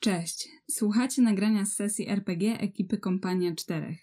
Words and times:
Cześć, 0.00 0.48
słuchacie 0.70 1.22
nagrania 1.22 1.66
z 1.66 1.74
sesji 1.74 2.08
RPG 2.08 2.58
ekipy 2.58 2.98
Kompania 2.98 3.54
4. 3.54 3.96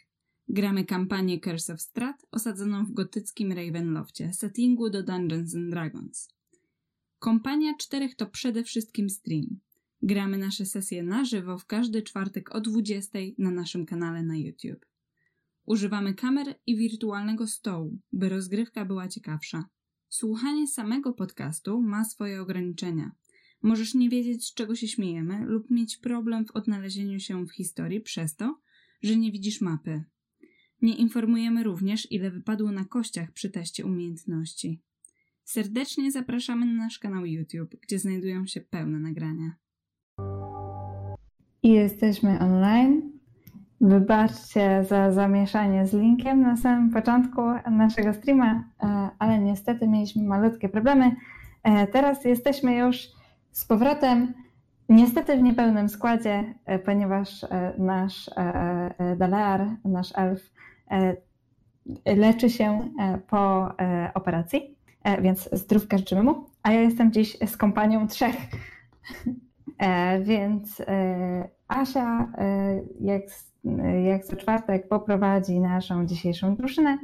Gramy 0.47 0.85
kampanię 0.85 1.39
Curse 1.39 1.73
of 1.73 1.81
Strat 1.81 2.25
osadzoną 2.31 2.85
w 2.85 2.91
gotyckim 2.91 3.51
Ravenloftie, 3.51 4.33
settingu 4.33 4.89
do 4.89 5.03
Dungeons 5.03 5.55
and 5.55 5.69
Dragons. 5.69 6.29
Kompania 7.19 7.73
4 7.79 8.15
to 8.15 8.25
przede 8.25 8.63
wszystkim 8.63 9.09
stream. 9.09 9.59
Gramy 10.01 10.37
nasze 10.37 10.65
sesje 10.65 11.03
na 11.03 11.25
żywo 11.25 11.57
w 11.57 11.65
każdy 11.65 12.01
czwartek 12.01 12.55
o 12.55 12.61
20 12.61 13.19
na 13.37 13.51
naszym 13.51 13.85
kanale 13.85 14.23
na 14.23 14.37
YouTube. 14.37 14.85
Używamy 15.65 16.13
kamer 16.13 16.59
i 16.67 16.75
wirtualnego 16.75 17.47
stołu, 17.47 17.97
by 18.13 18.29
rozgrywka 18.29 18.85
była 18.85 19.07
ciekawsza. 19.07 19.65
Słuchanie 20.09 20.67
samego 20.67 21.13
podcastu 21.13 21.81
ma 21.81 22.05
swoje 22.05 22.41
ograniczenia. 22.41 23.11
Możesz 23.61 23.93
nie 23.93 24.09
wiedzieć, 24.09 24.45
z 24.45 24.53
czego 24.53 24.75
się 24.75 24.87
śmiejemy, 24.87 25.45
lub 25.45 25.69
mieć 25.69 25.97
problem 25.97 26.45
w 26.45 26.51
odnalezieniu 26.51 27.19
się 27.19 27.45
w 27.45 27.51
historii 27.51 28.01
przez 28.01 28.35
to, 28.35 28.59
że 29.03 29.15
nie 29.15 29.31
widzisz 29.31 29.61
mapy. 29.61 30.03
Nie 30.81 30.95
informujemy 30.95 31.63
również, 31.63 32.11
ile 32.11 32.31
wypadło 32.31 32.71
na 32.71 32.85
kościach 32.85 33.31
przy 33.31 33.49
teście 33.49 33.85
umiejętności. 33.85 34.81
Serdecznie 35.43 36.11
zapraszamy 36.11 36.65
na 36.65 36.73
nasz 36.73 36.99
kanał 36.99 37.25
YouTube, 37.25 37.75
gdzie 37.81 37.99
znajdują 37.99 38.45
się 38.45 38.61
pełne 38.61 38.99
nagrania. 38.99 39.55
I 41.63 41.69
jesteśmy 41.69 42.39
online. 42.39 43.11
Wybaczcie 43.81 44.85
za 44.89 45.11
zamieszanie 45.11 45.87
z 45.87 45.93
linkiem 45.93 46.41
na 46.41 46.57
samym 46.57 46.89
początku 46.89 47.41
naszego 47.71 48.13
streama, 48.13 48.63
e, 48.79 49.09
ale 49.19 49.39
niestety 49.39 49.87
mieliśmy 49.87 50.23
malutkie 50.23 50.69
problemy. 50.69 51.15
E, 51.63 51.87
teraz 51.87 52.25
jesteśmy 52.25 52.75
już 52.75 53.16
z 53.57 53.65
powrotem, 53.65 54.33
niestety 54.89 55.37
w 55.37 55.41
niepełnym 55.41 55.89
składzie, 55.89 56.53
e, 56.65 56.79
ponieważ 56.79 57.45
nasz 57.77 58.29
Dalear, 59.17 59.67
nasz 59.85 60.13
elf, 60.15 60.53
leczy 62.05 62.49
się 62.49 62.89
po 63.29 63.71
operacji, 64.13 64.77
więc 65.21 65.49
zdrówka 65.51 65.97
życzymy 65.97 66.23
mu, 66.23 66.45
a 66.63 66.71
ja 66.71 66.81
jestem 66.81 67.11
dziś 67.11 67.37
z 67.45 67.57
kompanią 67.57 68.07
trzech. 68.07 68.35
Więc 70.27 70.81
Asia, 71.67 72.31
jak 73.01 73.21
jak 74.05 74.25
co 74.25 74.35
czwartek 74.35 74.87
poprowadzi 74.87 75.59
naszą 75.59 76.05
dzisiejszą 76.05 76.55
drużynę, 76.55 76.97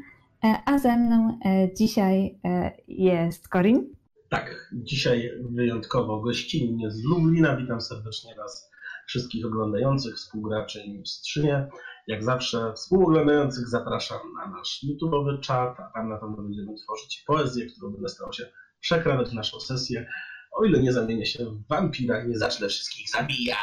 e, 0.44 0.56
a 0.66 0.78
ze 0.78 0.98
mną 0.98 1.38
e, 1.46 1.74
dzisiaj 1.74 2.40
e, 2.46 2.72
jest 2.88 3.48
Corin. 3.48 3.86
Tak, 4.34 4.70
dzisiaj 4.72 5.32
wyjątkowo 5.52 6.20
gościnnie 6.20 6.92
z 6.92 7.04
Lublina. 7.04 7.58
Witam 7.58 7.82
serdecznie 7.82 8.36
Was 8.36 8.72
wszystkich 9.08 9.46
oglądających, 9.46 10.16
współgraczy 10.16 10.82
i 10.82 10.98
mistrzynie. 10.98 11.68
Jak 12.08 12.24
zawsze 12.24 12.74
współoglądających 12.74 13.68
zapraszam 13.68 14.18
na 14.36 14.58
nasz 14.58 14.86
YouTube'owy 14.86 15.40
czat, 15.40 15.80
a 15.80 15.92
tam 15.94 16.10
na 16.10 16.18
pewno 16.18 16.38
będziemy 16.38 16.76
tworzyć 16.76 17.24
poezję, 17.28 17.66
którą 17.66 17.92
będę 17.92 18.10
starał 18.10 18.34
się 18.34 18.44
przekradać 18.80 19.30
w 19.30 19.34
naszą 19.34 19.60
sesję, 19.60 20.08
o 20.52 20.66
ile 20.66 20.80
nie 20.80 20.94
zamienię 20.94 21.26
się 21.26 21.46
w 21.46 21.68
wampira 21.68 22.24
i 22.24 22.30
nie 22.30 22.38
zacznę 22.38 22.68
wszystkich 22.68 23.10
zabijać. 23.10 23.58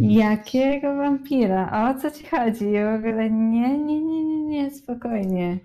Jakiego 0.00 0.96
wampira? 0.96 1.90
O 1.90 2.00
co 2.00 2.10
ci 2.10 2.26
chodzi? 2.26 2.64
W 2.64 2.98
ogóle 2.98 3.30
nie, 3.30 3.78
nie, 3.78 4.02
nie, 4.02 4.24
nie, 4.24 4.42
nie, 4.42 4.70
spokojnie. 4.70 5.58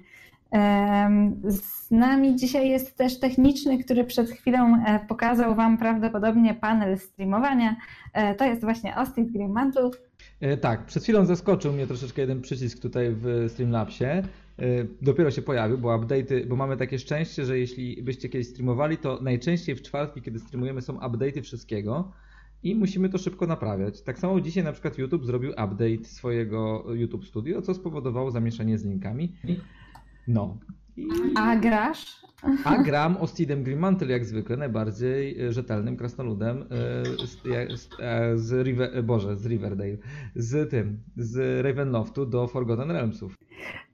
Z 1.44 1.92
nami 1.92 2.36
dzisiaj 2.36 2.70
jest 2.70 2.98
też 2.98 3.20
techniczny, 3.20 3.84
który 3.84 4.04
przed 4.04 4.30
chwilą 4.30 4.84
e, 4.86 5.00
pokazał 5.08 5.56
Wam 5.56 5.78
prawdopodobnie 5.78 6.54
panel 6.54 6.98
streamowania. 7.00 7.76
E, 8.14 8.36
to 8.36 8.46
jest 8.46 8.62
właśnie 8.62 8.96
Austin 8.96 9.32
Greenmantle. 9.32 9.90
Tak, 10.62 10.86
przed 10.86 11.04
chwilą 11.04 11.26
zaskoczył 11.26 11.74
mnie 11.74 11.88
troszeczkę 11.88 12.22
jeden 12.22 12.42
przycisk 12.42 12.80
tutaj 12.80 13.08
w 13.12 13.46
Streamlabsie. 13.50 14.06
Dopiero 15.02 15.32
się 15.32 15.42
pojawił, 15.42 15.78
bo 15.78 16.00
update'y, 16.00 16.48
bo 16.48 16.56
mamy 16.56 16.78
takie 16.78 17.00
szczęście, 17.00 17.46
że 17.46 17.60
jeśli 17.60 18.04
byście 18.04 18.30
kiedyś 18.30 18.48
streamowali, 18.48 18.98
to 18.98 19.20
najczęściej 19.22 19.76
w 19.76 19.82
czwartki, 19.82 20.22
kiedy 20.22 20.40
streamujemy, 20.40 20.82
są 20.82 20.94
update'y 20.94 21.42
wszystkiego 21.42 22.12
i 22.64 22.76
musimy 22.76 23.10
to 23.10 23.18
szybko 23.18 23.48
naprawiać. 23.48 24.02
Tak 24.02 24.20
samo 24.20 24.42
dzisiaj 24.42 24.64
na 24.64 24.72
przykład 24.72 24.98
YouTube 24.98 25.26
zrobił 25.26 25.52
update 25.52 26.04
swojego 26.04 26.86
YouTube 26.94 27.26
Studio, 27.26 27.62
co 27.62 27.74
spowodowało 27.74 28.32
zamieszanie 28.32 28.78
z 28.78 28.86
linkami. 28.86 29.36
No. 30.34 30.58
I... 30.98 31.08
A 31.36 31.56
grasz? 31.56 32.22
A 32.64 32.84
gram 32.84 33.18
Ostidem 33.18 33.64
Grimmantle 33.64 34.08
jak 34.08 34.26
zwykle, 34.26 34.58
najbardziej 34.58 35.42
e, 35.42 35.54
rzetelnym 35.54 35.98
krasnoludem 35.98 36.62
e, 36.62 36.68
z, 37.28 37.90
e, 38.00 38.38
z, 38.38 38.66
River, 38.66 39.04
Boże, 39.04 39.38
z 39.38 39.46
Riverdale, 39.46 39.98
z 40.36 40.70
tym, 40.70 41.04
z 41.18 41.66
Ravenloftu 41.66 42.26
do 42.26 42.48
Forgotten 42.48 42.92
Realmsów. 42.92 43.36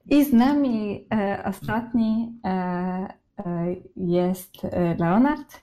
I 0.09 0.25
z 0.25 0.33
nami 0.33 1.07
e, 1.13 1.43
ostatni 1.45 2.39
e, 2.45 2.49
e, 2.49 3.75
jest 3.95 4.51
Leonard. 4.99 5.61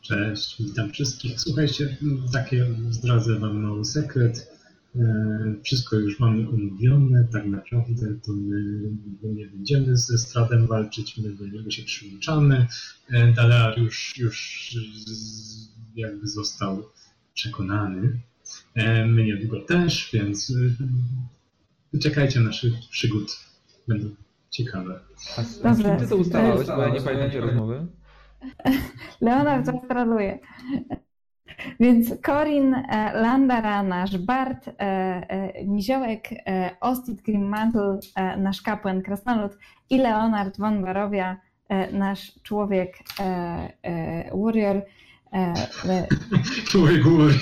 Cześć, 0.00 0.62
witam 0.62 0.90
wszystkich. 0.90 1.40
Słuchajcie, 1.40 1.96
takie 2.32 2.66
zdradzę 2.90 3.38
Wam 3.38 3.62
mały 3.62 3.84
sekret. 3.84 4.53
E, 4.96 5.54
wszystko 5.62 5.96
już 5.96 6.20
mamy 6.20 6.48
umówione, 6.48 7.28
tak 7.32 7.46
naprawdę 7.46 8.06
to 8.26 8.32
my 8.32 9.34
nie 9.34 9.46
będziemy 9.46 9.96
ze 9.96 10.18
Stradem 10.18 10.66
walczyć, 10.66 11.18
my 11.18 11.32
do 11.32 11.46
niego 11.46 11.70
się 11.70 11.82
przyłączamy. 11.82 12.66
E, 13.10 13.32
Dalear 13.32 13.78
już, 13.78 14.18
już 14.18 14.70
jakby 15.96 16.28
został 16.28 16.82
przekonany. 17.34 18.20
E, 18.74 19.06
my 19.06 19.24
niedługo 19.24 19.60
też, 19.60 20.10
więc 20.12 20.52
wyczekajcie 21.92 22.40
naszych 22.40 22.72
przygód. 22.90 23.40
Będą 23.88 24.08
ciekawe. 24.50 25.00
A 25.36 25.74
z 25.74 25.82
kim 25.82 25.96
ty 25.98 26.06
to 26.08 26.16
ustalałeś, 26.16 26.66
bo 26.66 26.82
ja 26.82 26.88
nie 26.88 27.00
pamiętam 27.00 27.30
tej 27.30 27.40
rozmowy? 27.40 27.86
Leonard 29.20 29.66
zastraluje. 29.66 30.38
Więc 31.80 32.20
Corin 32.26 32.74
e, 32.74 33.12
Landara, 33.20 33.82
nasz 33.82 34.18
Bart, 34.18 34.68
e, 34.68 34.72
e, 34.78 35.64
Niziołek, 35.64 36.28
Ostit 36.80 37.22
Grimmantle, 37.22 37.98
nasz 38.38 38.62
kapłan 38.62 39.02
Krasnolud 39.02 39.52
i 39.90 39.98
Leonard 39.98 40.58
von 40.58 40.82
Barowia, 40.82 41.36
nasz 41.92 42.32
człowiek 42.42 42.98
warrior. 44.32 44.82
Człowiek 46.68 47.04
warrior. 47.04 47.32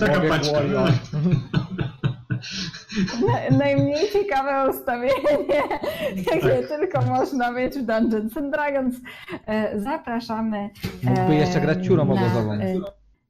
Taka 0.00 0.20
paczka. 0.20 0.58
najmniej 3.50 4.12
ciekawe 4.12 4.70
ustawienie, 4.70 5.38
jakie 6.32 6.58
tak. 6.58 6.68
tylko 6.68 7.02
można 7.02 7.50
mieć 7.50 7.74
w 7.74 7.82
Dungeons 7.82 8.36
and 8.36 8.52
Dragons. 8.52 8.96
E, 9.46 9.80
zapraszamy. 9.80 10.70
Mógłby 11.02 11.34
jeszcze 11.34 11.60
grać 11.60 11.86
ciurą 11.86 12.02
obozową. 12.02 12.52
E, 12.52 12.74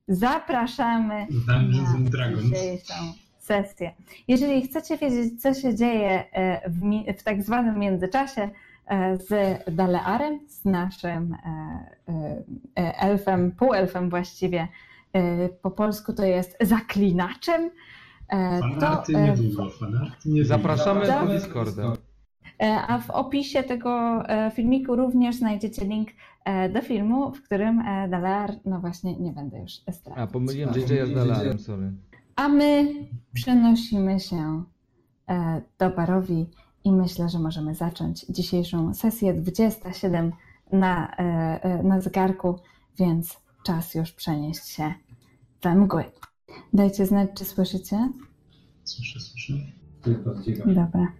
zapraszamy 0.08 1.26
Dungeons 1.30 1.88
and 1.94 2.08
Dragons. 2.08 2.52
sesję. 3.38 3.94
Jeżeli 4.28 4.62
chcecie 4.62 4.98
wiedzieć, 4.98 5.42
co 5.42 5.54
się 5.54 5.74
dzieje 5.74 6.24
e, 6.32 6.70
w, 6.70 6.80
w 7.18 7.22
tak 7.22 7.42
zwanym 7.42 7.78
międzyczasie, 7.78 8.50
z 9.28 9.58
Dalearem, 9.74 10.40
z 10.48 10.64
naszym 10.64 11.36
elfem, 12.74 13.52
półelfem 13.52 14.10
właściwie, 14.10 14.68
po 15.62 15.70
polsku 15.70 16.12
to 16.12 16.24
jest 16.24 16.56
zaklinaczem, 16.60 17.70
E, 17.70 17.70
fanarty 18.30 19.12
to, 19.12 19.20
niedługo, 19.20 19.70
fanarty 19.70 20.28
niedługo. 20.28 20.48
Zapraszamy 20.48 21.06
do 21.06 21.32
Discorda. 21.32 21.92
E, 22.62 22.82
a 22.88 22.98
w 22.98 23.10
opisie 23.10 23.62
tego 23.62 24.22
e, 24.28 24.50
filmiku 24.50 24.96
również 24.96 25.36
znajdziecie 25.36 25.84
link 25.84 26.08
do 26.74 26.82
filmu, 26.82 27.32
w 27.32 27.42
którym 27.42 27.82
Dalar, 28.10 28.52
no 28.64 28.80
właśnie, 28.80 29.16
nie 29.16 29.32
będę 29.32 29.58
już 29.58 29.72
stracić. 29.72 30.16
A, 30.16 30.26
pomyliłem 30.26 30.74
JJ 30.74 31.06
z 31.06 31.14
Dalarem, 31.14 31.58
sorry. 31.58 31.92
A 32.36 32.48
my 32.48 32.94
przenosimy 33.34 34.20
się 34.20 34.62
do 35.78 35.90
Barowi 35.90 36.46
i 36.84 36.92
myślę, 36.92 37.28
że 37.28 37.38
możemy 37.38 37.74
zacząć 37.74 38.26
dzisiejszą 38.28 38.94
sesję 38.94 39.34
27 39.34 40.32
na, 40.72 41.16
na 41.84 42.00
zegarku, 42.00 42.58
więc 42.98 43.40
czas 43.62 43.94
już 43.94 44.12
przenieść 44.12 44.68
się 44.68 44.94
we 45.62 45.74
mgły. 45.74 46.04
Dajcie 46.72 47.06
znać, 47.06 47.30
czy 47.34 47.44
słyszycie. 47.44 48.12
Słyszę, 48.84 49.20
słyszę. 49.20 49.52
Dobra. 50.66 51.12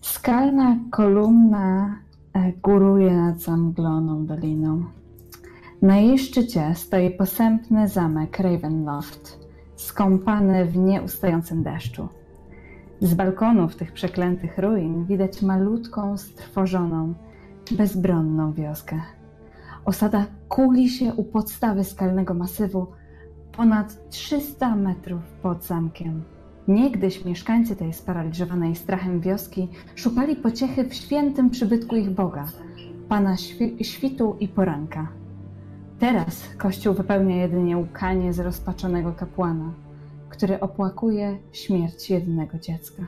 Skalna 0.00 0.78
kolumna 0.90 1.98
e, 2.32 2.52
góruje 2.52 3.16
nad 3.16 3.40
zamgloną 3.40 4.26
doliną. 4.26 4.84
Na 5.82 5.96
jej 5.96 6.18
szczycie 6.18 6.74
stoi 6.74 7.10
posępny 7.10 7.88
zamek 7.88 8.38
Ravenloft, 8.38 9.38
skąpany 9.76 10.64
w 10.64 10.76
nieustającym 10.76 11.62
deszczu. 11.62 12.08
Z 13.00 13.14
balkonów 13.14 13.76
tych 13.76 13.92
przeklętych 13.92 14.58
ruin 14.58 15.04
widać 15.04 15.42
malutką, 15.42 16.18
strwożoną, 16.18 17.14
bezbronną 17.70 18.52
wioskę. 18.52 19.00
Osada 19.84 20.26
kuli 20.48 20.88
się 20.88 21.14
u 21.14 21.24
podstawy 21.24 21.84
skalnego 21.84 22.34
masywu 22.34 22.86
ponad 23.56 24.10
300 24.10 24.76
metrów 24.76 25.20
pod 25.42 25.64
zamkiem. 25.64 26.22
Niegdyś 26.68 27.24
mieszkańcy 27.24 27.76
tej 27.76 27.92
sparaliżowanej 27.92 28.76
strachem 28.76 29.20
wioski 29.20 29.68
szukali 29.94 30.36
pociechy 30.36 30.84
w 30.84 30.94
świętym 30.94 31.50
przybytku 31.50 31.96
ich 31.96 32.10
Boga, 32.10 32.44
Pana 33.08 33.34
świ- 33.34 33.84
świtu 33.84 34.36
i 34.40 34.48
poranka. 34.48 35.08
Teraz 35.98 36.48
kościół 36.58 36.94
wypełnia 36.94 37.36
jedynie 37.36 37.78
łkanie 37.78 38.32
zrozpaczonego 38.32 39.12
kapłana, 39.12 39.72
który 40.28 40.60
opłakuje 40.60 41.38
śmierć 41.52 42.10
jedynego 42.10 42.58
dziecka. 42.58 43.02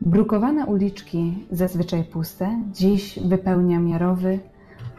Brukowane 0.00 0.66
uliczki, 0.66 1.46
zazwyczaj 1.50 2.04
puste, 2.04 2.62
dziś 2.72 3.18
wypełnia 3.18 3.80
miarowy, 3.80 4.38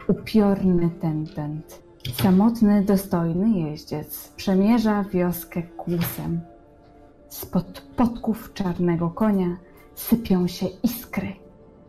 upiorny 0.08 0.90
tentent. 1.00 1.82
Samotny, 2.10 2.82
dostojny 2.82 3.58
jeździec 3.58 4.28
przemierza 4.36 5.04
wioskę 5.04 5.62
kłusem. 5.62 6.40
Spod 7.28 7.80
podków 7.96 8.52
czarnego 8.54 9.10
konia 9.10 9.56
sypią 9.94 10.46
się 10.46 10.66
iskry, 10.82 11.32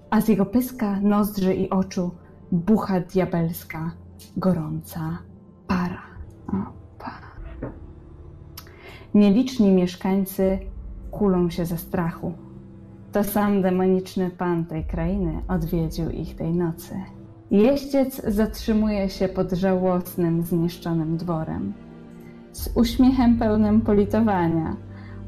a 0.10 0.22
z 0.22 0.28
jego 0.28 0.46
pyska, 0.46 1.00
nozdrzy 1.02 1.54
i 1.54 1.70
oczu 1.70 2.12
bucha 2.52 3.00
diabelska, 3.00 3.92
gorąca 4.38 5.18
para. 5.68 6.02
O, 6.48 6.74
pa. 7.00 7.20
Nieliczni 9.14 9.72
mieszkańcy 9.72 10.60
kulą 11.12 11.50
się 11.50 11.66
ze 11.66 11.78
strachu. 11.78 12.34
To 13.12 13.24
sam 13.24 13.62
demoniczny 13.62 14.30
pan 14.30 14.66
tej 14.66 14.86
krainy 14.86 15.42
odwiedził 15.48 16.10
ich 16.10 16.36
tej 16.36 16.54
nocy. 16.54 16.96
Jeździec 17.54 18.22
zatrzymuje 18.28 19.10
się 19.10 19.28
pod 19.28 19.52
żałosnym, 19.52 20.42
zniszczonym 20.44 21.18
dworem. 21.18 21.74
Z 22.52 22.78
uśmiechem 22.78 23.38
pełnym 23.38 23.82
politowania 23.82 24.76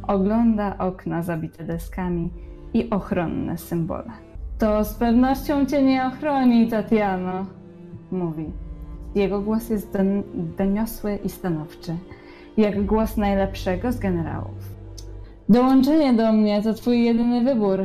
ogląda 0.07 0.77
okna 0.77 1.23
zabite 1.23 1.63
deskami 1.63 2.29
i 2.73 2.89
ochronne 2.89 3.57
symbole. 3.57 4.11
To 4.59 4.83
z 4.83 4.93
pewnością 4.93 5.65
cię 5.65 5.83
nie 5.83 6.05
ochroni, 6.05 6.67
Tatiano, 6.67 7.45
mówi. 8.11 8.45
Jego 9.15 9.41
głos 9.41 9.69
jest 9.69 9.93
don- 9.93 10.23
doniosły 10.57 11.19
i 11.23 11.29
stanowczy, 11.29 11.97
jak 12.57 12.85
głos 12.85 13.17
najlepszego 13.17 13.91
z 13.91 13.99
generałów. 13.99 14.75
Dołączenie 15.49 16.13
do 16.13 16.33
mnie 16.33 16.63
to 16.63 16.73
twój 16.73 17.03
jedyny 17.03 17.43
wybór. 17.43 17.79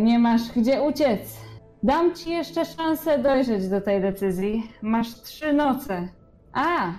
Nie 0.00 0.18
masz 0.18 0.52
gdzie 0.56 0.82
uciec. 0.82 1.39
Dam 1.82 2.14
ci 2.14 2.30
jeszcze 2.30 2.64
szansę 2.64 3.18
dojrzeć 3.18 3.68
do 3.68 3.80
tej 3.80 4.00
decyzji. 4.00 4.70
Masz 4.82 5.14
trzy 5.14 5.52
noce. 5.52 6.08
A, 6.52 6.92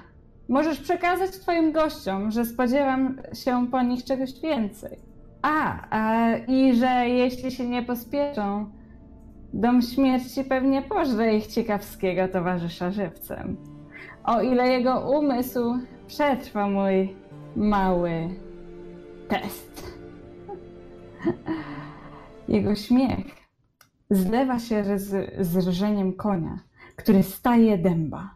możesz 0.50 0.80
przekazać 0.80 1.32
twoim 1.32 1.72
gościom, 1.72 2.32
że 2.32 2.46
spodziewam 2.46 3.18
się 3.34 3.68
po 3.72 3.82
nich 3.82 4.04
czegoś 4.04 4.42
więcej. 4.42 4.98
A, 5.42 5.88
a 5.90 6.36
i 6.38 6.76
że 6.76 7.10
jeśli 7.10 7.52
się 7.52 7.68
nie 7.68 7.84
pospieszą, 7.84 8.72
dom 9.54 9.82
śmierci 9.82 10.44
pewnie 10.44 10.82
pożre 10.82 11.36
ich 11.36 11.48
ciekawskiego 11.48 12.28
towarzysza 12.28 12.92
żywcem. 12.92 13.58
O 14.24 14.42
ile 14.42 14.68
jego 14.68 15.10
umysł 15.20 15.78
przetrwa 16.08 16.68
mój 16.68 17.16
mały 17.56 18.30
test. 19.28 19.98
Jego 22.48 22.76
śmiech 22.76 23.41
zlewa 24.12 24.60
się 24.60 25.00
z, 25.00 25.34
z 25.48 25.68
rżeniem 25.68 26.14
konia, 26.14 26.60
który 26.96 27.24
staje 27.24 27.78
dęba. 27.78 28.30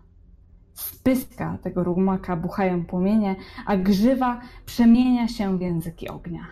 Z 0.74 0.96
pyska 0.96 1.58
tego 1.62 1.84
rumaka 1.84 2.36
buchają 2.36 2.86
płomienie, 2.86 3.36
a 3.66 3.78
grzywa 3.78 4.42
przemienia 4.66 5.28
się 5.28 5.58
w 5.58 5.62
języki 5.62 6.10
ognia. 6.10 6.46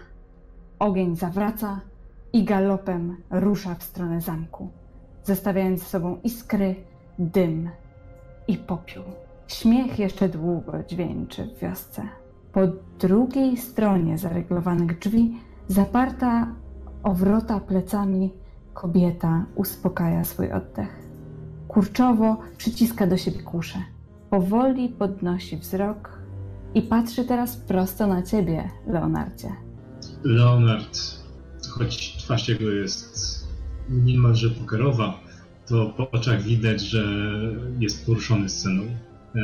Ogień 0.79 1.15
zawraca 1.15 1.81
i 2.33 2.43
galopem 2.43 3.17
rusza 3.29 3.75
w 3.75 3.83
stronę 3.83 4.21
zamku, 4.21 4.69
zostawiając 5.23 5.79
za 5.79 5.85
sobą 5.85 6.17
iskry, 6.23 6.75
dym 7.19 7.69
i 8.47 8.57
popiół. 8.57 9.03
Śmiech 9.47 9.99
jeszcze 9.99 10.29
długo 10.29 10.73
dźwięczy 10.87 11.43
w 11.43 11.59
wiosce. 11.59 12.01
Po 12.53 12.61
drugiej 12.99 13.57
stronie 13.57 14.17
zaryglowanych 14.17 14.99
drzwi, 14.99 15.37
zaparta 15.67 16.47
o 17.03 17.13
wrota 17.13 17.59
plecami, 17.59 18.31
kobieta 18.73 19.45
uspokaja 19.55 20.23
swój 20.23 20.51
oddech. 20.51 20.99
Kurczowo 21.67 22.37
przyciska 22.57 23.07
do 23.07 23.17
siebie 23.17 23.39
kuszę. 23.39 23.79
Powoli 24.29 24.89
podnosi 24.89 25.57
wzrok 25.57 26.19
i 26.75 26.81
patrzy 26.81 27.25
teraz 27.25 27.57
prosto 27.57 28.07
na 28.07 28.23
ciebie, 28.23 28.69
Leonardzie. 28.87 29.49
Leonard, 30.23 30.99
choć 31.69 32.17
twarz 32.17 32.49
jego 32.49 32.69
jest 32.69 33.47
niemalże 33.89 34.49
pokerowa, 34.49 35.19
to 35.67 35.85
po 35.97 36.11
oczach 36.11 36.41
widać, 36.41 36.81
że 36.81 37.05
jest 37.79 38.05
poruszony 38.05 38.49
sceną. 38.49 38.83
E, 38.83 39.39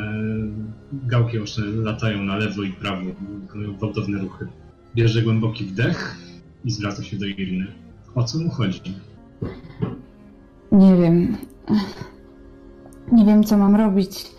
Gałki 0.94 1.40
oczne 1.40 1.66
latają 1.66 2.24
na 2.24 2.38
lewo 2.38 2.64
i 2.64 2.74
prawo, 2.74 3.02
wykonują 3.42 3.78
gwałtowne 3.78 4.20
ruchy. 4.20 4.48
Bierze 4.96 5.22
głęboki 5.22 5.66
wdech 5.66 6.18
i 6.66 6.72
zwraca 6.72 7.04
się 7.04 7.18
do 7.18 7.26
Iriny. 7.26 7.68
O 8.16 8.24
co 8.24 8.40
mu 8.40 8.50
chodzi? 8.50 8.81
Nie 10.72 10.96
wiem. 10.96 11.38
Nie 13.12 13.26
wiem, 13.26 13.44
co 13.44 13.58
mam 13.58 13.76
robić. 13.76 14.32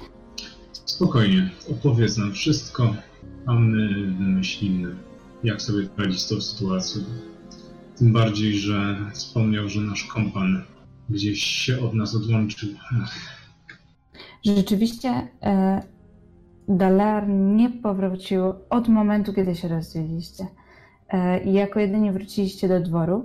Spokojnie, 0.85 1.50
opowiedz 1.70 2.17
nam 2.17 2.32
wszystko, 2.32 2.94
a 3.47 3.55
my 3.55 3.88
wymyślimy, 4.05 4.94
jak 5.44 5.62
sobie 5.62 5.87
poradzić 5.87 6.20
z 6.20 6.29
tą 6.29 6.41
sytuacją. 6.41 7.02
Tym 7.97 8.12
bardziej, 8.12 8.55
że 8.58 8.97
wspomniał, 9.12 9.69
że 9.69 9.81
nasz 9.81 10.05
kompan 10.05 10.62
gdzieś 11.11 11.43
się 11.43 11.81
od 11.81 11.94
nas 11.94 12.14
odłączył. 12.14 12.69
Rzeczywiście 14.44 15.29
e, 15.43 15.82
Dalar 16.69 17.29
nie 17.29 17.70
powrócił 17.70 18.43
od 18.70 18.88
momentu, 18.88 19.32
kiedy 19.32 19.55
się 19.55 19.69
rozdzieliliście. 19.69 20.47
E, 21.08 21.44
jako 21.44 21.81
jedyni 21.81 22.12
wróciliście 22.12 22.69
do 22.69 22.81
dworu. 22.81 23.25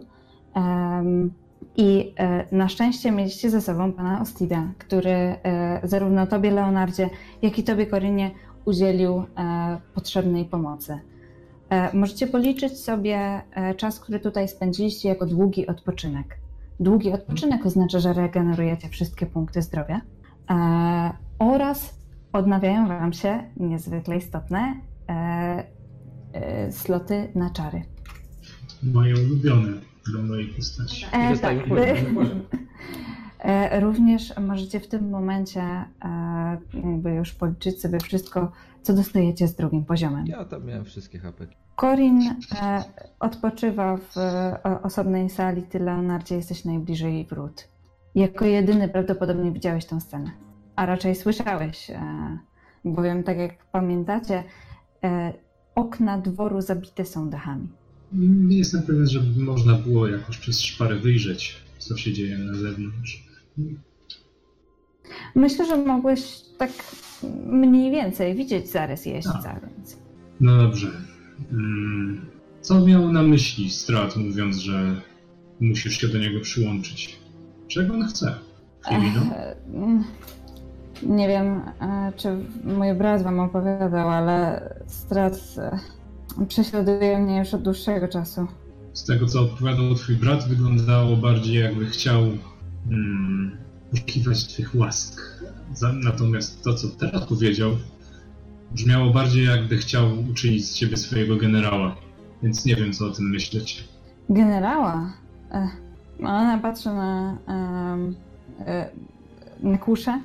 Em, 0.54 1.34
I 1.78 2.14
e, 2.18 2.56
na 2.56 2.70
szczęście 2.70 3.12
mieliście 3.12 3.50
ze 3.50 3.62
sobą 3.62 3.94
pana 3.94 4.22
Ostida, 4.22 4.64
który 4.78 5.10
e, 5.10 5.80
zarówno 5.84 6.28
tobie, 6.28 6.52
Leonardzie, 6.52 7.10
jak 7.42 7.60
i 7.60 7.64
tobie, 7.64 7.86
Korynie, 7.86 8.32
udzielił 8.66 9.14
e, 9.18 9.26
potrzebnej 9.94 10.46
pomocy. 10.46 11.00
Możecie 11.94 12.28
policzyć 12.28 12.80
sobie 12.80 13.42
czas, 13.78 14.00
który 14.00 14.20
tutaj 14.20 14.48
spędziliście, 14.48 15.10
jako 15.10 15.26
długi 15.26 15.68
odpoczynek. 15.68 16.38
Długi 16.80 17.12
odpoczynek 17.12 17.66
oznacza, 17.66 18.00
że 18.00 18.14
regenerujecie 18.14 18.90
wszystkie 18.90 19.26
punkty 19.26 19.62
zdrowia 19.62 20.02
oraz 21.40 22.00
odnawiają 22.34 22.88
Wam 22.88 23.14
się 23.14 23.44
niezwykle 23.58 24.18
istotne 24.18 24.76
sloty 26.72 27.32
na 27.36 27.50
czary. 27.50 27.82
Moje 28.84 29.16
ulubione 29.16 29.95
do 30.14 30.22
mojej 30.22 30.48
postaci. 30.48 31.06
E, 31.12 31.38
tak. 31.38 31.58
E, 33.46 33.80
również 33.80 34.34
możecie 34.40 34.80
w 34.80 34.88
tym 34.88 35.10
momencie 35.10 35.62
e, 35.62 35.88
jakby 36.74 37.12
już 37.12 37.32
policzyć 37.32 37.82
sobie 37.82 38.00
wszystko, 38.00 38.52
co 38.82 38.94
dostajecie 38.94 39.48
z 39.48 39.56
drugim 39.56 39.86
poziomem. 39.86 40.28
Ja 40.28 40.46
tam 40.46 40.66
miałem 40.66 40.86
wszystkie 40.86 41.20
hapeki. 41.20 41.56
Corin 41.82 42.22
e, 42.62 42.84
odpoczywa 43.20 43.98
w 43.98 44.16
osobnej 44.84 45.30
sali, 45.30 45.64
ty 45.64 45.80
Leonardzie 45.80 46.36
jesteś 46.36 46.66
najbliżej 46.66 47.14
jej 47.14 47.26
wrót. 47.26 47.68
Jako 48.16 48.46
jedyny 48.46 48.90
prawdopodobnie 48.90 49.52
widziałeś 49.52 49.86
tę 49.86 50.02
scenę, 50.02 50.32
a 50.76 50.86
raczej 50.86 51.16
słyszałeś, 51.16 51.90
e, 51.90 52.00
bowiem 52.86 53.24
tak 53.24 53.38
jak 53.38 53.66
pamiętacie, 53.66 54.44
okna 55.76 56.18
dworu 56.18 56.62
zabite 56.62 57.06
są 57.06 57.30
dachami. 57.30 57.68
Nie 58.20 58.58
jestem 58.58 58.84
pewien, 58.84 59.08
żeby 59.08 59.40
można 59.44 59.74
było 59.74 60.08
jakoś 60.08 60.38
przez 60.38 60.62
szparę 60.62 60.96
wyjrzeć, 60.96 61.56
co 61.78 61.98
się 61.98 62.14
dzieje 62.14 62.38
na 62.38 62.54
zewnątrz. 62.54 63.24
Myślę, 65.36 65.66
że 65.66 65.78
mogłeś 65.78 66.42
tak 66.58 66.72
mniej 67.46 67.92
więcej 67.92 68.36
widzieć 68.36 68.72
zarys 68.72 69.06
jeźdźca, 69.06 69.60
więc... 69.78 69.98
No 70.40 70.58
dobrze. 70.58 70.88
Mm, 71.52 72.26
Co 72.62 72.86
miał 72.86 73.12
na 73.12 73.24
myśli 73.24 73.70
Strat, 73.70 74.16
mówiąc, 74.16 74.58
że 74.58 75.02
musisz 75.60 75.98
się 75.98 76.08
do 76.08 76.18
niego 76.18 76.40
przyłączyć? 76.40 77.20
Czego 77.68 77.94
on 77.94 78.08
chce? 78.08 78.36
Mm, 78.92 80.04
Nie 81.04 81.28
wiem, 81.28 81.62
e, 81.82 82.12
czy 82.18 82.38
mój 82.64 82.94
brat 82.94 83.24
wam 83.24 83.40
opowiadał, 83.40 84.10
ale 84.10 84.70
Strat 84.88 85.40
e, 85.58 85.80
prześladuje 86.48 87.18
mnie 87.20 87.38
już 87.40 87.54
od 87.54 87.62
dłuższego 87.62 88.08
czasu. 88.08 88.48
Z 88.94 89.04
tego, 89.06 89.26
co 89.26 89.42
opowiadał 89.42 89.96
twój 89.96 90.16
brat, 90.16 90.48
wyglądało 90.48 91.18
bardziej 91.18 91.64
jakby 91.64 91.86
chciał 91.86 92.22
mm, 92.92 93.58
poszukiwać 93.92 94.48
twych 94.48 94.76
łask. 94.76 95.22
Natomiast 96.04 96.64
to, 96.64 96.74
co 96.74 96.88
teraz 96.88 97.26
powiedział, 97.26 97.72
brzmiało 98.72 99.14
bardziej 99.14 99.46
jakby 99.46 99.78
chciał 99.78 100.20
uczynić 100.32 100.66
z 100.66 100.76
siebie 100.76 100.98
swojego 100.98 101.36
generała. 101.36 101.96
Więc 102.44 102.66
nie 102.66 102.76
wiem, 102.76 102.94
co 102.94 103.06
o 103.08 103.10
tym 103.10 103.30
myśleć. 103.30 103.88
Generała. 104.30 105.14
E, 105.52 105.70
Ona 106.24 106.58
patrzy 106.58 106.90
na, 106.90 107.38
e, 108.68 108.90
na 109.64 109.78
kuszę. 109.78 110.22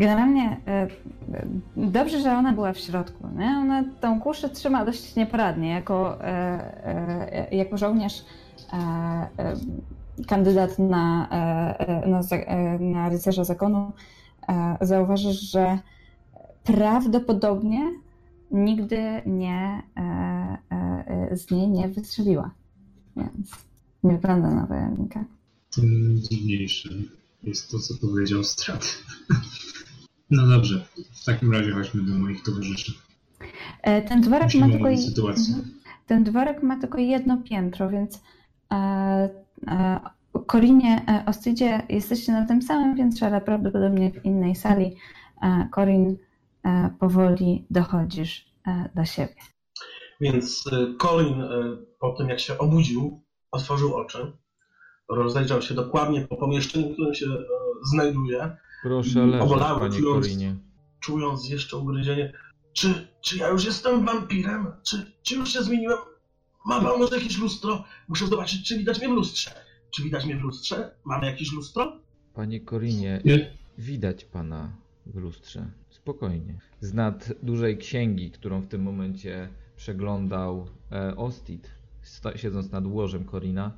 Generalnie 0.00 0.60
e, 0.66 0.72
e, 0.72 0.88
dobrze, 1.76 2.20
że 2.20 2.32
ona 2.32 2.52
była 2.52 2.72
w 2.72 2.78
środku. 2.78 3.28
Nie? 3.36 3.46
Ona 3.46 3.84
tą 4.00 4.20
kuszę 4.20 4.48
trzyma 4.50 4.84
dość 4.84 5.16
nieporadnie. 5.16 5.70
Jako, 5.70 6.24
e, 6.24 6.26
e, 7.50 7.56
jako 7.56 7.78
żołnierz, 7.78 8.24
e, 8.72 9.56
kandydat 10.26 10.78
na, 10.78 11.28
na, 12.06 12.20
na 12.80 13.08
rycerza 13.08 13.44
zakonu, 13.44 13.92
zauważysz, 14.80 15.40
że 15.40 15.78
prawdopodobnie 16.64 17.92
nigdy 18.50 19.22
nie, 19.26 19.82
z 21.32 21.50
niej 21.50 21.68
nie 21.68 21.88
wystrzeliła. 21.88 22.50
Więc 23.16 23.50
nie 24.04 24.12
wygląda 24.12 24.50
na 24.50 24.66
wojownika. 24.66 25.24
Tym 25.70 26.20
jest 27.42 27.70
to, 27.70 27.78
co 27.78 27.94
powiedział 28.00 28.44
Strat. 28.44 28.98
No 30.30 30.46
dobrze, 30.46 30.84
w 31.12 31.24
takim 31.24 31.52
razie 31.52 31.72
chodźmy 31.72 32.02
do 32.02 32.14
moich 32.18 32.42
towarzyszy. 32.42 32.92
E, 33.82 34.02
Ten 34.02 34.20
dworek 34.20 34.44
Musimy 34.44 34.66
ma 34.66 34.72
tylko, 34.72 34.96
sytuację. 34.96 35.54
Mhm. 35.54 35.74
ten 36.06 36.24
dworek 36.24 36.62
ma 36.62 36.80
tylko 36.80 36.98
jedno 36.98 37.42
piętro, 37.42 37.90
więc 37.90 38.22
e, 38.72 38.76
e, 39.66 40.00
Korinie, 40.46 41.22
Ostydzie 41.26 41.82
jesteście 41.88 42.32
na 42.32 42.46
tym 42.46 42.62
samym 42.62 42.96
piętrze, 42.96 43.26
ale 43.26 43.40
prawdopodobnie 43.40 44.10
w 44.12 44.24
innej 44.24 44.56
sali. 44.56 44.96
Korin, 45.70 46.16
powoli 47.00 47.66
dochodzisz 47.70 48.52
do 48.94 49.04
siebie. 49.04 49.34
Więc 50.20 50.64
Colin 50.98 51.42
po 52.00 52.12
tym, 52.12 52.28
jak 52.28 52.40
się 52.40 52.58
obudził, 52.58 53.20
otworzył 53.50 53.94
oczy, 53.94 54.32
rozejrzał 55.08 55.62
się 55.62 55.74
dokładnie 55.74 56.20
po 56.20 56.36
pomieszczeniu, 56.36 56.88
w 56.88 56.92
którym 56.92 57.14
się 57.14 57.26
znajduje, 57.92 58.56
Proszę 58.82 59.26
leżeć, 59.26 59.42
Obolały, 59.42 59.80
panie 59.80 59.98
czując- 60.00 60.26
Korinie. 60.26 60.56
czując 61.00 61.48
jeszcze 61.48 61.76
ugryzienie. 61.76 62.32
Czy, 62.72 63.08
czy 63.20 63.38
ja 63.38 63.48
już 63.48 63.64
jestem 63.64 64.06
wampirem? 64.06 64.66
Czy, 64.82 65.12
czy 65.22 65.34
już 65.34 65.52
się 65.52 65.62
zmieniłem? 65.62 65.98
Mam 66.66 66.84
pan 66.84 66.98
może 66.98 67.16
jakieś 67.16 67.38
lustro? 67.38 67.84
Muszę 68.08 68.26
zobaczyć, 68.26 68.68
czy 68.68 68.78
widać 68.78 68.98
mnie 68.98 69.08
w 69.08 69.12
lustrze. 69.12 69.50
Czy 69.90 70.02
widać 70.02 70.24
mnie 70.24 70.36
w 70.36 70.40
lustrze? 70.40 70.94
Mamy 71.04 71.26
jakieś 71.26 71.52
lustro? 71.52 71.92
Panie 72.34 72.60
Korinie, 72.60 73.20
Nie, 73.24 73.56
widać 73.78 74.24
pana 74.24 74.72
w 75.06 75.14
lustrze. 75.16 75.70
Spokojnie. 75.90 76.60
Z 76.80 76.94
nad 76.94 77.32
dużej 77.42 77.78
księgi, 77.78 78.30
którą 78.30 78.60
w 78.60 78.68
tym 78.68 78.82
momencie 78.82 79.48
przeglądał 79.76 80.66
e, 80.92 81.16
Ostit, 81.16 81.70
sta- 82.02 82.38
siedząc 82.38 82.70
nad 82.70 82.86
łożem 82.86 83.24
Korina, 83.24 83.72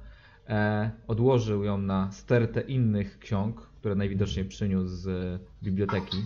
odłożył 1.06 1.64
ją 1.64 1.78
na 1.78 2.12
stertę 2.12 2.60
innych 2.60 3.18
ksiąg, 3.18 3.60
które 3.60 3.94
najwidoczniej 3.94 4.44
przyniósł 4.44 4.88
z 4.96 5.06
e, 5.08 5.38
biblioteki. 5.62 6.16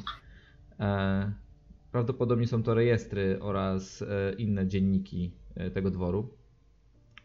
E, 0.80 1.32
prawdopodobnie 1.92 2.46
są 2.46 2.62
to 2.62 2.74
rejestry 2.74 3.38
oraz 3.40 4.02
e, 4.02 4.32
inne 4.38 4.66
dzienniki 4.66 5.32
e, 5.54 5.70
tego 5.70 5.90
dworu, 5.90 6.34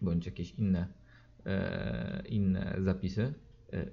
bądź 0.02 0.26
jakieś 0.26 0.52
inne, 0.52 0.88
e, 1.46 2.24
inne 2.30 2.76
zapisy. 2.80 3.34
E, 3.74 3.86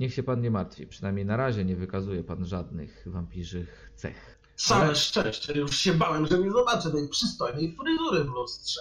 Niech 0.00 0.14
się 0.14 0.22
pan 0.22 0.40
nie 0.40 0.50
martwi, 0.50 0.86
przynajmniej 0.86 1.26
na 1.26 1.36
razie 1.36 1.64
nie 1.64 1.76
wykazuje 1.76 2.24
pan 2.24 2.44
żadnych 2.46 3.02
wampirzych 3.06 3.92
cech. 3.94 4.38
Całe 4.56 4.84
Ale- 4.84 4.94
szczęście, 4.94 5.58
już 5.58 5.76
się 5.76 5.92
bałem, 5.94 6.26
że 6.26 6.38
nie 6.38 6.50
zobaczę 6.50 6.90
tej 6.90 7.08
przystojnej 7.08 7.76
fryzury 7.76 8.24
w 8.24 8.28
lustrze. 8.28 8.80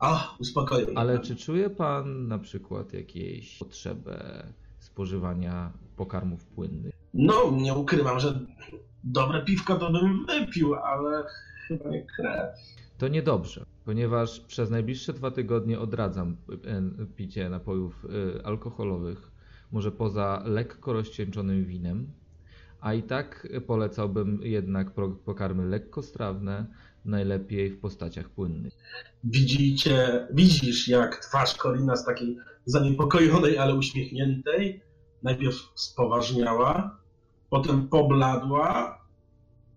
Ach, 0.00 0.40
uspokoił 0.40 0.86
Ale 0.94 1.18
czy 1.18 1.36
czuje 1.36 1.70
pan 1.70 2.28
na 2.28 2.38
przykład 2.38 2.92
jakieś 2.92 3.58
potrzebę 3.58 4.46
spożywania 4.78 5.72
pokarmów 5.96 6.44
płynnych? 6.44 6.94
No, 7.14 7.50
nie 7.50 7.74
ukrywam, 7.74 8.20
że 8.20 8.40
dobre 9.04 9.44
piwko 9.44 9.76
to 9.76 9.92
bym 9.92 10.26
wypił, 10.26 10.74
ale 10.74 11.24
chyba 11.68 11.90
nie 11.90 12.06
krew. 12.06 12.48
To 12.98 13.08
niedobrze, 13.08 13.64
ponieważ 13.84 14.40
przez 14.40 14.70
najbliższe 14.70 15.12
dwa 15.12 15.30
tygodnie 15.30 15.78
odradzam 15.80 16.36
e, 16.64 17.06
picie 17.16 17.48
napojów 17.48 18.06
e, 18.40 18.46
alkoholowych, 18.46 19.30
może 19.72 19.92
poza 19.92 20.42
lekko 20.46 20.92
rozcieńczonym 20.92 21.64
winem, 21.64 22.12
a 22.80 22.94
i 22.94 23.02
tak 23.02 23.48
polecałbym 23.66 24.40
jednak 24.42 24.90
pokarmy 25.24 25.66
lekkostrawne, 25.66 26.66
najlepiej 27.04 27.70
w 27.70 27.80
postaciach 27.80 28.28
płynnych. 28.28 28.74
Widzicie, 29.24 30.26
widzisz 30.32 30.88
jak 30.88 31.16
twarz 31.16 31.54
Korina 31.54 31.96
z 31.96 32.04
takiej 32.04 32.36
zaniepokojonej, 32.64 33.58
ale 33.58 33.74
uśmiechniętej, 33.74 34.80
najpierw 35.22 35.56
spoważniała, 35.74 36.98
potem 37.50 37.88
pobladła, 37.88 38.98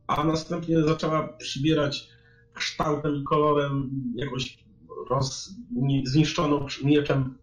a 0.07 0.23
następnie 0.23 0.83
zaczęła 0.83 1.27
przybierać 1.27 2.09
kształtem 2.53 3.15
i 3.15 3.23
kolorem 3.23 3.89
jakąś 4.15 4.63
roz, 5.09 5.53
ni- 5.71 6.07
zniszczoną 6.07 6.67
mieczem 6.83 7.37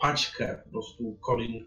paćkę. 0.00 0.62
Po 0.64 0.70
prostu 0.70 1.16
Korin 1.20 1.64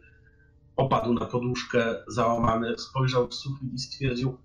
opadł 0.76 1.14
na 1.14 1.26
poduszkę 1.26 1.96
załamany, 2.08 2.78
spojrzał 2.78 3.28
w 3.28 3.34
sufit 3.34 3.74
i 3.74 3.80
stwierdził, 3.80 4.38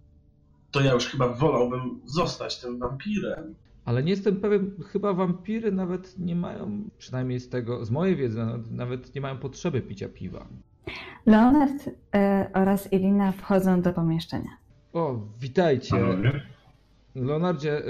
to 0.70 0.80
ja 0.80 0.92
już 0.92 1.06
chyba 1.06 1.28
wolałbym 1.28 2.00
zostać 2.04 2.60
tym 2.60 2.78
wampirem. 2.78 3.54
Ale 3.84 4.02
nie 4.02 4.10
jestem 4.10 4.36
pewien, 4.36 4.70
chyba 4.92 5.12
wampiry 5.12 5.72
nawet 5.72 6.18
nie 6.18 6.36
mają, 6.36 6.84
przynajmniej 6.98 7.40
z 7.40 7.48
tego, 7.48 7.84
z 7.84 7.90
mojej 7.90 8.16
wiedzy, 8.16 8.38
nawet- 8.38 8.70
nawet 8.70 9.14
nie 9.14 9.20
mają 9.20 9.38
potrzeby 9.38 9.80
picia 9.80 10.08
piwa. 10.08 10.46
Leonard 11.26 11.90
e, 12.14 12.50
oraz 12.54 12.92
Irina 12.92 13.32
wchodzą 13.32 13.82
do 13.82 13.92
pomieszczenia. 13.92 14.50
O, 14.92 15.20
witajcie. 15.40 15.90
panowie. 15.96 16.42
Leonardzie, 17.14 17.78
y, 17.78 17.84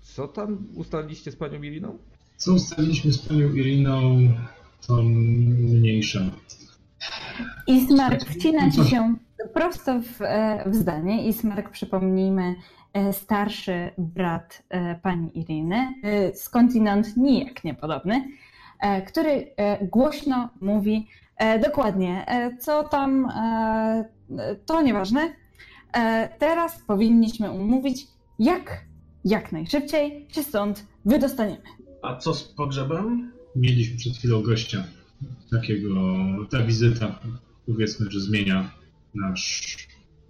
co 0.00 0.28
tam 0.28 0.66
ustaliliście 0.74 1.30
z 1.32 1.36
panią 1.36 1.62
Iriną? 1.62 1.98
Co 2.36 2.52
ustaliliśmy 2.54 3.12
z 3.12 3.18
panią 3.28 3.52
Iriną, 3.52 4.18
to 4.86 5.02
mniejsza. 5.02 6.20
Ismark 7.66 8.24
wcina 8.24 8.70
ci 8.70 8.84
się 8.84 9.14
prosto 9.54 10.00
w, 10.00 10.22
e, 10.22 10.64
w 10.70 10.74
zdanie. 10.74 11.28
Ismark, 11.28 11.70
przypomnijmy, 11.70 12.54
e, 12.92 13.12
starszy 13.12 13.90
brat 13.98 14.62
e, 14.68 14.94
pani 14.94 15.38
Iriny, 15.38 15.94
skądinąd 16.34 17.16
nijak 17.16 17.64
niepodobny, 17.64 18.28
który 19.06 19.54
głośno 19.82 20.48
mówi 20.60 21.08
dokładnie, 21.64 22.26
co 22.60 22.84
tam, 22.84 23.28
to 24.66 24.82
nieważne. 24.82 25.20
Teraz 26.38 26.82
powinniśmy 26.86 27.50
umówić, 27.50 28.06
jak, 28.38 28.84
jak 29.24 29.52
najszybciej 29.52 30.26
się 30.28 30.42
stąd 30.42 30.86
wydostaniemy. 31.04 31.62
A 32.02 32.16
co 32.16 32.34
z 32.34 32.42
pogrzebem? 32.42 33.32
Mieliśmy 33.56 33.96
przed 33.96 34.16
chwilą 34.16 34.42
gościa. 34.42 34.84
Takiego, 35.50 35.94
ta 36.50 36.62
wizyta 36.62 37.18
powiedzmy, 37.66 38.10
że 38.10 38.20
zmienia 38.20 38.70
nasz 39.14 39.76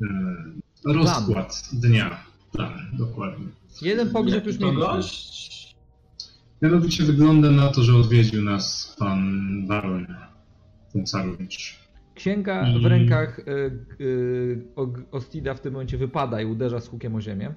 e, 0.03 0.93
rozkład 0.93 1.63
dnia. 1.73 2.25
Plan, 2.53 2.73
dokładnie. 2.93 3.47
Jeden 3.83 4.11
pogrzeb 4.11 4.47
już 4.47 4.59
mieliśmy. 4.59 4.81
gość? 4.81 5.77
Mianowicie 6.63 7.05
wygląda 7.05 7.51
na 7.51 7.69
to, 7.69 7.83
że 7.83 7.97
odwiedził 7.97 8.43
nas 8.43 8.97
pan 8.99 9.41
baron 9.67 10.07
von 10.95 11.07
Carowicz. 11.07 11.79
Księga 12.15 12.65
w 12.79 12.81
I- 12.83 12.89
rękach 12.89 13.39
y, 13.39 13.43
y, 14.01 14.63
Ostida 15.11 15.55
w 15.55 15.61
tym 15.61 15.73
momencie 15.73 15.99
wypada 15.99 16.41
i 16.41 16.45
uderza 16.47 16.81
z 16.81 16.89
hukiem 16.89 17.15
o 17.15 17.21
ziemię. 17.21 17.55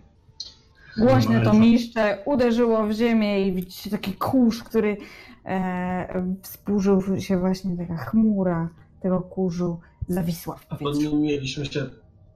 Głośno 0.97 1.31
No, 1.31 1.35
ale 1.35 1.45
to 1.45 1.51
to- 1.51 1.57
miszcze 1.59 2.17
uderzyło 2.25 2.87
w 2.87 2.91
ziemię 2.91 3.47
i 3.47 3.53
widzicie 3.53 3.89
taki 3.89 4.13
kurz, 4.13 4.63
który 4.63 4.97
e, 5.45 6.25
współżył 6.41 7.01
się 7.19 7.39
właśnie 7.39 7.77
taka 7.77 7.97
chmura 7.97 8.69
tego 9.01 9.21
kurzu 9.21 9.79
zawisła 10.07 10.55
w 10.55 10.65
A 10.69 10.75
to 10.75 10.85
powietrzu. 10.85 11.17
nie 11.17 11.23
mieliśmy 11.27 11.65
się 11.65 11.85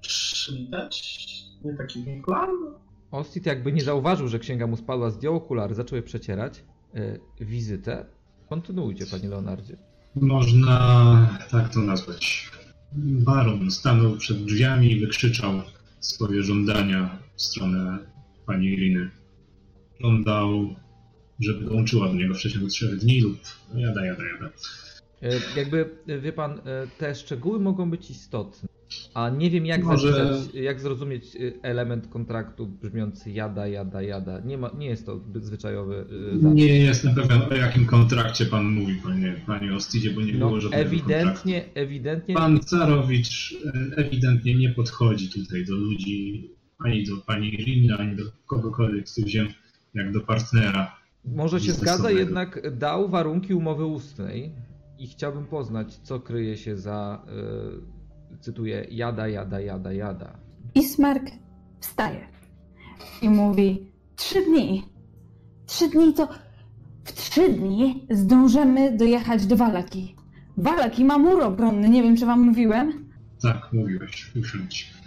przywitać? 0.01 1.20
Nie 1.66 1.74
taki 1.74 2.00
był 2.00 2.24
plan? 2.24 2.50
Ostit 3.12 3.46
jakby 3.46 3.72
nie 3.74 3.82
zauważył, 3.82 4.28
że 4.28 4.39
księga 4.39 4.68
mu 4.68 4.78
spadła, 4.78 5.10
zdjął 5.10 5.36
okulary, 5.36 5.75
zaczął 5.75 5.96
je 5.96 6.04
przecierać. 6.04 6.63
Y, 6.96 7.20
wizytę. 7.46 8.06
Kontynuujcie, 8.50 9.06
panie 9.06 9.30
Leonardzie. 9.30 9.78
Można 10.16 11.39
tak 11.51 11.74
to 11.74 11.80
nazwać. 11.80 12.51
Baron 12.96 13.72
stanął 13.72 14.18
przed 14.18 14.46
drzwiami 14.46 14.92
i 14.92 15.00
wykrzyczał 15.00 15.51
swoje 16.00 16.44
żądania 16.44 17.18
w 17.36 17.42
stronę 17.42 17.98
pani 18.50 18.68
Iriny. 18.68 19.10
Żądał, 20.01 20.75
żeby 21.39 21.65
dołączyła 21.65 22.08
do 22.08 22.13
niego 22.13 22.34
w 22.34 22.38
przeciągu 22.38 22.68
trzech 22.68 22.98
dni 22.98 23.22
lub 23.22 23.38
jada, 23.75 24.06
jada, 24.06 24.24
jada. 24.27 24.50
Jakby, 25.58 25.89
e, 26.08 26.20
wie 26.20 26.34
pan, 26.34 26.51
e, 26.51 26.88
te 26.98 27.15
szczegóły 27.15 27.60
mogą 27.60 27.89
być 27.89 28.10
istotne, 28.12 28.70
a 29.13 29.29
nie 29.29 29.50
wiem 29.50 29.65
jak, 29.65 29.84
Może- 29.84 30.13
zapisać, 30.13 30.56
jak 30.56 30.79
zrozumieć 30.82 31.24
e, 31.36 31.39
element 31.63 32.08
kontraktu 32.08 32.68
brzmiący 32.68 33.32
jada, 33.32 33.68
jada, 33.68 34.01
jada. 34.01 34.39
Nie, 34.39 34.58
ma, 34.58 34.72
nie 34.77 34.88
jest 34.88 35.06
to 35.06 35.20
zwyczajowy 35.36 36.06
zapis. 36.41 36.56
Nie 36.56 36.79
jestem 36.79 37.15
pewien, 37.15 37.41
o 37.51 37.53
jakim 37.56 37.86
kontrakcie 37.86 38.46
pan 38.46 38.65
mówi, 38.65 38.96
panie, 39.03 39.36
panie 39.48 39.75
Ostidzie, 39.75 40.12
bo 40.12 40.22
nie 40.22 40.34
No, 40.34 40.48
było 40.48 40.62
żadnego 40.62 40.84
kontraktu. 40.89 41.10
ewidentnie, 41.13 41.65
ewidentnie 41.74 42.36
Pan 42.36 42.60
Carowicz 42.60 43.56
ewidentnie 43.98 44.56
nie 44.56 44.70
podchodzi 44.70 45.29
tutaj 45.29 45.65
do 45.65 45.75
ludzi, 45.75 46.50
ani 46.80 47.04
do 47.06 47.18
pani 47.18 47.54
Iriny, 47.54 47.96
ani 47.98 48.16
do 48.16 48.24
kogokolwiek 48.48 49.10
z 49.10 49.14
tych 49.14 49.28
ziem, 49.28 49.48
jak 49.94 50.12
do 50.12 50.22
partnera. 50.22 50.96
Może 51.26 51.60
się 51.60 51.72
zgadza, 51.72 52.12
jednak 52.12 52.78
dał 52.78 53.10
warunki 53.10 53.54
umowy 53.54 53.86
ustnej 53.86 54.56
i 55.00 55.08
chciałbym 55.08 55.46
poznać, 55.46 55.96
co 55.96 56.20
kryje 56.20 56.58
się 56.58 56.78
za, 56.78 57.26
e, 57.28 58.40
cytuję, 58.40 58.88
jada, 58.92 59.28
jada, 59.28 59.60
jada, 59.60 59.94
jada. 59.94 60.40
Ismark 60.76 61.24
wstaje 61.80 62.28
i 63.22 63.30
mówi: 63.30 63.92
Trzy 64.16 64.46
dni. 64.46 64.84
Trzy 65.66 65.90
dni 65.90 66.14
to. 66.14 66.28
W 67.04 67.14
trzy 67.14 67.50
dni 67.54 68.08
zdążymy 68.10 68.98
dojechać 68.98 69.46
do 69.46 69.56
Walaki. 69.56 70.16
Walaki 70.58 71.06
ma 71.06 71.18
mur 71.18 71.44
obronny, 71.44 71.90
nie 71.90 72.04
wiem 72.04 72.18
czy 72.18 72.26
wam 72.26 72.42
mówiłem. 72.42 73.10
Tak, 73.42 73.74
mówiłeś, 73.74 74.36
usiądź. 74.36 74.99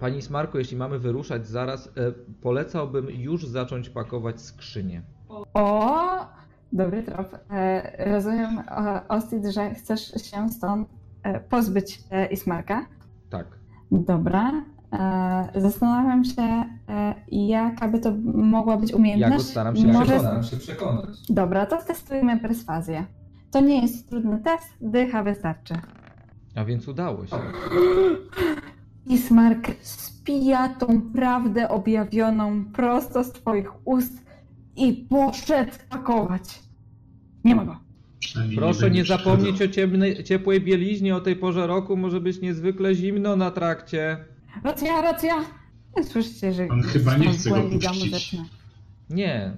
Pani 0.00 0.22
Smarko, 0.22 0.58
jeśli 0.58 0.76
mamy 0.76 0.98
wyruszać 0.98 1.46
zaraz, 1.46 1.86
e, 1.86 1.90
polecałbym 2.42 3.10
już 3.10 3.46
zacząć 3.46 3.90
pakować 3.90 4.40
skrzynię. 4.40 5.02
O, 5.54 6.26
dobry 6.72 7.02
trop. 7.02 7.38
E, 7.50 8.04
rozumiem, 8.12 8.58
e, 8.58 9.00
Ostid, 9.08 9.46
że 9.46 9.74
chcesz 9.74 10.00
się 10.30 10.48
stąd 10.48 10.88
e, 11.22 11.40
pozbyć 11.40 12.00
e, 12.10 12.26
Ismarka. 12.26 12.86
Tak. 13.30 13.46
Dobra. 13.92 14.52
E, 14.92 15.60
zastanawiam 15.60 16.24
się, 16.24 16.42
e, 16.88 17.14
jaka 17.32 17.88
by 17.88 18.00
to 18.00 18.12
mogła 18.34 18.76
być 18.76 18.92
umiejętność. 18.94 19.32
Ja 19.32 19.38
go 19.38 19.44
staram 19.44 19.76
się 19.76 19.86
Może- 19.86 20.14
przekonać. 20.18 20.48
się 20.50 20.56
przekonać. 20.56 21.26
Dobra, 21.28 21.66
to 21.66 21.76
testujmy 21.82 22.40
perswazję. 22.40 23.04
To 23.50 23.60
nie 23.60 23.82
jest 23.82 24.08
trudny 24.08 24.38
test, 24.38 24.66
dycha 24.80 25.22
wystarczy. 25.22 25.74
A 26.56 26.64
więc 26.64 26.88
udało 26.88 27.26
się. 27.26 27.36
Ismark 29.10 29.70
spija 29.82 30.68
tą 30.68 31.02
prawdę 31.12 31.68
objawioną 31.68 32.64
prosto 32.64 33.24
z 33.24 33.32
twoich 33.32 33.86
ust 33.86 34.24
i 34.76 34.92
poszedł 34.92 35.72
pakować. 35.90 36.62
Nie 37.44 37.54
ma 37.54 37.64
go. 37.64 37.76
Proszę 38.56 38.90
nie 38.90 39.04
zapomnieć 39.04 39.62
o 39.62 39.68
ciemnej, 39.68 40.24
ciepłej 40.24 40.60
bieliźnie 40.60 41.16
o 41.16 41.20
tej 41.20 41.36
porze 41.36 41.66
roku, 41.66 41.96
może 41.96 42.20
być 42.20 42.40
niezwykle 42.40 42.94
zimno 42.94 43.36
na 43.36 43.50
trakcie. 43.50 44.24
Racja, 44.64 45.02
racja. 45.02 45.34
Słyszycie, 46.02 46.52
że 46.52 46.68
On 46.68 46.82
chyba 46.82 47.16
nie 47.16 47.32
chce 47.32 47.50
go 47.50 47.62
puścić. 47.62 48.36
Nie. 49.10 49.52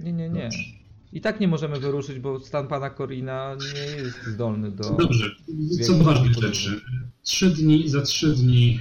Nie, 0.00 0.12
nie, 0.12 0.28
nie. 0.28 0.42
Dobrze. 0.42 0.77
I 1.12 1.20
tak 1.20 1.40
nie 1.40 1.48
możemy 1.48 1.80
wyruszyć, 1.80 2.18
bo 2.18 2.40
stan 2.40 2.68
pana 2.68 2.90
Korina 2.90 3.56
nie 3.74 4.02
jest 4.02 4.26
zdolny 4.26 4.70
do... 4.70 4.90
Dobrze, 4.90 5.30
co 5.86 5.94
podróży. 5.94 6.40
rzeczy. 6.40 6.80
Trzy 7.22 7.50
dni, 7.50 7.88
za 7.88 8.02
trzy 8.02 8.34
dni 8.34 8.80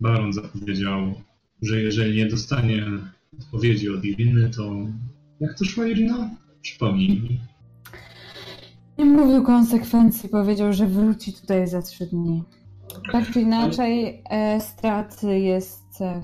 Baron 0.00 0.32
zapowiedział, 0.32 1.14
że 1.62 1.80
jeżeli 1.80 2.16
nie 2.16 2.26
dostanie 2.26 2.86
odpowiedzi 3.40 3.90
od 3.90 4.04
Iriny, 4.04 4.50
to 4.50 4.72
jak 5.40 5.58
to 5.58 5.64
szło 5.64 5.84
Irina? 5.84 6.30
Przypomnij 6.60 7.08
mi. 7.08 7.40
Nie 8.98 9.04
mówił 9.04 9.42
konsekwencji, 9.42 10.28
powiedział, 10.28 10.72
że 10.72 10.86
wróci 10.86 11.32
tutaj 11.32 11.68
za 11.68 11.82
trzy 11.82 12.06
dni. 12.06 12.42
Tak 13.12 13.32
czy 13.32 13.40
inaczej, 13.40 14.22
e, 14.30 14.60
strat 14.60 15.22
jest. 15.22 16.00
E, 16.00 16.22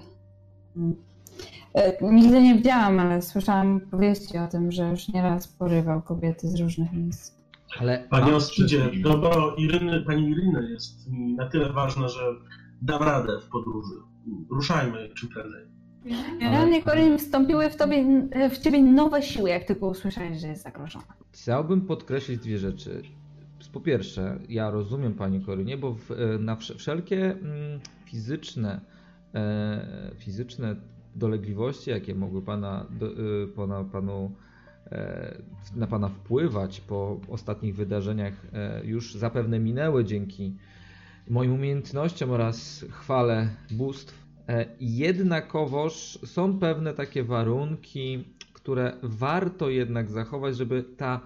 nigdy 2.02 2.42
nie 2.42 2.54
widziałam, 2.54 3.00
ale 3.00 3.22
słyszałam 3.22 3.80
powieści 3.80 4.38
o 4.38 4.46
tym, 4.48 4.72
że 4.72 4.90
już 4.90 5.08
nieraz 5.08 5.48
porywał 5.48 6.02
kobiety 6.02 6.48
z 6.48 6.60
różnych 6.60 6.92
miejsc. 6.92 7.34
Ale 7.80 8.04
Panie 8.10 8.32
przed- 8.38 9.02
dobro 9.02 9.54
Iryny, 9.56 10.00
pani 10.02 10.28
Iryny 10.30 10.70
jest 10.70 11.10
mi 11.10 11.34
na 11.34 11.48
tyle 11.48 11.72
ważne, 11.72 12.08
że 12.08 12.20
dam 12.82 13.02
radę 13.02 13.32
w 13.40 13.48
podróży. 13.48 13.94
Ruszajmy 14.50 15.08
czym 15.14 15.28
prędzej. 15.28 15.64
Generalnie, 16.40 16.82
Corin, 16.82 17.18
wstąpiły 17.18 17.70
w, 17.70 17.76
tobie, 17.76 18.04
w 18.50 18.58
ciebie 18.58 18.82
nowe 18.82 19.22
siły, 19.22 19.50
jak 19.50 19.64
tylko 19.64 19.86
usłyszałeś, 19.86 20.40
że 20.40 20.48
jest 20.48 20.62
zagrożona. 20.62 21.04
Chciałbym 21.32 21.80
podkreślić 21.80 22.40
dwie 22.40 22.58
rzeczy. 22.58 23.02
Po 23.72 23.80
pierwsze, 23.80 24.38
ja 24.48 24.70
rozumiem 24.70 25.14
Pani 25.14 25.40
Korynie, 25.40 25.76
bo 25.76 25.94
w, 25.94 26.10
e, 26.10 26.38
na 26.38 26.56
wsz- 26.56 26.76
wszelkie 26.78 27.24
mm, 27.30 27.80
fizyczne, 28.04 28.80
e, 29.34 30.10
fizyczne 30.18 30.76
dolegliwości, 31.14 31.90
jakie 31.90 32.14
mogły 32.14 32.42
pana, 32.42 32.86
do, 32.90 33.10
pana, 33.56 33.84
panu, 33.84 34.32
e, 34.92 35.42
na 35.76 35.86
Pana 35.86 36.08
wpływać 36.08 36.80
po 36.80 37.20
ostatnich 37.28 37.76
wydarzeniach, 37.76 38.46
e, 38.52 38.84
już 38.84 39.14
zapewne 39.14 39.58
minęły 39.58 40.04
dzięki 40.04 40.56
moim 41.30 41.52
umiejętnościom 41.52 42.30
oraz 42.30 42.84
chwale 42.90 43.48
bóstw. 43.70 44.26
E, 44.48 44.66
Jednakowoż 44.80 46.18
są 46.24 46.58
pewne 46.58 46.94
takie 46.94 47.24
warunki, 47.24 48.24
które 48.52 48.92
warto 49.02 49.70
jednak 49.70 50.10
zachować, 50.10 50.56
żeby 50.56 50.82
ta 50.82 51.20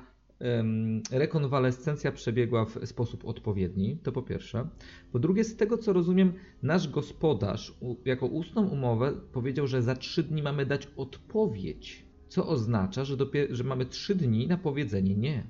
rekonwalescencja 1.10 2.12
przebiegła 2.12 2.64
w 2.64 2.78
sposób 2.84 3.24
odpowiedni. 3.24 3.98
To 4.02 4.12
po 4.12 4.22
pierwsze. 4.22 4.68
Po 5.12 5.18
drugie, 5.18 5.44
z 5.44 5.56
tego 5.56 5.78
co 5.78 5.92
rozumiem, 5.92 6.32
nasz 6.62 6.88
gospodarz 6.88 7.78
jako 8.04 8.26
ustną 8.26 8.68
umowę 8.68 9.12
powiedział, 9.32 9.66
że 9.66 9.82
za 9.82 9.94
trzy 9.94 10.22
dni 10.22 10.42
mamy 10.42 10.66
dać 10.66 10.88
odpowiedź, 10.96 12.06
co 12.28 12.48
oznacza, 12.48 13.04
że, 13.04 13.16
że 13.50 13.64
mamy 13.64 13.86
trzy 13.86 14.14
dni 14.14 14.48
na 14.48 14.56
powiedzenie 14.56 15.16
nie. 15.16 15.46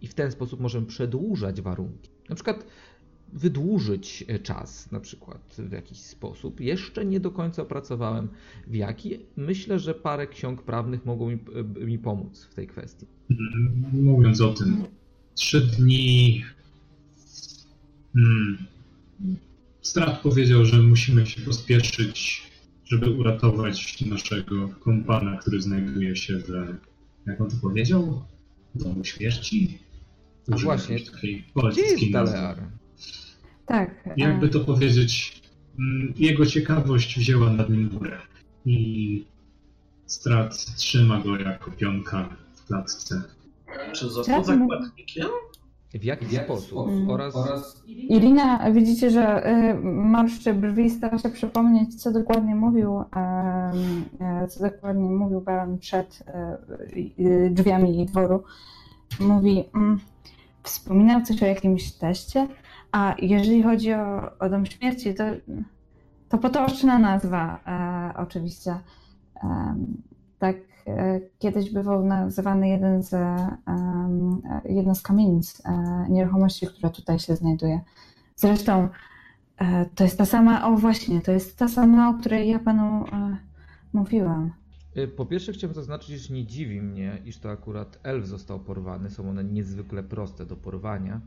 I 0.00 0.06
w 0.06 0.14
ten 0.14 0.30
sposób 0.30 0.60
możemy 0.60 0.86
przedłużać 0.86 1.60
warunki. 1.60 2.10
Na 2.28 2.34
przykład 2.34 2.66
wydłużyć 3.32 4.24
e, 4.28 4.38
czas, 4.38 4.92
na 4.92 5.00
przykład 5.00 5.56
w 5.58 5.72
jakiś 5.72 5.98
sposób. 5.98 6.60
Jeszcze 6.60 7.04
nie 7.04 7.20
do 7.20 7.30
końca 7.30 7.62
opracowałem 7.62 8.28
w 8.66 8.74
jaki. 8.74 9.18
Myślę, 9.36 9.78
że 9.78 9.94
parę 9.94 10.26
ksiąg 10.26 10.62
prawnych 10.62 11.04
mogą 11.06 11.30
mi, 11.30 11.38
e, 11.80 11.84
mi 11.86 11.98
pomóc 11.98 12.44
w 12.50 12.54
tej 12.54 12.66
kwestii. 12.66 13.06
Mm, 13.30 14.04
Mówiąc 14.04 14.40
o 14.40 14.52
tym, 14.52 14.84
trzy 15.34 15.60
dni. 15.60 16.44
Hmm. 18.14 18.58
Strat 19.82 20.20
powiedział, 20.20 20.64
że 20.64 20.82
musimy 20.82 21.26
się 21.26 21.40
pospieszyć, 21.40 22.42
żeby 22.84 23.10
uratować 23.10 24.06
naszego 24.06 24.68
kompana, 24.68 25.36
który 25.36 25.62
znajduje 25.62 26.16
się 26.16 26.38
w. 26.38 26.48
Jak 27.26 27.40
on 27.40 27.50
to 27.50 27.56
powiedział? 27.62 28.22
Domu 28.74 29.04
śmierci? 29.04 29.78
A 30.52 30.56
właśnie, 30.56 30.96
Gdzie 31.70 31.80
jest. 31.80 32.10
Dalear? 32.10 32.58
Tak. 33.66 33.90
e, 34.06 34.14
Jakby 34.16 34.48
to 34.48 34.60
powiedzieć, 34.60 35.42
mm, 35.78 36.14
jego 36.16 36.46
ciekawość 36.46 37.18
wzięła 37.18 37.50
nad 37.50 37.70
nim 37.70 37.88
górę. 37.88 38.18
I 38.64 39.26
strat 40.06 40.56
trzyma 40.76 41.20
go 41.20 41.38
jako 41.38 41.70
pionka 41.70 42.28
w 42.54 42.66
klatce. 42.66 43.22
Czy 43.92 44.08
został 44.08 44.44
zakładnikiem? 44.44 45.26
W 45.94 46.04
jaki 46.04 46.36
sposób? 46.36 46.88
Mm. 46.88 47.10
Oraz, 47.10 47.36
Oraz 47.36 47.82
Irina, 47.86 48.70
widzicie, 48.72 49.10
że 49.10 49.50
y, 49.50 49.74
marszczy 49.84 50.54
brwi, 50.54 50.90
stara 50.90 51.18
się 51.18 51.28
przypomnieć, 51.30 52.02
co 52.02 52.12
dokładnie 52.12 52.54
mówił, 52.54 53.00
e, 53.16 54.48
co 54.48 54.60
dokładnie 54.60 55.10
mówił 55.10 55.40
Baron 55.40 55.78
przed 55.78 56.22
e, 56.26 56.56
y, 57.20 57.50
drzwiami 57.52 58.06
dworu. 58.06 58.42
Mówi, 59.20 59.64
mm, 59.74 60.00
wspominał 60.62 61.22
coś 61.22 61.42
o 61.42 61.46
jakimś 61.46 61.92
teście, 61.92 62.48
a 62.92 63.14
jeżeli 63.18 63.62
chodzi 63.62 63.92
o, 63.92 64.38
o 64.38 64.48
Dom 64.48 64.66
Śmierci, 64.66 65.14
to, 65.14 65.24
to 66.28 66.38
potoczna 66.38 66.98
nazwa 66.98 67.60
e, 67.66 68.16
oczywiście. 68.16 68.78
Em, 69.44 70.02
tak 70.38 70.56
e, 70.86 71.20
kiedyś 71.38 71.70
bywał 71.70 72.04
nazywany 72.04 72.68
jeden 72.68 73.02
z, 73.02 73.14
em, 73.14 74.42
e, 74.66 74.72
jedna 74.72 74.94
z 74.94 75.02
kamienic 75.02 75.62
e, 75.64 76.06
nieruchomości, 76.10 76.66
która 76.66 76.90
tutaj 76.90 77.18
się 77.18 77.36
znajduje. 77.36 77.80
Zresztą 78.36 78.88
e, 79.58 79.86
to 79.94 80.04
jest 80.04 80.18
ta 80.18 80.24
sama, 80.26 80.66
o 80.68 80.76
właśnie, 80.76 81.20
to 81.20 81.32
jest 81.32 81.58
ta 81.58 81.68
sama, 81.68 82.10
o 82.10 82.14
której 82.14 82.48
ja 82.48 82.58
panu 82.58 83.04
e, 83.12 83.36
mówiłam. 83.92 84.52
po 85.16 85.26
pierwsze 85.26 85.52
chciałbym 85.52 85.74
zaznaczyć, 85.74 86.10
iż 86.10 86.30
nie 86.30 86.46
dziwi 86.46 86.82
mnie, 86.82 87.18
iż 87.24 87.38
to 87.38 87.50
akurat 87.50 87.98
elf 88.02 88.26
został 88.26 88.60
porwany. 88.60 89.10
Są 89.10 89.30
one 89.30 89.44
niezwykle 89.44 90.02
proste 90.02 90.46
do 90.46 90.56
porwania. 90.56 91.20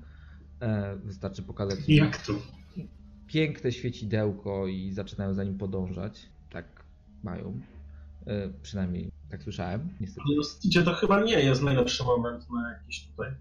E, 0.61 0.95
Wystarczy 0.95 1.43
pokazać 1.43 1.79
Jak 1.87 2.25
to? 2.25 2.33
piękne 3.27 3.71
świecidełko 3.71 4.67
i 4.67 4.91
zaczynają 4.91 5.33
za 5.33 5.43
nim 5.43 5.57
podążać. 5.57 6.29
Tak 6.49 6.65
mają. 7.23 7.59
E, 8.25 8.49
Przynajmniej 8.61 9.11
tak 9.29 9.43
słyszałem, 9.43 9.89
niestety. 10.01 10.27
Idzie 10.63 10.83
to 10.83 10.93
chyba 10.93 11.23
nie 11.23 11.39
jest 11.39 11.61
najlepszy 11.63 12.03
moment 12.03 12.49
na 12.51 12.71
jakiś 12.73 13.07
tutaj 13.07 13.31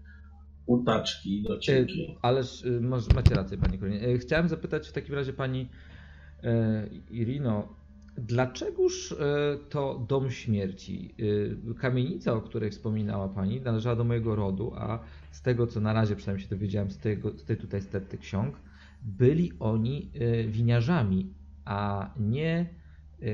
utaczki, 0.65 1.43
docieki. 1.43 2.17
Ależ 2.21 2.65
y, 2.65 2.81
może, 2.81 3.13
macie 3.15 3.35
rację, 3.35 3.57
Pani 3.57 3.79
Korinie. 3.79 4.07
Y, 4.07 4.17
Chciałem 4.19 4.49
zapytać 4.49 4.87
w 4.87 4.91
takim 4.91 5.15
razie 5.15 5.33
Pani 5.33 5.69
e, 6.43 6.87
Irino, 7.11 7.67
dlaczegoż 8.17 9.11
e, 9.11 9.15
to 9.69 10.05
dom 10.09 10.31
śmierci? 10.31 11.15
Kamienica, 11.79 12.33
o 12.33 12.41
której 12.41 12.71
wspominała 12.71 13.27
Pani, 13.29 13.61
należała 13.61 13.95
do 13.95 14.03
mojego 14.03 14.35
rodu, 14.35 14.71
a 14.75 14.99
z 15.31 15.41
tego, 15.41 15.67
co 15.67 15.79
na 15.79 15.93
razie 15.93 16.15
przynajmniej 16.15 16.43
się 16.43 16.55
dowiedziałem 16.55 16.91
z, 16.91 16.97
tego, 16.97 17.37
z 17.37 17.45
tej 17.45 17.57
tutaj 17.57 17.81
stety 17.81 18.17
ksiąg, 18.17 18.55
byli 19.01 19.51
oni 19.59 20.11
e, 20.15 20.43
winiarzami, 20.43 21.33
a 21.65 22.09
nie, 22.19 22.65
e, 23.21 23.25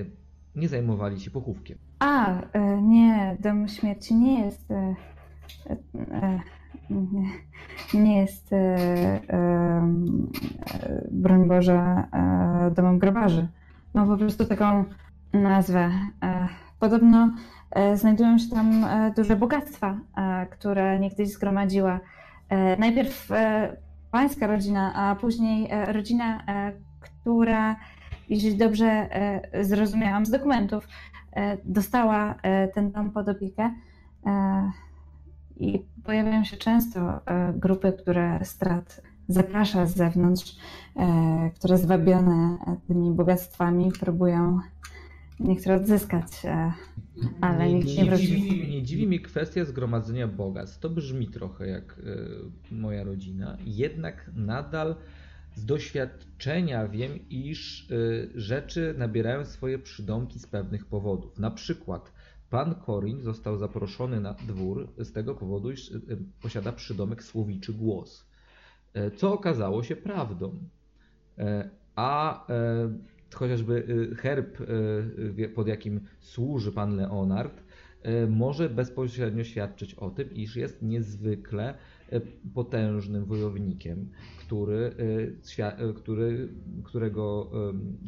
nie 0.56 0.68
zajmowali 0.68 1.20
się 1.20 1.32
pochówkiem. 1.32 1.78
A, 2.00 2.42
e, 2.42 2.82
nie, 2.82 3.38
dom 3.40 3.68
śmierci 3.68 4.16
nie 4.16 4.46
jest. 4.46 4.70
nie, 7.94 8.22
jest, 8.22 8.50
broń 11.12 11.48
Boże, 11.48 12.04
domem 12.76 13.00
grobarzy. 13.00 13.48
Ma 13.94 14.06
po 14.06 14.18
prostu 14.18 14.46
taką 14.46 14.86
nazwę. 15.34 15.92
Podobno 16.80 17.36
znajdują 17.96 18.38
się 18.38 18.50
tam 18.50 18.84
e, 18.84 19.14
duże 19.16 19.36
bogactwa, 19.36 19.98
e, 20.18 20.46
które 20.46 21.00
niegdyś 21.00 21.30
zgromadziła 21.30 22.00
e, 22.50 22.78
najpierw 22.78 23.32
e, 23.32 23.78
pańska 24.12 24.48
rodzina, 24.48 24.94
a 24.96 25.16
później 25.16 25.68
e, 25.72 25.94
rodzina, 25.94 26.44
e, 26.48 26.72
która, 27.00 27.76
jeśli 28.30 28.58
dobrze 28.58 28.86
e, 28.86 29.64
zrozumiałam 29.64 30.26
z 30.26 30.30
dokumentów, 30.30 30.88
e, 31.34 31.58
dostała 31.66 32.36
e, 32.42 32.68
ten 32.68 32.92
dom 32.92 33.12
pod 33.12 33.30
opiekę. 33.30 33.74
E, 34.26 34.72
I 35.58 35.86
pojawiają 36.04 36.44
się 36.44 36.58
często 36.58 37.00
e, 37.00 37.54
grupy, 37.54 37.94
które 37.94 38.40
strat 38.46 39.02
zaprasza 39.28 39.86
z 39.86 39.96
zewnątrz, 39.96 40.58
e, 40.96 41.52
które 41.56 41.78
zwabione 41.78 42.58
e, 42.68 42.76
tymi 42.88 43.12
bogactwami 43.12 43.92
próbują 44.00 44.60
niektóre 45.40 45.76
odzyskać, 45.76 46.46
e, 46.46 46.74
ale 47.42 47.74
nikt 47.74 47.98
nie 47.98 48.06
wróci. 48.06 48.28
dziwi, 48.28 48.70
nie 48.70 48.84
dziwi 48.84 49.08
mnie 49.08 49.20
kwestia 49.20 49.66
zgromadzenia 49.66 50.28
bogactw. 50.28 50.80
To 50.80 50.90
brzmi 50.90 51.28
trochę 51.28 51.68
jak 51.68 52.00
e, 52.72 52.76
moja 52.76 53.04
rodzina. 53.04 53.58
Jednak 53.66 54.32
nadal 54.36 54.96
z 55.56 55.66
doświadczenia 55.66 56.88
wiem, 56.88 57.30
iż 57.30 57.92
e, 57.92 57.96
rzeczy 58.40 58.96
nabierają 58.98 59.46
swoje 59.46 59.80
przydomki 59.80 60.40
z 60.40 60.48
pewnych 60.48 60.86
powodów. 60.86 61.40
Na 61.40 61.52
przykład 61.52 62.14
pan 62.50 62.76
Korin 62.76 63.22
został 63.22 63.58
zaproszony 63.58 64.22
na 64.22 64.34
dwór 64.34 64.94
z 64.98 65.12
tego 65.12 65.36
powodu, 65.36 65.72
iż 65.72 65.94
posiada 66.42 66.72
przydomek 66.72 67.24
słowiczy 67.24 67.74
głos. 67.74 68.26
Co 69.18 69.34
okazało 69.34 69.84
się 69.84 69.96
prawdą. 69.96 70.60
A 71.96 72.48
chociażby 73.34 73.88
e, 74.12 74.16
herb, 74.16 74.62
e, 74.62 74.66
wie- 75.32 75.50
pod 75.50 75.68
jakim 75.68 76.00
służy 76.20 76.72
pan 76.72 76.96
Leonard, 76.96 77.64
może 78.30 78.70
bezpośrednio 78.70 79.44
świadczyć 79.44 79.94
o 79.94 80.10
tym, 80.10 80.34
iż 80.34 80.56
jest 80.56 80.82
niezwykle 80.82 81.74
potężnym 82.54 83.26
wojownikiem, 83.26 84.10
który, 84.40 84.92
który, 85.96 86.50
którego 86.84 87.52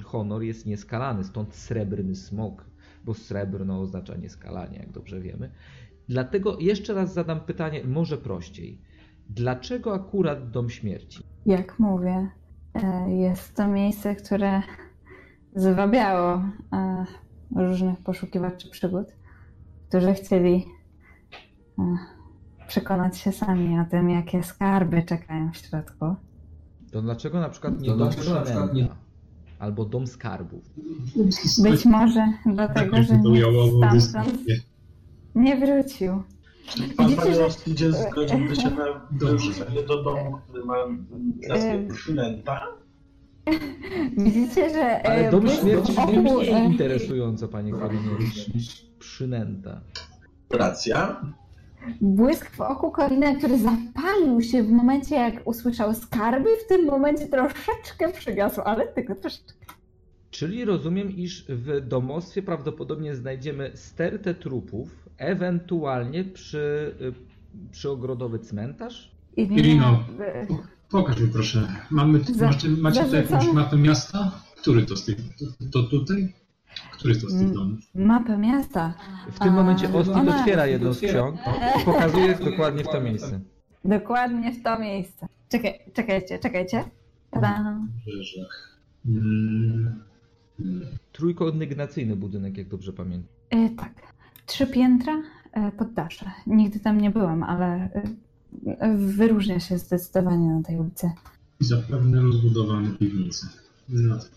honor 0.03 0.41
jest 0.43 0.65
nieskalany, 0.65 1.23
stąd 1.23 1.55
srebrny 1.55 2.15
smok, 2.15 2.65
bo 3.05 3.13
srebrno 3.13 3.81
oznacza 3.81 4.15
nieskalanie, 4.15 4.77
jak 4.77 4.91
dobrze 4.91 5.21
wiemy. 5.21 5.49
Dlatego 6.09 6.57
jeszcze 6.59 6.93
raz 6.93 7.13
zadam 7.13 7.39
pytanie, 7.39 7.83
może 7.85 8.17
prościej. 8.17 8.81
Dlaczego 9.29 9.93
akurat 9.93 10.51
Dom 10.51 10.69
Śmierci? 10.69 11.23
Jak 11.45 11.79
mówię, 11.79 12.29
jest 13.07 13.55
to 13.55 13.67
miejsce, 13.67 14.15
które 14.15 14.61
zwabiało 15.55 16.41
e, 16.73 17.05
różnych 17.55 17.99
poszukiwaczy 17.99 18.69
przygód, 18.69 19.07
którzy 19.89 20.13
chcieli 20.13 20.65
e, 21.79 21.83
przekonać 22.67 23.17
się 23.17 23.31
sami 23.31 23.79
o 23.79 23.85
tym, 23.85 24.09
jakie 24.09 24.43
skarby 24.43 25.03
czekają 25.03 25.51
w 25.51 25.57
środku. 25.57 26.15
To 26.91 27.01
dlaczego 27.01 27.39
na 27.39 27.49
przykład 27.49 27.81
nie 27.81 27.89
To 27.89 27.97
Dom 27.97 28.09
przykład 28.09 28.43
Przynęta? 28.43 28.95
Albo 29.59 29.85
Dom 29.85 30.07
Skarbów? 30.07 30.63
Być 31.63 31.85
może 31.85 32.27
dlatego, 32.45 33.03
że 33.03 33.07
to 33.07 33.29
nikt 33.29 33.39
jałowo 33.39 33.99
stamtąd 34.01 34.41
nie 35.35 35.57
wrócił. 35.57 36.23
Pan 36.97 37.07
Widzicie, 37.07 37.25
że- 37.25 37.31
Paniowski 37.31 37.71
idzie 37.71 37.91
zgodziłby 37.91 38.55
się 38.61 38.69
na 38.69 38.85
wyrzucenie 39.11 39.83
do 39.83 40.03
domu, 40.03 40.37
który 40.47 40.65
ma 40.65 40.75
nazwę 41.49 41.87
przynęta? 41.93 42.67
Widzicie, 44.17 44.69
że 44.69 45.07
Ale 45.07 45.27
e, 45.27 45.31
Dom 45.31 45.41
błysk 45.41 45.61
Śmierci 45.61 45.91
w 45.91 45.95
brzmi 45.95 46.19
mniej 46.19 46.65
interesująco, 46.65 47.47
panie 47.47 47.71
Korynowicz, 47.71 48.53
niż 48.53 48.85
przynęta. 48.99 49.81
Racja. 50.49 51.21
Błysk 52.01 52.51
w 52.51 52.61
oku 52.61 52.91
Korina, 52.91 53.35
który 53.35 53.57
zapalił 53.57 54.41
się 54.41 54.63
w 54.63 54.71
momencie, 54.71 55.15
jak 55.15 55.47
usłyszał 55.47 55.93
skarby, 55.93 56.49
w 56.65 56.67
tym 56.67 56.85
momencie 56.85 57.27
troszeczkę 57.27 58.13
przygasł, 58.13 58.61
ale 58.61 58.87
tylko 58.87 59.15
troszeczkę. 59.15 59.53
Czyli 60.31 60.65
rozumiem, 60.65 61.11
iż 61.17 61.45
w 61.49 61.87
domostwie 61.87 62.41
prawdopodobnie 62.41 63.15
znajdziemy 63.15 63.71
stertę 63.75 64.33
trupów, 64.33 65.09
ewentualnie 65.17 66.23
przy, 66.23 66.95
y, 67.01 67.71
przyogrodowy 67.71 68.39
cmentarz? 68.39 69.11
I 69.37 69.49
nie, 69.49 69.57
Irino. 69.57 70.03
Pokaż 70.89 71.19
mi 71.19 71.27
proszę. 71.27 71.67
Mamy, 71.89 72.19
Za- 72.19 72.45
macie 72.47 72.69
macie 72.69 73.03
tu 73.05 73.15
jakąś 73.15 73.51
mapę 73.53 73.77
miasta? 73.77 74.31
Który 74.61 74.85
to 74.85 74.95
z 74.97 75.05
tych, 75.05 75.15
to, 75.37 75.45
to 75.83 75.83
tutaj? 75.89 76.33
Który 76.91 77.15
to 77.15 77.29
z 77.29 77.33
tych 77.33 77.41
Mm. 77.41 77.53
domów? 77.53 77.79
mapę 77.95 78.37
miasta. 78.37 78.93
W 79.31 79.39
tym 79.39 79.53
momencie 79.53 79.93
Ostit 79.93 80.15
ona- 80.15 80.39
otwiera 80.39 80.65
jedną 80.65 80.93
z 80.93 80.99
ksiąg 80.99 81.35
i 81.81 81.85
pokazuje 81.85 82.35
dokładnie 82.35 82.83
w 82.83 82.87
to 82.87 83.01
miejsce. 83.01 83.39
Dokładnie 83.85 84.51
w 84.53 84.63
to 84.63 84.79
miejsce. 84.79 85.27
Czekaj, 85.49 85.79
czekajcie, 85.93 86.39
czekajcie. 86.39 86.83
Brzeżach. 88.05 88.79
Mm, 89.05 90.03
budynek, 92.15 92.57
jak 92.57 92.67
dobrze 92.67 92.93
pamiętam. 92.93 93.29
E, 93.49 93.69
tak. 93.69 93.93
Trzy 94.45 94.67
piętra, 94.67 95.13
e, 95.51 95.71
poddasze. 95.71 96.31
Nigdy 96.47 96.79
tam 96.79 97.01
nie 97.01 97.09
byłam, 97.11 97.43
ale 97.43 97.65
e, 97.75 98.01
wyróżnia 98.97 99.59
się 99.59 99.77
zdecydowanie 99.77 100.49
na 100.49 100.63
tej 100.63 100.77
ulicy. 100.77 101.11
I 101.61 101.65
zapewne 101.65 102.21
rozbudowane 102.21 102.89
piwnice. 102.89 103.47
No 103.89 104.17
tak. 104.19 104.29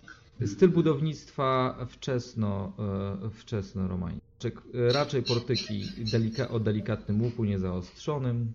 Styl 0.49 0.69
budownictwa 0.69 1.77
wczesno, 1.89 2.73
e, 3.27 3.31
wczesno-romański. 3.31 4.21
Raczej- 4.45 4.93
Raczej 4.93 5.23
portyki 5.23 5.85
delika, 6.13 6.49
o 6.49 6.61
delikatnym 6.61 7.23
łuku 7.23 7.45
niezaostrzonym, 7.45 8.53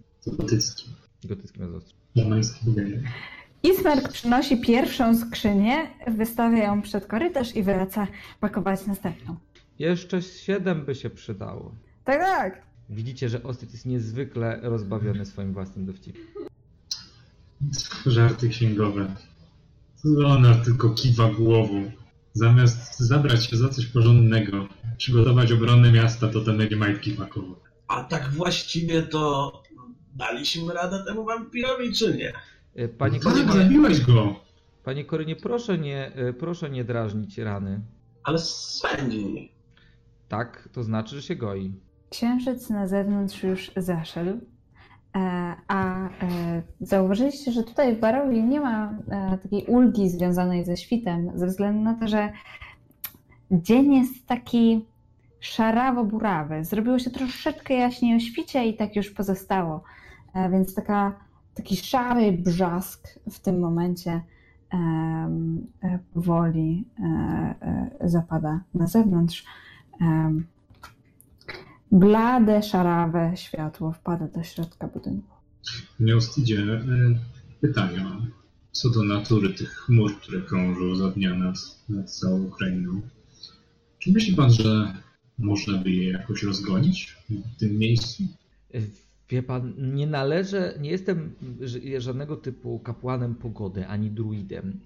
gotyckim 1.24 1.64
niezaostrzonym. 1.64 2.06
Romański 2.16 2.66
budynek. 2.66 3.00
Ismark 3.64 4.12
przynosi 4.12 4.58
pierwszą 4.62 5.18
skrzynię, 5.18 5.88
wystawia 6.08 6.64
ją 6.64 6.82
przed 6.82 7.06
korytarz 7.06 7.56
i 7.56 7.64
wraca 7.64 8.08
pakować 8.40 8.86
następną. 8.86 9.36
Jeszcze 9.80 10.22
siedem 10.22 10.86
by 10.86 10.96
się 10.96 11.10
przydało. 11.10 11.72
Tak, 12.04 12.20
tak. 12.20 12.62
Widzicie, 12.90 13.30
że 13.30 13.44
Ostit 13.44 13.72
jest 13.74 13.86
niezwykle 13.86 14.60
rozbawiony 14.62 15.26
swoim 15.26 15.54
własnym 15.54 15.86
dowcipem. 15.86 16.22
Żarty 18.06 18.50
księgowe. 18.50 19.16
Ona 20.26 20.56
tylko 20.56 20.90
kiwa 20.90 21.30
głową. 21.34 21.92
Zamiast 22.34 23.00
zabrać 23.00 23.46
się 23.46 23.58
za 23.58 23.70
coś 23.70 23.86
porządnego, 23.86 24.68
przygotować 24.98 25.52
obronę 25.52 25.92
miasta, 25.92 26.28
to 26.28 26.42
te 26.42 26.54
będzie 26.54 26.76
majtki 26.76 27.12
pakował. 27.12 27.56
A 27.88 28.04
tak 28.04 28.30
właściwie 28.30 29.02
to 29.04 29.54
daliśmy 30.16 30.74
radę 30.74 31.04
temu 31.08 31.26
wampirowi, 31.26 31.94
czy 31.94 32.18
nie? 32.18 32.34
E, 32.76 32.88
Panie 32.88 33.20
Tak, 33.20 33.34
Korynie, 33.34 33.54
zabiłeś 33.54 34.02
go! 34.02 34.40
panie 34.84 35.06
Korynie 35.06 35.36
proszę, 35.36 35.78
nie, 35.78 36.16
e, 36.16 36.34
proszę 36.34 36.70
nie 36.70 36.84
drażnić 36.84 37.38
rany. 37.38 37.82
Ale 38.24 38.40
swędzi. 38.40 39.52
Tak, 40.28 40.70
to 40.74 40.84
znaczy, 40.84 41.16
że 41.16 41.22
się 41.22 41.36
goi. 41.36 41.74
Księżyc 42.10 42.70
na 42.70 42.88
zewnątrz 42.88 43.44
już 43.44 43.72
zaszedł, 43.78 44.32
e, 44.32 44.40
a 45.68 46.06
e, 46.06 46.10
zauważyliście, 46.82 47.52
że 47.52 47.64
tutaj 47.64 47.96
w 47.96 48.00
Barowi 48.00 48.44
nie 48.44 48.60
ma 48.60 48.94
e, 49.10 49.38
takiej 49.38 49.66
ulgi 49.66 50.10
związanej 50.10 50.66
ze 50.66 50.78
świtem, 50.78 51.32
ze 51.36 51.48
względu 51.48 51.82
na 51.82 51.94
to, 51.94 52.08
że 52.08 52.32
dzień 53.52 53.94
jest 53.94 54.28
taki 54.28 54.86
szarawo-burawy. 55.40 56.66
Zrobiło 56.66 57.00
się 57.00 57.10
troszeczkę 57.10 57.74
jaśniej 57.74 58.16
o 58.16 58.20
świcie 58.20 58.66
i 58.66 58.78
tak 58.78 58.96
już 58.96 59.10
pozostało. 59.12 59.84
Więc 60.52 60.76
taka, 60.76 61.14
taki 61.54 61.76
szary 61.76 62.32
brzask 62.32 63.20
w 63.32 63.40
tym 63.40 63.60
momencie 63.60 64.22
powoli 66.14 66.86
zapada 68.02 68.60
na 68.74 68.88
zewnątrz. 68.88 69.46
Blade, 71.96 72.64
szarawe 72.64 73.32
światło 73.36 73.92
wpada 73.92 74.28
do 74.28 74.44
środka 74.44 74.88
budynku. 74.88 75.36
Nieustidzie, 76.00 76.62
e, 76.62 76.80
pytania 77.62 78.22
co 78.72 78.90
do 78.90 79.04
natury 79.04 79.50
tych 79.50 79.70
chmur, 79.70 80.20
które 80.20 80.42
krążą 80.42 80.96
za 80.96 81.12
dnia 81.12 81.36
nad, 81.36 81.56
nad 81.90 82.12
całą 82.12 82.44
Ukrainą. 82.44 83.02
Czy 84.00 84.12
myśli 84.12 84.36
pan, 84.36 84.52
że 84.52 84.94
można 85.38 85.78
by 85.78 85.92
je 85.92 86.12
jakoś 86.12 86.44
rozgonić 86.44 87.18
w 87.30 87.60
tym 87.60 87.78
miejscu? 87.78 88.24
Wie 89.30 89.44
pan, 89.44 89.74
nie 89.96 90.08
należę, 90.08 90.78
nie 90.80 90.90
jestem 90.90 91.36
żadnego 91.98 92.38
typu 92.38 92.80
kapłanem 92.80 93.36
pogody 93.36 93.88
ani 93.88 94.12
druidem. 94.12 94.80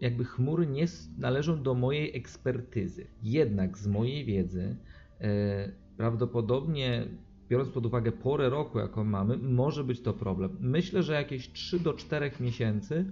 Jakby 0.00 0.24
chmury 0.24 0.66
nie 0.66 0.86
należą 1.18 1.62
do 1.62 1.74
mojej 1.74 2.16
ekspertyzy. 2.16 3.06
Jednak 3.22 3.78
z 3.78 3.86
mojej 3.86 4.24
wiedzy 4.24 4.76
e, 5.20 5.87
prawdopodobnie 5.98 7.08
biorąc 7.48 7.68
pod 7.68 7.86
uwagę 7.86 8.12
porę 8.12 8.48
roku, 8.48 8.78
jaką 8.78 9.04
mamy, 9.04 9.36
może 9.36 9.84
być 9.84 10.00
to 10.00 10.12
problem. 10.12 10.56
Myślę, 10.60 11.02
że 11.02 11.12
jakieś 11.12 11.52
3 11.52 11.80
do 11.80 11.94
4 11.94 12.30
miesięcy 12.40 13.04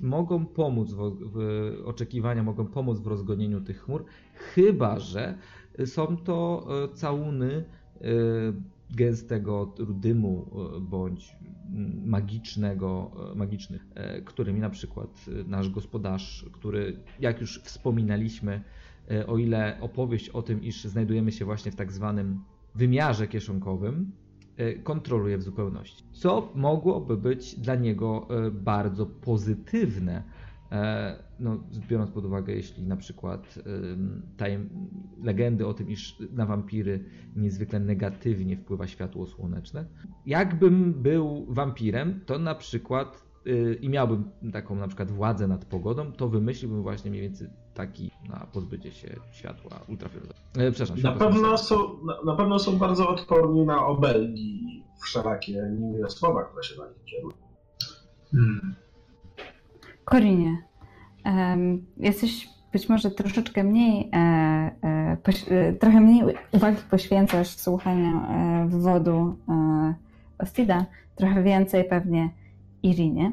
mogą 0.00 0.46
pomóc 0.46 0.92
w, 0.92 1.16
w 1.32 1.38
oczekiwania, 1.84 2.42
mogą 2.42 2.66
pomóc 2.66 3.00
w 3.00 3.06
rozgonieniu 3.06 3.60
tych 3.60 3.82
chmur, 3.82 4.04
chyba 4.34 4.98
że 4.98 5.38
są 5.84 6.16
to 6.16 6.66
e, 6.84 6.94
całuny 6.94 7.64
e, 8.00 8.04
gęstego 8.90 9.74
dymu 9.78 10.46
e, 10.76 10.80
bądź 10.80 11.36
magicznego, 12.04 13.10
magicznych, 13.34 13.86
którymi 14.24 14.60
na 14.60 14.70
przykład 14.70 15.24
nasz 15.46 15.68
gospodarz, 15.70 16.46
który 16.52 16.96
jak 17.20 17.40
już 17.40 17.60
wspominaliśmy, 17.62 18.62
o 19.26 19.38
ile 19.38 19.80
opowieść 19.80 20.28
o 20.28 20.42
tym, 20.42 20.62
iż 20.62 20.84
znajdujemy 20.84 21.32
się 21.32 21.44
właśnie 21.44 21.72
w 21.72 21.76
tak 21.76 21.92
zwanym 21.92 22.40
wymiarze 22.74 23.28
kieszonkowym 23.28 24.12
e, 24.56 24.74
kontroluje 24.74 25.38
w 25.38 25.42
zupełności. 25.42 26.04
Co 26.12 26.52
mogłoby 26.54 27.16
być 27.16 27.54
dla 27.54 27.74
niego 27.74 28.28
e, 28.30 28.50
bardzo 28.50 29.06
pozytywne, 29.06 30.22
e, 30.72 31.24
no, 31.40 31.64
biorąc 31.88 32.10
pod 32.10 32.24
uwagę, 32.24 32.54
jeśli 32.54 32.86
na 32.86 32.96
przykład 32.96 33.58
tajem, 34.36 34.68
legendy 35.22 35.66
o 35.66 35.74
tym, 35.74 35.88
iż 35.88 36.18
na 36.32 36.46
wampiry 36.46 37.04
niezwykle 37.36 37.80
negatywnie 37.80 38.56
wpływa 38.56 38.86
światło 38.86 39.26
słoneczne. 39.26 39.84
Jakbym 40.26 40.92
był 40.92 41.46
wampirem, 41.48 42.20
to 42.26 42.38
na 42.38 42.54
przykład 42.54 43.31
i 43.80 43.88
miałbym 43.88 44.30
taką 44.52 44.74
na 44.74 44.86
przykład 44.86 45.10
władzę 45.10 45.48
nad 45.48 45.64
pogodą, 45.64 46.12
to 46.12 46.28
wymyśliłbym 46.28 46.82
właśnie 46.82 47.10
mniej 47.10 47.22
więcej 47.22 47.48
taki 47.74 48.10
na 48.28 48.46
pozbycie 48.52 48.92
się 48.92 49.08
światła 49.32 49.80
ultrafioletowego. 49.88 50.42
E, 50.56 50.72
przepraszam. 50.72 51.12
Na 51.12 51.18
pewno, 51.18 51.58
są, 51.58 52.04
na, 52.04 52.32
na, 52.32 52.36
pewno 52.36 52.58
są 52.58 52.78
bardzo 52.78 53.08
odporni 53.08 53.66
na 53.66 53.86
obelgi 53.86 54.82
wszelakie 55.04 55.52
niemiłe 55.52 56.10
słowa, 56.10 56.44
które 56.44 56.62
się 56.62 56.80
na 56.80 56.88
nich 56.88 57.04
kierują. 57.04 57.36
Hmm. 58.32 58.74
Korinie, 60.04 60.62
um, 61.24 61.86
jesteś 61.96 62.48
być 62.72 62.88
może 62.88 63.10
troszeczkę 63.10 63.64
mniej, 63.64 64.10
e, 64.12 64.16
e, 64.82 65.16
poś, 65.22 65.44
e, 65.48 65.72
trochę 65.72 66.00
mniej 66.00 66.22
uwagi 66.52 66.82
poświęcasz 66.90 67.48
słuchaniu 67.48 68.16
e, 68.16 68.66
wywodu 68.68 69.36
e, 69.48 69.94
Ostida, 70.38 70.86
trochę 71.16 71.42
więcej 71.42 71.84
pewnie 71.84 72.30
Irinie 72.82 73.32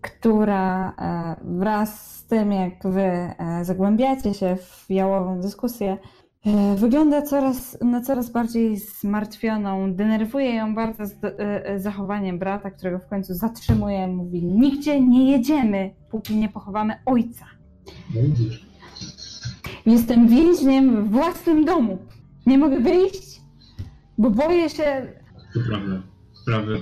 która 0.00 0.92
e, 0.98 1.36
wraz 1.44 2.16
z 2.16 2.26
tym, 2.26 2.52
jak 2.52 2.74
wy 2.84 3.00
e, 3.00 3.64
zagłębiacie 3.64 4.34
się 4.34 4.56
w 4.56 4.86
jałową 4.90 5.40
dyskusję, 5.40 5.98
e, 6.46 6.76
wygląda 6.76 7.22
coraz, 7.22 7.78
na 7.80 8.00
coraz 8.00 8.30
bardziej 8.30 8.76
zmartwioną. 8.76 9.94
Denerwuje 9.94 10.54
ją 10.54 10.74
bardzo 10.74 11.04
zachowanie 11.76 12.32
brata, 12.32 12.70
którego 12.70 12.98
w 12.98 13.06
końcu 13.06 13.34
zatrzymuje. 13.34 14.06
Mówi: 14.06 14.44
Nigdzie 14.44 15.00
nie 15.00 15.30
jedziemy, 15.30 15.94
póki 16.10 16.36
nie 16.36 16.48
pochowamy 16.48 16.94
ojca. 17.06 17.46
Jestem 19.86 20.28
więźniem 20.28 21.04
w 21.04 21.10
własnym 21.10 21.64
domu. 21.64 21.98
Nie 22.46 22.58
mogę 22.58 22.80
wyjść, 22.80 23.40
bo 24.18 24.30
boję 24.30 24.70
się. 24.70 25.06
To 25.54 25.60
prawda. 25.68 26.02
Sprawę 26.32 26.78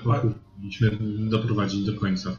powinniśmy 0.64 0.90
doprowadzić 1.30 1.84
do 1.84 2.00
końca. 2.00 2.36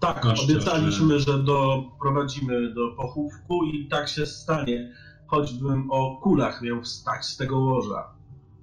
Tak, 0.00 0.26
obiecaliśmy, 0.44 1.20
że 1.20 1.42
doprowadzimy 1.42 2.74
do 2.74 2.88
pochówku 2.96 3.64
i 3.64 3.88
tak 3.88 4.08
się 4.08 4.26
stanie, 4.26 4.92
choćbym 5.26 5.90
o 5.90 6.20
kulach 6.22 6.62
miał 6.62 6.82
wstać 6.82 7.26
z 7.26 7.36
tego 7.36 7.58
łoża. 7.58 8.04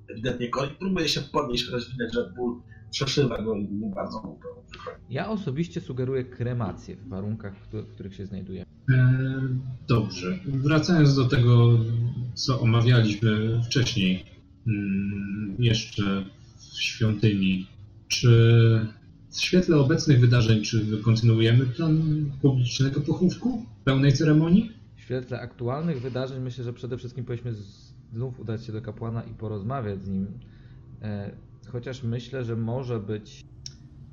Ewidentnie 0.09 0.49
Colin 0.49 0.75
próbuje 0.75 1.09
się 1.09 1.21
podnieść, 1.21 1.65
chociaż 1.65 1.91
widać, 1.91 2.13
że 2.13 2.33
ból 2.35 2.61
przeszywa 2.91 3.41
go 3.41 3.55
i 3.55 3.69
nie 3.71 3.89
bardzo 3.89 4.21
mu 4.21 4.39
to 4.43 4.91
Ja 5.09 5.29
osobiście 5.29 5.81
sugeruję 5.81 6.23
kremację 6.23 6.95
w 6.95 7.07
warunkach, 7.09 7.53
w 7.57 7.93
których 7.93 8.15
się 8.15 8.25
znajduje. 8.25 8.65
E, 8.91 9.13
dobrze. 9.87 10.39
Wracając 10.45 11.15
do 11.15 11.25
tego, 11.25 11.79
co 12.33 12.61
omawialiśmy 12.61 13.61
wcześniej, 13.65 14.25
mm, 14.67 15.55
jeszcze 15.59 16.25
w 16.57 16.81
świątyni, 16.81 17.67
czy 18.07 18.87
w 19.29 19.41
świetle 19.41 19.77
obecnych 19.77 20.19
wydarzeń, 20.19 20.63
czy 20.63 21.01
kontynuujemy 21.01 21.65
plan 21.65 22.25
publicznego 22.41 23.01
pochówku, 23.01 23.65
pełnej 23.83 24.13
ceremonii? 24.13 24.71
W 24.95 25.01
świetle 25.01 25.39
aktualnych 25.39 26.01
wydarzeń 26.01 26.43
myślę, 26.43 26.63
że 26.63 26.73
przede 26.73 26.97
wszystkim 26.97 27.25
powinniśmy 27.25 27.53
znów 28.13 28.39
udać 28.39 28.65
się 28.65 28.71
do 28.71 28.81
kapłana 28.81 29.23
i 29.23 29.33
porozmawiać 29.33 30.03
z 30.03 30.09
nim. 30.09 30.27
E, 31.01 31.31
chociaż 31.71 32.03
myślę, 32.03 32.43
że 32.43 32.55
może 32.55 32.99
być 32.99 33.45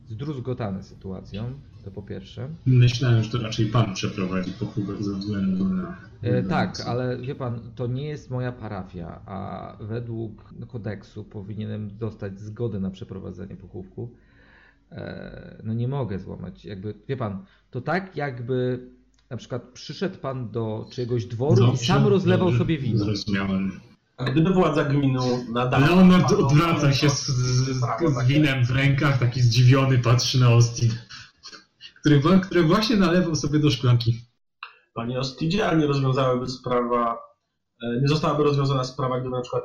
zdruzgotany 0.08 0.82
sytuacją, 0.82 1.60
to 1.84 1.90
po 1.90 2.02
pierwsze. 2.02 2.48
Myślałem, 2.66 3.22
że 3.22 3.30
to 3.30 3.38
raczej 3.38 3.66
pan 3.66 3.94
przeprowadzi 3.94 4.52
pochówek 4.52 5.02
ze 5.02 5.14
względu 5.14 5.64
na. 5.64 5.96
E, 6.22 6.42
tak, 6.42 6.80
ale 6.80 7.16
wie 7.18 7.34
pan, 7.34 7.60
to 7.74 7.86
nie 7.86 8.08
jest 8.08 8.30
moja 8.30 8.52
parafia, 8.52 9.20
a 9.26 9.76
według 9.80 10.54
kodeksu 10.68 11.24
powinienem 11.24 11.98
dostać 11.98 12.40
zgodę 12.40 12.80
na 12.80 12.90
przeprowadzenie 12.90 13.56
pochówku. 13.56 14.10
E, 14.92 15.60
no 15.64 15.74
nie 15.74 15.88
mogę 15.88 16.18
złamać. 16.18 16.64
Jakby, 16.64 16.94
wie 17.08 17.16
pan, 17.16 17.44
to 17.70 17.80
tak 17.80 18.16
jakby 18.16 18.88
na 19.30 19.36
przykład 19.36 19.62
przyszedł 19.62 20.18
pan 20.18 20.50
do 20.50 20.86
czyjegoś 20.90 21.24
dworu 21.24 21.56
dobrze, 21.56 21.82
i 21.82 21.86
sam 21.86 22.06
rozlewał 22.06 22.46
dobrze, 22.46 22.58
sobie 22.58 22.78
wino. 22.78 23.04
Zrozumiałem. 23.04 23.80
A 24.16 24.24
gdyby 24.24 24.52
władza 24.52 24.84
gminu 24.84 25.22
nadała... 25.52 25.86
Leonard 25.86 26.32
odwraca 26.32 26.92
się 26.92 27.10
z, 27.10 27.26
z, 27.26 27.68
z, 27.68 28.26
winem 28.26 28.64
w 28.66 28.70
rękach, 28.70 29.18
taki 29.18 29.40
zdziwiony 29.40 29.98
patrzy 29.98 30.40
na 30.40 30.46
Austin, 30.46 30.90
który, 32.04 32.40
który 32.40 32.62
właśnie 32.62 32.96
nalewał 32.96 33.36
sobie 33.36 33.58
do 33.58 33.70
szklanki. 33.70 34.14
Panie 34.94 35.18
Ostidzie, 35.18 35.68
a 35.68 35.74
nie 35.74 35.86
rozwiązałaby 35.86 36.46
sprawa, 36.48 37.18
e, 37.82 38.00
nie 38.00 38.08
zostałaby 38.08 38.44
rozwiązana 38.44 38.84
sprawa, 38.84 39.20
gdyby 39.20 39.36
na 39.36 39.42
przykład 39.42 39.64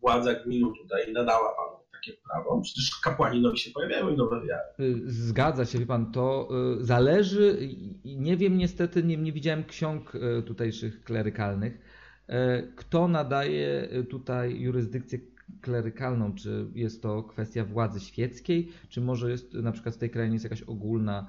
władza 0.00 0.34
gminu 0.34 0.72
tutaj 0.72 1.12
nadała 1.12 1.54
panu 1.56 1.84
takie 1.92 2.12
prawo. 2.12 2.60
Przecież 2.60 3.00
kapłani 3.04 3.42
nowi 3.42 3.58
się 3.58 3.70
pojawiają 3.70 4.08
i 4.08 4.16
nowe 4.16 4.40
wiary. 4.46 4.62
Y, 4.80 5.10
zgadza 5.12 5.64
się, 5.64 5.78
wie 5.78 5.86
pan, 5.86 6.12
to 6.12 6.48
y, 6.80 6.84
zależy 6.84 7.58
i 8.04 8.16
nie 8.18 8.36
wiem 8.36 8.58
niestety, 8.58 9.02
nie, 9.02 9.16
nie 9.16 9.32
widziałem 9.32 9.64
ksiąg 9.64 10.14
y, 10.14 10.42
tutejszych 10.42 11.04
klerykalnych, 11.04 11.96
kto 12.76 13.08
nadaje 13.08 13.88
tutaj 14.10 14.60
jurysdykcję 14.60 15.18
klerykalną, 15.60 16.34
czy 16.34 16.66
jest 16.74 17.02
to 17.02 17.22
kwestia 17.22 17.64
władzy 17.64 18.00
świeckiej, 18.00 18.72
czy 18.88 19.00
może 19.00 19.30
jest 19.30 19.54
na 19.54 19.72
przykład 19.72 19.94
w 19.94 19.98
tej 19.98 20.10
krainie 20.10 20.34
jest 20.34 20.44
jakaś 20.44 20.62
ogólna 20.62 21.26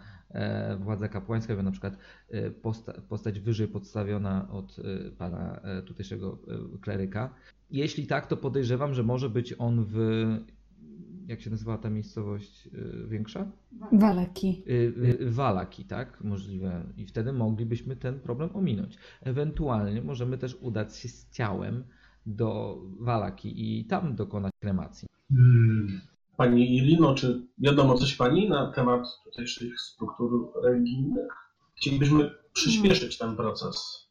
władza 0.79 1.07
kapłańska, 1.07 1.63
na 1.63 1.71
przykład 1.71 1.97
e, 2.29 2.51
posta 2.51 2.93
postać 3.09 3.39
wyżej 3.39 3.67
podstawiona 3.67 4.51
od 4.51 4.79
e, 4.79 5.11
pana 5.11 5.61
tutejszego 5.85 6.39
kleryka. 6.81 7.33
Jeśli 7.71 8.07
tak, 8.07 8.27
to 8.27 8.37
podejrzewam, 8.37 8.93
że 8.93 9.03
może 9.03 9.29
być 9.29 9.55
on 9.57 9.85
w 9.85 9.97
jak 11.27 11.41
się 11.41 11.49
nazywała 11.49 11.77
ta 11.77 11.89
miejscowość 11.89 12.69
większa? 13.07 13.51
Walaki. 13.91 14.63
Walaki, 15.21 15.85
tak, 15.85 16.23
możliwe. 16.23 16.83
I 16.97 17.05
wtedy 17.05 17.33
moglibyśmy 17.33 17.95
ten 17.95 18.19
problem 18.19 18.49
ominąć. 18.53 18.97
Ewentualnie 19.21 20.01
możemy 20.01 20.37
też 20.37 20.57
udać 20.61 20.95
się 20.95 21.09
z 21.09 21.29
ciałem 21.29 21.83
do 22.25 22.81
Walaki 22.99 23.79
i 23.79 23.85
tam 23.85 24.15
dokonać 24.15 24.51
kremacji. 24.61 25.07
Hmm. 25.29 26.01
Pani 26.37 26.77
Ilino, 26.77 27.15
czy 27.15 27.41
wiadomo 27.57 27.97
coś 27.97 28.15
Pani 28.15 28.49
na 28.49 28.71
temat 28.71 29.07
tutejszych 29.23 29.81
struktur 29.81 30.51
religijnych? 30.63 31.27
Chcielibyśmy 31.75 32.31
przyspieszyć 32.53 33.17
ten 33.17 33.35
proces. 33.35 34.07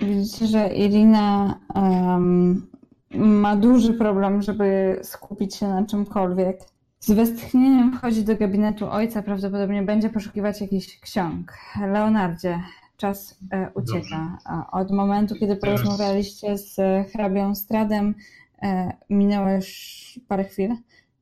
Widzicie, 0.00 0.46
że 0.46 0.74
Irina 0.74 1.60
um, 1.74 2.66
ma 3.10 3.56
duży 3.56 3.94
problem, 3.94 4.42
żeby 4.42 4.98
skupić 5.02 5.54
się 5.54 5.68
na 5.68 5.86
czymkolwiek. 5.86 6.58
Z 7.00 7.10
westchnieniem 7.10 7.92
wchodzi 7.92 8.24
do 8.24 8.36
gabinetu 8.36 8.90
ojca, 8.90 9.22
prawdopodobnie 9.22 9.82
będzie 9.82 10.10
poszukiwać 10.10 10.60
jakichś 10.60 11.00
ksiąg. 11.00 11.52
Leonardzie, 11.80 12.62
czas 12.96 13.38
e, 13.52 13.70
ucieka. 13.74 14.38
Od 14.72 14.90
momentu, 14.90 15.34
kiedy 15.40 15.56
porozmawialiście 15.56 16.58
z 16.58 16.76
hrabią 17.12 17.54
Stradem, 17.54 18.14
e, 18.62 18.92
minęło 19.10 19.50
już 19.50 20.20
parę 20.28 20.44
chwil. 20.44 20.76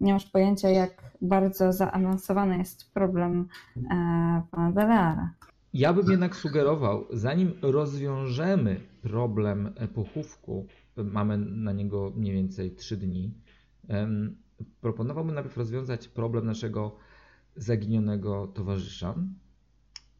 Nie 0.05 0.13
masz 0.13 0.31
pojęcia, 0.31 0.69
jak 0.69 1.03
bardzo 1.21 1.73
zaawansowany 1.73 2.59
jest 2.59 2.93
problem 2.93 3.49
e, 3.77 4.43
pana 4.51 4.73
Deleara. 4.73 5.35
Ja 5.75 5.93
bym 5.93 6.11
jednak 6.11 6.37
sugerował, 6.37 7.05
zanim 7.13 7.53
rozwiążemy 7.63 8.81
problem 9.03 9.75
pochówku, 9.95 10.67
mamy 10.97 11.39
na 11.39 11.73
niego 11.73 12.13
mniej 12.17 12.35
więcej 12.35 12.75
3 12.75 12.97
dni, 12.97 13.35
proponowałbym 14.81 15.35
najpierw 15.35 15.57
rozwiązać 15.57 16.09
problem 16.09 16.47
naszego 16.47 16.97
zaginionego 17.57 18.47
towarzysza. 18.47 19.15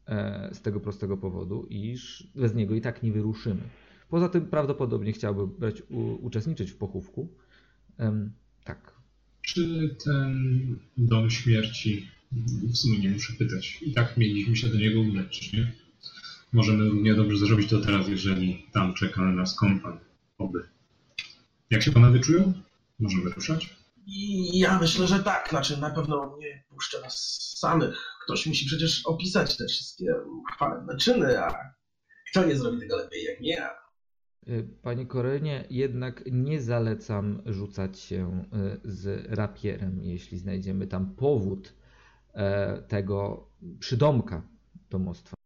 e, 0.07 0.55
Z 0.55 0.63
tego 0.63 0.81
prostego 0.81 1.17
powodu, 1.17 1.67
iż 1.71 2.33
bez 2.35 2.55
niego 2.55 2.75
i 2.75 2.81
tak 2.81 3.03
nie 3.03 3.13
wyruszymy. 3.13 3.63
Poza 4.09 4.29
tym 4.29 4.47
prawdopodobnie 4.47 5.13
chciałby 5.13 5.47
brać, 5.47 5.83
u, 5.91 6.27
uczestniczyć 6.27 6.71
w 6.71 6.77
pochówku. 6.77 7.29
Tak. 8.65 8.94
Czy 9.47 9.97
ten 10.05 10.79
dom 10.97 11.31
śmierci, 11.31 12.09
w 12.63 12.77
sumie 12.77 12.99
nie 12.99 13.11
muszę 13.11 13.33
pytać, 13.33 13.79
i 13.83 13.93
tak 13.93 14.17
mieliśmy 14.17 14.57
się 14.57 14.69
do 14.69 14.79
niego 14.79 15.01
udać, 15.01 15.41
czy 15.41 15.57
nie? 15.57 15.73
Możemy 16.53 16.85
równie 16.85 17.15
dobrze 17.15 17.37
zrobić 17.37 17.71
to 17.71 17.81
teraz, 17.81 18.09
jeżeli 18.09 18.67
tam 18.73 18.95
czeka 18.95 19.23
na 19.23 19.33
nas 19.33 19.57
kompan. 19.57 19.99
Oby. 20.39 20.69
Jak 21.71 21.83
się 21.83 21.93
panowie 21.93 22.21
czują? 22.21 22.53
Możemy 22.99 23.31
ruszać? 23.31 23.77
Ja 24.53 24.79
myślę, 24.79 25.07
że 25.07 25.19
tak. 25.19 25.49
Znaczy, 25.49 25.77
na 25.77 25.91
pewno 25.91 26.37
nie 26.41 26.63
puszczę 26.69 27.01
nas 27.01 27.39
samych. 27.59 28.17
Ktoś 28.25 28.47
musi 28.47 28.67
przecież 28.67 29.07
opisać 29.07 29.57
te 29.57 29.67
wszystkie 29.67 30.15
chwalebne 30.55 30.97
czyny, 30.97 31.43
a 31.43 31.75
kto 32.31 32.45
nie 32.45 32.57
zrobi 32.57 32.81
tego 32.81 32.97
lepiej 32.97 33.25
jak 33.25 33.41
nie 33.41 33.55
ja. 33.55 33.84
Y, 34.49 34.69
Panie 34.83 35.07
Korenie, 35.07 35.65
jednak 35.71 36.25
nie 36.33 36.61
zalecam 36.61 37.43
rzucać 37.47 37.99
się 37.99 38.45
y, 38.85 38.91
z 38.91 39.27
rapierem, 39.31 40.01
jeśli 40.03 40.39
znajdziemy 40.39 40.87
tam 40.87 41.15
powód 41.15 41.75
e, 42.35 42.83
tego 42.83 43.47
przydomka 43.79 44.43
domostwa. 44.91 45.37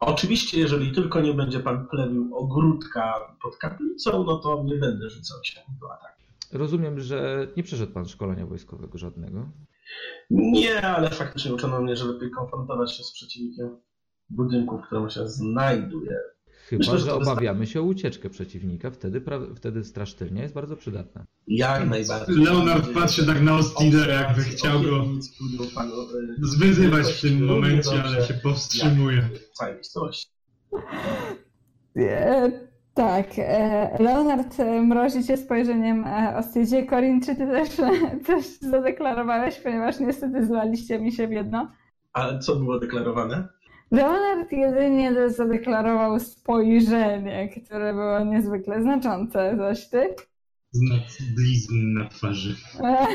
Oczywiście, 0.00 0.60
jeżeli 0.60 0.92
tylko 0.92 1.20
nie 1.20 1.34
będzie 1.34 1.60
pan 1.60 1.86
plewił 1.86 2.36
ogródka 2.36 3.36
pod 3.42 3.56
kaplicą, 3.56 4.24
no 4.24 4.38
to 4.38 4.64
nie 4.64 4.74
będę 4.74 5.10
rzucał 5.10 5.44
się 5.44 5.60
do 5.80 5.92
ataku. 5.92 6.22
Rozumiem, 6.52 7.00
że 7.00 7.48
nie 7.56 7.62
przeszedł 7.62 7.92
pan 7.92 8.08
szkolenia 8.08 8.46
wojskowego 8.46 8.98
żadnego. 8.98 9.48
Nie, 10.30 10.82
ale 10.82 11.10
faktycznie 11.10 11.54
uczono 11.54 11.82
mnie, 11.82 11.96
że 11.96 12.04
lepiej 12.04 12.30
konfrontować 12.30 12.96
się 12.96 13.04
z 13.04 13.12
przeciwnikiem 13.12 13.76
budynku, 14.30 14.78
w 14.78 14.82
którym 14.82 15.10
się 15.10 15.28
znajduje. 15.28 16.16
Chyba, 16.68 16.78
Myślę, 16.78 16.98
że 16.98 17.04
że 17.04 17.14
obawiamy 17.14 17.66
się 17.66 17.80
o 17.80 17.82
ucieczkę 17.82 18.30
przeciwnika, 18.30 18.90
wtedy, 18.90 19.20
pra- 19.20 19.54
wtedy 19.56 19.84
straż 19.84 20.14
tylnia 20.14 20.42
jest 20.42 20.54
bardzo 20.54 20.76
przydatna. 20.76 21.24
Jak 21.48 21.88
najbardziej. 21.88 22.36
Leonard 22.36 22.88
patrzy 22.94 23.26
tak 23.26 23.42
na 23.42 23.56
Ostidera, 23.56 24.14
jakby 24.14 24.42
chciał 24.42 24.82
go 24.82 24.96
e, 25.00 25.04
zwyzywać 26.42 27.06
w 27.12 27.20
tym 27.20 27.46
momencie, 27.46 28.02
ale 28.04 28.26
się 28.26 28.34
powstrzymuje. 28.34 29.28
E, 31.96 32.50
tak, 32.94 33.26
e, 33.38 33.96
Leonard 34.02 34.60
e, 34.60 34.82
mrozi 34.82 35.24
cię 35.24 35.36
spojrzeniem 35.36 36.04
e, 36.04 36.36
Ostydzie. 36.36 36.86
Corin, 36.86 37.20
czy 37.20 37.36
ty 37.36 37.46
też 37.46 37.78
e, 37.80 37.90
coś 38.26 38.44
zadeklarowałeś, 38.58 39.54
ponieważ 39.60 40.00
niestety 40.00 40.46
zlaliście 40.46 40.98
mi 40.98 41.12
się 41.12 41.28
w 41.28 41.32
jedno? 41.32 41.72
Ale 42.12 42.38
co 42.38 42.56
było 42.56 42.78
deklarowane? 42.78 43.48
Leonard 43.90 44.52
jedynie 44.52 45.30
zadeklarował 45.30 46.20
spojrzenie, 46.20 47.48
które 47.48 47.92
było 47.94 48.24
niezwykle 48.24 48.82
znaczące. 48.82 49.54
Zaś 49.58 49.88
ty? 49.88 50.14
Znak 50.70 51.00
blizn 51.36 51.92
na 51.92 52.08
twarzy. 52.08 52.54
E, 52.80 53.06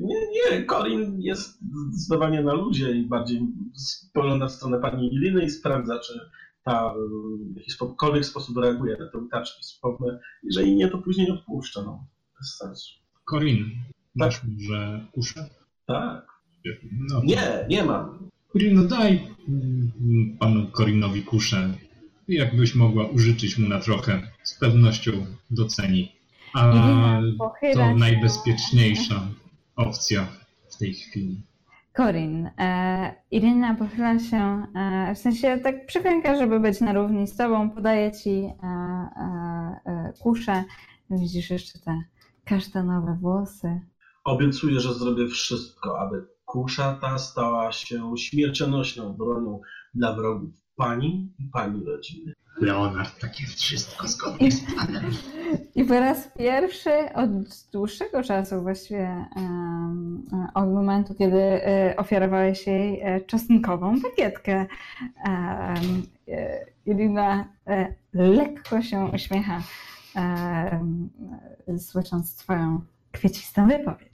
Nie, 0.00 0.16
nie, 0.30 0.64
Colin 0.64 1.20
jest 1.20 1.58
zdecydowanie 1.90 2.42
na 2.42 2.52
ludzie 2.54 2.90
i 2.90 3.06
bardziej 3.06 3.40
spogląda 3.74 4.46
w 4.46 4.52
stronę 4.52 4.78
pani 4.80 5.14
Iliny 5.14 5.44
i 5.44 5.50
sprawdza, 5.50 5.98
czy 5.98 6.20
ta 6.64 6.94
w 7.54 7.56
jakikolwiek 7.56 8.24
sposób 8.24 8.56
reaguje 8.56 8.96
na 9.00 9.10
te 9.10 9.18
utarczki 9.18 9.64
słowne. 9.64 10.20
Jeżeli 10.42 10.76
nie, 10.76 10.88
to 10.88 10.98
później 10.98 11.30
odpuszcza. 11.30 11.82
No, 11.82 12.04
bez 12.40 12.56
sensu. 12.56 12.90
Corin, 13.30 13.70
masz 14.14 14.40
może 14.44 15.06
kuszę? 15.12 15.48
Tak. 15.86 16.26
No, 17.10 17.20
to- 17.20 17.26
Nie, 17.26 17.66
nie 17.68 17.84
mam. 17.84 18.28
Corin, 18.56 18.74
no 18.74 18.84
daj 18.84 19.20
mm, 19.48 20.36
panu 20.38 20.70
Corinowi 20.70 21.22
kuszę. 21.22 21.74
Jakbyś 22.28 22.74
mogła 22.74 23.06
użyczyć 23.06 23.58
mu 23.58 23.68
na 23.68 23.80
trochę, 23.80 24.22
z 24.42 24.58
pewnością 24.58 25.12
doceni. 25.50 26.12
A 26.54 26.72
to 27.74 27.94
najbezpieczniejsza 27.94 29.28
opcja 29.76 30.26
w 30.68 30.76
tej 30.76 30.94
chwili. 30.94 31.42
Corin, 31.96 32.50
e, 32.58 33.14
Irina 33.30 33.74
pochyla 33.74 34.18
się, 34.18 34.66
e, 34.74 35.14
w 35.14 35.18
sensie 35.18 35.58
tak 35.62 35.86
przyklęka, 35.86 36.38
żeby 36.38 36.60
być 36.60 36.80
na 36.80 36.92
równi 36.92 37.26
z 37.26 37.36
tobą, 37.36 37.70
podaje 37.70 38.12
ci 38.12 38.30
e, 38.30 38.50
e, 38.62 39.80
e, 39.86 40.12
kuszę. 40.22 40.64
Widzisz 41.10 41.50
jeszcze 41.50 41.78
te 41.78 42.02
kasztanowe 42.44 43.18
włosy. 43.20 43.80
Obiecuję, 44.24 44.80
że 44.80 44.94
zrobię 44.94 45.28
wszystko, 45.28 46.00
aby 46.00 46.35
kusza 46.56 46.98
ta 47.00 47.18
stała 47.18 47.72
się 47.72 48.16
śmiercionośną 48.18 49.12
bronią 49.12 49.60
dla 49.94 50.12
wrogów 50.12 50.50
pani 50.76 51.34
i 51.38 51.44
pani 51.52 51.84
rodziny. 51.84 52.32
Leonard, 52.60 53.20
takie 53.20 53.46
wszystko 53.46 54.08
zgodnie 54.08 54.52
z 54.52 54.60
planem. 54.74 55.04
I 55.74 55.84
po 55.84 56.00
raz 56.00 56.28
pierwszy 56.38 56.90
od 57.14 57.30
dłuższego 57.72 58.22
czasu, 58.22 58.62
właściwie 58.62 59.26
od 60.54 60.68
momentu, 60.72 61.14
kiedy 61.14 61.38
e, 61.42 61.94
ofiarowałeś 61.96 62.66
jej 62.66 63.00
e, 63.00 63.20
czosnkową 63.20 64.00
bagietkę, 64.00 64.66
e, 65.28 65.74
Irina 66.86 67.48
lekko 68.12 68.82
się 68.82 69.10
uśmiecha, 69.14 69.62
słysząc 71.78 72.36
twoją 72.36 72.80
kwiecistą 73.12 73.68
wypowiedź. 73.68 74.12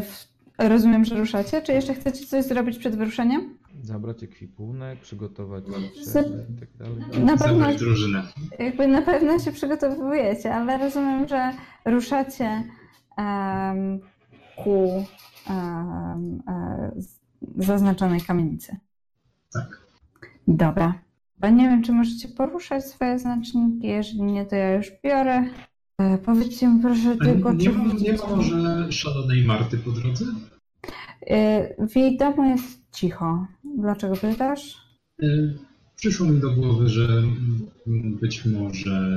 W- 0.00 0.31
Rozumiem, 0.68 1.04
że 1.04 1.14
ruszacie. 1.18 1.62
Czy 1.62 1.72
jeszcze 1.72 1.94
chcecie 1.94 2.26
coś 2.26 2.44
zrobić 2.44 2.78
przed 2.78 2.96
wyruszeniem? 2.96 3.58
Zabrać 3.82 4.22
ekwipunek, 4.22 5.00
przygotować 5.00 5.64
Z- 5.64 5.68
wieczerze 6.14 6.44
i 6.56 6.60
tak 6.60 6.68
dalej. 6.76 7.24
Na 7.24 7.36
pewno 7.36 7.74
drużynę. 7.74 8.22
jakby 8.58 8.86
na 8.88 9.02
pewno 9.02 9.38
się 9.38 9.52
przygotowujecie, 9.52 10.54
ale 10.54 10.78
rozumiem, 10.78 11.28
że 11.28 11.52
ruszacie 11.84 12.64
em, 13.16 14.00
ku 14.64 15.04
e, 15.50 16.92
z- 16.96 17.18
zaznaczonej 17.56 18.20
kamienicy. 18.20 18.76
Tak. 19.52 19.80
Dobra. 20.48 20.94
Bo 21.38 21.48
nie 21.48 21.68
wiem, 21.68 21.82
czy 21.82 21.92
możecie 21.92 22.28
poruszać 22.28 22.84
swoje 22.84 23.18
znaczniki. 23.18 23.86
Jeżeli 23.86 24.22
nie, 24.22 24.46
to 24.46 24.56
ja 24.56 24.74
już 24.74 24.90
biorę. 25.04 25.44
E, 26.02 26.18
powiedzcie 26.18 26.68
mi 26.68 26.82
proszę 26.82 27.16
tylko, 27.16 27.52
Nie 27.52 27.64
czy 27.64 27.72
ma, 27.72 27.92
nie 27.94 28.12
ma 28.12 28.26
może 28.36 28.92
szalonej 28.92 29.44
Marty 29.44 29.78
po 29.78 29.90
drodze? 29.90 30.24
E, 31.26 31.86
W 31.88 31.96
jej 31.96 32.16
domu 32.16 32.44
jest 32.44 32.78
cicho. 32.92 33.46
Dlaczego 33.78 34.16
pytasz? 34.16 34.76
Przyszło 35.96 36.26
mi 36.26 36.40
do 36.40 36.50
głowy, 36.50 36.88
że 36.88 37.22
być 38.20 38.44
może 38.44 39.16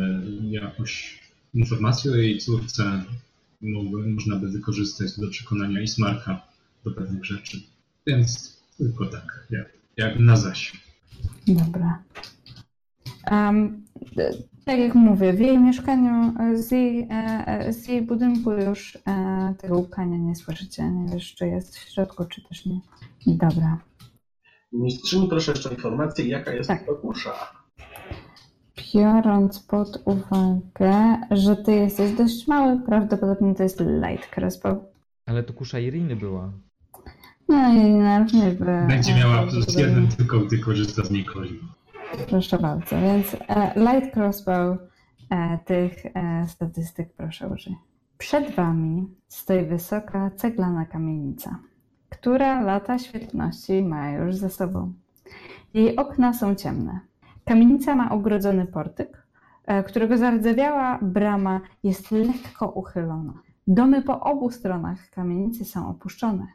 jakąś 0.49 1.19
informację 1.53 2.11
o 2.11 2.15
jej 2.15 2.37
córce 2.37 3.03
mogły, 3.61 4.07
można 4.07 4.35
by 4.35 4.49
wykorzystać 4.49 5.19
do 5.19 5.29
przekonania 5.29 5.81
Ismarka 5.81 6.41
do 6.83 6.91
pewnych 6.91 7.25
rzeczy. 7.25 7.61
Więc 8.07 8.57
tylko 8.77 9.05
tak, 9.05 9.47
jak, 9.49 9.69
jak 9.97 10.19
na 10.19 10.37
zaś. 10.37 10.81
Dobra. 11.47 12.03
D- 14.15 14.31
tak 14.65 14.79
jak 14.79 14.95
mówię, 14.95 15.33
w 15.33 15.39
jej 15.39 15.59
mieszkaniu, 15.59 16.33
e, 16.39 16.57
z 16.57 16.71
jej, 16.71 17.07
e, 17.11 17.47
e, 17.47 17.73
z 17.73 17.87
jej 17.87 18.01
budynku 18.01 18.51
już 18.51 18.97
tego 19.57 19.77
łkania 19.77 20.17
nie 20.17 20.35
słyszycie. 20.35 20.89
Nie 20.91 21.13
wiesz, 21.13 21.35
czy 21.35 21.47
jest 21.47 21.77
w 21.77 21.89
środku, 21.89 22.25
czy 22.25 22.41
też 22.43 22.65
nie. 22.65 22.79
Dobra. 23.27 23.77
Mistrzyni, 24.73 25.27
proszę 25.27 25.51
jeszcze 25.51 25.69
informację, 25.69 26.25
jaka 26.27 26.53
jest 26.53 26.67
Tak. 26.67 26.85
to 26.85 26.95
kusza. 26.95 27.33
Biorąc 28.93 29.59
pod 29.59 30.01
uwagę, 30.05 31.17
że 31.31 31.55
ty 31.55 31.71
jesteś 31.71 32.11
dość 32.11 32.47
mały, 32.47 32.81
prawdopodobnie 32.81 33.55
to 33.55 33.63
jest 33.63 33.79
light 33.79 34.37
crossbow. 34.37 34.77
Ale 35.25 35.43
to 35.43 35.53
kusza 35.53 35.79
Iriny 35.79 36.15
była. 36.15 36.51
No 37.49 37.73
i 37.73 37.93
na 37.93 38.19
również 38.19 38.53
by... 38.55 38.65
Będzie 38.87 39.15
miała 39.15 39.47
plus 39.47 39.75
jeden, 39.77 40.07
tylko 40.07 40.39
gdy 40.39 40.59
korzysta 40.59 41.03
z 41.03 41.11
niej 41.11 41.25
Colin. 41.25 41.59
Proszę 42.17 42.57
bardzo, 42.59 42.95
więc 43.01 43.33
e, 43.33 43.71
light 43.75 44.17
crossbow 44.17 44.77
e, 45.29 45.57
tych 45.65 46.05
e, 46.05 46.47
statystyk 46.47 47.13
proszę 47.13 47.49
użyj. 47.49 47.75
Przed 48.17 48.55
wami 48.55 49.07
stoi 49.27 49.65
wysoka 49.65 50.31
ceglana 50.35 50.85
kamienica, 50.85 51.59
która 52.09 52.61
lata 52.61 52.99
świetności 52.99 53.83
ma 53.83 54.11
już 54.11 54.35
za 54.35 54.49
sobą. 54.49 54.93
Jej 55.73 55.95
okna 55.95 56.33
są 56.33 56.55
ciemne. 56.55 56.99
Kamienica 57.45 57.95
ma 57.95 58.11
ogrodzony 58.11 58.65
portyk, 58.65 59.27
którego 59.87 60.17
zardzewiała 60.17 60.99
brama 61.01 61.61
jest 61.83 62.11
lekko 62.11 62.69
uchylona. 62.69 63.33
Domy 63.67 64.01
po 64.01 64.19
obu 64.19 64.51
stronach 64.51 65.09
kamienicy 65.09 65.65
są 65.65 65.89
opuszczone, 65.89 66.47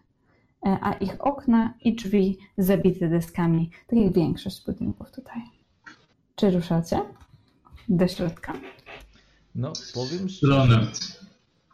a 0.63 0.93
ich 0.93 1.21
okna 1.21 1.75
i 1.85 1.95
drzwi 1.95 2.39
zabite 2.59 3.09
deskami, 3.09 3.71
tak 3.87 3.99
jak 3.99 4.13
większość 4.13 4.67
budynków 4.67 5.11
tutaj. 5.13 5.43
Czy 6.35 6.51
ruszacie 6.51 7.03
do 7.89 8.09
środka? 8.09 8.53
No, 9.55 9.73
powiem 9.95 10.29
szczerze. 10.29 10.53
Leonard 10.53 11.21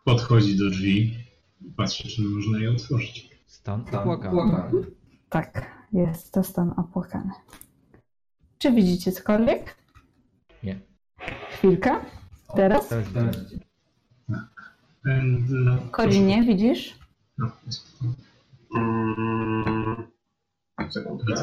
podchodzi 0.04 0.58
do 0.58 0.70
drzwi 0.70 1.14
i 1.60 1.70
patrzy, 1.76 2.08
czy 2.08 2.22
można 2.22 2.58
je 2.58 2.70
otworzyć. 2.70 3.30
Stan 3.46 3.80
opłakany. 3.80 4.84
Tak, 5.28 5.66
jest 5.92 6.32
to 6.32 6.44
stan 6.44 6.74
opłakany. 6.76 7.30
Czy 8.58 8.72
widzicie 8.72 9.12
cokolwiek? 9.12 9.76
Nie. 10.62 10.80
Chwilkę. 11.50 12.00
Teraz? 12.56 12.88
Teraz 12.88 13.08
widzę. 13.08 13.30
Pędla... 15.02 15.78
Korinie, 15.90 16.42
widzisz? 16.42 16.98
No, 17.38 17.50
jest. 17.66 17.98
Mm, 18.76 19.96
sekundkę. 20.90 21.34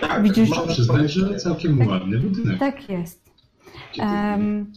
Tak, 0.00 0.22
Widzisz- 0.22 0.50
mam 0.50 0.68
Przyznaję, 0.68 1.08
że 1.08 1.36
całkiem 1.36 1.88
ładny 1.88 2.18
budynek. 2.18 2.58
Tak 2.58 2.88
jest. 2.90 3.30
Em, 4.00 4.72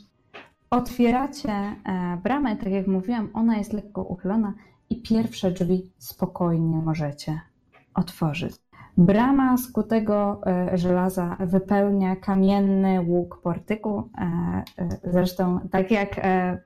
otwieracie 0.69 1.49
e, 1.51 1.75
bramę, 2.23 2.55
tak 2.55 2.71
jak 2.71 2.87
mówiłam, 2.87 3.29
ona 3.33 3.57
jest 3.57 3.73
lekko 3.73 4.03
uchylona 4.03 4.53
i 4.89 5.01
pierwsze 5.01 5.51
drzwi 5.51 5.91
spokojnie 5.97 6.77
możecie 6.77 7.41
otworzyć. 7.93 8.55
Brama 8.97 9.57
z 9.57 9.71
kutego 9.71 10.41
e, 10.45 10.77
żelaza 10.77 11.37
wypełnia 11.39 12.15
kamienny 12.15 13.01
łuk 13.01 13.41
portyku. 13.41 14.09
E, 14.17 14.63
Zresztą, 15.03 15.59
tak 15.71 15.91
jak 15.91 16.21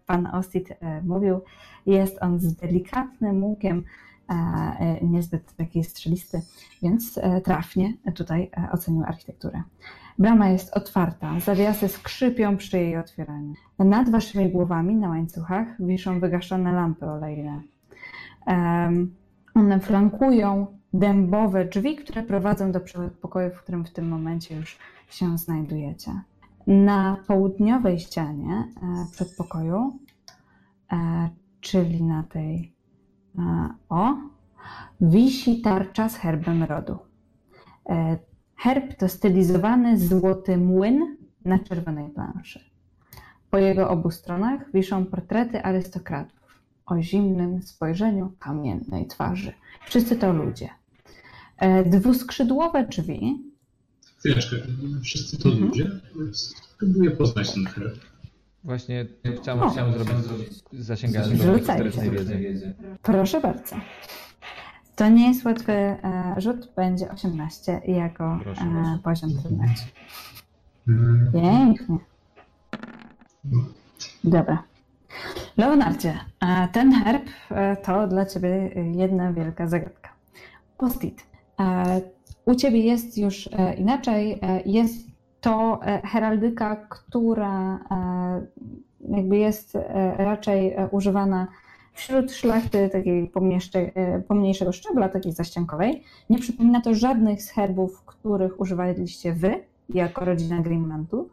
pan 0.06 0.28
Ostit 0.28 0.70
mówił, 1.04 1.42
jest 1.86 2.18
on 2.22 2.40
z 2.40 2.56
delikatnym 2.56 3.44
łukiem, 3.44 3.84
niezbyt 5.02 5.56
taki 5.56 5.84
strzelisty, 5.84 6.42
więc 6.84 7.18
e, 7.18 7.42
trafnie 7.42 7.94
tutaj 8.16 8.52
e, 8.58 8.72
ocenił 8.72 9.04
architekturę. 9.04 9.64
Brama 10.20 10.50
jest 10.50 10.78
otwarta, 10.78 11.40
zawiasy 11.40 11.88
skrzypią 11.88 12.58
przy 12.58 12.78
jej 12.78 12.98
otwieraniu. 12.98 13.54
Nad 13.80 14.10
waszymi 14.10 14.50
głowami 14.50 14.96
na 14.96 15.10
łańcuchach 15.10 15.68
wiszą 15.80 16.20
wygaszone 16.20 16.74
lampy 16.74 17.06
olejne. 17.06 17.62
One 19.56 19.80
flankują 19.80 20.68
dębowe 20.94 21.66
drzwi, 21.66 21.96
które 21.96 22.24
prowadzą 22.24 22.72
do 22.72 22.80
pokoju, 23.22 23.50
w 23.50 23.62
którym 23.62 23.86
w 23.86 23.92
tym 23.92 24.08
momencie 24.08 24.56
już 24.56 24.80
się 25.10 25.38
znajdujecie. 25.38 26.12
Na 26.68 27.18
południowej 27.28 28.00
ścianie 28.00 28.54
e, 28.54 29.06
przedpokoju, 29.12 30.00
e, 30.92 31.30
czyli 31.62 32.04
na 32.04 32.24
tej 32.24 32.56
e, 32.58 32.75
o, 33.90 34.16
wisi 35.02 35.62
tarcza 35.62 36.10
z 36.10 36.16
herbem 36.16 36.64
rodu. 36.64 36.98
E, 37.90 38.18
Herb 38.58 38.94
to 39.00 39.10
stylizowany 39.10 40.00
złoty 40.00 40.58
młyn 40.58 41.18
na 41.46 41.60
czerwonej 41.60 42.10
planszy. 42.10 42.60
Po 43.50 43.58
jego 43.58 43.90
obu 43.90 44.12
stronach 44.12 44.72
wiszą 44.74 45.06
portrety 45.06 45.64
arystokratów 45.64 46.40
o 46.86 47.02
zimnym 47.02 47.62
spojrzeniu 47.64 48.34
kamiennej 48.40 49.08
twarzy. 49.08 49.54
Wszyscy 49.86 50.16
to 50.16 50.34
ludzie. 50.34 50.70
E, 51.58 51.90
Dwuskrzydłowe 51.90 52.88
drzwi 52.88 53.44
Chwileczkę, 54.20 54.56
wszyscy 55.04 55.38
to 55.38 55.50
Mhm. 55.50 55.68
ludzie? 55.68 55.92
Próbuję 56.80 57.12
poznać 57.12 57.54
ten 57.54 57.66
herb. 57.66 57.96
Właśnie 58.66 59.06
chciałem, 59.42 59.64
O. 59.64 59.70
chciałem 59.70 59.94
zrobić 59.94 60.64
zasięgając 60.74 61.46
do 61.46 61.58
historycznej 61.58 62.12
wiedzy. 62.12 62.74
Proszę 63.02 63.42
bardzo. 63.42 63.76
To 64.96 65.10
nie 65.10 65.28
jest 65.28 65.46
łatwy 65.46 65.72
e, 65.72 66.36
rzut, 66.38 66.72
będzie 66.76 67.12
18 67.12 67.82
jako 67.88 68.40
Proszę 68.44 68.62
e, 68.62 68.66
bardzo. 68.74 69.00
poziom 69.04 69.30
trudności. 69.42 69.86
Mm, 70.88 71.32
Pięknie. 71.34 71.98
No. 73.46 73.60
Dobra. 74.24 74.64
Leonardzie, 75.58 76.20
e, 76.42 76.68
ten 76.74 76.92
herb 76.92 77.24
e, 77.52 77.78
to 77.78 78.08
dla 78.08 78.26
ciebie 78.26 78.70
jedna 78.96 79.34
wielka 79.34 79.68
zagadka. 79.68 80.10
Postit. 80.78 81.24
E, 81.60 82.02
U 82.46 82.56
ciebie 82.56 82.80
jest 82.80 83.18
już 83.18 83.48
e, 83.52 83.74
inaczej. 83.74 84.40
E, 84.42 84.62
Jest 84.66 85.08
to 85.46 85.80
e, 85.84 86.02
heraldyka, 86.08 86.76
która 86.76 87.76
e, 87.76 88.46
jakby 89.10 89.38
jest 89.38 89.76
e, 89.76 90.16
raczej 90.18 90.76
używana 90.92 91.48
wśród 91.94 92.32
szlachty 92.32 92.90
takiej 92.90 93.32
pomniejsze- 93.32 94.22
pomniejszego 94.28 94.72
szczebla, 94.72 95.10
takiej 95.10 95.32
zaściankowej. 95.32 96.04
Nie 96.30 96.40
przypomina 96.40 96.82
to 96.82 96.94
żadnych 96.94 97.44
z 97.44 97.50
herbów, 97.50 98.02
których 98.06 98.60
używaliście 98.60 99.34
wy 99.34 99.64
jako 99.90 100.26
rodzina 100.26 100.62
Greenlandu. 100.62 101.30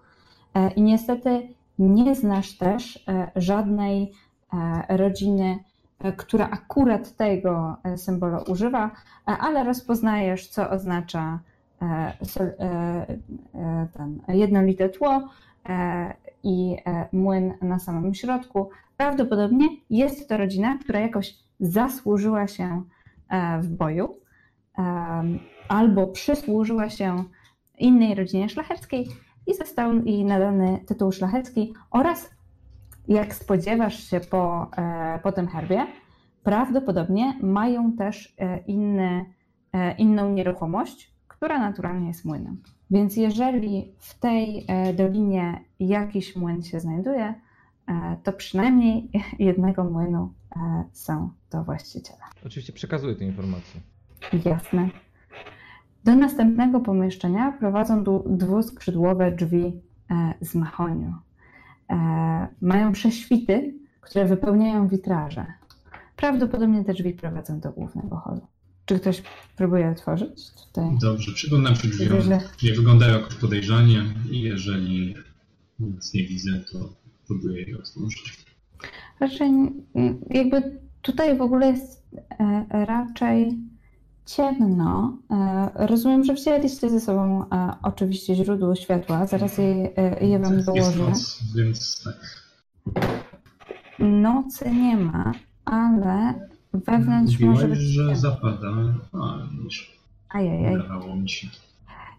I 0.76 0.82
niestety 0.82 1.48
nie 1.78 2.14
znasz 2.14 2.58
też 2.58 3.04
żadnej 3.36 4.12
rodziny, 4.88 5.58
która 6.16 6.50
akurat 6.50 7.16
tego 7.16 7.76
symbolu 7.96 8.38
używa, 8.48 8.90
ale 9.26 9.64
rozpoznajesz, 9.64 10.48
co 10.48 10.70
oznacza 10.70 11.38
ten 13.92 14.20
jednolite 14.28 14.88
tło 14.88 15.28
e, 15.68 16.14
i 16.42 16.76
e, 16.86 17.08
młyn 17.12 17.54
na 17.62 17.78
samym 17.78 18.14
środku. 18.14 18.70
Prawdopodobnie 18.96 19.68
jest 19.90 20.28
to 20.28 20.36
rodzina, 20.36 20.78
która 20.78 21.00
jakoś 21.00 21.34
zasłużyła 21.60 22.46
się 22.46 22.82
e, 23.28 23.60
w 23.60 23.68
boju 23.68 24.22
albo 25.68 26.06
przysłużyła 26.06 26.90
się 26.90 27.24
innej 27.78 28.14
rodzinie 28.14 28.48
szlacheckiej 28.48 29.08
i 29.46 29.54
został 29.54 30.04
jej 30.04 30.24
nadany 30.24 30.78
tytuł 30.86 31.12
szlachecki 31.12 31.74
oraz 31.90 32.30
jak 33.08 33.34
spodziewasz 33.34 34.10
się 34.10 34.20
po, 34.20 34.70
e, 34.76 35.18
po 35.22 35.32
tym 35.32 35.48
herbie, 35.48 35.86
prawdopodobnie 36.42 37.38
mają 37.42 37.92
też 37.92 38.34
e, 38.38 38.58
inny, 38.58 39.24
e, 39.72 39.94
inną 39.96 40.32
nieruchomość, 40.32 41.11
która 41.42 41.58
naturalnie 41.58 42.08
jest 42.08 42.24
młynem. 42.24 42.62
Więc 42.90 43.16
jeżeli 43.16 43.94
w 43.98 44.18
tej 44.18 44.64
e, 44.68 44.94
dolinie 44.94 45.64
jakiś 45.80 46.36
młyn 46.36 46.62
się 46.62 46.80
znajduje, 46.80 47.34
e, 47.86 48.16
to 48.22 48.32
przynajmniej 48.32 49.10
jednego 49.38 49.84
młynu 49.84 50.32
e, 50.56 50.84
są 50.92 51.30
to 51.50 51.64
właściciele. 51.64 52.20
Oczywiście 52.46 52.72
przekazuję 52.72 53.14
tę 53.14 53.24
informację. 53.24 53.80
Jasne. 54.44 54.88
Do 56.04 56.16
następnego 56.16 56.80
pomieszczenia 56.80 57.52
prowadzą 57.52 58.04
dwuskrzydłowe 58.26 59.32
drzwi 59.32 59.80
z 60.40 60.54
mahoniu. 60.54 61.14
Mają 62.60 62.92
prześwity, 62.92 63.74
które 64.00 64.24
wypełniają 64.24 64.88
witraże. 64.88 65.46
Prawdopodobnie 66.16 66.84
te 66.84 66.92
drzwi 66.92 67.14
prowadzą 67.14 67.60
do 67.60 67.72
głównego 67.72 68.16
holu. 68.16 68.51
Czy 68.86 68.98
ktoś 69.00 69.22
próbuje 69.56 69.90
otworzyć 69.90 70.50
tutaj? 70.66 70.84
Dobrze, 71.00 71.32
przyglądam 71.32 71.76
się 71.76 71.88
drzwiom. 71.88 72.18
Nie 72.62 72.72
wyglądają 72.72 73.12
jakoś 73.18 73.34
podejrzanie 73.34 74.04
i 74.30 74.40
jeżeli 74.40 75.14
nic 75.80 76.14
nie 76.14 76.24
widzę, 76.26 76.50
to 76.72 76.78
próbuję 77.26 77.62
je 77.62 77.78
otworzyć. 77.78 78.44
Raczej 79.20 79.50
jakby 80.30 80.80
tutaj 81.02 81.38
w 81.38 81.42
ogóle 81.42 81.66
jest 81.70 82.06
e, 82.40 82.66
raczej 82.86 83.58
ciemno. 84.26 85.18
E, 85.30 85.86
Rozumiem, 85.86 86.24
że 86.24 86.34
wzięliście 86.34 86.90
ze 86.90 87.00
sobą 87.00 87.44
e, 87.50 87.72
oczywiście 87.82 88.34
źródło 88.34 88.74
światła. 88.74 89.26
Zaraz 89.26 89.58
je, 89.58 89.90
je 90.20 90.38
wam 90.38 90.54
Jest 90.54 90.66
dołożę. 90.66 90.98
noc, 91.02 91.40
więc 91.56 92.04
tak. 92.04 92.42
Nocy 93.98 94.70
nie 94.70 94.96
ma, 94.96 95.32
ale 95.64 96.34
wewnątrz 96.72 97.40
może 97.40 97.52
Mówiłaś, 97.52 97.78
być 97.78 97.88
że 97.88 98.02
ciemno. 98.02 98.16
zapada, 98.16 98.68
a 99.12 99.38
niż 99.64 99.98
Ajajaj. 100.28 100.76
mi 101.16 101.28
się. 101.28 101.48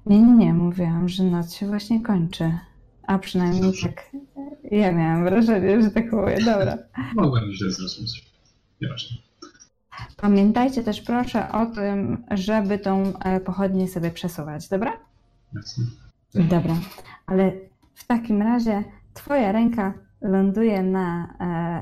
Nie, 0.05 0.21
nie, 0.21 0.35
nie, 0.35 0.53
mówiłam, 0.53 1.09
że 1.09 1.23
noc 1.23 1.53
się 1.53 1.67
właśnie 1.67 2.01
kończy. 2.01 2.57
A 3.07 3.19
przynajmniej 3.19 3.61
Dobrze. 3.61 3.87
tak. 3.87 4.09
Ja 4.71 4.91
miałam 4.91 5.23
wrażenie, 5.23 5.81
że 5.83 5.91
tak 5.91 6.11
mówię. 6.11 6.37
Dobra. 6.45 6.77
Mogłem 7.15 7.51
źle 7.51 7.71
zrozumieć. 7.71 8.31
Nieważne. 8.81 9.17
Pamiętajcie 10.17 10.83
też 10.83 11.01
proszę 11.01 11.51
o 11.51 11.65
tym, 11.65 12.23
żeby 12.31 12.79
tą 12.79 13.03
e, 13.19 13.39
pochodnię 13.39 13.87
sobie 13.87 14.11
przesuwać, 14.11 14.69
dobra? 14.69 14.93
Jasne. 15.55 15.85
Dobra, 16.35 16.75
ale 17.25 17.51
w 17.93 18.07
takim 18.07 18.41
razie 18.41 18.83
twoja 19.13 19.51
ręka 19.51 19.93
ląduje 20.21 20.83
na, 20.83 21.33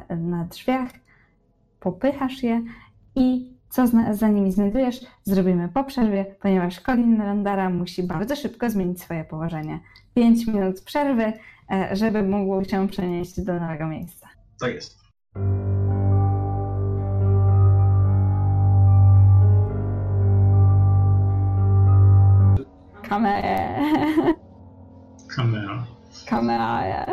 e, 0.09 0.15
na 0.15 0.45
drzwiach, 0.45 0.91
popychasz 1.82 2.43
je 2.43 2.61
i 3.15 3.51
co 3.69 3.88
za 4.11 4.27
nimi 4.27 4.51
znajdujesz, 4.51 4.99
zrobimy 5.23 5.69
po 5.69 5.84
przerwie, 5.84 6.25
ponieważ 6.41 6.79
Colin 6.79 7.17
Landara 7.17 7.69
musi 7.69 8.03
bardzo 8.03 8.36
szybko 8.36 8.69
zmienić 8.69 9.01
swoje 9.01 9.23
położenie. 9.23 9.79
5 10.13 10.47
minut 10.47 10.82
przerwy, 10.82 11.34
e, 11.71 11.95
żeby 11.95 12.23
mógł 12.23 12.63
się 12.69 12.88
przenieść 12.88 13.41
do 13.41 13.59
nowego 13.59 13.88
miejsca. 13.88 14.27
Tak 14.59 14.73
jest. 14.73 15.01
Kamera. 23.09 23.84
Kamera. 25.36 25.86
Kamera. 26.25 27.05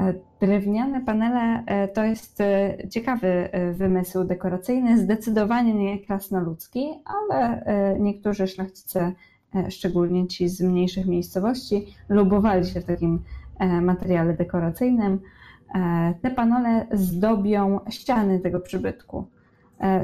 E, 0.00 0.14
Drewniane 0.40 1.00
panele 1.00 1.64
e, 1.66 1.88
to 1.88 2.04
jest 2.04 2.40
e, 2.40 2.78
ciekawy 2.90 3.48
wymysł 3.72 4.24
dekoracyjny, 4.24 4.98
zdecydowanie 4.98 5.74
nie 5.74 5.98
krasnoludzki, 5.98 6.88
ale 7.04 7.64
niektórzy 7.98 8.46
szlachcice, 8.46 9.12
szczególnie 9.68 10.28
ci 10.28 10.48
z 10.48 10.60
mniejszych 10.60 11.06
miejscowości, 11.06 11.86
lubowali 12.08 12.66
się 12.66 12.80
w 12.80 12.84
takim 12.84 13.22
materiale 13.82 14.36
dekoracyjnym. 14.36 15.20
Te 16.22 16.30
panele 16.30 16.86
zdobią 16.92 17.80
ściany 17.90 18.40
tego 18.40 18.60
przybytku. 18.60 19.26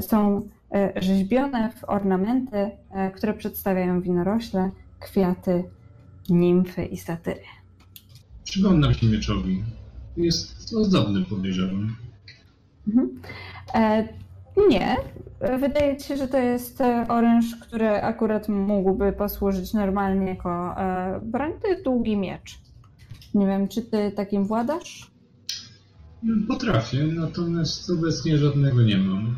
Są 0.01 0.49
rzeźbione 0.97 1.71
w 1.71 1.85
ornamenty, 1.85 2.71
które 3.15 3.35
przedstawiają 3.35 4.01
winorośle, 4.01 4.71
kwiaty, 5.01 5.65
nimfy 6.29 6.85
i 6.85 6.97
satyry. 6.97 7.41
Przyglądam 8.45 8.95
się 8.95 9.07
mieczowi. 9.07 9.63
Jest 10.17 10.75
ozdobny, 10.75 11.25
podejrzewam. 11.25 11.97
Mhm. 12.89 13.21
E, 13.75 14.09
nie. 14.69 14.97
Wydaje 15.61 15.97
ci 15.97 16.09
się, 16.09 16.17
że 16.17 16.29
to 16.29 16.39
jest 16.39 16.81
e, 16.81 17.07
oręż, 17.09 17.45
który 17.57 17.89
akurat 17.89 18.49
mógłby 18.49 19.13
posłużyć 19.13 19.75
normalnie 19.75 20.27
jako 20.27 20.81
e, 20.81 21.21
broń. 21.23 21.53
To 21.63 21.69
jest 21.69 21.85
długi 21.85 22.17
miecz. 22.17 22.59
Nie 23.35 23.47
wiem, 23.47 23.69
czy 23.69 23.83
ty 23.83 24.13
takim 24.17 24.45
władasz? 24.45 25.11
Potrafię, 26.49 27.07
natomiast 27.07 27.91
obecnie 27.91 28.39
żadnego 28.39 28.83
nie 28.83 28.99
mam. 28.99 29.37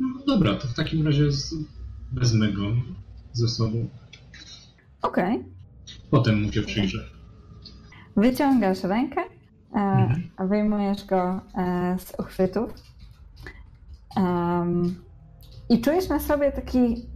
No 0.00 0.08
dobra, 0.26 0.54
to 0.54 0.68
w 0.68 0.74
takim 0.74 1.06
razie 1.06 1.32
z... 1.32 1.54
wezmę 2.12 2.52
go 2.52 2.62
ze 3.32 3.48
sobą. 3.48 3.88
Okej. 5.02 5.44
Potem 6.10 6.42
mu 6.42 6.52
się 6.52 6.62
przyjrzę. 6.62 7.04
Wyciągasz 8.16 8.82
rękę, 8.82 9.20
e, 9.74 9.78
Mhm. 9.78 10.48
wyjmujesz 10.48 11.04
go 11.06 11.40
e, 11.58 11.96
z 11.98 12.14
uchwytów 12.20 12.74
em, 14.16 14.94
i 15.68 15.80
czujesz 15.80 16.08
na 16.08 16.20
sobie 16.20 16.52
taki 16.52 17.06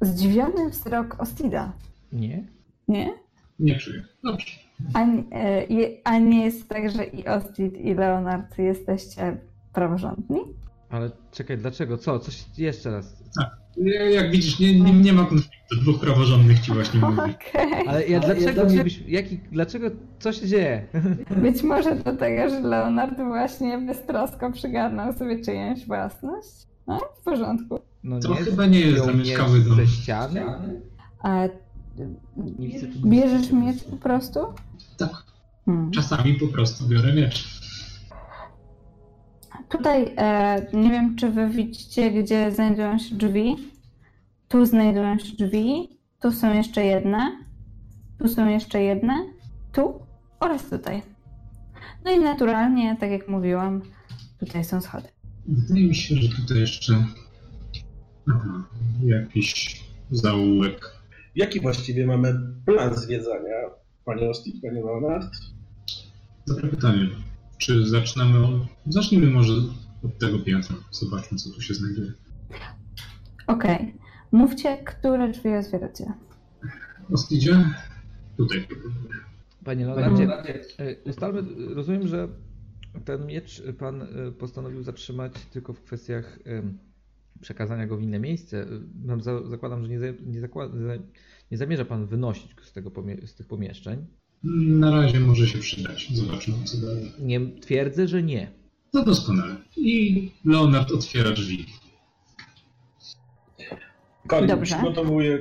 zdziwiony 0.00 0.70
wzrok 0.70 1.16
Ostida. 1.20 1.72
Nie? 2.12 2.44
Nie? 2.88 3.14
Nie 3.58 3.78
czuję. 3.78 4.02
Dobrze. 4.24 4.46
A, 4.94 5.00
e, 5.02 5.66
a 6.04 6.18
nie 6.18 6.44
jest 6.44 6.68
tak, 6.68 6.90
że 6.90 7.04
i 7.04 7.26
Ostrid, 7.28 7.76
i 7.76 7.94
Leonard 7.94 8.58
jesteście 8.58 9.36
praworządni? 9.72 10.40
Ale 10.90 11.10
czekaj, 11.30 11.58
dlaczego? 11.58 11.98
Co? 11.98 12.18
Coś 12.18 12.44
jeszcze 12.58 12.90
raz. 12.90 13.23
Nie, 13.76 13.92
Jak 13.92 14.30
widzisz, 14.30 14.58
nie, 14.58 14.80
nie, 14.80 14.92
nie 14.92 15.12
ma 15.12 15.24
konfliktu. 15.24 15.76
Dwóch 15.80 16.00
praworządnych 16.00 16.60
ci 16.60 16.72
właśnie 16.72 17.00
mówi. 17.00 17.18
Okej. 17.20 17.88
Ale 17.88 18.06
ja 18.08 18.20
dlaczego 18.20 18.64
mielibyśmy. 18.64 19.10
Jaki, 19.10 19.40
dlaczego. 19.52 19.86
Co 20.18 20.32
się 20.32 20.46
dzieje? 20.48 20.86
Być 21.42 21.62
może 21.62 21.96
do 21.96 22.16
tego, 22.16 22.50
że 22.50 22.60
Leonard 22.60 23.16
właśnie 23.16 23.78
beztrosko 23.78 24.52
przygarnął 24.52 25.12
sobie 25.12 25.44
czyjąś 25.44 25.86
własność? 25.86 26.48
No, 26.86 27.00
w 27.20 27.24
porządku. 27.24 27.78
No 28.04 28.20
To 28.20 28.34
chyba 28.34 28.66
nie 28.66 28.80
jest 28.80 29.04
zamieszkały 29.04 29.60
dom. 29.60 29.76
ze 29.76 29.86
ściany? 29.86 30.42
A 31.22 31.42
Nie 32.58 32.78
bierzesz 33.04 33.52
miecz 33.52 33.84
po 33.84 33.96
prostu? 33.96 34.40
Tak, 34.96 35.10
Hmm. 35.64 35.90
czasami 35.90 36.34
po 36.34 36.46
prostu 36.48 36.88
biorę 36.88 37.12
miecz. 37.14 37.60
Tutaj 39.68 40.14
e, 40.16 40.66
nie 40.72 40.90
wiem, 40.90 41.16
czy 41.16 41.30
wy 41.30 41.48
widzicie, 41.48 42.10
gdzie 42.10 42.52
znajdują 42.52 42.98
się 42.98 43.14
drzwi. 43.14 43.56
Tu 44.48 44.66
znajdują 44.66 45.18
się 45.18 45.36
drzwi, 45.36 45.88
tu 46.20 46.32
są 46.32 46.54
jeszcze 46.54 46.84
jedne, 46.84 47.38
tu 48.18 48.28
są 48.28 48.48
jeszcze 48.48 48.82
jedne, 48.82 49.14
tu 49.72 50.00
oraz 50.40 50.70
tutaj. 50.70 51.02
No 52.04 52.10
i 52.10 52.20
naturalnie, 52.20 52.96
tak 53.00 53.10
jak 53.10 53.28
mówiłam, 53.28 53.82
tutaj 54.40 54.64
są 54.64 54.80
schody. 54.80 55.08
Wydaje 55.46 55.86
mi 55.86 55.94
się, 55.94 56.16
że 56.16 56.36
tutaj 56.36 56.58
jeszcze 56.58 57.04
Aha, 58.30 58.64
jakiś 59.04 59.80
zaułek. 60.10 60.98
Jaki 61.34 61.60
właściwie 61.60 62.06
mamy 62.06 62.34
plan 62.66 62.94
zwiedzania, 62.94 63.54
panie 64.04 64.30
Ostit, 64.30 64.62
panie 64.62 64.82
Leonard? 64.82 65.32
Dobre 66.46 66.68
pytanie. 66.68 67.08
Czy 67.58 67.86
zaczynamy 67.88 68.46
od... 68.46 68.54
Zacznijmy 68.86 69.26
może 69.30 69.52
od 70.04 70.18
tego 70.18 70.38
piętra. 70.38 70.76
Zobaczmy, 70.90 71.38
co 71.38 71.50
tu 71.50 71.60
się 71.60 71.74
znajduje. 71.74 72.12
Okej, 73.46 73.94
mówcie, 74.32 74.76
które 74.84 75.32
drzwi 75.32 75.54
otwieracie. 75.56 76.04
Ostidzie? 77.12 77.64
Tutaj. 78.36 78.66
Panie 79.64 79.86
Leonardzie, 79.86 80.28
e, 80.78 80.96
ustalmy, 81.10 81.42
rozumiem, 81.74 82.08
że 82.08 82.28
ten 83.04 83.26
miecz 83.26 83.62
pan 83.78 84.02
e, 84.02 84.32
postanowił 84.32 84.82
zatrzymać 84.82 85.32
tylko 85.50 85.72
w 85.72 85.82
kwestiach 85.82 86.38
przekazania 87.40 87.86
go 87.86 87.96
w 87.96 88.02
inne 88.02 88.18
miejsce. 88.18 88.66
Zakładam, 89.50 89.82
że 89.82 89.88
nie, 89.88 90.00
za- 90.00 90.06
nie, 90.26 90.40
zakłada, 90.40 90.74
nie 91.50 91.58
zamierza 91.58 91.84
pan 91.84 92.06
wynosić 92.06 92.54
go 92.54 92.64
z, 92.64 92.72
tego, 92.72 92.90
z 93.26 93.34
tych 93.34 93.46
pomieszczeń. 93.46 94.06
Na 94.54 94.90
razie 94.90 95.20
może 95.20 95.46
się 95.46 95.58
przydać. 95.58 96.08
Zobaczmy, 96.14 96.54
co 96.64 96.78
dalej. 96.78 97.12
Nie 97.18 97.40
twierdzę, 97.40 98.08
że 98.08 98.22
nie. 98.22 98.50
To 98.90 99.04
doskonale. 99.04 99.56
I 99.76 100.30
Leonard 100.44 100.92
otwiera 100.92 101.30
drzwi. 101.30 101.66
Dobrze. 104.48 104.76
przygotowuje 104.76 105.38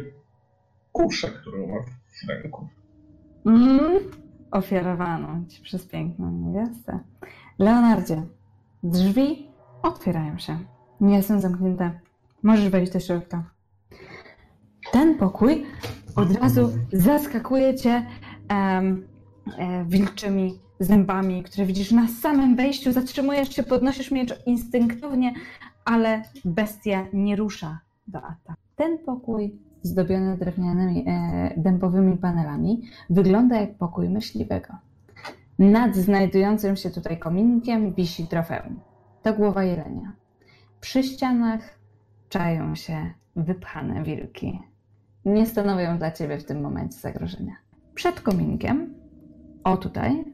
kuszę, 0.92 1.28
którą 1.28 1.68
ma 1.68 1.82
w 1.82 2.30
ręku. 2.30 2.68
Mm, 3.46 4.00
ofiarowano 4.52 5.46
ci 5.50 5.62
przez 5.62 5.86
piękną 5.86 6.32
niewiastę. 6.32 7.00
Leonardzie, 7.60 8.24
drzwi 8.84 9.48
otwierają 9.82 10.38
się. 10.38 10.60
Nie 11.02 11.24
są 11.24 11.42
zamknięte. 11.42 12.00
Możesz 12.44 12.70
wejść 12.70 12.94
do 12.94 13.00
środka. 13.00 13.52
Ten 14.92 15.18
pokój 15.18 15.66
od 16.16 16.32
razu 16.32 16.74
zaskakuje 16.94 17.76
cię 17.76 18.06
wilczymi 19.86 20.60
zębami, 20.80 21.44
które 21.44 21.66
widzisz 21.66 21.92
na 21.92 22.08
samym 22.08 22.56
wejściu. 22.56 22.92
Zatrzymujesz 22.92 23.56
się, 23.56 23.64
podnosisz 23.64 24.12
miecz 24.12 24.46
instynktownie, 24.46 25.34
ale 25.86 26.22
bestia 26.46 27.06
nie 27.14 27.36
rusza 27.36 27.80
do 28.08 28.20
ataku. 28.20 28.62
Ten 28.76 28.98
pokój 28.98 29.56
zdobiony 29.82 30.38
drewnianymi, 30.38 31.06
e, 31.08 31.54
dębowymi 31.58 32.18
panelami 32.18 32.82
wygląda 33.10 33.62
jak 33.62 33.78
pokój 33.78 34.10
myśliwego. 34.10 34.74
Nad 35.60 35.96
znajdującym 35.96 36.76
się 36.76 36.90
tutaj 36.90 37.20
kominkiem 37.20 37.94
wisi 37.94 38.28
trofeum. 38.28 38.80
To 39.22 39.34
głowa 39.34 39.64
jelenia. 39.64 40.14
Przy 40.82 41.04
ścianach 41.04 41.80
czają 42.30 42.76
się 42.76 43.14
wypchane 43.36 44.04
wilki. 44.04 44.60
Nie 45.26 45.46
stanowią 45.46 45.98
dla 45.98 46.12
ciebie 46.12 46.38
w 46.38 46.46
tym 46.46 46.62
momencie 46.62 46.98
zagrożenia. 46.98 47.63
Przed 47.96 48.22
kominkiem, 48.22 48.94
o 49.64 49.78
tutaj, 49.78 50.26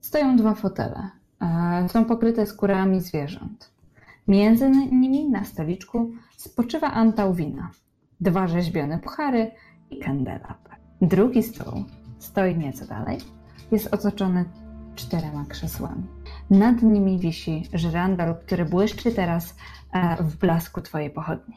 stoją 0.00 0.36
dwa 0.36 0.54
fotele. 0.54 1.10
E, 1.40 1.88
Są 1.88 2.04
pokryte 2.04 2.46
skórami 2.46 3.00
zwierząt. 3.00 3.72
Między 4.28 4.70
nimi 4.70 5.28
na 5.30 5.44
stoliczku 5.44 6.10
spoczywa 6.36 6.90
antał 6.92 7.34
wina, 7.34 7.70
dwa 8.20 8.48
rzeźbione 8.48 8.98
puchary 8.98 9.50
i 9.90 9.98
kandelabr. 9.98 10.70
Drugi 11.02 11.42
stół 11.42 11.84
stoi 12.18 12.56
nieco 12.58 12.86
dalej. 12.86 13.18
Jest 13.72 13.94
otoczony 13.94 14.44
czterema 14.94 15.44
krzesłami. 15.48 16.02
Nad 16.50 16.82
nimi 16.82 17.18
wisi 17.18 17.62
żyrandol, 17.74 18.34
który 18.46 18.64
błyszczy 18.64 19.12
teraz 19.12 19.56
e, 19.92 20.24
w 20.24 20.36
blasku 20.36 20.80
twojej 20.80 21.10
pochodni. 21.10 21.54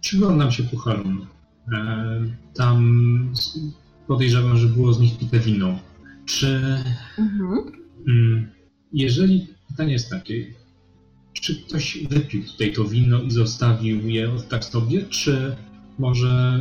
Przyglądam 0.00 0.52
się 0.52 0.62
pucharom. 0.62 1.26
E, 1.72 1.76
tam 2.54 3.32
podejrzewam, 4.14 4.56
że 4.56 4.66
było 4.66 4.92
z 4.92 5.00
nich 5.00 5.18
pite 5.18 5.38
wino. 5.38 5.78
Czy 6.24 6.60
mm, 8.08 8.50
jeżeli 8.92 9.46
pytanie 9.68 9.92
jest 9.92 10.10
takie, 10.10 10.46
czy 11.32 11.62
ktoś 11.62 12.06
wypił 12.10 12.42
tutaj 12.44 12.72
to 12.72 12.84
wino 12.84 13.20
i 13.22 13.30
zostawił 13.30 14.08
je 14.08 14.30
tak 14.48 14.64
sobie, 14.64 15.02
czy 15.02 15.56
może 15.98 16.60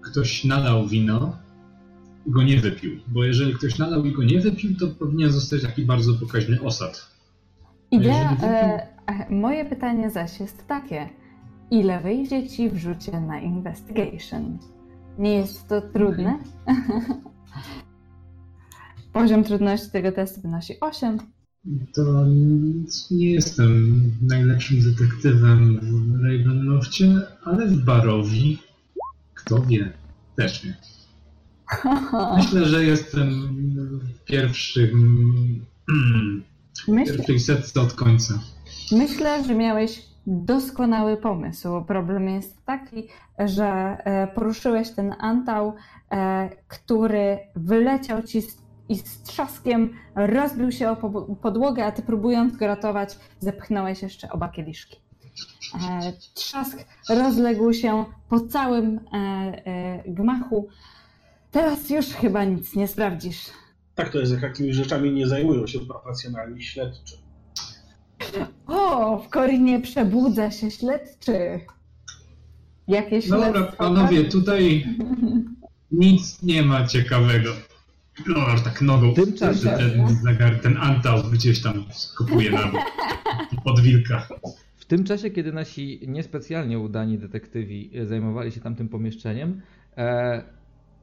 ktoś 0.00 0.44
nalał 0.44 0.86
wino 0.86 1.36
i 2.26 2.30
go 2.30 2.42
nie 2.42 2.60
wypił? 2.60 3.00
Bo 3.06 3.24
jeżeli 3.24 3.54
ktoś 3.54 3.78
nalał 3.78 4.04
i 4.04 4.12
go 4.12 4.24
nie 4.24 4.40
wypił, 4.40 4.76
to 4.76 4.86
powinien 4.88 5.32
zostać 5.32 5.62
taki 5.62 5.84
bardzo 5.84 6.14
pokaźny 6.14 6.60
osad. 6.62 7.10
Idea, 7.90 8.36
wypił- 8.36 8.48
e, 8.48 8.86
moje 9.30 9.64
pytanie 9.64 10.10
zaś 10.10 10.40
jest 10.40 10.66
takie. 10.66 11.08
Ile 11.70 12.00
wyjdzie 12.00 12.48
ci 12.48 12.70
w 12.70 12.76
rzucie 12.76 13.20
na 13.20 13.40
investigation? 13.40 14.58
Nie 15.18 15.34
jest 15.34 15.68
to 15.68 15.80
trudne? 15.80 16.38
Poziom 19.12 19.44
trudności 19.44 19.90
tego 19.90 20.12
testu 20.12 20.40
wynosi 20.40 20.80
8. 20.80 21.18
To 21.94 22.24
nie 23.10 23.30
jestem 23.30 24.00
najlepszym 24.22 24.80
detektywem 24.80 25.80
w 25.82 26.22
Ravenloftie, 26.24 27.20
ale 27.44 27.66
w 27.66 27.84
Barowi 27.84 28.58
Kto 29.34 29.62
wie? 29.62 29.92
Też 30.36 30.64
nie. 30.64 30.76
Myślę, 32.36 32.66
że 32.66 32.84
jestem 32.84 33.30
w 34.00 34.24
pierwszym, 34.24 35.64
Myślę, 36.88 37.14
pierwszej 37.16 37.40
setce 37.40 37.80
od 37.80 37.92
końca. 37.92 38.40
myślę, 38.92 39.44
że 39.44 39.54
miałeś 39.54 40.02
doskonały 40.26 41.16
pomysł. 41.16 41.84
Problem 41.84 42.28
jest 42.28 42.64
taki, 42.64 43.08
że 43.38 43.64
e, 43.66 44.26
poruszyłeś 44.34 44.90
ten 44.90 45.14
antał, 45.18 45.74
e, 46.12 46.50
który 46.68 47.38
wyleciał 47.56 48.22
ci 48.22 48.42
i 48.88 48.96
z 48.98 49.22
trzaskiem 49.22 49.90
rozbił 50.16 50.72
się 50.72 50.90
o 50.90 50.96
po- 50.96 51.22
podłogę, 51.34 51.84
a 51.84 51.92
ty 51.92 52.02
próbując 52.02 52.56
go 52.56 52.66
ratować, 52.66 53.18
zepchnąłeś 53.40 54.02
jeszcze 54.02 54.30
oba 54.30 54.48
kieliszki. 54.48 54.96
E, 55.90 56.12
Trzask 56.34 56.78
rozległ 57.08 57.72
się 57.72 58.04
po 58.28 58.40
całym 58.40 59.00
gmachu. 60.06 60.68
Teraz 61.50 61.90
już 61.90 62.06
chyba 62.06 62.44
nic 62.44 62.76
nie 62.76 62.88
sprawdzisz. 62.88 63.50
Tak 63.94 64.10
to 64.10 64.18
jest, 64.18 64.32
jak 64.32 64.42
jakimiś 64.42 64.76
rzeczami 64.76 65.12
nie 65.12 65.26
zajmują 65.26 65.66
się 65.66 65.78
profesjonalni 65.80 66.62
śledczy. 66.62 67.16
O, 68.66 69.18
w 69.18 69.28
Korinie 69.28 69.80
przebudza 69.80 70.50
się 70.50 70.70
śledczy. 70.70 71.60
Jakieś 72.88 73.28
Dobra, 73.28 73.52
śledztwo 73.52 73.76
panowie, 73.76 74.24
tutaj 74.24 74.84
nic 75.92 76.42
nie 76.42 76.62
ma 76.62 76.86
ciekawego. 76.86 77.50
No, 78.26 78.36
tak 78.64 78.82
nogą. 78.82 79.12
W 79.12 79.14
tym 79.14 79.32
czasie- 79.32 79.76
Ten 79.78 80.08
zegar, 80.16 80.60
ten 80.60 80.76
antał 80.76 81.22
gdzieś 81.32 81.62
tam 81.62 81.84
skopuje 81.92 82.50
na 82.50 82.66
bok. 82.72 82.80
Pod 83.64 83.80
wilka. 83.80 84.28
W 84.76 84.84
tym 84.84 85.04
czasie, 85.04 85.30
kiedy 85.30 85.52
nasi 85.52 86.00
niespecjalnie 86.08 86.78
udani 86.78 87.18
detektywi 87.18 87.90
zajmowali 88.04 88.52
się 88.52 88.60
tamtym 88.60 88.88
pomieszczeniem, 88.88 89.60
e, 89.96 90.42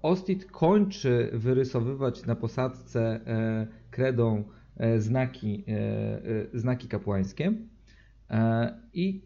Ostit 0.01 0.51
kończy 0.51 1.29
wyrysowywać 1.33 2.25
na 2.25 2.35
posadzce 2.35 3.19
e, 3.27 3.67
kredą 3.91 4.43
znaki, 4.97 5.63
e, 5.67 5.73
e, 6.53 6.59
znaki 6.59 6.87
kapłańskie 6.87 7.53
e, 8.29 8.73
i 8.93 9.21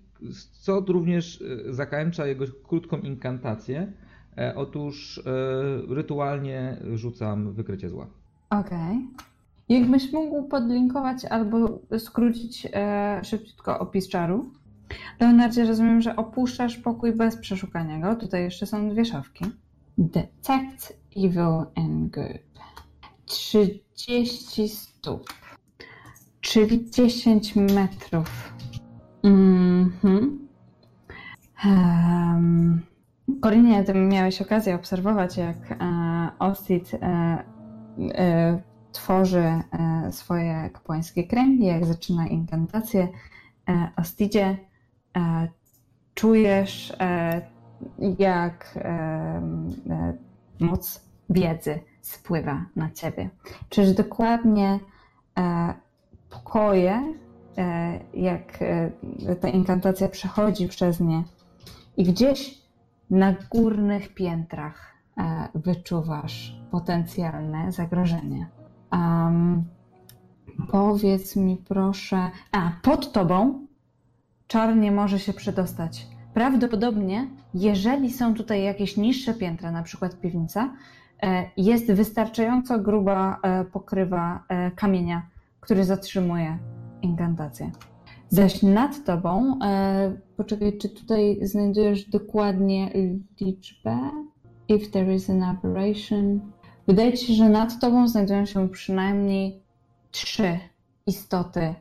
co 0.52 0.80
również 0.80 1.42
e, 1.42 1.74
zakańcza 1.74 2.28
jego 2.28 2.46
krótką 2.68 2.98
inkantację. 2.98 3.94
E, 4.38 4.56
otóż 4.56 5.18
e, 5.18 5.22
rytualnie 5.96 6.78
rzucam 6.94 7.54
wykrycie 7.54 7.90
zła. 7.90 8.08
Okej. 8.50 9.08
Jakbyś 9.70 10.14
mógł 10.14 10.44
podlinkować 10.44 11.26
albo 11.26 11.80
skrócić 11.98 12.68
e, 12.74 13.22
szybciutko 13.24 13.80
opis 13.80 14.08
czaru. 14.08 14.52
Leonardzie, 15.20 15.66
rozumiem, 15.66 16.02
że 16.02 16.16
opuszczasz 16.16 16.78
pokój 16.78 17.16
bez 17.16 17.38
przeszukania 17.38 18.00
go. 18.00 18.16
Tutaj 18.16 18.44
jeszcze 18.44 18.66
są 18.66 18.90
dwie 18.90 19.06
szafki. 19.06 19.46
Detect 19.98 21.00
evil 21.18 21.66
and 21.76 22.14
good. 22.14 22.40
30 23.26 24.70
Czyli 26.42 26.90
10 26.92 27.56
metrów. 27.56 28.54
Mhm. 29.24 30.48
Um, 31.66 32.82
Korinie, 33.42 33.84
ty 33.84 33.94
miałeś 33.94 34.42
okazję 34.42 34.76
obserwować, 34.76 35.38
jak 35.38 35.72
e, 35.72 36.30
Ostit 36.40 36.94
e, 36.94 36.98
e, 38.18 38.62
tworzy 38.92 39.44
swoje 40.12 40.70
kapłańskie 40.74 41.24
kręgi, 41.24 41.66
jak 41.66 41.86
zaczyna 41.86 42.28
inkantację. 42.28 43.08
Ostidzie, 43.98 44.58
czujesz, 46.14 46.98
jak 48.20 48.80
moc 50.60 51.02
wiedzy 51.30 51.80
spływa 52.02 52.66
na 52.76 52.92
ciebie. 52.92 53.30
Czyż 53.70 53.92
dokładnie 53.92 54.80
pokoje, 56.30 57.14
e, 57.58 58.00
jak 58.14 58.62
e, 58.62 59.36
ta 59.36 59.48
inkantacja 59.50 60.10
przechodzi 60.10 60.68
przez 60.68 61.00
nie 61.00 61.24
i 61.98 62.04
gdzieś 62.04 62.62
na 63.10 63.34
górnych 63.52 64.14
piętrach 64.14 64.94
e, 65.18 65.48
wyczuwasz 65.56 66.60
potencjalne 66.72 67.72
zagrożenie. 67.72 68.48
Um, 68.92 69.64
powiedz 70.72 71.36
mi 71.36 71.58
proszę. 71.58 72.30
A, 72.52 72.72
pod 72.82 73.12
tobą 73.12 73.68
czar 74.48 74.76
nie 74.76 74.92
może 74.92 75.20
się 75.20 75.34
przedostać. 75.34 76.08
Prawdopodobnie, 76.34 77.28
jeżeli 77.54 78.12
są 78.12 78.34
tutaj 78.34 78.64
jakieś 78.64 78.98
niższe 78.98 79.34
piętra, 79.34 79.72
na 79.72 79.84
przykład 79.84 80.20
piwnica, 80.20 80.64
e, 80.64 80.70
jest 81.58 81.92
wystarczająco 81.92 82.80
gruba 82.80 83.40
e, 83.44 83.66
pokrywa 83.66 84.44
e, 84.50 84.72
kamienia, 84.72 85.30
który 85.60 85.84
zatrzymuje 85.84 86.58
inkantację. 87.02 87.72
Zaś 88.30 88.64
nad 88.64 89.04
tobą, 89.04 89.60
e, 89.64 90.18
poczekaj, 90.38 90.78
czy 90.78 90.90
tutaj 90.90 91.40
znajdujesz 91.42 92.10
dokładnie 92.10 92.92
liczbę? 93.42 94.00
If 94.68 94.88
there 94.92 95.16
is 95.16 95.30
an 95.30 95.44
aberration. 95.44 96.52
Wydaje 96.88 97.14
ci 97.14 97.28
się, 97.28 97.34
że 97.34 97.50
nad 97.50 97.80
tobą 97.80 98.08
znajdują 98.08 98.46
się 98.46 98.70
przynajmniej 98.70 99.64
trzy 100.12 100.60
istoty, 101.08 101.76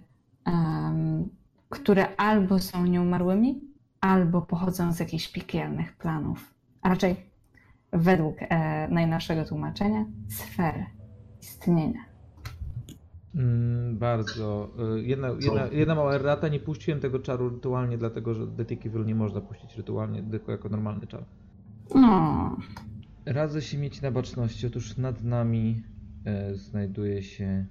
em, 0.44 1.28
które 1.68 2.16
albo 2.16 2.58
są 2.58 2.86
nieumarłymi, 2.86 3.60
albo 4.00 4.42
pochodzą 4.42 4.92
z 4.92 5.00
jakichś 5.00 5.28
piekielnych 5.28 5.96
planów. 5.96 6.54
A 6.82 6.88
raczej 6.88 7.16
według 7.94 8.36
e, 8.40 8.88
najnowszego 8.88 9.44
tłumaczenia 9.44 10.04
sfer 10.28 10.74
istnienia. 11.42 12.04
Mm, 13.34 13.98
bardzo. 13.98 14.70
Y, 14.96 15.02
Jedna, 15.02 15.28
jedna, 15.28 15.66
jedna 15.66 15.94
mała 15.94 16.14
errata, 16.14 16.48
nie 16.48 16.60
puściłem 16.60 17.00
tego 17.00 17.18
czaru 17.18 17.48
rytualnie, 17.48 17.98
dlatego 17.98 18.34
że 18.34 18.46
Detective 18.46 19.06
nie 19.06 19.14
można 19.14 19.40
puścić 19.40 19.76
rytualnie, 19.76 20.22
tylko 20.22 20.52
jako 20.52 20.68
normalny 20.68 21.06
czar. 21.06 21.24
No, 21.94 22.56
Radzę 23.26 23.62
się 23.62 23.78
mieć 23.78 24.02
na 24.02 24.10
baczności. 24.10 24.66
Otóż 24.66 24.96
nad 24.96 25.22
nami 25.24 25.82
e, 26.24 26.54
znajduje 26.54 27.22
się 27.22 27.66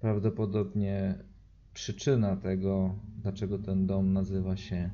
prawdopodobnie 0.00 1.18
przyczyna 1.74 2.36
tego, 2.36 2.94
dlaczego 3.22 3.58
ten 3.58 3.86
dom 3.86 4.12
nazywa 4.12 4.56
się 4.56 4.90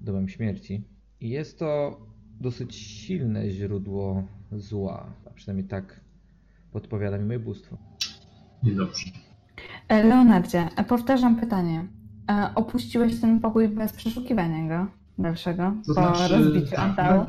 domem 0.00 0.28
śmierci. 0.28 0.84
I 1.20 1.28
jest 1.28 1.58
to 1.58 2.00
dosyć 2.42 2.74
silne 2.76 3.50
źródło 3.50 4.24
zła, 4.52 5.06
a 5.26 5.30
przynajmniej 5.30 5.68
tak 5.68 6.00
podpowiada 6.72 7.18
mi 7.18 7.24
moje 7.24 7.38
bóstwo. 7.38 7.78
Niedobrze. 8.62 9.10
E, 9.88 10.04
Leonardzie, 10.04 10.68
e, 10.76 10.84
powtarzam 10.84 11.36
pytanie. 11.40 11.86
E, 12.30 12.50
Opuściłeś 12.54 13.20
ten 13.20 13.40
pokój 13.40 13.68
bez 13.68 13.92
przeszukiwania 13.92 14.68
go 14.68 14.90
dalszego 15.18 15.72
To 15.86 15.94
po 15.94 16.16
znaczy, 16.16 16.28
rozbiciu 16.36 16.70
tak, 16.70 16.78
antału? 16.78 17.26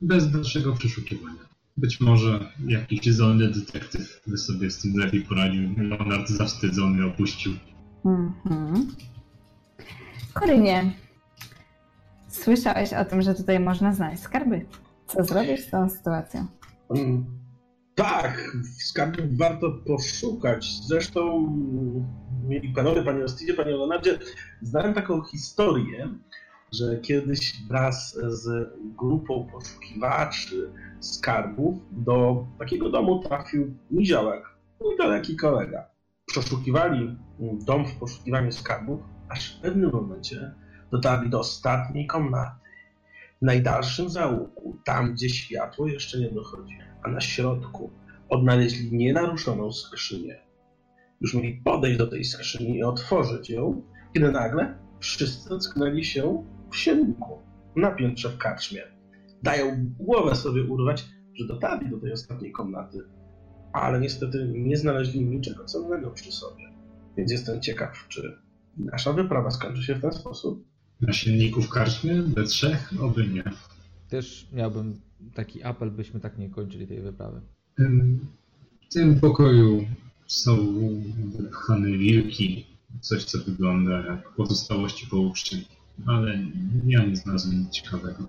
bez 0.00 0.30
dalszego 0.30 0.72
przeszukiwania. 0.72 1.42
Być 1.76 2.00
może 2.00 2.52
jakiś 2.68 3.14
zdolny 3.14 3.50
detektyw 3.50 4.22
by 4.26 4.38
sobie 4.38 4.70
z 4.70 4.78
tym 4.78 4.92
lepiej 4.96 5.20
poradził. 5.22 5.62
Leonard 5.76 6.28
zawstydzony 6.28 7.06
opuścił. 7.06 7.52
Mhm. 8.04 8.86
Korynie, 10.34 10.92
słyszałeś 12.32 12.92
o 12.92 13.04
tym, 13.04 13.22
że 13.22 13.34
tutaj 13.34 13.60
można 13.60 13.92
znaleźć 13.92 14.22
skarby. 14.22 14.66
Co 15.06 15.24
zrobisz 15.24 15.60
z 15.66 15.70
tą 15.70 15.90
sytuacją? 15.90 16.46
Mm, 16.90 17.24
Tak, 17.94 18.52
skarbów 18.78 19.36
warto 19.36 19.72
poszukać. 19.86 20.86
Zresztą 20.86 21.48
mieli 22.48 22.68
panowie, 22.68 23.02
panie 23.02 23.24
Ostidzie, 23.24 23.54
panie 23.54 23.70
Leonardzie, 23.70 24.18
znałem 24.62 24.94
taką 24.94 25.22
historię, 25.22 26.08
że 26.72 26.96
kiedyś 27.00 27.62
wraz 27.68 28.18
z 28.28 28.70
grupą 28.96 29.46
poszukiwaczy 29.52 30.70
skarbów 31.00 31.74
do 31.90 32.46
takiego 32.58 32.90
domu 32.90 33.22
trafił 33.22 33.74
niziołek, 33.90 34.42
niedaleki 34.90 35.36
kolega. 35.36 35.86
Przeszukiwali 36.26 37.16
dom 37.66 37.86
w 37.86 37.96
poszukiwaniu 37.96 38.52
skarbów, 38.52 39.00
aż 39.28 39.56
w 39.56 39.60
pewnym 39.60 39.90
momencie 39.92 40.54
dotarli 40.92 41.30
do 41.30 41.40
ostatniej 41.40 42.06
komnaty. 42.06 42.60
W 43.42 43.44
najdalszym 43.44 44.08
zaułku, 44.08 44.76
tam 44.84 45.12
gdzie 45.12 45.28
światło 45.30 45.88
jeszcze 45.88 46.20
nie 46.20 46.30
dochodzi, 46.30 46.78
a 47.02 47.08
na 47.08 47.20
środku 47.20 47.90
odnaleźli 48.28 48.96
nienaruszoną 48.96 49.72
skrzynię. 49.72 50.40
Już 51.20 51.34
mieli 51.34 51.62
podejść 51.64 51.98
do 51.98 52.06
tej 52.06 52.24
skrzyni 52.24 52.76
i 52.76 52.82
otworzyć 52.82 53.50
ją, 53.50 53.82
kiedy 54.14 54.32
nagle 54.32 54.78
wszyscy 55.00 55.54
ocknęli 55.54 56.04
się 56.04 56.44
w 56.70 56.76
sienniku, 56.76 57.38
na 57.76 57.90
piętrze 57.90 58.28
w 58.28 58.38
karczmie. 58.38 58.82
Dają 59.42 59.86
głowę 60.00 60.34
sobie 60.36 60.62
urwać, 60.64 61.04
że 61.34 61.46
dotarli 61.46 61.90
do 61.90 62.00
tej 62.00 62.12
ostatniej 62.12 62.52
komnaty, 62.52 62.98
ale 63.72 64.00
niestety 64.00 64.52
nie 64.54 64.76
znaleźli 64.76 65.24
niczego 65.24 65.64
cennego 65.64 66.10
przy 66.10 66.32
sobie. 66.32 66.72
Więc 67.16 67.32
jestem 67.32 67.60
ciekaw, 67.60 68.08
czy 68.08 68.38
nasza 68.76 69.12
wyprawa 69.12 69.50
skończy 69.50 69.82
się 69.82 69.94
w 69.94 70.00
ten 70.00 70.12
sposób. 70.12 70.71
Na 71.02 71.12
silniku 71.12 71.62
w 71.62 71.68
karczmie? 71.68 72.22
We 72.22 72.44
trzech? 72.44 72.92
Oby 73.00 73.28
nie. 73.28 73.44
też 74.08 74.48
miałbym 74.52 75.00
taki 75.34 75.62
apel, 75.62 75.90
byśmy 75.90 76.20
tak 76.20 76.38
nie 76.38 76.50
kończyli 76.50 76.86
tej 76.86 77.00
wyprawy. 77.00 77.40
W 78.90 78.94
tym 78.94 79.20
pokoju 79.20 79.84
są 80.26 80.56
wypchane 81.38 81.88
wilki, 81.88 82.66
coś 83.00 83.24
co 83.24 83.38
wygląda 83.38 84.06
jak 84.06 84.32
pozostałości 84.36 85.06
po 85.06 85.16
uczcie, 85.20 85.56
ale 86.06 86.38
ja 86.86 87.04
nie 87.04 87.16
znalazłem 87.16 87.58
nic 87.58 87.70
ciekawego. 87.70 88.26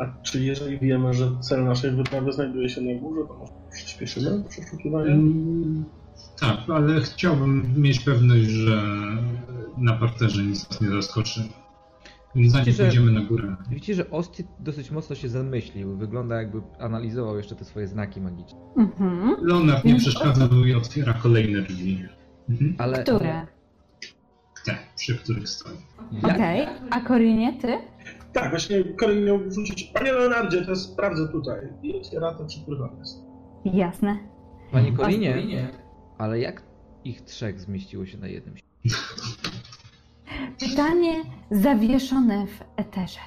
A 0.00 0.22
czy 0.22 0.44
jeżeli 0.44 0.78
wiemy, 0.78 1.14
że 1.14 1.30
cel 1.40 1.64
naszej 1.64 1.90
wyprawy 1.90 2.32
znajduje 2.32 2.68
się 2.68 2.80
na 2.80 3.00
górze, 3.00 3.20
to 3.28 3.34
może 3.34 3.52
przyspieszymy 3.72 4.44
przeszukiwanie? 4.48 5.18
Tak, 6.40 6.58
ale 6.70 7.00
chciałbym 7.00 7.82
mieć 7.82 8.00
pewność, 8.00 8.46
że 8.46 8.82
na 9.80 9.92
parterze 9.92 10.42
nic 10.42 10.70
nas 10.70 10.80
nie 10.80 10.88
zaskoczy. 10.90 11.40
Zanim 12.34 12.50
Widzicie, 12.50 12.72
że- 12.72 12.84
pójdziemy 12.84 13.12
na 13.12 13.20
górę. 13.20 13.56
Widzicie, 13.70 13.94
że 13.94 14.10
Ostit 14.10 14.46
dosyć 14.60 14.90
mocno 14.90 15.16
się 15.16 15.28
zamyślił. 15.28 15.96
Wygląda 15.96 16.36
jakby 16.36 16.60
analizował 16.78 17.36
jeszcze 17.36 17.56
te 17.56 17.64
swoje 17.64 17.88
znaki 17.88 18.20
magiczne. 18.20 18.58
Mhm. 18.76 19.36
Leonard 19.46 19.84
nie 19.84 19.90
Więc- 19.92 20.02
przeszkadza 20.02 20.48
i 20.66 20.74
otwiera 20.74 21.12
kolejne 21.12 21.62
drzwi. 21.62 22.04
Mhm. 22.48 22.74
Ale 22.78 23.02
Które? 23.02 23.46
Te, 24.66 24.76
przy 24.96 25.18
których 25.18 25.48
stoi. 25.48 25.76
Okej. 26.22 26.66
A 26.90 27.00
Korinie, 27.00 27.58
ty? 27.60 27.78
Tak, 28.32 28.50
właśnie 28.50 28.84
Korin 28.84 29.24
miał 29.24 29.38
wrzucić. 29.38 29.84
Panie 29.84 30.12
Leonardzie, 30.12 30.66
to 30.66 30.76
sprawdzę 30.76 31.28
tutaj. 31.28 31.60
I 31.82 31.94
otwiera 31.96 32.34
te, 32.34 32.46
przy 32.46 32.62
których 32.62 32.80
on 32.80 32.98
jest. 32.98 33.18
Jasne. 33.64 34.18
Panie 34.72 34.92
Kolinie, 34.92 35.68
ale 36.18 36.40
jak 36.40 36.62
ich 37.04 37.20
trzech 37.20 37.60
zmieściło 37.60 38.06
się 38.06 38.18
na 38.18 38.26
jednym? 38.26 38.54
Pytanie 40.58 41.12
zawieszone 41.50 42.46
w 42.46 42.64
eterze. 42.76 43.20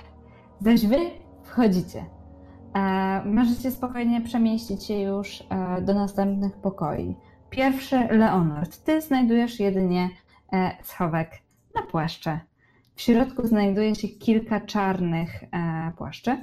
Zaś 0.60 0.86
wy 0.86 0.98
wchodzicie. 1.44 2.06
E, 2.76 3.22
możecie 3.26 3.72
spokojnie 3.72 4.22
przemieścić 4.22 4.84
się 4.84 5.00
już 5.00 5.44
e, 5.50 5.82
do 5.82 5.94
następnych 5.94 6.54
pokoi. 6.54 7.16
Pierwszy 7.50 7.96
Leonard. 7.96 8.84
Ty 8.84 9.02
znajdujesz 9.02 9.60
jedynie 9.60 10.10
e, 10.54 10.72
schowek 10.84 11.32
na 11.76 11.82
płaszcze. 11.82 12.40
W 12.96 13.02
środku 13.02 13.48
znajduje 13.48 13.96
się 13.96 14.08
kilka 14.08 14.62
czarnych 14.62 15.44
e, 15.44 15.92
płaszczy, 15.98 16.38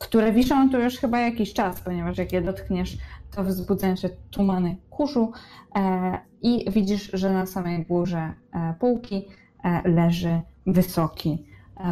które 0.00 0.32
wiszą 0.32 0.70
tu 0.70 0.80
już 0.80 0.96
chyba 0.96 1.18
jakiś 1.18 1.52
czas, 1.52 1.80
ponieważ 1.80 2.18
jak 2.18 2.32
je 2.32 2.42
dotkniesz, 2.42 2.96
to 3.30 3.44
wzbudzają 3.44 3.96
się 3.96 4.08
tumany 4.30 4.76
kurzu 4.90 5.32
e, 5.76 6.18
i 6.42 6.70
widzisz, 6.70 7.10
że 7.12 7.32
na 7.32 7.46
samej 7.46 7.86
górze 7.86 8.32
e, 8.52 8.74
półki 8.80 9.24
e, 9.64 9.88
leży 9.88 10.40
wysoki, 10.66 11.46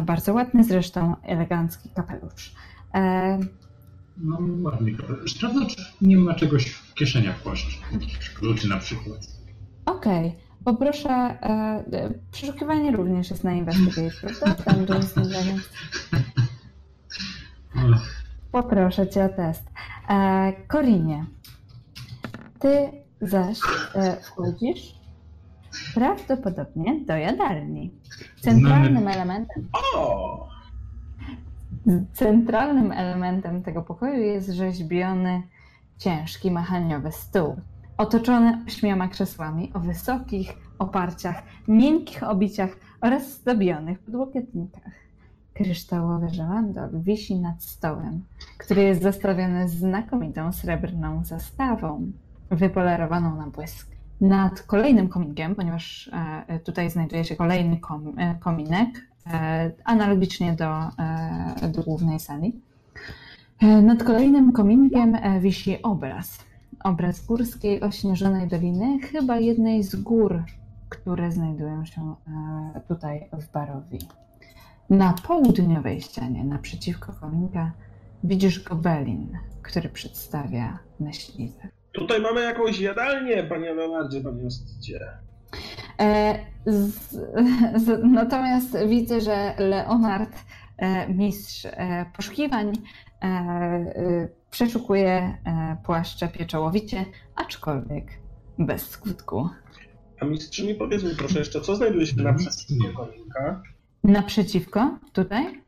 bardzo 0.05 0.33
ładny 0.33 0.63
zresztą, 0.63 1.15
elegancki 1.23 1.89
kapelusz. 1.89 2.55
No 4.17 4.39
ładnie. 4.61 4.93
Sprawdzam, 5.27 5.67
czy 5.67 5.81
nie 6.01 6.17
ma 6.17 6.33
czegoś 6.33 6.65
w 6.65 6.93
kieszeniach 6.93 7.39
płaszcz. 7.39 7.81
Jakichś 7.91 8.29
kluczy 8.29 8.69
na 8.69 8.77
przykład. 8.77 9.27
Okej, 9.85 10.35
poproszę, 10.65 11.09
e, 11.09 12.13
przeszukiwanie 12.31 12.91
również 12.91 13.29
jest 13.29 13.43
na 13.43 13.53
Investigate, 13.53 14.11
prawda? 14.21 14.71
And 14.71 15.29
Dragons. 15.29 15.69
Ach, 16.11 16.21
Poproszę 18.51 19.07
cię 19.07 19.25
o 19.25 19.29
test. 19.29 19.63
E, 20.09 20.53
Korinie, 20.67 21.25
ty 22.59 22.91
zaś 23.21 23.59
e, 23.95 24.17
wchodzisz 24.21 24.95
prawdopodobnie 25.93 26.99
do 27.05 27.17
jadalni. 27.17 27.91
Centralnym 28.41 29.07
elementem, 29.07 29.67
O! 29.95 30.47
centralnym 32.13 32.91
elementem 32.91 33.63
tego 33.63 33.81
pokoju 33.81 34.21
jest 34.21 34.49
rzeźbiony, 34.49 35.43
ciężki, 35.97 36.51
machaniowy 36.51 37.11
stół, 37.11 37.55
otoczony 37.97 38.63
ośmioma 38.67 39.07
krzesłami 39.07 39.71
o 39.73 39.79
wysokich 39.79 40.53
oparciach, 40.79 41.43
miękkich 41.67 42.23
obiciach 42.23 42.69
oraz 43.01 43.31
zdobionych 43.31 43.99
podłokietnikach. 43.99 45.02
Kryształowy 45.53 46.29
żelandol 46.29 46.89
wisi 47.01 47.39
nad 47.39 47.63
stołem, 47.63 48.23
który 48.57 48.83
jest 48.83 49.01
zastawiony 49.01 49.69
znakomitą 49.69 50.51
srebrną 50.51 51.25
zastawą, 51.25 52.11
wypolerowaną 52.49 53.35
na 53.35 53.47
błysk. 53.47 53.87
Nad 54.21 54.61
kolejnym 54.61 55.09
kominkiem, 55.09 55.55
ponieważ 55.55 56.11
e, 56.47 56.59
tutaj 56.59 56.89
znajduje 56.89 57.23
się 57.23 57.35
kolejny 57.35 57.77
kom, 57.77 58.19
e, 58.19 58.35
kominek, 58.35 58.87
e, 59.27 59.71
analogicznie 59.83 60.53
do, 60.53 60.69
do 61.71 61.83
głównej 61.83 62.19
sali, 62.19 62.61
nad 63.61 64.03
kolejnym 64.03 64.51
kominkiem 64.51 65.17
wisi 65.39 65.81
obraz. 65.81 66.45
Obraz 66.83 67.25
górskiej 67.25 67.81
ośnieżonej 67.81 68.47
doliny, 68.47 68.99
chyba 68.99 69.39
jednej 69.39 69.83
z 69.83 69.95
gór, 69.95 70.43
które 70.89 71.31
znajdują 71.31 71.85
się 71.85 72.15
tutaj 72.87 73.29
w 73.33 73.51
Barowi. 73.51 73.99
Na 74.93 75.13
południowej 75.27 76.01
ścianie, 76.01 76.43
naprzeciwko 76.43 77.13
kominka, 77.13 77.71
widzisz 78.23 78.63
gobelin, 78.63 79.37
który 79.61 79.89
przedstawia 79.89 80.79
myśliwych. 80.99 81.71
Tutaj 81.91 82.21
mamy 82.21 82.41
jakąś 82.41 82.79
jadalnię, 82.79 83.43
panie 83.43 83.73
Leonardzie, 83.73 84.21
panie 84.21 84.45
Ostycie. 84.45 84.99
E, 85.99 86.39
z, 86.65 86.93
z, 87.75 88.03
natomiast 88.03 88.77
widzę, 88.87 89.21
że 89.21 89.53
Leonard, 89.57 90.35
e, 90.77 91.13
mistrz 91.13 91.65
e, 91.65 92.05
poszukiwań, 92.15 92.73
e, 93.21 93.25
e, 93.25 94.29
przeszukuje 94.51 95.11
e, 95.11 95.77
płaszcze 95.85 96.27
pieczołowicie, 96.27 97.05
aczkolwiek 97.35 98.05
bez 98.59 98.89
skutku. 98.89 99.49
A 100.19 100.25
mistrzyni, 100.25 100.75
powiedz 100.75 101.03
mi 101.03 101.15
proszę 101.15 101.39
jeszcze, 101.39 101.61
co 101.61 101.75
znajduje 101.75 102.05
się 102.05 102.15
naprzeciwko 102.15 102.87
nie. 102.87 102.93
kominka? 102.93 103.63
Naprzeciwko, 104.03 104.97
tutaj, 105.13 105.61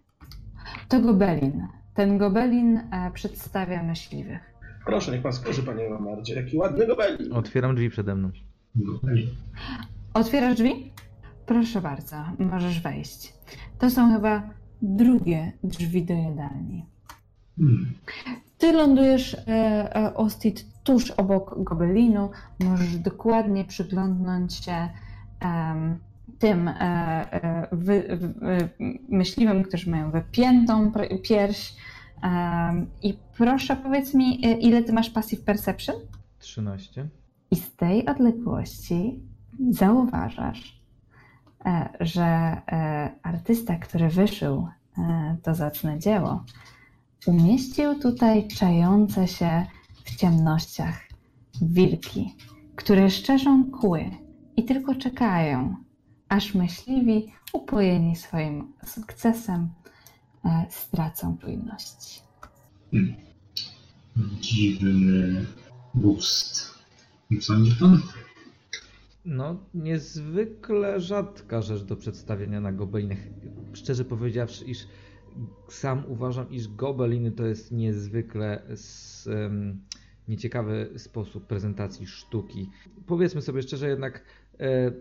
to 0.89 1.01
gobelin. 1.01 1.67
Ten 1.93 2.17
gobelin 2.17 2.77
e, 2.77 3.11
przedstawia 3.13 3.83
myśliwych. 3.83 4.55
Proszę, 4.85 5.11
niech 5.11 5.21
pan 5.21 5.33
spojrzy, 5.33 5.63
panie 5.63 5.89
Leonardzie. 5.89 6.35
Jaki 6.35 6.57
ładny 6.57 6.87
gobelin. 6.87 7.33
Otwieram 7.33 7.75
drzwi 7.75 7.89
przede 7.89 8.15
mną. 8.15 8.31
Gobelin. 8.75 9.27
Otwierasz 10.13 10.55
drzwi? 10.55 10.91
Proszę 11.45 11.81
bardzo, 11.81 12.15
możesz 12.39 12.81
wejść. 12.81 13.33
To 13.79 13.89
są 13.89 14.13
chyba 14.13 14.49
drugie 14.81 15.51
drzwi 15.63 16.05
do 16.05 16.13
jadalni. 16.13 16.85
Hmm. 17.57 17.93
Ty 18.57 18.71
lądujesz, 18.71 19.33
e, 19.33 19.95
e, 19.95 20.13
Ostit, 20.13 20.65
tuż 20.83 21.11
obok 21.11 21.63
gobelinu. 21.63 22.29
Możesz 22.59 22.97
dokładnie 22.97 23.65
przyglądnąć 23.65 24.53
się 24.53 24.89
em, 25.39 25.99
tym 26.39 26.67
e, 26.67 26.73
e, 26.81 27.67
wy, 27.71 28.17
w, 28.17 28.43
e, 28.43 28.69
myśliwym, 29.09 29.63
którzy 29.63 29.89
mają 29.89 30.11
wypiętą 30.11 30.91
pierś. 31.23 31.75
I 33.03 33.17
proszę 33.37 33.75
powiedz 33.75 34.13
mi, 34.13 34.45
e, 34.45 34.53
ile 34.53 34.83
ty 34.83 34.93
masz 34.93 35.09
passive 35.09 35.43
perception? 35.43 35.95
13. 36.39 37.07
I 37.51 37.55
z 37.55 37.75
tej 37.75 38.05
odległości 38.05 39.19
zauważasz, 39.69 40.81
że 41.99 42.61
artysta, 43.23 43.75
który 43.75 44.09
wyszył 44.09 44.67
to 45.43 45.55
zacne 45.55 45.99
dzieło, 45.99 46.43
umieścił 47.25 47.99
tutaj 47.99 48.47
czające 48.47 49.27
się 49.27 49.65
w 50.05 50.15
ciemnościach 50.15 51.01
wilki, 51.61 52.35
które 52.75 53.09
szczerzą 53.09 53.71
kły 53.71 54.11
i 54.57 54.63
tylko 54.65 54.95
czekają, 54.95 55.75
aż 56.35 56.55
myśliwi, 56.55 57.33
upojeni 57.53 58.15
swoim 58.15 58.73
sukcesem, 58.85 59.69
e, 60.45 60.65
stracą 60.69 61.37
czujność. 61.37 62.23
Dziwny 64.41 65.45
gust. 65.95 66.75
Sądzi 67.41 67.75
pan? 67.79 68.01
No, 69.25 69.59
niezwykle 69.73 70.99
rzadka 70.99 71.61
rzecz 71.61 71.83
do 71.83 71.95
przedstawienia 71.95 72.61
na 72.61 72.71
gobelinach. 72.71 73.17
Szczerze 73.73 74.05
powiedziawszy, 74.05 74.65
iż 74.65 74.87
sam 75.69 76.03
uważam, 76.07 76.51
iż 76.51 76.67
gobeliny 76.67 77.31
to 77.31 77.45
jest 77.45 77.71
niezwykle 77.71 78.61
s, 78.67 79.27
em, 79.27 79.81
nieciekawy 80.27 80.89
sposób 80.97 81.47
prezentacji 81.47 82.07
sztuki. 82.07 82.69
Powiedzmy 83.05 83.41
sobie 83.41 83.61
szczerze, 83.61 83.89
jednak 83.89 84.23
e, 84.59 84.91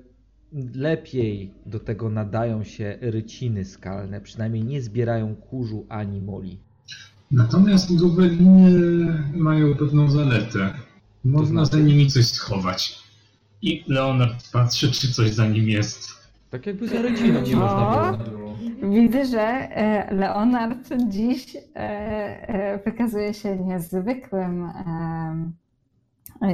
lepiej 0.74 1.50
do 1.66 1.80
tego 1.80 2.10
nadają 2.10 2.64
się 2.64 2.98
ryciny 3.00 3.64
skalne, 3.64 4.20
przynajmniej 4.20 4.64
nie 4.64 4.82
zbierają 4.82 5.34
kurzu 5.34 5.86
ani 5.88 6.20
moli. 6.22 6.58
Natomiast 7.30 7.96
gobeliny 7.96 9.22
mają 9.34 9.74
pewną 9.74 10.10
zaletę. 10.10 10.74
Można 11.24 11.64
znaczy? 11.64 11.82
za 11.82 11.88
nimi 11.88 12.10
coś 12.10 12.26
schować. 12.26 12.98
I 13.62 13.84
Leonard 13.88 14.52
patrzy, 14.52 14.92
czy 14.92 15.12
coś 15.12 15.30
za 15.30 15.48
nim 15.48 15.68
jest. 15.68 16.08
Tak 16.50 16.66
jakby 16.66 16.88
za 16.88 17.02
ryciną 17.02 17.42
nie 17.42 17.56
można 17.56 18.10
O! 18.10 18.30
było. 18.30 18.44
Widzę, 18.82 19.24
że 19.26 19.40
e, 19.40 20.14
Leonard 20.14 20.88
dziś 21.08 21.56
e, 21.56 21.60
e, 21.76 22.78
wykazuje 22.84 23.34
się 23.34 23.56
niezwykłym, 23.56 24.70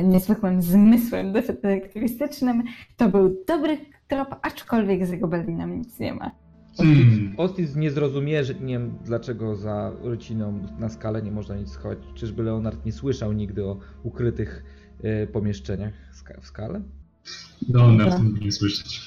niezwykłym 0.04 0.62
zmysłem 0.62 1.32
detektywistycznym. 1.32 2.62
To 2.96 3.08
był 3.08 3.44
dobry 3.48 3.78
trop, 4.08 4.28
aczkolwiek 4.42 5.06
z 5.06 5.10
jego 5.10 5.28
Berlinem 5.28 5.78
nic 5.78 5.98
nie 5.98 6.14
ma. 6.14 6.30
Hmm. 6.76 7.34
Ostis 7.36 7.76
nie 7.76 7.90
zrozumie, 7.90 8.44
że 8.44 8.54
nie 8.54 8.78
wiem 8.78 8.98
dlaczego 9.04 9.56
za 9.56 9.92
rociną 10.02 10.62
na 10.78 10.88
skalę 10.88 11.22
nie 11.22 11.30
można 11.30 11.56
nic 11.56 11.70
schować. 11.70 11.98
Czyżby 12.14 12.42
Leonard 12.42 12.86
nie 12.86 12.92
słyszał 12.92 13.32
nigdy 13.32 13.64
o 13.64 13.78
ukrytych 14.02 14.64
e, 15.02 15.26
pomieszczeniach 15.26 15.92
w 16.40 16.46
skale? 16.46 16.82
No, 17.68 17.92
na 17.92 18.16
tym 18.16 18.38
nie 18.40 18.52
słyszeć. 18.52 19.00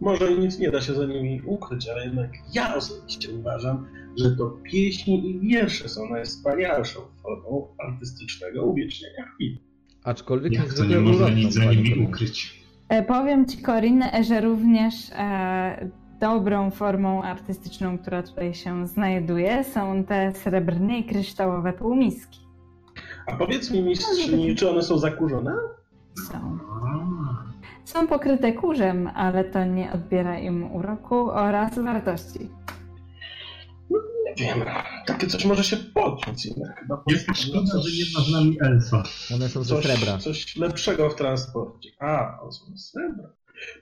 Może 0.00 0.38
nic 0.38 0.58
nie 0.58 0.70
da 0.70 0.80
się 0.80 0.94
za 0.94 1.06
nimi 1.06 1.42
ukryć, 1.46 1.88
ale 1.88 2.04
jednak 2.04 2.30
ja 2.54 2.74
osobiście 2.74 3.32
uważam, 3.34 3.86
że 4.16 4.36
to 4.36 4.50
pieśni 4.50 5.30
i 5.30 5.40
wiersze 5.40 5.88
są 5.88 6.08
najwspanialszą 6.10 7.00
formą 7.22 7.66
artystycznego 7.78 8.64
uwiecznienia 8.64 9.26
chwili. 9.34 9.67
Aczkolwiek 10.04 10.52
Jak 10.52 10.74
to 10.74 10.84
nie 10.84 10.98
można 10.98 11.28
nic 11.28 11.54
za 11.54 11.64
nimi 11.64 12.06
ukryć? 12.08 12.64
E, 12.88 13.02
Powiem 13.02 13.46
Ci, 13.46 13.62
Corin, 13.62 14.04
że 14.22 14.40
również 14.40 14.94
e, 15.18 15.88
dobrą 16.20 16.70
formą 16.70 17.22
artystyczną, 17.22 17.98
która 17.98 18.22
tutaj 18.22 18.54
się 18.54 18.86
znajduje, 18.86 19.64
są 19.64 20.04
te 20.04 20.32
srebrne 20.34 20.98
i 20.98 21.04
kryształowe 21.04 21.72
półmiski. 21.72 22.40
A 23.26 23.36
powiedz 23.36 23.70
mi, 23.70 23.82
mistrzyni, 23.82 24.54
czy 24.54 24.70
one 24.70 24.82
są 24.82 24.98
zakurzone? 24.98 25.52
Są. 26.32 26.58
Są 27.84 28.06
pokryte 28.06 28.52
kurzem, 28.52 29.10
ale 29.14 29.44
to 29.44 29.64
nie 29.64 29.92
odbiera 29.92 30.38
im 30.38 30.72
uroku 30.72 31.30
oraz 31.30 31.78
wartości. 31.78 32.48
Nie 34.40 34.46
wiem, 34.46 34.64
takie 35.06 35.26
coś 35.26 35.44
może 35.44 35.64
się 35.64 35.76
podjąć 35.76 36.46
jednak. 36.46 36.80
Chyba 36.80 37.02
Jaka 37.06 37.34
szkoda, 37.34 37.80
że 37.80 37.90
nie 37.98 38.04
ma 38.14 38.24
z 38.24 38.32
nami 38.32 38.56
elfa. 38.60 39.02
One 39.34 39.48
są 39.48 39.62
ze 39.62 39.74
coś, 39.74 39.84
srebra. 39.84 40.18
coś 40.18 40.56
lepszego 40.56 41.10
w 41.10 41.14
transporcie. 41.14 41.90
A, 41.98 42.38
są 42.50 42.76
srebra. 42.76 43.32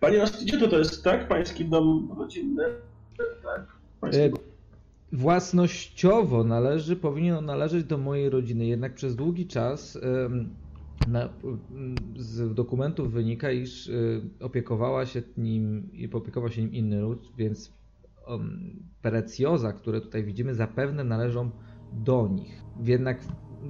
Panie 0.00 0.22
Ostidzie, 0.22 0.58
to 0.58 0.68
to 0.68 0.78
jest 0.78 1.04
tak? 1.04 1.28
Pański 1.28 1.64
dom 1.64 2.14
rodzinny? 2.18 2.64
Tak. 3.42 3.66
Pański 4.00 4.22
E, 4.22 4.30
Własnościowo 5.12 6.44
należy, 6.44 6.96
powinien 6.96 7.34
on 7.36 7.44
należeć 7.44 7.84
do 7.84 7.98
mojej 7.98 8.30
rodziny, 8.30 8.66
jednak 8.66 8.94
przez 8.94 9.16
długi 9.16 9.46
czas 9.46 9.98
na, 11.08 11.28
z 12.16 12.54
dokumentów 12.54 13.12
wynika, 13.12 13.50
iż 13.50 13.86
y, 13.86 14.22
opiekowała 14.40 15.06
się 15.06 15.22
nim 15.36 15.90
i 15.92 16.12
opiekował 16.12 16.50
się 16.50 16.62
nim 16.62 16.72
inny 16.72 17.00
lud, 17.00 17.28
więc 17.38 17.72
precjoza, 19.02 19.72
które 19.72 20.00
tutaj 20.00 20.24
widzimy, 20.24 20.54
zapewne 20.54 21.04
należą 21.04 21.50
do 21.92 22.28
nich. 22.28 22.62
Jednak 22.84 23.18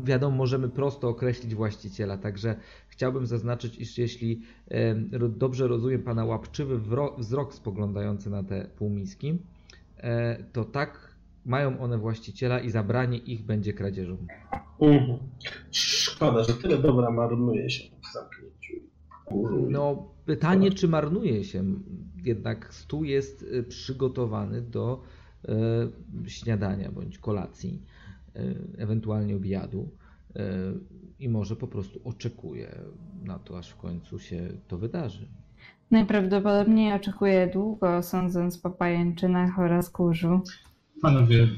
wiadomo, 0.04 0.36
możemy 0.36 0.68
prosto 0.68 1.08
określić 1.08 1.54
właściciela, 1.54 2.18
także 2.18 2.56
chciałbym 2.88 3.26
zaznaczyć, 3.26 3.78
iż 3.78 3.98
jeśli 3.98 4.42
dobrze 5.30 5.68
rozumiem 5.68 6.02
pana 6.02 6.24
łapczywy 6.24 6.80
wzrok 7.18 7.54
spoglądający 7.54 8.30
na 8.30 8.42
te 8.42 8.68
półmiski, 8.76 9.38
e, 9.96 10.44
to 10.52 10.64
tak 10.64 11.16
mają 11.44 11.80
one 11.80 11.98
właściciela 11.98 12.60
i 12.60 12.70
zabranie 12.70 13.18
ich 13.18 13.42
będzie 13.42 13.72
kradzieżą. 13.72 14.16
Mhm. 14.80 15.18
Szkoda, 15.70 16.44
że 16.44 16.54
tyle 16.54 16.78
dobra 16.78 17.10
marnuje 17.10 17.70
się 17.70 17.84
w 18.02 18.12
zamknięciu. 18.12 18.72
No, 19.70 20.08
pytanie, 20.24 20.70
czy 20.70 20.88
marnuje 20.88 21.44
się. 21.44 21.64
Jednak 22.26 22.74
stół 22.74 23.04
jest 23.04 23.42
y, 23.42 23.62
przygotowany 23.62 24.62
do 24.62 25.02
e, 25.48 26.28
śniadania 26.28 26.92
bądź 26.92 27.18
kolacji, 27.18 27.82
e, 28.36 28.40
ewentualnie 28.78 29.36
obiadu 29.36 29.90
i 31.18 31.28
może 31.28 31.56
po 31.56 31.66
prostu 31.66 32.00
oczekuje 32.04 32.78
na 33.24 33.38
to, 33.38 33.58
aż 33.58 33.70
w 33.70 33.76
końcu 33.76 34.18
się 34.18 34.48
to 34.68 34.78
wydarzy. 34.78 35.28
Najprawdopodobniej 35.90 36.92
oczekuję 36.92 37.50
długo, 37.52 38.02
sądząc 38.02 38.58
po 38.58 38.70
pajęczynach 38.70 39.58
oraz 39.58 39.90
kurzu. 39.90 40.40
Panowie, 41.02 41.48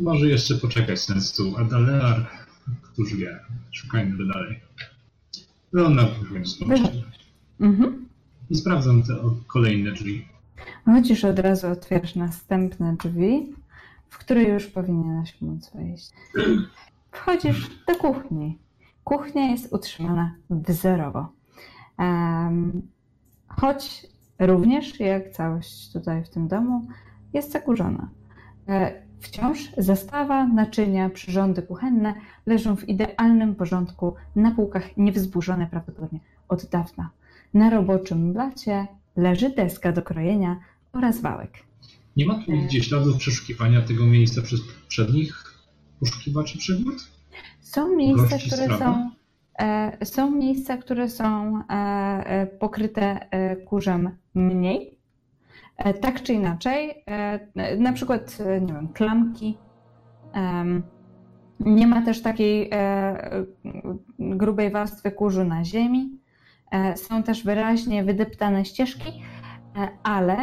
może 0.00 0.28
jeszcze 0.28 0.54
poczekać 0.54 1.06
ten 1.06 1.20
stół, 1.20 1.56
a 1.56 1.64
Dalear, 1.64 2.26
któż 2.82 3.16
wie, 3.16 3.38
szukajmy 3.70 4.16
go 4.16 4.32
dalej. 4.32 4.60
Leonard 5.72 6.18
już 6.20 6.32
będzie 6.32 6.50
skończył. 6.50 7.02
Mhm. 7.60 8.07
I 8.50 8.54
sprawdzam 8.54 9.02
te 9.02 9.14
kolejne 9.46 9.92
drzwi. 9.92 10.28
Chodzisz 10.84 11.24
od 11.24 11.38
razu 11.38 11.68
otwierasz 11.68 12.14
następne 12.14 12.96
drzwi, 12.96 13.54
w 14.08 14.18
które 14.18 14.42
już 14.42 14.66
powinieneś 14.66 15.40
móc 15.40 15.70
wejść. 15.74 16.10
Wchodzisz 17.10 17.70
do 17.86 17.94
kuchni. 17.94 18.58
Kuchnia 19.04 19.50
jest 19.50 19.72
utrzymana 19.72 20.34
wzorowo. 20.50 21.28
Em, 21.98 22.82
choć 23.48 24.06
również, 24.38 25.00
jak 25.00 25.30
całość 25.30 25.92
tutaj 25.92 26.24
w 26.24 26.28
tym 26.28 26.48
domu, 26.48 26.86
jest 27.32 27.52
zakurzona. 27.52 28.08
E, 28.68 29.08
Wciąż 29.20 29.70
zestawa, 29.78 30.46
naczynia, 30.46 31.10
przyrządy 31.10 31.62
kuchenne 31.62 32.14
leżą 32.46 32.76
w 32.76 32.88
idealnym 32.88 33.54
porządku 33.54 34.14
na 34.36 34.50
półkach 34.50 34.96
niewzburzone 34.96 35.66
prawdopodobnie 35.66 36.20
od 36.48 36.66
dawna. 36.66 37.10
Na 37.54 37.70
roboczym 37.70 38.32
blacie 38.32 38.86
leży 39.16 39.50
deska 39.50 39.92
do 39.92 40.02
krojenia 40.02 40.60
oraz 40.92 41.20
wałek. 41.20 41.52
Nie 42.16 42.26
ma 42.26 42.34
tu 42.44 42.52
nigdzie 42.52 42.82
śladów 42.82 43.16
przeszukiwania 43.16 43.82
tego 43.82 44.06
miejsca 44.06 44.42
przez 44.42 44.60
poprzednich 44.60 45.44
poszukiwaczy 46.00 46.58
przygód? 46.58 46.94
Są 47.60 47.96
miejsca, 47.96 48.36
które 48.46 48.78
są, 48.78 49.10
e, 49.58 50.06
są 50.06 50.30
miejsca, 50.30 50.76
które 50.76 51.08
są 51.08 51.56
e, 51.58 51.62
e, 51.70 52.46
pokryte 52.46 53.30
e, 53.30 53.56
kurzem 53.56 54.10
mniej. 54.34 54.98
E, 55.76 55.94
tak 55.94 56.22
czy 56.22 56.32
inaczej, 56.32 57.02
e, 57.06 57.76
na 57.76 57.92
przykład, 57.92 58.38
nie 58.60 58.72
wiem, 58.72 58.88
klamki. 58.88 59.58
Nie 61.60 61.86
ma 61.86 62.02
też 62.02 62.22
takiej 62.22 62.70
grubej 64.18 64.70
warstwy 64.70 65.12
kurzu 65.12 65.44
na 65.44 65.64
ziemi. 65.64 66.17
E, 66.70 66.96
są 66.96 67.22
też 67.22 67.44
wyraźnie 67.44 68.04
wydeptane 68.04 68.64
ścieżki, 68.64 69.22
e, 69.76 69.88
ale 70.02 70.36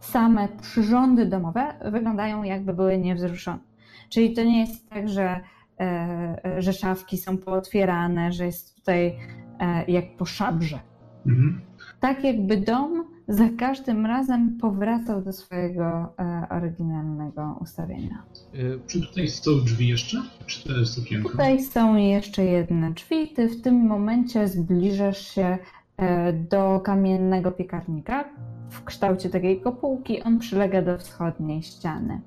same 0.00 0.48
przyrządy 0.62 1.26
domowe 1.26 1.74
wyglądają 1.92 2.42
jakby 2.42 2.74
były 2.74 2.98
niewzruszone. 2.98 3.58
Czyli 4.08 4.34
to 4.34 4.44
nie 4.44 4.60
jest 4.60 4.90
tak, 4.90 5.08
że, 5.08 5.40
e, 5.80 6.62
że 6.62 6.72
szafki 6.72 7.18
są 7.18 7.38
pootwierane, 7.38 8.32
że 8.32 8.46
jest 8.46 8.76
tutaj 8.76 9.18
jak 9.88 10.16
po 10.16 10.24
szabrze. 10.24 10.78
Mhm. 11.26 11.60
Tak 12.00 12.24
jakby 12.24 12.56
dom 12.56 13.15
za 13.28 13.48
każdym 13.58 14.06
razem 14.06 14.58
powracał 14.60 15.22
do 15.22 15.32
swojego 15.32 15.84
e, 16.18 16.46
oryginalnego 16.50 17.58
ustawienia. 17.60 18.22
E, 18.54 18.58
Czy 18.86 19.00
tutaj 19.00 19.28
są 19.28 19.50
drzwi 19.64 19.88
jeszcze? 19.88 20.18
Czy 20.46 20.68
to 20.68 20.78
jest? 20.78 21.00
Tutaj 21.22 21.62
są 21.62 21.96
jeszcze 21.96 22.44
jedne 22.44 22.92
drzwi. 22.92 23.28
Ty 23.28 23.48
w 23.48 23.62
tym 23.62 23.86
momencie 23.86 24.48
zbliżasz 24.48 25.18
się 25.28 25.58
e, 25.96 26.32
do 26.32 26.80
kamiennego 26.84 27.52
piekarnika 27.52 28.24
w 28.70 28.84
kształcie 28.84 29.30
takiej 29.30 29.60
kopułki. 29.60 30.22
On 30.22 30.38
przylega 30.38 30.82
do 30.82 30.98
wschodniej 30.98 31.62
ściany. 31.62 32.20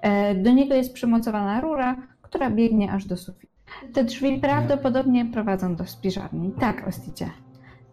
E, 0.00 0.34
Do 0.34 0.52
niego 0.52 0.74
jest 0.74 0.92
przymocowana 0.94 1.60
rura, 1.60 1.96
która 2.22 2.50
biegnie 2.50 2.92
aż 2.92 3.04
do 3.06 3.16
sufitu. 3.16 3.54
Te 3.92 4.04
drzwi 4.04 4.38
prawdopodobnie 4.40 5.24
prowadzą 5.26 5.76
do 5.76 5.84
spiżarni. 5.86 6.52
Tak, 6.60 6.88
Osticie. 6.88 7.30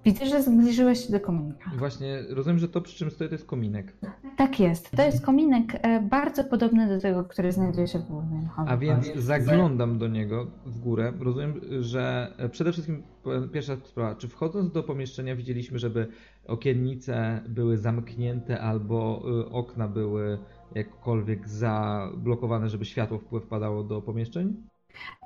Widzę, 0.06 0.26
że 0.26 0.44
zbliżyłeś 0.44 1.06
się 1.06 1.12
do 1.12 1.20
kominika. 1.20 1.72
Właśnie 1.78 2.24
rozumiem, 2.30 2.60
że 2.60 2.68
to 2.68 2.82
przy 2.82 2.96
czym 2.96 3.12
stoi 3.12 3.28
to 3.28 3.36
jest 3.36 3.46
kominek. 3.46 3.94
Tak 4.38 4.60
jest. 4.60 4.92
To 4.92 5.04
jest 5.04 5.26
kominek 5.26 5.80
e, 5.82 6.02
bardzo 6.02 6.44
podobny 6.44 6.88
do 6.88 7.02
tego, 7.02 7.24
który 7.24 7.52
znajduje 7.52 7.88
się 7.88 8.00
w 8.00 8.04
głównym 8.04 8.48
holu. 8.48 8.70
A 8.70 8.78
więc 8.78 9.16
zaglądam 9.16 9.98
do 9.98 10.08
niego 10.08 10.48
w 10.66 10.80
górę. 10.80 11.14
Rozumiem, 11.20 11.62
że 11.80 12.34
e, 12.38 12.50
przede 12.50 12.72
wszystkim 12.72 13.04
e, 13.26 13.48
pierwsza 13.48 13.76
sprawa, 13.76 14.16
czy 14.16 14.28
wchodząc 14.28 14.72
do 14.72 14.84
pomieszczenia 14.84 15.36
widzieliśmy, 15.36 15.80
żeby 15.80 16.08
okiennice 16.48 17.42
były 17.50 17.78
zamknięte 17.78 18.62
albo 18.62 19.22
okna 19.52 19.88
były 19.88 20.38
jakkolwiek 20.76 21.50
zablokowane, 21.50 22.70
żeby 22.70 22.86
światło 22.86 23.20
wpływ 23.20 23.48
padało 23.48 23.84
do 23.84 24.02
pomieszczeń? 24.02 24.71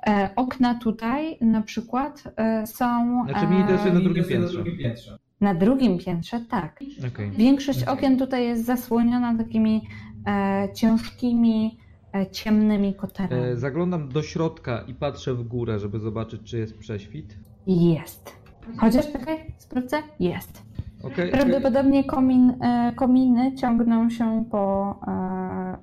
E, 0.06 0.30
Okna 0.36 0.74
tutaj 0.74 1.38
na 1.40 1.62
przykład 1.62 2.24
e, 2.36 2.66
są 2.66 3.24
Znaczy 3.30 3.54
interesuje 3.54 3.90
e, 3.90 3.94
na 3.94 4.00
drugim 4.00 4.24
piętrze. 4.24 5.18
na 5.40 5.54
drugim 5.54 5.98
piętrze, 5.98 6.40
tak. 6.50 6.80
Okej. 7.08 7.30
Większość 7.30 7.84
okien 7.84 8.18
tutaj 8.18 8.44
jest 8.44 8.64
zasłoniona 8.64 9.38
takimi 9.38 9.88
e, 10.26 10.68
ciężkimi, 10.74 11.78
e, 12.14 12.30
ciemnymi 12.30 12.94
kotarami. 12.94 13.42
E, 13.42 13.56
Zaglądam 13.56 14.08
do 14.08 14.22
środka 14.22 14.84
i 14.88 14.94
patrzę 14.94 15.34
w 15.34 15.42
górę, 15.42 15.78
żeby 15.78 15.98
zobaczyć, 15.98 16.42
czy 16.42 16.58
jest 16.58 16.78
prześwit. 16.78 17.38
Jest. 17.66 18.32
Chociaż 18.76 19.12
czekaj, 19.12 19.54
sprawdzę. 19.58 20.02
Jest. 20.20 20.65
Okej, 21.06 21.30
Prawdopodobnie 21.30 22.04
komin, 22.04 22.50
e, 22.50 22.92
kominy 22.96 23.54
ciągną 23.54 24.10
się 24.10 24.44
po, 24.50 24.96
e, 25.06 25.12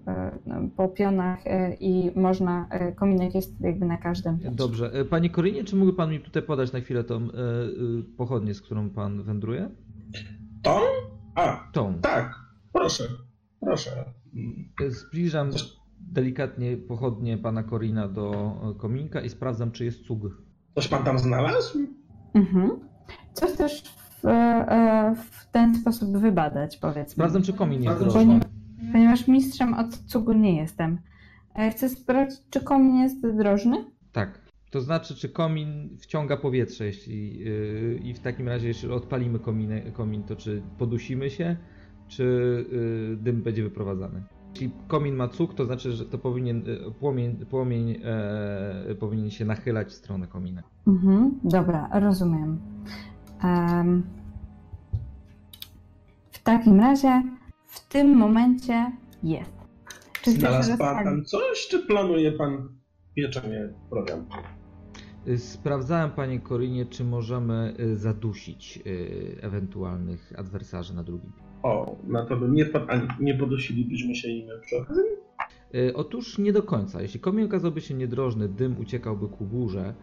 e, 0.08 0.70
po 0.78 0.88
pionach 0.88 1.40
i 1.80 2.12
można, 2.16 2.70
kominek 2.96 3.36
jest 3.36 3.62
jakby 3.62 3.86
na 3.86 3.98
każdym. 3.98 4.40
pionie. 4.40 4.56
Dobrze. 4.56 5.06
Panie 5.10 5.30
Korinie, 5.30 5.64
czy 5.64 5.76
mógłby 5.76 5.98
pan 5.98 6.10
mi 6.12 6.20
tutaj 6.20 6.44
podać 6.44 6.74
na 6.74 6.80
chwilę 6.80 7.04
tą 7.04 7.28
pochodnię, 8.18 8.54
z 8.54 8.62
którą 8.62 8.90
pan 8.90 9.24
wędruje? 9.24 9.70
Tą? 10.62 10.80
A, 11.36 11.70
Tą. 11.74 11.94
tak, 12.02 12.36
proszę, 12.74 13.04
proszę. 13.60 13.92
Zbliżam 14.88 15.50
delikatnie 16.00 16.78
pochodnie 16.78 17.38
pana 17.38 17.64
Korina 17.64 18.08
do 18.08 18.56
kominka 18.78 19.22
i 19.22 19.30
sprawdzam, 19.30 19.72
czy 19.72 19.86
jest 19.86 20.02
cug. 20.02 20.22
Coś 20.76 20.88
pan 20.88 21.04
tam 21.04 21.20
znalazł? 21.20 21.80
Mhm. 22.34 22.70
Co 23.34 23.48
chcesz 23.48 23.84
w, 24.24 24.28
e, 24.28 25.16
w 25.16 25.52
ten 25.52 25.76
sposób 25.76 26.18
wybadać, 26.18 26.78
powiedzmy? 26.78 27.12
Sprawdzam, 27.12 27.42
czy 27.42 27.54
komin 27.54 27.84
jest 27.84 28.00
drożny. 28.00 28.40
Ponieważ 28.92 29.28
mistrzem 29.28 29.74
od 29.74 29.98
cugu 29.98 30.34
nie 30.34 30.56
jestem. 30.56 30.98
E, 31.56 31.70
Chcę 31.72 31.90
sprawdzić, 31.90 32.40
czy 32.50 32.62
komin 32.62 32.96
jest 32.96 33.28
drożny? 33.38 33.86
Tak. 34.12 34.44
To 34.72 34.82
znaczy, 34.82 35.16
czy 35.16 35.30
komin 35.30 35.98
wciąga 36.00 36.38
powietrze, 36.38 36.86
jeśli 36.86 37.40
yy, 37.40 38.00
i 38.04 38.14
w 38.14 38.20
takim 38.20 38.48
razie, 38.48 38.68
jeśli 38.68 38.92
odpalimy 38.92 39.40
kominę, 39.40 39.82
komin, 39.82 40.24
to 40.24 40.36
czy 40.36 40.62
podusimy 40.78 41.30
się, 41.30 41.58
czy 42.08 42.24
yy, 42.72 43.18
dym 43.18 43.42
będzie 43.42 43.64
wyprowadzany. 43.64 44.24
Jeśli 44.54 44.72
komin 44.88 45.16
ma 45.16 45.28
cuk, 45.28 45.54
to 45.54 45.66
znaczy, 45.66 45.92
że 45.92 46.06
to 46.06 46.18
powinien, 46.18 46.64
yy, 46.66 46.92
płomień, 47.00 47.46
płomień 47.46 47.96
powinien 49.00 49.30
się 49.30 49.46
nachylać 49.46 49.88
w 49.88 49.94
stronę 49.94 50.28
komina. 50.28 50.64
Mhm, 50.88 51.40
dobra, 51.44 51.90
rozumiem. 51.94 52.60
W 56.32 56.44
takim 56.44 56.80
razie 56.80 57.24
w 57.66 57.88
tym 57.88 58.18
momencie 58.18 58.92
jest. 59.24 59.54
Czy 60.22 60.32
Znalazł 60.32 60.78
pan 60.78 61.26
coś, 61.26 61.68
czy 61.70 61.80
planuje 61.80 62.32
pan 62.32 62.70
pieczenie 63.16 63.70
program? 63.90 64.26
Y, 65.28 65.38
Sprawdzałem, 65.38 66.12
panie 66.12 66.40
Korinie, 66.40 66.86
czy 66.86 67.04
możemy 67.04 67.74
y, 67.80 67.96
zadusić 67.96 68.80
y, 68.88 69.38
ewentualnych 69.42 70.34
adwersarzy 70.38 70.96
na 70.96 71.04
drugim. 71.04 71.32
O, 71.64 71.96
na 72.08 72.26
to 72.26 72.38
by 72.38 72.50
nie, 72.50 72.66
wpadł, 72.66 73.08
nie 73.20 73.36
podusilibyśmy 73.38 74.16
się 74.16 74.28
im 74.28 74.48
przy 74.62 74.78
okazji? 74.78 75.04
Otóż 75.96 76.38
nie 76.38 76.54
do 76.54 76.64
końca. 76.64 77.02
Jeśli 77.02 77.20
komin 77.20 77.46
okazałby 77.46 77.82
się 77.82 77.94
niedrożny, 77.94 78.50
dym 78.50 78.80
uciekałby 78.80 79.28
ku 79.28 79.46
górze, 79.46 79.94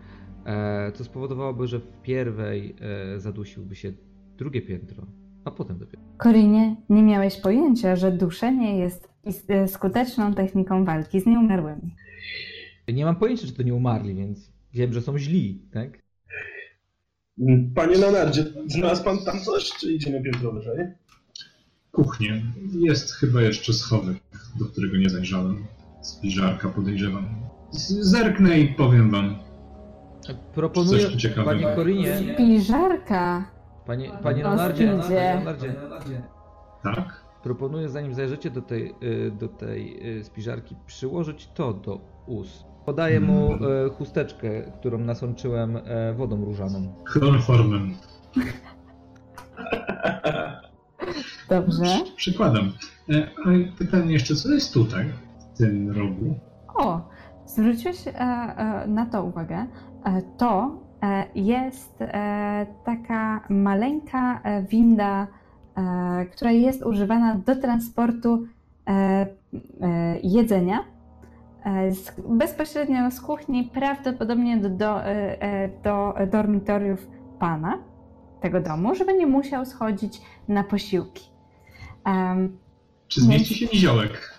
co 0.95 1.05
spowodowałoby, 1.05 1.67
że 1.67 1.79
w 1.79 2.03
pierwej 2.03 2.77
e, 2.81 3.21
zadusiłby 3.21 3.75
się 3.75 3.93
drugie 4.39 4.63
piętro, 4.63 5.07
a 5.45 5.51
potem 5.51 5.79
dopiero. 5.79 6.03
Korinie, 6.17 6.77
nie 6.89 7.03
miałeś 7.03 7.41
pojęcia, 7.41 7.97
że 7.97 8.13
duszenie 8.13 8.79
jest 8.79 9.09
e, 9.49 9.69
skuteczną 9.69 10.35
techniką 10.35 10.85
walki 10.85 11.21
z 11.21 11.27
nieumarłymi. 11.27 11.95
Nie 12.93 13.05
mam 13.05 13.17
pojęcia, 13.17 13.47
czy 13.47 13.53
to 13.53 13.63
nie 13.63 13.75
umarli, 13.75 14.15
więc 14.15 14.53
wiem, 14.73 14.93
że 14.93 15.03
są 15.03 15.19
źli, 15.19 15.63
tak? 15.73 16.03
Panie 17.75 17.97
Leonardzie, 17.97 18.45
znalazł 18.67 19.05
pan 19.05 19.19
tam 19.25 19.41
coś, 19.41 19.71
czy 19.71 19.93
idziemy 19.93 20.23
piętro 20.23 20.53
wyżej? 20.53 20.87
Kuchnię. 21.93 22.43
Jest 22.81 23.13
chyba 23.13 23.43
jeszcze 23.43 23.73
schowek, 23.73 24.17
do 24.59 24.65
którego 24.65 24.97
nie 24.97 25.11
zajrzałem. 25.11 25.65
Spiżarka 26.03 26.69
podejrzewam. 26.69 27.29
Zerknę 28.01 28.61
i 28.61 28.69
powiem 28.69 29.11
wam. 29.11 29.50
Proponuję, 30.35 31.03
Coś 31.03 31.13
tu 31.13 31.19
ciekawego. 31.19 31.63
panie 31.63 31.77
Korinie, 31.77 32.17
Piżarka! 32.37 33.45
panie, 33.87 34.11
panie 34.23 34.43
Leonardzie, 34.43 34.87
panie 35.03 35.35
Leonardzie, 35.35 35.75
Tak? 36.83 37.25
proponuję, 37.43 37.89
zanim 37.89 38.15
zajrzycie 38.15 38.51
do 38.51 38.63
tej, 38.63 38.95
y, 39.03 39.31
do 39.31 39.49
tej 39.49 40.17
y, 40.19 40.25
spiżarki, 40.25 40.77
przyłożyć 40.87 41.49
to 41.55 41.73
do 41.73 42.01
ust. 42.27 42.65
Podaję 42.87 43.21
mu 43.21 43.55
y, 43.55 43.59
chusteczkę, 43.99 44.49
którą 44.81 44.99
nasączyłem 44.99 45.77
e, 45.77 46.15
wodą 46.15 46.45
różaną. 46.45 46.95
Chloroformem. 47.05 47.95
Dobrze. 51.49 51.83
Przy- 52.05 52.15
Przykładam. 52.17 52.73
E, 53.11 53.29
A 53.45 53.79
pytanie 53.79 54.13
jeszcze, 54.13 54.35
co 54.35 54.49
jest 54.49 54.75
tutaj, 54.75 55.05
w 55.55 55.59
tym 55.59 55.91
rogu? 55.91 56.39
O, 56.75 57.01
zwróciłeś 57.47 58.09
e, 58.09 58.13
e, 58.15 58.85
na 58.89 59.07
to 59.07 59.25
uwagę. 59.25 59.67
E, 60.05 60.23
to 60.23 60.81
e, 61.03 61.25
jest 61.35 62.03
e, 62.03 62.67
taka 62.85 63.41
maleńka 63.49 64.41
winda, 64.69 65.27
która 66.33 66.51
jest 66.51 66.83
używana 66.83 67.35
do 67.35 67.57
transportu 67.57 68.47
jedzenia 70.23 70.85
bezpośrednio 72.29 73.11
z 73.11 73.21
kuchni, 73.21 73.65
prawdopodobnie 73.65 74.57
do, 74.57 74.69
do, 74.71 75.01
do 75.85 76.15
dormitoriów 76.33 77.07
pana 77.39 77.79
tego 78.41 78.61
domu, 78.61 78.95
żeby 78.95 79.15
nie 79.15 79.27
musiał 79.27 79.67
schodzić 79.67 80.21
na 80.49 80.65
posiłki. 80.65 81.31
Czy 83.09 83.21
zmieści 83.21 83.55
się 83.55 83.67
niziołek? 83.67 84.30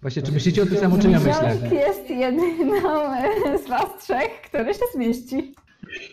Właśnie, 0.00 0.22
czy 0.22 0.32
myślicie 0.32 0.62
o 0.62 0.66
tym 0.66 0.76
samo, 0.76 0.98
czym 0.98 1.10
ja 1.10 1.20
myślę? 1.20 1.56
Jest 1.72 2.10
jedyną 2.10 3.10
z 3.64 3.68
was 3.68 4.02
trzech, 4.04 4.40
który 4.44 4.74
się 4.74 4.84
zmieści. 4.94 5.54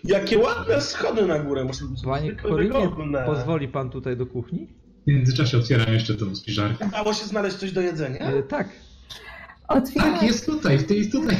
Jakie 0.03 0.39
ładne 0.39 0.81
schody 0.81 1.25
na 1.25 1.39
górę 1.39 1.67
Panie 2.05 2.36
Korinie, 2.36 2.89
pozwoli 3.25 3.67
pan 3.67 3.89
tutaj 3.89 4.17
do 4.17 4.25
kuchni? 4.25 4.67
W 5.07 5.11
międzyczasie 5.11 5.57
otwieram 5.57 5.93
jeszcze 5.93 6.15
tą 6.15 6.36
spiżarkę. 6.36 6.89
Dało 6.89 7.13
się 7.13 7.25
znaleźć 7.25 7.57
coś 7.57 7.71
do 7.71 7.81
jedzenia? 7.81 8.19
E, 8.19 8.43
tak. 8.43 8.69
Otwierasz, 9.67 10.13
Tak, 10.13 10.23
jest 10.23 10.45
tutaj, 10.45 10.77
w 10.77 10.88
tej 10.88 11.09
tutaj. 11.09 11.38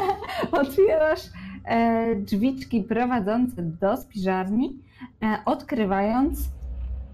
otwierasz 0.60 1.20
e, 1.64 2.16
drzwiczki 2.16 2.82
prowadzące 2.82 3.62
do 3.62 3.96
spiżarni, 3.96 4.78
e, 5.22 5.38
odkrywając 5.44 6.38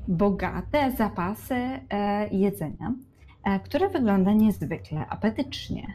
bogate 0.08 0.92
zapasy 0.98 1.54
e, 1.54 2.28
jedzenia, 2.28 2.94
które 3.64 3.88
wygląda 3.88 4.32
niezwykle 4.32 5.06
apetycznie. 5.08 5.86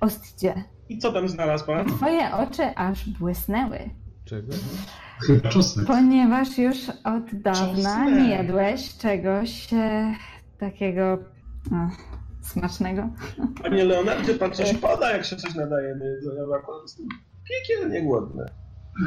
Ostdzie, 0.00 0.64
I 0.88 0.98
co 0.98 1.12
tam 1.12 1.28
znalazł 1.28 1.66
pan? 1.66 1.86
twoje 1.86 2.34
oczy 2.34 2.62
aż 2.76 3.08
błysnęły, 3.08 3.78
Czego? 4.24 4.52
Chyba 5.26 5.48
czosnek. 5.48 5.86
ponieważ 5.86 6.58
już 6.58 6.88
od 6.88 7.34
dawna 7.42 7.76
Czosnek. 7.76 8.14
nie 8.14 8.30
jadłeś 8.30 8.96
czegoś 8.98 9.72
e, 9.72 10.14
takiego 10.58 11.18
o, 11.72 11.76
smacznego. 12.42 13.08
Panie 13.62 13.84
Leonardzie, 13.84 14.34
pan 14.38 14.52
coś 14.52 14.74
poda, 14.74 15.10
jak 15.12 15.24
się 15.24 15.36
coś 15.36 15.54
nadaje 15.54 15.94
do 15.96 16.04
jedzenia, 16.04 16.42
jestem 16.82 17.06
piekielnie 17.48 18.02
głodny. 18.02 18.44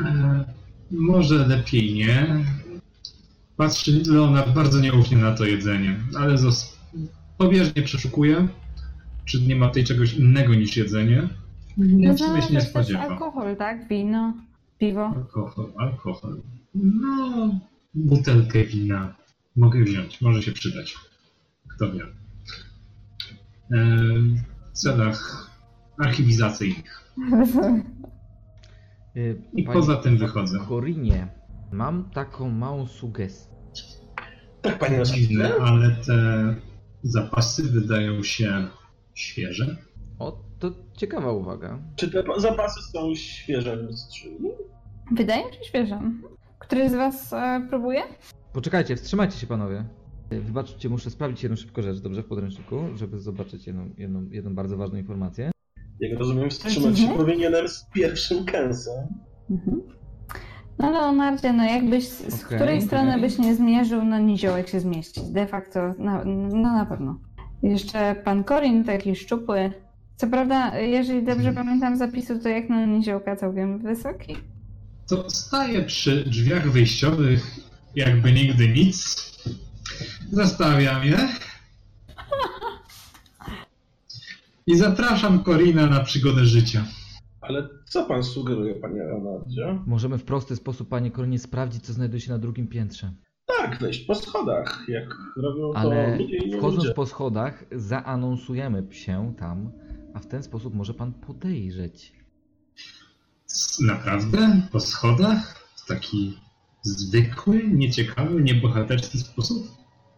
E, 0.05 0.43
Może 0.91 1.35
lepiej 1.35 1.93
nie. 1.93 2.27
Patrzy 3.57 4.01
Leonard 4.07 4.49
bardzo 4.49 4.79
nieufnie 4.79 5.17
na 5.17 5.31
to 5.35 5.45
jedzenie, 5.45 5.95
ale 6.19 6.35
zos- 6.35 6.72
pobieżnie 7.43 7.81
przeszukuje, 7.83 8.47
czy 9.25 9.41
nie 9.41 9.55
ma 9.55 9.67
tutaj 9.67 9.83
czegoś 9.83 10.13
innego 10.13 10.53
niż 10.55 10.77
jedzenie. 10.77 11.27
Nie, 11.77 12.13
w 12.13 12.19
sumie 12.19 12.41
się 12.41 12.47
nie 12.47 12.47
to 12.47 12.53
jest 12.53 12.69
spodziewam. 12.69 13.11
alkohol, 13.11 13.55
tak? 13.55 13.87
Wino, 13.87 14.33
piwo. 14.77 15.05
Alkohol, 15.15 15.73
alkohol. 15.77 16.41
No, 16.75 17.59
butelkę 17.93 18.63
wina 18.63 19.15
mogę 19.55 19.83
wziąć, 19.83 20.21
może 20.21 20.41
się 20.43 20.51
przydać. 20.51 20.95
Kto 21.67 21.91
wie. 21.91 22.03
E, 22.03 23.85
W 24.73 24.77
celach 24.77 25.49
archiwizacyjnych. 25.97 27.13
E, 29.15 29.19
I 29.59 29.63
panie 29.63 29.79
poza 29.79 29.95
tym 29.95 30.17
wychodzę. 30.17 30.59
Korinie, 30.67 31.27
mam 31.71 32.09
taką 32.09 32.49
małą 32.49 32.87
sugestię. 32.87 33.53
Tak, 34.61 34.79
panie 34.79 35.03
Dziwne, 35.03 35.55
ale 35.55 35.91
te 35.91 36.55
zapasy 37.03 37.63
wydają 37.63 38.23
się 38.23 38.67
świeże. 39.13 39.77
O, 40.19 40.43
to 40.59 40.71
ciekawa 40.97 41.31
uwaga. 41.31 41.79
Czy 41.95 42.11
te 42.11 42.23
zapasy 42.37 42.81
są 42.81 43.15
świeże 43.15 43.77
w 43.77 43.95
skrzyni? 43.97 44.49
Wydaje 45.11 45.45
mi 45.45 45.53
się 45.53 45.63
świeże. 45.63 46.01
Któryś 46.59 46.91
z 46.91 46.95
was 46.95 47.33
e, 47.33 47.67
próbuje? 47.69 48.01
Poczekajcie, 48.53 48.95
wstrzymajcie 48.95 49.37
się 49.37 49.47
panowie. 49.47 49.85
E, 50.29 50.39
Wybaczcie, 50.39 50.89
muszę 50.89 51.09
sprawdzić 51.09 51.43
jedną 51.43 51.55
szybką 51.55 51.81
rzecz, 51.81 51.99
dobrze, 51.99 52.23
w 52.23 52.25
podręczniku, 52.25 52.75
żeby 52.95 53.19
zobaczyć 53.19 53.67
jedną, 53.67 53.89
jedną, 53.97 54.29
jedną 54.29 54.55
bardzo 54.55 54.77
ważną 54.77 54.97
informację. 54.97 55.51
Jak 55.99 56.19
rozumiem, 56.19 56.49
wstrzymać 56.49 56.99
się 56.99 57.07
powinienem 57.17 57.67
z 57.69 57.85
pierwszym 57.93 58.45
kęsem. 58.45 59.07
Mhm. 59.51 59.81
No 60.79 60.91
Leonardzie, 60.91 61.53
no 61.53 61.63
jakbyś, 61.65 62.07
z 62.07 62.43
Okej, 62.43 62.57
której 62.57 62.81
strony 62.81 63.09
okej. 63.09 63.21
byś 63.21 63.37
nie 63.37 63.55
zmierzył, 63.55 64.03
no 64.05 64.19
niziołek 64.19 64.69
się 64.69 64.79
zmieści. 64.79 65.21
De 65.31 65.47
facto, 65.47 65.79
no, 65.99 66.25
no 66.25 66.73
na 66.73 66.85
pewno. 66.85 67.19
Jeszcze 67.63 68.15
pan 68.15 68.43
Korin, 68.43 68.83
taki 68.83 69.15
szczupły. 69.15 69.71
Co 70.15 70.27
prawda, 70.27 70.79
jeżeli 70.79 71.23
dobrze 71.23 71.53
pamiętam 71.53 71.97
zapisu, 71.97 72.39
to 72.39 72.49
jak 72.49 72.69
na 72.69 72.85
niziołka 72.85 73.35
całkiem 73.35 73.79
wysoki. 73.79 74.35
To 75.09 75.29
staję 75.29 75.81
przy 75.83 76.23
drzwiach 76.23 76.71
wyjściowych 76.71 77.59
jakby 77.95 78.31
nigdy 78.31 78.67
nic. 78.69 79.15
Zostawiam 80.31 81.03
je. 81.05 81.17
I 84.67 84.77
zapraszam 84.77 85.43
Korina 85.43 85.87
na 85.87 85.99
przygodę 86.03 86.45
życia. 86.45 86.85
Ale 87.43 87.69
co 87.85 88.05
pan 88.05 88.23
sugeruje, 88.23 88.75
panie 88.75 89.03
Leonardzie? 89.03 89.79
Możemy 89.87 90.17
w 90.17 90.23
prosty 90.23 90.55
sposób, 90.55 90.89
panie 90.89 91.11
Koronie, 91.11 91.39
sprawdzić, 91.39 91.85
co 91.85 91.93
znajduje 91.93 92.21
się 92.21 92.31
na 92.31 92.37
drugim 92.37 92.67
piętrze. 92.67 93.11
Tak, 93.45 93.79
wejść 93.79 94.05
po 94.05 94.15
schodach, 94.15 94.85
jak 94.87 95.15
robią 95.37 95.73
to 95.73 95.77
Ale 95.77 96.17
ludzie 96.17 96.37
i 96.37 96.49
nie 96.49 96.57
wchodząc 96.57 96.83
ludzie. 96.83 96.93
po 96.93 97.05
schodach, 97.05 97.63
zaanonsujemy 97.71 98.87
się 98.91 99.33
tam, 99.37 99.71
a 100.13 100.19
w 100.19 100.27
ten 100.27 100.43
sposób 100.43 100.75
może 100.75 100.93
pan 100.93 101.13
podejrzeć. 101.13 102.13
Naprawdę? 103.87 104.61
Po 104.71 104.79
schodach? 104.79 105.67
W 105.75 105.87
taki 105.87 106.37
zwykły, 106.81 107.63
nieciekawy, 107.67 108.41
niebohaterski 108.41 109.19
sposób? 109.19 109.67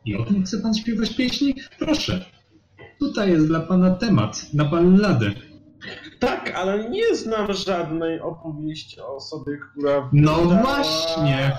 I 0.06 0.16
o 0.16 0.26
tym 0.26 0.44
chce 0.44 0.60
pan 0.60 0.74
śpiewać 0.74 1.16
pieśni? 1.16 1.56
Proszę. 1.80 2.26
Tutaj 3.00 3.32
jest 3.32 3.48
dla 3.48 3.60
pana 3.60 3.92
temat 3.96 4.54
na 4.54 4.66
balladę. 4.66 5.32
Tak, 6.26 6.52
ale 6.56 6.90
nie 6.90 7.16
znam 7.16 7.54
żadnej 7.54 8.20
opowieści 8.20 9.02
o 9.02 9.16
osobie, 9.16 9.58
która... 9.72 10.10
No 10.14 10.36
wydała- 10.36 10.62
właśnie. 10.62 11.52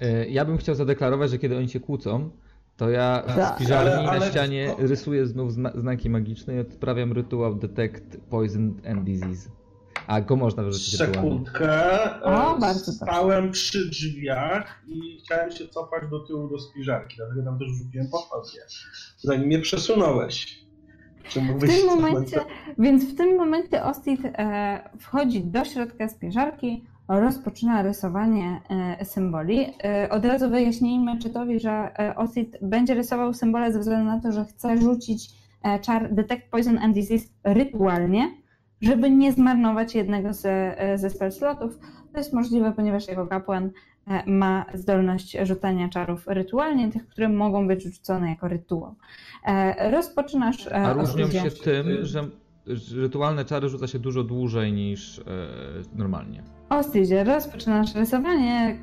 E, 0.00 0.26
Ja 0.28 0.44
bym 0.44 0.58
chciał 0.58 0.74
zadeklarować, 0.74 1.30
że 1.30 1.38
kiedy 1.38 1.56
oni 1.56 1.68
się 1.68 1.80
kłócą, 1.80 2.30
to 2.76 2.90
ja 2.90 3.22
Tak, 3.26 3.52
w 3.52 3.56
spiżarni 3.56 3.92
ale- 3.92 4.08
ale- 4.10 4.20
na 4.20 4.26
ścianie 4.26 4.74
rysuję 4.78 5.26
znów 5.26 5.52
zna 5.52 5.72
znaki 5.74 6.10
magiczne 6.10 6.54
i 6.54 6.58
odprawiam 6.58 7.12
rytuał 7.12 7.54
Detect 7.54 8.16
Poison 8.30 8.80
and 8.90 9.04
Disease. 9.04 9.48
A 10.06 10.20
go 10.20 10.36
można 10.36 10.62
wyrzucić. 10.62 10.96
Sekundkę. 10.96 11.70
O, 12.22 12.56
e, 12.56 12.60
bardzo. 12.60 12.92
Stałem 12.92 13.50
przy 13.50 13.88
drzwiach 13.90 14.82
i 14.86 15.20
chciałem 15.24 15.50
się 15.52 15.68
cofać 15.68 16.02
do 16.10 16.20
tyłu 16.20 16.48
do 16.48 16.58
spiżarki, 16.58 17.16
dlatego 17.16 17.42
tam 17.42 17.58
też 17.58 17.68
rzuciłem 17.68 18.08
pochodnie. 18.10 18.60
Zanim 19.18 19.46
mnie 19.46 19.58
przesunąłeś. 19.58 20.63
W 21.30 21.66
tym 21.66 21.86
momencie, 21.86 22.40
więc 22.78 23.12
w 23.12 23.16
tym 23.16 23.36
momencie 23.36 23.84
Ostit 23.84 24.20
e, 24.24 24.90
wchodzi 24.98 25.44
do 25.44 25.64
środka 25.64 26.08
spiżarki, 26.08 26.84
rozpoczyna 27.08 27.82
rysowanie 27.82 28.60
e, 28.98 29.04
symboli. 29.04 29.66
E, 29.84 30.08
od 30.10 30.24
razu 30.24 30.50
wyjaśnijmy 30.50 31.18
czytowi, 31.18 31.60
że 31.60 31.90
Ostit 32.16 32.56
będzie 32.62 32.94
rysował 32.94 33.34
symbole 33.34 33.72
ze 33.72 33.78
względu 33.78 34.06
na 34.06 34.20
to, 34.20 34.32
że 34.32 34.44
chce 34.44 34.76
rzucić 34.76 35.44
czar 35.80 36.14
Detect 36.14 36.50
Poison 36.50 36.78
and 36.78 36.94
Disease 36.94 37.24
rytualnie, 37.44 38.30
żeby 38.80 39.10
nie 39.10 39.32
zmarnować 39.32 39.94
jednego 39.94 40.32
ze, 40.32 40.76
ze 40.94 41.10
spell 41.10 41.32
slotów. 41.32 41.78
To 42.12 42.18
jest 42.18 42.32
możliwe, 42.32 42.72
ponieważ 42.72 43.08
jego 43.08 43.26
kapłan 43.26 43.70
ma 44.26 44.66
zdolność 44.74 45.36
rzucania 45.42 45.88
czarów 45.88 46.26
rytualnie, 46.26 46.90
tych, 46.92 47.08
które 47.08 47.28
mogą 47.28 47.68
być 47.68 47.82
rzucone 47.84 48.28
jako 48.30 48.48
rytuał. 48.48 48.94
E, 49.46 49.90
Rozpoczynasz. 49.90 50.66
e, 50.66 50.74
A 50.76 50.92
różnią 50.92 51.30
się 51.30 51.50
tym, 51.50 51.86
że 52.02 52.28
rytualne 52.96 53.44
czary 53.44 53.68
rzuca 53.68 53.86
się 53.86 53.98
dużo 53.98 54.24
dłużej 54.24 54.72
niż 54.72 55.18
e, 55.18 55.22
normalnie. 55.94 56.42
Ostydzie, 56.68 57.24
rozpoczynasz 57.24 57.94
rysowanie. 57.94 58.78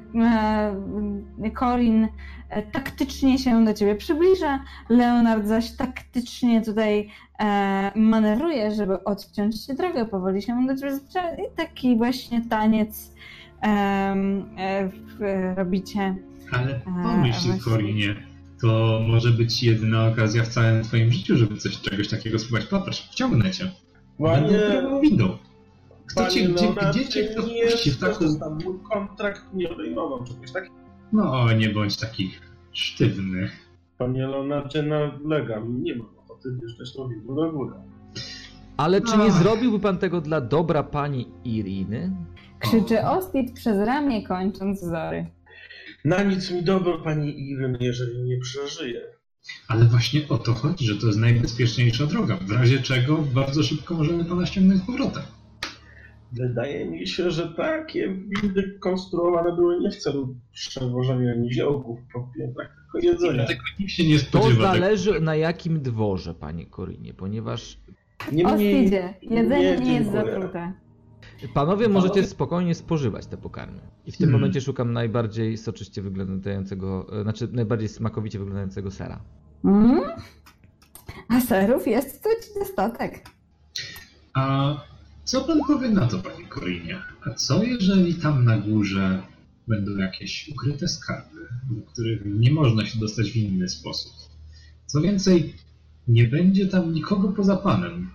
e, 1.45 1.51
Corin 1.59 2.07
e, 2.49 2.61
taktycznie 2.63 3.37
się 3.39 3.65
do 3.65 3.73
ciebie 3.73 3.95
przybliża, 3.95 4.59
Leonard 4.89 5.47
zaś 5.47 5.71
taktycznie 5.71 6.61
tutaj 6.61 7.09
e, 7.39 7.91
manewruje, 7.95 8.71
żeby 8.71 9.03
odciąć 9.03 9.65
ci 9.65 9.75
drogę, 9.75 10.05
powoli 10.05 10.41
się 10.41 10.65
do 10.67 10.75
ciebie 10.77 10.95
zbliża 10.95 11.35
i 11.35 11.43
taki 11.57 11.97
właśnie 11.97 12.41
taniec 12.49 12.89
e, 13.07 13.11
robicie. 15.55 16.15
Ale 16.51 16.81
A, 16.85 17.03
pomyśl, 17.03 17.47
właśnie. 17.47 17.71
Korinie, 17.71 18.15
to 18.61 18.99
może 19.07 19.31
być 19.31 19.63
jedyna 19.63 20.07
okazja 20.07 20.43
w 20.43 20.47
całym 20.47 20.83
twoim 20.83 21.11
życiu, 21.11 21.37
żeby 21.37 21.57
coś 21.57 21.81
czegoś 21.81 22.07
takiego 22.07 22.39
spróbować. 22.39 22.69
Popatrz, 22.69 23.09
wciągnę 23.11 23.51
cię. 23.51 23.71
Panie, 24.17 24.59
windą. 25.01 25.37
Kto 26.05 26.21
panie 26.21 26.31
cię, 26.31 26.49
gdzie, 26.49 26.65
Leonardzie, 26.65 26.99
gdzie 26.99 27.09
cię 27.09 27.23
kto 27.23 27.47
nie 27.47 27.67
wpuści 27.67 27.91
w 27.91 27.99
taką... 27.99 28.25
Mój 28.65 28.79
kontrakt 28.93 29.53
nie 29.53 29.69
obejmował 29.69 30.23
czegoś 30.23 30.51
takiego. 30.51 30.75
No, 31.13 31.53
nie 31.53 31.69
bądź 31.69 31.97
taki 31.97 32.31
sztywny. 32.71 33.49
Panie 33.97 34.27
Leonardzie, 34.27 34.83
nalegam. 34.83 35.83
Nie 35.83 35.95
mam 35.95 36.07
ochoty 36.17 36.49
windą 36.51 37.35
do 37.35 37.51
góry. 37.51 37.75
Ale 38.77 39.01
czy 39.01 39.17
nie 39.17 39.23
Ach. 39.23 39.31
zrobiłby 39.31 39.79
pan 39.79 39.97
tego 39.97 40.21
dla 40.21 40.41
dobra 40.41 40.83
pani 40.83 41.27
Iriny? 41.43 42.11
Krzyczy 42.61 43.01
Ostit 43.05 43.53
przez 43.53 43.77
ramię, 43.77 44.23
kończąc 44.27 44.81
wzory. 44.81 45.25
Na 46.05 46.23
nic 46.23 46.51
mi 46.51 46.63
dobro, 46.63 46.99
pani 46.99 47.49
Iryn, 47.49 47.77
jeżeli 47.79 48.23
nie 48.23 48.37
przeżyję. 48.39 49.01
Ale 49.67 49.85
właśnie 49.85 50.21
o 50.29 50.37
to 50.37 50.53
chodzi, 50.53 50.85
że 50.85 50.95
to 50.95 51.07
jest 51.07 51.19
najbezpieczniejsza 51.19 52.05
droga. 52.05 52.37
W 52.47 52.51
razie 52.51 52.79
czego 52.79 53.17
bardzo 53.17 53.63
szybko 53.63 53.93
możemy 53.95 54.25
pana 54.25 54.45
ściągnąć 54.45 54.81
z 54.83 54.85
powrotem. 54.85 55.23
Wydaje 56.31 56.85
mi 56.85 57.07
się, 57.07 57.31
że 57.31 57.47
takie 57.47 58.07
windy 58.43 58.77
konstruowane 58.79 59.55
były 59.55 59.79
nie 59.79 59.91
w 59.91 59.95
celu 59.97 60.35
przewożenia 60.53 61.35
niziołków 61.35 61.99
po 62.13 62.29
piętrach, 62.37 62.67
tylko 62.93 63.07
jedzenia. 63.07 63.33
Dlatego 63.33 63.61
nikt 63.79 63.91
się 63.91 64.07
nie 64.07 64.19
To 64.19 64.25
spodziewa 64.25 64.49
tego. 64.71 64.83
zależy 64.83 65.19
na 65.21 65.35
jakim 65.35 65.81
dworze, 65.81 66.33
panie 66.33 66.65
Korinie, 66.65 67.13
ponieważ 67.13 67.77
Niemniej 68.31 68.75
Ostidzie, 68.75 69.13
jedzenie 69.21 69.77
nie 69.79 69.93
jest 69.93 70.11
dziękuję. 70.11 70.33
zatrute. 70.33 70.73
Panowie 71.53 71.89
możecie 71.89 72.23
spokojnie 72.27 72.75
spożywać 72.75 73.25
te 73.25 73.37
pokarmy. 73.37 73.81
I 74.05 74.11
w 74.11 74.17
tym 74.17 74.25
Hmm. 74.25 74.41
momencie 74.41 74.61
szukam 74.61 74.93
najbardziej 74.93 75.57
soczyście 75.57 76.01
wyglądającego, 76.01 77.19
e, 77.19 77.23
znaczy 77.23 77.47
najbardziej 77.51 77.89
smakowicie 77.89 78.39
wyglądającego 78.39 78.91
sera. 78.91 79.19
Mm? 79.65 80.01
A 81.29 81.41
serów 81.41 81.87
jest 81.87 82.23
tu 82.23 82.29
ci 82.29 82.59
dostatek. 82.59 83.29
A 84.33 84.73
co 85.23 85.41
pan 85.41 85.59
powie 85.67 85.89
na 85.89 86.07
to, 86.07 86.19
panie 86.19 86.47
Korinie? 86.47 86.99
A 87.25 87.33
co 87.33 87.63
jeżeli 87.63 88.15
tam 88.15 88.45
na 88.45 88.57
górze 88.57 89.23
będą 89.67 89.97
jakieś 89.97 90.49
ukryte 90.49 90.87
skarby, 90.87 91.47
do 91.69 91.91
których 91.91 92.21
nie 92.25 92.51
można 92.51 92.85
się 92.85 92.99
dostać 92.99 93.31
w 93.31 93.35
inny 93.35 93.69
sposób? 93.69 94.11
Co 94.85 95.01
więcej, 95.01 95.55
nie 96.07 96.27
będzie 96.27 96.67
tam 96.67 96.93
nikogo 96.93 97.27
poza 97.27 97.57
panem. 97.57 98.09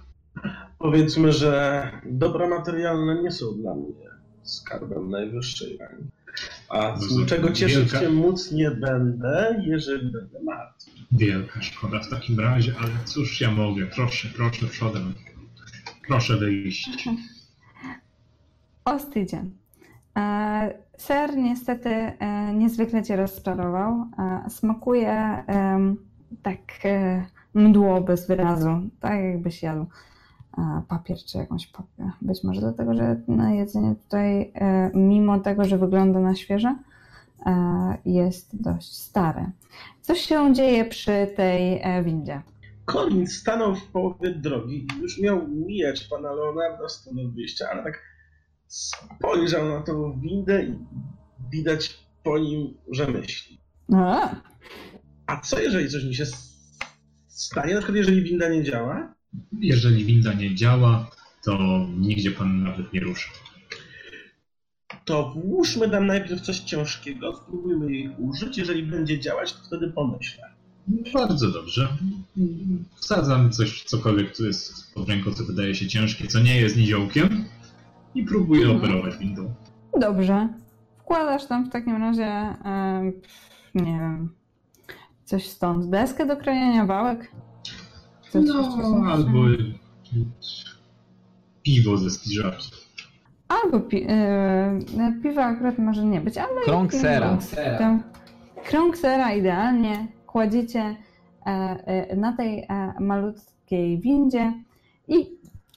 Powiedzmy, 0.78 1.32
że 1.32 1.90
dobra 2.06 2.48
materialne 2.48 3.22
nie 3.22 3.30
są 3.30 3.46
dla 3.54 3.74
mnie 3.74 4.06
skarbem 4.42 5.10
najwyższej 5.10 5.78
rangi. 5.78 6.04
A 6.68 6.96
z 6.96 7.02
Rozumiem. 7.02 7.22
niczego 7.22 7.52
cieszyć 7.52 7.92
Wielka- 7.92 8.00
się 8.00 8.08
móc 8.08 8.52
nie 8.52 8.70
będę, 8.70 9.62
jeżeli 9.66 10.12
będę 10.12 10.42
martwy. 10.42 10.90
Wielka 11.12 11.62
szkoda 11.62 12.00
w 12.00 12.08
takim 12.10 12.40
razie, 12.40 12.74
ale 12.80 12.90
cóż 13.04 13.40
ja 13.40 13.50
mogę? 13.50 13.86
Proszę, 13.86 14.28
proszę 14.36 14.66
przodem. 14.66 15.14
Proszę 16.08 16.36
wyjść. 16.36 17.08
Ostydzie. 18.84 19.44
E, 20.16 20.86
Ser 20.98 21.36
niestety 21.36 21.88
e, 21.90 22.54
niezwykle 22.54 23.02
cię 23.02 23.16
rozczarował. 23.16 24.06
E, 24.18 24.50
Smakuje 24.50 25.44
tak 26.42 26.58
mdło 27.54 28.00
bez 28.00 28.26
wyrazu, 28.28 28.80
tak 29.00 29.20
jakbyś 29.24 29.62
jadł 29.62 29.86
papier 30.88 31.18
czy 31.18 31.38
jakąś 31.38 31.66
papier. 31.66 32.06
Być 32.22 32.44
może 32.44 32.60
dlatego, 32.60 32.94
że 32.94 33.20
na 33.28 33.54
jedzenie 33.54 33.94
tutaj, 33.94 34.52
e, 34.54 34.90
mimo 34.94 35.40
tego, 35.40 35.64
że 35.64 35.78
wygląda 35.78 36.20
na 36.20 36.34
świeże, 36.34 36.76
e, 37.46 37.98
jest 38.04 38.62
dość 38.62 38.92
stare. 38.92 39.50
Coś 40.00 40.20
się 40.20 40.54
dzieje 40.54 40.84
przy 40.84 41.26
tej 41.36 41.80
e, 41.82 42.02
windzie. 42.04 42.42
Colin 42.84 43.26
stanął 43.26 43.74
w 43.74 43.86
połowie 43.86 44.30
drogi 44.30 44.86
i 44.86 45.00
już 45.02 45.20
miał 45.20 45.48
mijać 45.48 46.04
pana 46.04 46.32
Leonarda 46.32 46.88
z 46.88 47.04
tego 47.04 47.28
wyjścia, 47.28 47.66
ale 47.72 47.84
tak 47.84 48.02
spojrzał 48.66 49.68
na 49.68 49.80
tą 49.80 50.20
windę 50.20 50.64
i 50.64 50.78
widać 51.50 52.06
po 52.22 52.38
nim, 52.38 52.74
że 52.92 53.06
myśli. 53.06 53.60
A, 53.94 54.34
A 55.26 55.40
co 55.40 55.60
jeżeli 55.60 55.90
coś 55.90 56.04
mi 56.04 56.14
się 56.14 56.26
stanie? 57.28 57.74
Na 57.74 57.80
przykład 57.80 57.96
jeżeli 57.96 58.22
winda 58.22 58.48
nie 58.48 58.62
działa? 58.62 59.15
Jeżeli 59.60 60.04
winda 60.04 60.32
nie 60.32 60.54
działa, 60.54 61.10
to 61.44 61.58
nigdzie 61.98 62.30
pan 62.30 62.62
nawet 62.62 62.92
nie 62.92 63.00
ruszy. 63.00 63.28
To 65.04 65.30
włóżmy 65.44 65.90
tam 65.90 66.06
najpierw 66.06 66.40
coś 66.40 66.58
ciężkiego, 66.60 67.36
spróbujmy 67.36 67.92
jej 67.92 68.10
użyć. 68.18 68.58
Jeżeli 68.58 68.82
będzie 68.82 69.20
działać, 69.20 69.52
to 69.52 69.58
wtedy 69.66 69.90
pomyślę. 69.90 70.44
Bardzo 71.14 71.50
dobrze. 71.50 71.88
Wsadzam 72.96 73.50
coś, 73.52 73.82
cokolwiek, 73.84 74.32
co 74.32 74.44
jest 74.44 74.94
pod 74.94 75.08
ręką, 75.08 75.34
co 75.34 75.44
wydaje 75.44 75.74
się 75.74 75.86
ciężkie, 75.88 76.26
co 76.26 76.40
nie 76.40 76.60
jest 76.60 76.76
niziołkiem 76.76 77.44
i 78.14 78.22
próbuję 78.24 78.62
Mhm. 78.62 78.78
operować 78.78 79.16
windą. 79.18 79.54
Dobrze. 80.00 80.48
Wkładasz 80.98 81.46
tam 81.46 81.66
w 81.66 81.72
takim 81.72 81.96
razie, 81.96 82.24
em, 82.64 83.12
nie 83.74 83.84
wiem, 83.84 84.28
coś 85.24 85.46
stąd. 85.48 85.90
Deskę 85.90 86.26
do 86.26 86.36
krojenia, 86.36 86.86
wałek? 86.86 87.32
Coś, 88.30 88.44
No, 88.48 88.62
coś. 88.76 89.12
albo 89.12 89.38
piwo 91.62 91.96
ze 91.96 92.10
spiżarki. 92.10 92.70
Albo 93.48 93.80
pi- 93.80 94.06
e, 94.08 94.80
piwa 95.22 95.44
akurat 95.44 95.78
może 95.78 96.04
nie 96.04 96.20
być, 96.20 96.38
ale... 96.38 96.62
Krąg 96.64 96.94
sera. 96.94 97.38
Tam, 97.78 98.02
krąg 98.64 98.96
sera 98.98 99.32
idealnie 99.34 100.06
kładziecie 100.26 100.80
e, 101.46 101.50
e, 101.86 102.16
na 102.16 102.32
tej 102.36 102.58
e, 102.58 102.92
malutkiej 103.00 104.00
windzie 104.00 104.52
i 105.08 105.26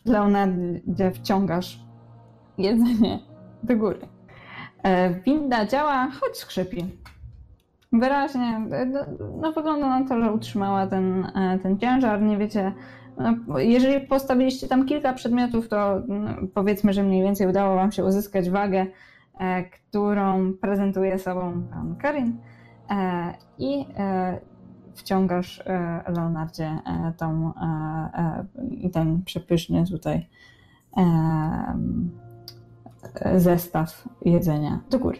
Leonardzie 0.05 1.11
wciągasz 1.13 1.79
jedzenie 2.57 3.19
do 3.63 3.75
góry. 3.77 3.99
E, 4.83 5.13
winda 5.21 5.65
działa, 5.65 6.11
choć 6.11 6.37
skrzypi. 6.37 6.85
Wyraźnie, 7.91 8.59
no, 8.87 8.99
no 9.41 9.51
wygląda 9.51 9.99
na 9.99 10.07
to, 10.07 10.21
że 10.21 10.31
utrzymała 10.31 10.87
ten, 10.87 11.25
e, 11.25 11.59
ten 11.63 11.79
ciężar. 11.79 12.21
Nie 12.21 12.37
wiecie, 12.37 12.73
no, 13.17 13.59
jeżeli 13.59 14.07
postawiliście 14.07 14.67
tam 14.67 14.85
kilka 14.85 15.13
przedmiotów, 15.13 15.69
to 15.69 16.01
no, 16.07 16.29
powiedzmy, 16.53 16.93
że 16.93 17.03
mniej 17.03 17.23
więcej 17.23 17.47
udało 17.47 17.75
Wam 17.75 17.91
się 17.91 18.05
uzyskać 18.05 18.49
wagę, 18.49 18.85
e, 19.39 19.63
którą 19.63 20.53
prezentuje 20.53 21.19
sobą 21.19 21.63
pan 21.71 21.95
Karin. 21.95 22.37
E, 22.89 23.33
I 23.57 23.85
e, 23.97 24.39
wciągasz 24.95 25.59
e, 25.65 26.03
Leonardzie 26.07 26.65
e, 26.65 27.13
tą, 27.17 27.53
ten 28.93 29.23
przepyszny 29.23 29.85
tutaj 29.85 30.29
zestaw 33.35 34.07
jedzenia 34.25 34.79
do 34.89 34.99
góry. 34.99 35.17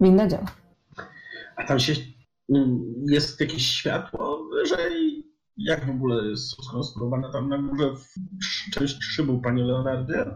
Winda 0.00 0.26
działa. 0.26 0.59
A 1.60 1.64
tam 1.64 1.78
się 1.78 1.94
mm, 2.54 2.80
jest 3.10 3.40
jakieś 3.40 3.66
światło 3.66 4.48
wyżej? 4.52 5.24
Jak 5.56 5.86
w 5.86 5.90
ogóle 5.90 6.28
jest 6.28 6.64
skonstruowana 6.64 7.32
tam 7.32 7.48
na 7.48 7.58
górze 7.58 7.94
w 7.94 8.70
część 8.74 9.04
szybu, 9.04 9.40
panie 9.40 9.64
Leonardzie? 9.64 10.26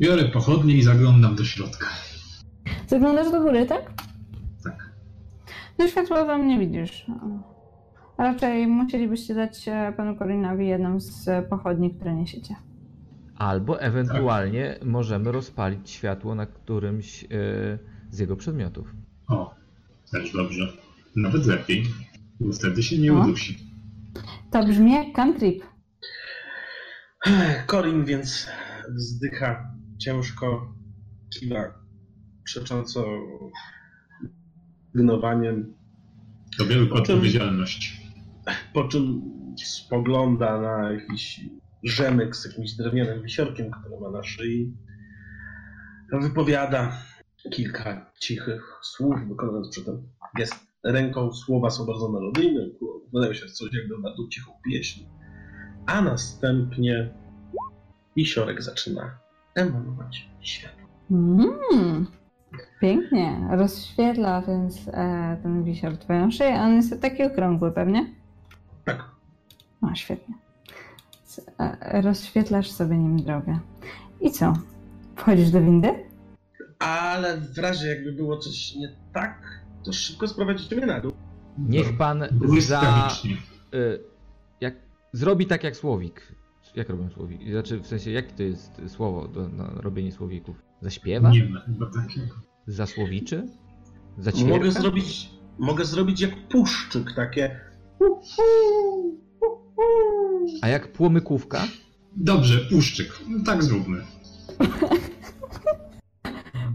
Biorę 0.00 0.24
pochodnie 0.24 0.74
i 0.74 0.82
zaglądam 0.82 1.36
do 1.36 1.44
środka. 1.44 1.86
Zaglądasz 2.86 3.32
do 3.32 3.40
góry, 3.40 3.66
tak? 3.66 3.92
Tak. 4.64 4.90
No 5.78 5.88
światła 5.88 6.24
wam 6.24 6.48
nie 6.48 6.58
widzisz. 6.58 7.06
Raczej 8.18 8.66
musielibyście 8.66 9.34
dać 9.34 9.68
e, 9.68 9.92
panu 9.96 10.16
Korinowi 10.16 10.68
jedną 10.68 11.00
z 11.00 11.28
e, 11.28 11.42
pochodni, 11.42 11.94
które 11.94 12.14
niesiecie. 12.14 12.54
Albo 13.36 13.80
ewentualnie 13.80 14.78
możemy 14.84 15.32
rozpalić 15.32 15.90
światło 15.90 16.34
na 16.34 16.46
którymś 16.46 17.24
e, 17.24 17.28
z 18.10 18.18
jego 18.18 18.36
przedmiotów. 18.36 18.94
O, 19.28 19.54
też 20.14 20.32
dobrze. 20.32 20.72
Nawet 21.16 21.46
lepiej, 21.46 21.84
bo 22.40 22.52
wtedy 22.52 22.82
się 22.82 22.98
nie 22.98 23.12
O. 23.12 23.20
udusi. 23.24 23.58
To 24.50 24.64
brzmi 24.66 24.92
jak 24.92 25.12
cantrip. 25.16 25.62
Korin 27.66 28.04
więc 28.04 28.48
wzdycha 28.96 29.70
ciężko, 29.98 30.74
kiwa 31.38 31.74
przecząco 32.44 33.04
gnowaniem, 34.94 35.74
To 36.58 36.66
wielka 36.66 36.94
odpowiedzialność. 36.94 38.00
po 38.74 38.88
czym 38.88 39.22
spogląda 39.64 40.60
na 40.60 40.92
jakiś 40.92 41.40
rzemyk 41.82 42.36
z 42.36 42.44
jakimś 42.44 42.72
drewnianym 42.72 43.22
wisiorkiem, 43.22 43.70
który 43.70 44.00
ma 44.00 44.10
na 44.10 44.22
szyi. 44.22 44.76
Wypowiada 46.20 47.02
kilka 47.50 48.10
cichych 48.20 48.78
słów, 48.82 49.28
wykonując 49.28 49.68
przy 49.68 49.84
tym 49.84 50.08
gest 50.36 50.54
ręką. 50.84 51.32
Słowa 51.32 51.70
są 51.70 51.86
bardzo 51.86 52.08
melodyjne, 52.08 52.60
wydają 53.12 53.34
się 53.34 53.46
coś 53.46 53.74
jak 53.74 53.88
do 53.88 53.98
bardzo 53.98 54.28
cichą 54.28 54.52
pieśń. 54.64 55.06
A 55.86 56.00
następnie 56.00 57.14
wisiorek 58.16 58.62
zaczyna 58.62 59.18
emanować 59.54 60.28
światło. 60.40 60.88
Mm, 61.10 62.06
pięknie. 62.80 63.48
Rozświetla 63.50 64.42
więc 64.42 64.88
e, 64.88 65.36
ten 65.42 65.64
wisior 65.64 65.98
twoją 65.98 66.30
szyję. 66.30 66.54
On 66.60 66.74
jest 66.74 67.02
taki 67.02 67.22
okrągły 67.22 67.72
pewnie? 67.72 68.14
Tak. 68.84 69.10
O, 69.82 69.94
świetnie. 69.94 70.34
E, 71.58 72.02
Rozświetlasz 72.02 72.70
sobie 72.70 72.98
nim 72.98 73.16
drogę. 73.16 73.58
I 74.20 74.30
co? 74.30 74.52
Wchodzisz 75.16 75.50
do 75.50 75.60
windy? 75.60 76.04
Ale 76.78 77.40
w 77.40 77.58
razie 77.58 77.86
jakby 77.88 78.12
było 78.12 78.38
coś 78.38 78.74
nie 78.74 78.96
tak, 79.12 79.64
to 79.84 79.92
szybko 79.92 80.28
sprowadzicie 80.28 80.76
mnie 80.76 80.86
na 80.86 81.00
dół. 81.00 81.12
Niech 81.58 81.96
pan 81.96 82.24
za... 82.60 83.08
Y, 83.74 84.00
jak, 84.60 84.74
zrobi 85.12 85.46
tak 85.46 85.64
jak 85.64 85.76
słowik. 85.76 86.34
Jak 86.76 86.88
robią 86.88 87.10
słowik? 87.10 87.50
Znaczy, 87.50 87.80
w 87.80 87.86
sensie, 87.86 88.10
jakie 88.10 88.32
to 88.32 88.42
jest 88.42 88.80
słowo 88.86 89.28
do, 89.28 89.48
na 89.48 89.70
robienie 89.76 90.12
słowików? 90.12 90.62
Zaśpiewa? 90.80 91.30
Nie 91.30 91.44
ma 91.44 91.60
chyba 91.60 91.86
takiego. 91.86 92.34
Zasłowiczy? 92.66 93.36
Mogę 93.36 94.22
Zaćwierka? 94.22 94.70
zrobić, 94.70 95.30
mogę 95.58 95.84
zrobić 95.84 96.20
jak 96.20 96.48
puszczyk, 96.48 97.12
takie 97.16 97.60
A 100.62 100.68
jak 100.68 100.92
płomykówka? 100.92 101.64
Dobrze, 102.16 102.58
puszczyk. 102.70 103.20
No, 103.28 103.44
tak 103.44 103.62
zróbmy. 103.62 104.04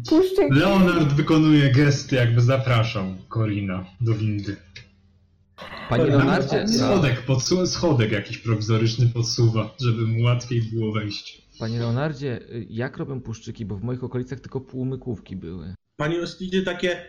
Puszczyk. 0.09 0.55
Leonard 0.55 1.13
wykonuje 1.13 1.71
gesty, 1.71 2.15
jakby 2.15 2.41
zapraszał 2.41 3.03
Korina 3.27 3.85
do 4.01 4.13
windy. 4.13 4.55
Panie. 5.89 6.05
Leonardzie, 6.05 6.65
no, 6.67 6.73
Schodek, 6.73 7.25
podsu- 7.25 7.67
schodek 7.67 8.11
jakiś 8.11 8.37
prowizoryczny 8.37 9.05
podsuwa, 9.13 9.69
żeby 9.81 10.07
mu 10.07 10.23
łatwiej 10.23 10.61
było 10.61 10.91
wejść. 10.91 11.47
panie 11.59 11.79
Leonardzie, 11.79 12.39
jak 12.69 12.97
robią 12.97 13.21
puszczyki? 13.21 13.65
Bo 13.65 13.75
w 13.75 13.83
moich 13.83 14.03
okolicach 14.03 14.39
tylko 14.39 14.61
płomykówki 14.61 15.35
były. 15.35 15.73
Pani 15.97 16.19
Ostidzie 16.19 16.61
takie 16.63 17.01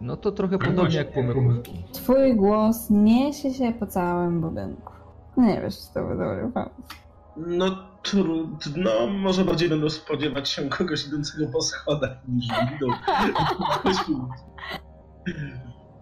No 0.00 0.16
to 0.16 0.32
trochę 0.32 0.58
Tak 0.58 0.68
podobnie 0.68 0.96
jak 0.96 1.12
płomykówki. 1.12 1.84
Twój 1.92 2.36
głos 2.36 2.90
niesie 2.90 3.54
się 3.54 3.72
po 3.80 3.86
całym 3.86 4.40
budynku. 4.40 4.92
Nie 5.36 5.60
wiesz, 5.60 5.74
czy 5.78 5.94
to 5.94 6.00
był 6.04 6.18
dobry 6.18 6.50
pomysł. 6.54 6.72
No 7.36 7.88
trudno, 8.02 9.06
może 9.06 9.44
bardziej 9.44 9.68
będą 9.68 9.90
spodziewać 9.90 10.48
się 10.48 10.68
kogoś 10.68 11.06
idącego 11.06 11.46
po 11.52 11.62
schodach 11.62 12.16
niż 12.28 12.46
idą. 12.46 12.86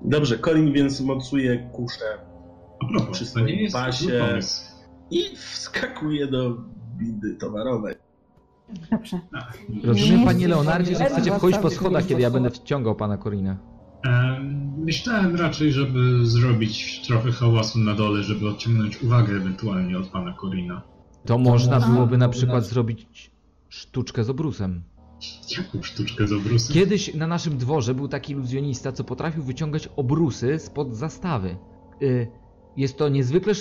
Dobrze, 0.02 0.38
Corin 0.38 0.72
więc 0.72 1.00
mocuje 1.00 1.70
kuszę 1.72 2.04
propos, 2.90 3.10
Przy 3.16 3.26
swoim 3.26 3.70
pasie. 3.72 4.38
i 5.10 5.36
wskakuje 5.36 6.26
do 6.26 6.56
windy 6.98 7.34
towarowej. 7.36 7.94
Dobrze. 8.90 9.20
Rozumiem, 9.84 10.20
Nie 10.20 10.26
panie 10.26 10.48
Leonardzie, 10.48 10.96
że 10.96 11.04
chcecie 11.04 11.32
wchodzić 11.32 11.58
po 11.60 11.70
schodach, 11.70 12.06
kiedy 12.06 12.22
ja 12.22 12.30
będę 12.30 12.50
wciągał 12.50 12.94
pana 12.94 13.16
Korina. 13.16 13.56
E, 14.06 14.40
Myślałem 14.78 15.36
raczej, 15.36 15.72
żeby 15.72 16.26
zrobić 16.26 17.06
trochę 17.06 17.32
hałasu 17.32 17.78
na 17.78 17.94
dole, 17.94 18.22
żeby 18.22 18.48
odciągnąć 18.48 19.02
uwagę 19.02 19.32
ewentualnie 19.32 19.98
od 19.98 20.08
pana 20.08 20.32
Korina. 20.32 20.82
To 21.26 21.38
można 21.38 21.80
byłoby 21.80 22.18
na 22.18 22.28
przykład 22.28 22.66
zrobić 22.66 23.30
sztuczkę 23.68 24.24
z 24.24 24.30
obrusem. 24.30 24.82
Jaką 25.58 25.82
sztuczkę 25.82 26.26
z 26.28 26.32
obrusem? 26.32 26.74
Kiedyś 26.74 27.14
na 27.14 27.26
naszym 27.26 27.58
dworze 27.58 27.94
był 27.94 28.08
taki 28.08 28.32
iluzjonista, 28.32 28.92
co 28.92 29.04
potrafił 29.04 29.42
wyciągać 29.42 29.88
obrusy 29.96 30.58
spod 30.58 30.94
zastawy. 30.94 31.56
Y, 32.02 32.28
Jest 32.76 32.96
to 32.98 33.08
niezwykle 33.08 33.54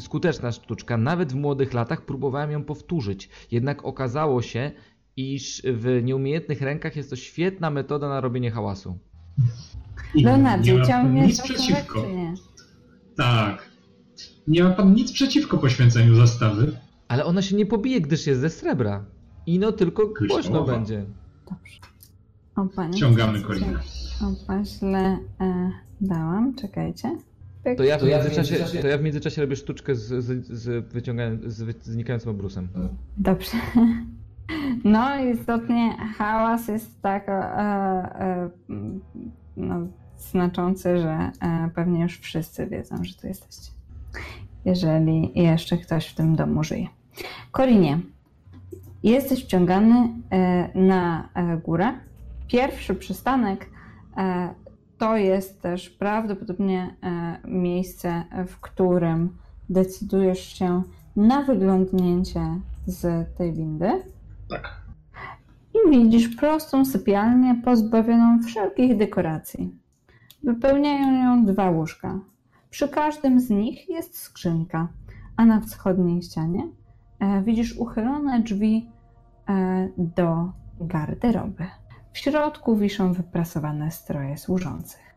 skuteczna 0.00 0.52
sztuczka. 0.52 0.96
Nawet 0.96 1.32
w 1.32 1.36
młodych 1.36 1.72
latach 1.74 2.04
próbowałem 2.04 2.50
ją 2.50 2.64
powtórzyć. 2.64 3.28
Jednak 3.50 3.84
okazało 3.84 4.42
się, 4.42 4.70
iż 5.16 5.62
w 5.64 6.00
nieumiejętnych 6.02 6.62
rękach 6.62 6.96
jest 6.96 7.10
to 7.10 7.16
świetna 7.16 7.70
metoda 7.70 8.08
na 8.08 8.20
robienie 8.20 8.50
hałasu. 8.50 8.98
Leonardzie, 10.14 10.84
za 10.84 10.92
kawałek, 10.92 11.30
przeciwko. 11.44 12.06
Tak. 13.16 13.70
Nie 14.48 14.64
ma 14.64 14.70
pan 14.70 14.94
nic 14.94 15.12
przeciwko 15.12 15.58
poświęceniu 15.58 16.14
zastawy. 16.14 16.76
Ale 17.08 17.24
ona 17.24 17.42
się 17.42 17.56
nie 17.56 17.66
pobije, 17.66 18.00
gdyż 18.00 18.26
jest 18.26 18.40
ze 18.40 18.50
srebra. 18.50 19.04
Ino 19.46 19.72
tylko 19.72 20.02
głośno 20.28 20.64
będzie. 20.64 21.04
Dobrze. 21.50 21.80
O, 22.56 22.64
panie. 22.76 22.98
Ciągamy 22.98 23.40
Korina. 23.40 23.80
Opa, 24.22 24.64
źle 24.64 25.18
e, 25.40 25.70
dałam. 26.00 26.54
Czekajcie. 26.54 27.16
Pyk. 27.64 27.78
To 27.78 27.84
ja 27.84 27.98
w, 27.98 28.02
międzyczasie, 28.02 28.56
to 28.82 28.88
ja 28.88 28.98
w 28.98 29.02
międzyczasie 29.02 29.42
robię 29.42 29.56
sztuczkę 29.56 29.94
z, 29.94 30.24
z, 30.24 30.46
z, 30.46 30.92
wyciągając, 30.92 31.44
z 31.44 31.62
wy- 31.62 31.74
znikającym 31.82 32.30
obrusem. 32.30 32.68
Dobrze. 33.16 33.50
No, 34.84 35.24
istotnie 35.24 35.96
hałas 36.18 36.68
jest 36.68 37.02
tak 37.02 37.28
e, 37.28 37.32
e, 37.32 38.50
no, 39.56 39.86
znaczący, 40.18 40.98
że 40.98 41.30
e, 41.40 41.70
pewnie 41.74 42.02
już 42.02 42.18
wszyscy 42.18 42.66
wiedzą, 42.66 42.96
że 43.04 43.14
tu 43.14 43.26
jesteście. 43.26 43.72
Jeżeli 44.64 45.42
jeszcze 45.42 45.78
ktoś 45.78 46.08
w 46.08 46.14
tym 46.14 46.36
domu 46.36 46.64
żyje. 46.64 46.86
Korinie, 47.50 48.00
jesteś 49.02 49.44
wciągany 49.44 50.08
e, 50.30 50.68
na 50.78 51.28
e, 51.34 51.56
górę. 51.56 51.92
Pierwszy 52.48 52.94
przystanek 52.94 53.70
e, 54.16 54.54
to 54.98 55.16
jest 55.16 55.62
też 55.62 55.90
prawdopodobnie 55.90 56.96
miejsce, 57.44 58.24
w 58.46 58.60
którym 58.60 59.36
decydujesz 59.68 60.58
się 60.58 60.82
na 61.16 61.42
wyglądnięcie 61.42 62.40
z 62.86 63.28
tej 63.38 63.52
windy 63.52 64.02
Tak. 64.48 64.82
i 65.74 65.90
widzisz 65.90 66.28
prostą 66.28 66.84
sypialnię 66.84 67.60
pozbawioną 67.64 68.42
wszelkich 68.42 68.96
dekoracji. 68.96 69.74
Wypełniają 70.42 71.24
ją 71.24 71.44
dwa 71.44 71.70
łóżka. 71.70 72.20
Przy 72.74 72.88
każdym 72.88 73.40
z 73.40 73.50
nich 73.50 73.88
jest 73.88 74.18
skrzynka, 74.18 74.88
a 75.36 75.44
na 75.44 75.60
wschodniej 75.60 76.22
ścianie 76.22 76.68
e, 77.20 77.42
widzisz 77.42 77.76
uchylone 77.78 78.40
drzwi 78.40 78.90
e, 79.48 79.88
do 79.98 80.52
garderoby. 80.80 81.66
W 82.12 82.18
środku 82.18 82.76
wiszą 82.76 83.12
wyprasowane 83.12 83.90
stroje 83.90 84.38
służących. 84.38 85.14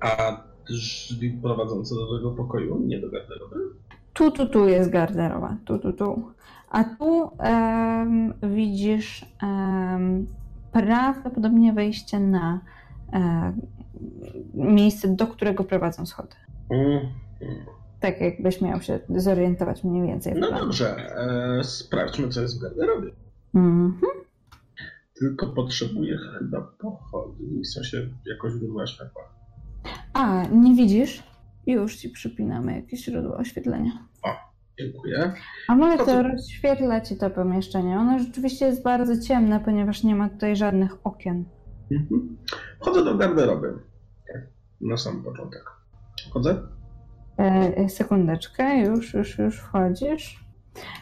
A 0.00 0.42
drzwi 0.70 1.30
prowadzące 1.30 1.94
do 1.94 2.18
tego 2.18 2.30
pokoju, 2.30 2.80
nie 2.86 3.00
do 3.00 3.10
garderoby? 3.10 3.56
Tu, 4.12 4.30
tu, 4.30 4.46
tu 4.46 4.68
jest 4.68 4.90
garderoba. 4.90 5.56
Tu, 5.64 5.78
tu, 5.78 5.92
tu. 5.92 6.32
A 6.70 6.84
tu 6.84 7.30
em, 7.38 8.34
widzisz 8.42 9.26
em, 9.42 10.26
prawdopodobnie 10.72 11.72
wejście 11.72 12.20
na 12.20 12.60
em, 13.12 13.60
miejsce, 14.54 15.08
do 15.08 15.26
którego 15.26 15.64
prowadzą 15.64 16.06
schody. 16.06 16.36
Mm. 16.70 17.00
Tak 18.00 18.20
jakbyś 18.20 18.60
miał 18.60 18.82
się 18.82 18.98
zorientować 19.08 19.84
mniej 19.84 20.06
więcej. 20.06 20.34
No 20.36 20.50
dobrze, 20.52 20.96
e, 20.96 21.64
sprawdźmy, 21.64 22.28
co 22.28 22.40
jest 22.40 22.58
w 22.58 22.62
garderobie. 22.62 23.10
Mhm. 23.54 24.00
Tylko 25.18 25.46
potrzebuję 25.46 26.18
chyba 26.38 26.60
pochodni, 26.78 27.62
w 27.62 27.68
sensie 27.68 28.08
jakoś 28.26 28.52
źródła 28.52 28.86
światła. 28.86 29.22
A, 30.12 30.42
nie 30.46 30.74
widzisz? 30.74 31.22
Już 31.66 31.96
ci 31.96 32.08
przypinamy 32.10 32.76
jakieś 32.76 33.04
źródło 33.04 33.36
oświetlenia. 33.36 33.90
Dziękuję. 34.78 35.32
A 35.68 35.76
może 35.76 35.98
to 35.98 36.04
Chodzę- 36.04 36.22
rozświetla 36.22 37.00
ci 37.00 37.16
to 37.16 37.30
pomieszczenie. 37.30 37.98
Ono 37.98 38.18
rzeczywiście 38.18 38.66
jest 38.66 38.82
bardzo 38.82 39.20
ciemne, 39.20 39.60
ponieważ 39.60 40.04
nie 40.04 40.14
ma 40.14 40.28
tutaj 40.28 40.56
żadnych 40.56 41.06
okien. 41.06 41.44
Mhm. 41.92 42.36
Wchodzę 42.80 43.04
do 43.04 43.14
garderoby. 43.14 43.78
Na 44.80 44.96
sam 44.96 45.22
początek. 45.22 45.64
Wchodzę? 46.30 46.62
E, 47.38 47.88
sekundeczkę, 47.88 48.78
już, 48.78 49.14
już, 49.14 49.38
już 49.38 49.60
wchodzisz. 49.60 50.44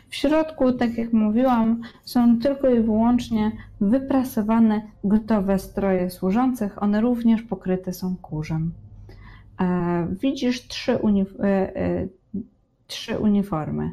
W 0.08 0.14
środku, 0.14 0.72
tak 0.72 0.98
jak 0.98 1.12
mówiłam, 1.12 1.80
są 2.04 2.38
tylko 2.38 2.70
i 2.70 2.80
wyłącznie 2.80 3.52
wyprasowane, 3.80 4.82
gotowe 5.04 5.58
stroje 5.58 6.10
służących. 6.10 6.82
One 6.82 7.00
również 7.00 7.42
pokryte 7.42 7.92
są 7.92 8.16
kurzem. 8.16 8.72
E, 9.60 10.08
widzisz 10.20 10.68
trzy, 10.68 10.92
e, 10.92 11.76
e, 11.76 12.08
trzy 12.86 13.18
uniformy. 13.18 13.90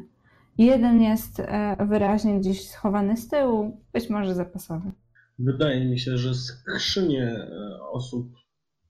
Jeden 0.58 1.02
jest 1.02 1.40
e, 1.40 1.76
wyraźnie 1.88 2.40
gdzieś 2.40 2.68
schowany 2.68 3.16
z 3.16 3.28
tyłu, 3.28 3.80
być 3.92 4.10
może 4.10 4.34
zapasowy. 4.34 4.90
Wydaje 5.38 5.84
mi 5.84 5.98
się, 5.98 6.18
że 6.18 6.34
skrzynie 6.34 7.26
e, 7.26 7.48
osób 7.92 8.26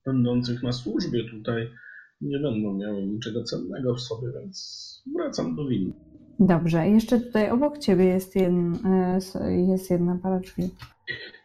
będących 0.05 0.63
na 0.63 0.71
służbie 0.71 1.29
tutaj 1.29 1.69
nie 2.21 2.39
będą 2.39 2.73
miały 2.73 3.05
niczego 3.05 3.43
cennego 3.43 3.95
w 3.95 4.01
sobie, 4.01 4.27
więc 4.39 5.03
wracam 5.15 5.55
do 5.55 5.67
windy. 5.67 5.93
Dobrze, 6.39 6.89
jeszcze 6.89 7.19
tutaj 7.19 7.51
obok 7.51 7.77
ciebie 7.77 8.05
jest, 8.05 8.35
jeden, 8.35 8.77
e, 8.85 9.19
jest 9.51 9.91
jedna 9.91 10.19
para 10.23 10.39
drzwi. 10.39 10.69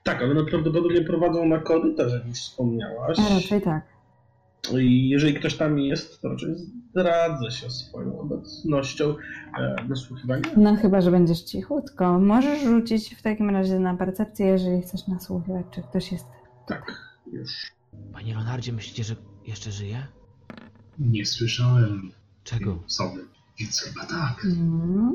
Tak, 0.05 0.23
ale 0.23 0.31
one 0.31 0.45
prawdopodobnie 0.45 1.01
prowadzą 1.01 1.47
na 1.47 1.59
korytarz, 1.59 2.13
jak 2.13 2.27
już 2.27 2.39
wspomniałaś. 2.39 3.19
A 3.19 3.35
raczej 3.35 3.63
tak. 3.63 3.97
I 4.79 5.09
jeżeli 5.09 5.35
ktoś 5.35 5.57
tam 5.57 5.79
jest, 5.79 6.23
to 6.23 6.29
raczej 6.29 6.55
zdradzę 6.55 7.51
się 7.51 7.71
swoją 7.71 8.21
obecnością. 8.21 9.15
E, 9.59 9.77
nasłuchiwanie? 9.89 10.43
No 10.57 10.77
chyba, 10.77 11.01
że 11.01 11.11
będziesz 11.11 11.43
cichutko. 11.43 12.19
Możesz 12.19 12.63
rzucić 12.63 13.15
w 13.15 13.23
takim 13.23 13.51
razie 13.51 13.79
na 13.79 13.97
percepcję, 13.97 14.47
jeżeli 14.47 14.83
chcesz 14.83 15.09
nasłuchiwać, 15.09 15.67
czy 15.71 15.83
ktoś 15.83 16.13
jest. 16.13 16.27
Tak, 16.67 16.93
już. 17.33 17.73
Panie 18.13 18.35
Leonardzie, 18.35 18.73
myślicie, 18.73 19.05
że 19.05 19.15
jeszcze 19.47 19.71
żyje? 19.71 19.99
Nie 20.99 21.27
słyszałem 21.27 22.11
Czego? 22.45 22.79
sobie, 22.87 23.21
więc 23.59 23.81
chyba 23.81 24.07
tak. 24.07 24.45
Mm. 24.45 25.13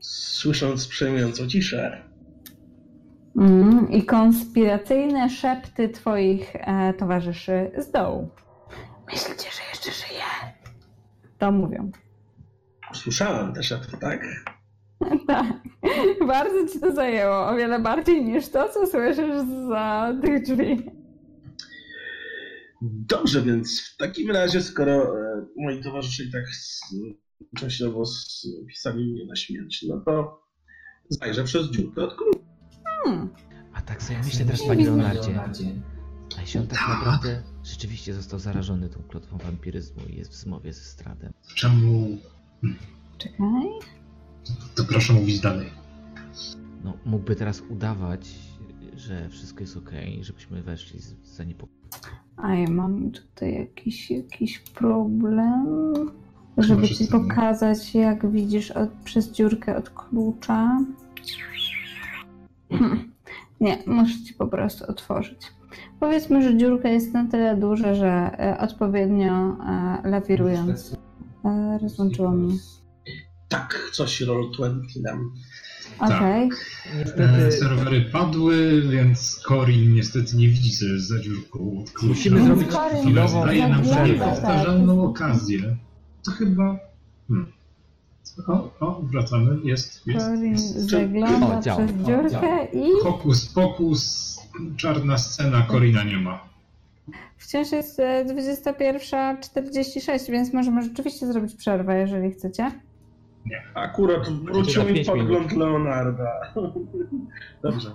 Słysząc 0.00 0.86
przejmującą 0.88 1.48
ciszę, 1.48 2.02
Mm. 3.36 3.90
I 3.90 4.04
konspiracyjne 4.04 5.30
szepty 5.30 5.88
twoich 5.88 6.56
e, 6.56 6.94
towarzyszy 6.94 7.70
z 7.78 7.90
dołu. 7.90 8.28
Myślicie, 9.06 9.50
że 9.50 9.62
jeszcze 9.70 10.06
żyje? 10.06 10.24
To 11.38 11.52
mówią. 11.52 11.90
słyszałem 12.94 13.52
te 13.52 13.62
szepty, 13.62 13.96
tak? 13.96 14.26
tak. 15.26 15.46
Bardzo 16.26 16.68
ci 16.72 16.80
to 16.80 16.92
zajęło. 16.94 17.46
O 17.48 17.56
wiele 17.56 17.80
bardziej 17.80 18.24
niż 18.24 18.48
to, 18.48 18.68
co 18.68 18.86
słyszysz 18.86 19.42
za 19.68 20.12
tych 20.22 20.42
drzwi. 20.42 20.90
Dobrze, 22.84 23.42
więc 23.42 23.80
w 23.80 23.96
takim 23.96 24.30
razie, 24.30 24.62
skoro 24.62 25.20
e, 25.20 25.46
moi 25.56 25.82
towarzysze 25.82 26.24
i 26.24 26.30
tak 26.30 26.44
częściowo 27.58 28.06
spisali 28.06 29.12
mnie 29.12 29.26
na 29.26 29.36
śmierć, 29.36 29.84
no 29.88 30.00
to 30.00 30.42
zajrzę 31.08 31.44
przez 31.44 31.70
dziurkę 31.70 32.04
od 32.04 32.16
klucza. 32.16 32.38
Hmm. 33.04 33.28
A 33.72 33.80
tak 33.80 34.02
sobie 34.02 34.18
myślę 34.18 34.44
teraz, 34.44 34.62
panie 34.66 34.84
Leonardzie. 34.84 35.40
A 36.38 36.40
jeśli 36.40 36.60
on 36.60 36.66
tak 36.66 36.88
naprawdę 36.88 37.42
rzeczywiście 37.64 38.14
został 38.14 38.38
zarażony 38.38 38.88
tą 38.88 39.02
klotwą 39.02 39.38
wampiryzmu 39.38 40.02
i 40.08 40.16
jest 40.16 40.30
w 40.30 40.34
zmowie 40.34 40.72
ze 40.72 40.80
Stradem. 40.80 41.32
Czemu? 41.54 42.18
Czekaj. 43.18 43.38
To 44.74 44.84
proszę 44.84 45.12
mówić 45.12 45.40
dalej. 45.40 45.70
No, 46.84 46.98
mógłby 47.04 47.36
teraz 47.36 47.62
udawać, 47.68 48.28
że 48.96 49.28
wszystko 49.28 49.60
jest 49.60 49.76
okej, 49.76 50.24
żebyśmy 50.24 50.62
weszli 50.62 51.00
z 51.00 51.14
zaniepokojeni. 51.24 51.82
A 52.42 52.54
ja 52.54 52.70
mam 52.70 53.10
tutaj 53.10 53.54
jakiś, 53.54 54.10
jakiś 54.10 54.58
problem, 54.58 55.66
żeby 56.58 56.88
ci 56.88 57.06
pokazać, 57.06 57.94
jak 57.94 58.30
widzisz 58.30 58.70
od, 58.70 58.90
przez 59.04 59.32
dziurkę 59.32 59.76
od 59.76 59.90
klucza. 59.90 60.84
Hmm. 62.70 63.12
Nie, 63.60 63.78
muszę 63.86 64.24
ci 64.26 64.34
po 64.34 64.46
prostu 64.46 64.84
otworzyć. 64.90 65.52
Powiedzmy, 66.00 66.42
że 66.42 66.56
dziurka 66.56 66.88
jest 66.88 67.12
na 67.14 67.26
tyle 67.26 67.56
duża, 67.56 67.94
że 67.94 68.30
e, 68.38 68.58
odpowiednio 68.58 69.32
e, 69.32 70.08
lawirując 70.08 70.96
e, 71.44 71.78
rozłączyło 71.82 72.30
mnie. 72.30 72.54
Tak, 73.48 73.90
coś 73.92 74.22
Roll20 74.22 75.02
nam. 75.02 75.32
Okej. 76.02 76.42
E, 76.42 76.48
Niestety 76.98 77.52
serwery 77.52 78.00
padły, 78.00 78.82
więc 78.90 79.42
Corin 79.48 79.94
niestety 79.94 80.36
nie 80.36 80.48
widzi 80.48 80.72
sobie 80.72 81.00
za 81.00 81.18
dziurką 81.20 81.78
od 81.82 81.90
klucza. 81.90 82.06
Musimy 82.14 82.44
zrobić 82.44 82.68
chwilową 83.02 83.46
daje 83.46 83.68
nam 83.68 83.82
niepowtarzalną 84.06 85.04
okazję. 85.04 85.76
To 86.24 86.30
chyba... 86.30 86.78
Hmm. 87.28 87.52
O, 88.48 88.70
o, 88.80 89.00
wracamy. 89.02 89.56
Jest, 89.64 90.06
jest. 90.06 90.26
Corin 90.26 90.58
zagląda 90.58 91.58
O, 91.58 91.62
działa. 91.62 91.86
przez 91.86 91.90
O, 91.90 91.94
dziurkę 92.06 92.30
działa. 92.30 92.64
i 92.64 92.90
Hokus 93.02 93.46
pokus, 93.46 94.36
czarna 94.76 95.18
scena, 95.18 95.66
Corina 95.70 96.04
nie 96.04 96.16
ma. 96.16 96.40
wciąż 97.38 97.72
jest 97.72 98.00
e, 98.00 98.24
21.46, 98.24 100.30
więc 100.30 100.52
możemy 100.52 100.82
rzeczywiście 100.82 101.26
zrobić 101.26 101.54
przerwę, 101.54 101.98
jeżeli 102.00 102.30
chcecie. 102.30 102.70
Akurat 103.74 104.28
wrócił 104.28 104.84
mi 104.84 105.04
podgląd 105.04 105.52
Leonarda. 105.52 106.54
Dobrze. 107.62 107.90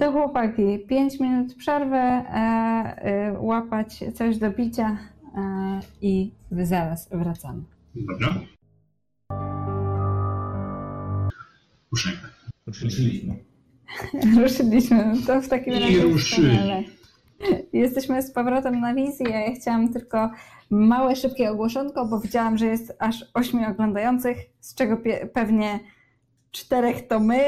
To 0.00 0.12
chłopaki, 0.12 0.78
5 0.88 1.20
minut 1.20 1.54
przerwy, 1.54 1.96
e, 1.96 2.22
e, 2.32 3.36
łapać 3.38 4.04
coś 4.14 4.38
do 4.38 4.52
picia 4.52 4.98
e, 5.36 5.80
i 6.02 6.32
zaraz 6.50 7.08
wracamy. 7.12 7.62
Dobra. 7.94 8.34
Ruszajmy. 11.90 12.18
Ruszyliśmy. 12.66 13.34
Ruszyliśmy, 14.42 15.12
to 15.26 15.40
w 15.40 15.48
takim 15.48 15.74
I 15.74 15.80
razie 15.80 16.02
ruszyli. 16.02 16.48
wspaniale. 16.48 16.82
Jesteśmy 17.72 18.22
z 18.22 18.32
powrotem 18.32 18.80
na 18.80 18.94
wizji, 18.94 19.26
ja 19.30 19.54
chciałam 19.54 19.92
tylko 19.92 20.30
małe, 20.70 21.16
szybkie 21.16 21.50
ogłoszonko, 21.50 22.06
bo 22.06 22.20
widziałam, 22.20 22.58
że 22.58 22.66
jest 22.66 22.96
aż 22.98 23.24
ośmiu 23.34 23.70
oglądających, 23.70 24.38
z 24.60 24.74
czego 24.74 24.96
pie- 24.96 25.26
pewnie 25.26 25.80
czterech 26.50 27.06
to 27.08 27.20
my, 27.20 27.40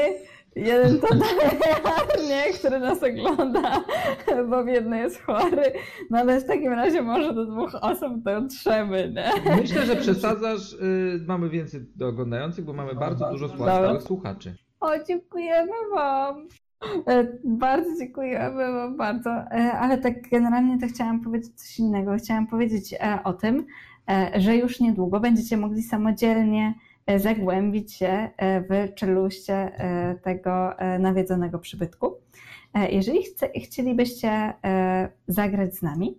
jeden 0.55 0.99
to 0.99 1.07
nie, 2.29 2.53
który 2.59 2.79
nas 2.79 3.03
ogląda, 3.03 3.83
bo 4.49 4.63
biedny 4.63 4.99
jest 4.99 5.21
chory, 5.21 5.63
no 6.09 6.17
ale 6.19 6.39
w 6.39 6.45
takim 6.45 6.73
razie 6.73 7.01
może 7.01 7.33
do 7.33 7.45
dwóch 7.45 7.75
osób 7.81 8.13
to 8.25 8.41
trzemy, 8.47 9.13
nie? 9.15 9.55
Myślę, 9.61 9.85
że 9.85 9.95
przesadzasz. 9.95 10.73
y, 10.73 11.19
mamy 11.27 11.49
więcej 11.49 11.81
do 11.95 12.07
oglądających, 12.07 12.65
bo 12.65 12.73
mamy 12.73 12.95
bardzo 12.95 13.31
dużo 13.31 13.47
Dobra. 13.47 13.75
stałych 13.75 14.01
słuchaczy. 14.01 14.55
O, 14.79 15.03
dziękujemy 15.07 15.71
Wam. 15.95 16.47
E, 17.07 17.27
Bardzo 17.43 17.89
dziękujemy 17.99 18.71
Wam 18.73 18.97
bardzo. 18.97 19.29
E, 19.29 19.71
Ale 19.71 19.97
tak 19.97 20.29
generalnie 20.29 20.79
to 20.79 20.87
chciałam 20.87 21.19
powiedzieć 21.21 21.61
coś 21.61 21.79
innego. 21.79 22.15
Chciałam 22.17 22.47
powiedzieć 22.47 22.93
e, 22.93 23.19
o 23.23 23.33
tym, 23.33 23.65
że 24.35 24.55
już 24.55 24.79
niedługo 24.79 25.19
będziecie 25.19 25.57
mogli 25.57 25.83
samodzielnie 25.83 26.73
zagłębić 27.17 27.93
się 27.93 28.29
w 28.39 28.93
czeluście 28.95 29.71
tego 30.23 30.73
nawiedzonego 30.99 31.59
przybytku. 31.59 32.13
Jeżeli 32.89 33.23
chce, 33.23 33.49
chcielibyście 33.49 34.53
zagrać 35.27 35.75
z 35.75 35.81
nami, 35.81 36.17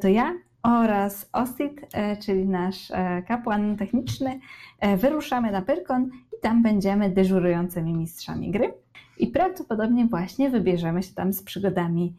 to 0.00 0.08
ja 0.08 0.34
oraz 0.62 1.28
Ostit, 1.32 1.80
czyli 2.20 2.46
nasz 2.46 2.92
kapłan 3.28 3.76
techniczny, 3.76 4.40
wyruszamy 4.96 5.50
na 5.50 5.62
Pyrkon 5.62 6.10
i 6.38 6.40
tam 6.42 6.62
będziemy 6.62 7.10
dyżurującymi 7.10 7.94
mistrzami 7.94 8.50
gry. 8.50 8.72
I 9.18 9.26
prawdopodobnie 9.26 10.06
właśnie 10.06 10.50
wybierzemy 10.50 11.02
się 11.02 11.14
tam 11.14 11.32
z 11.32 11.42
przygodami 11.42 12.14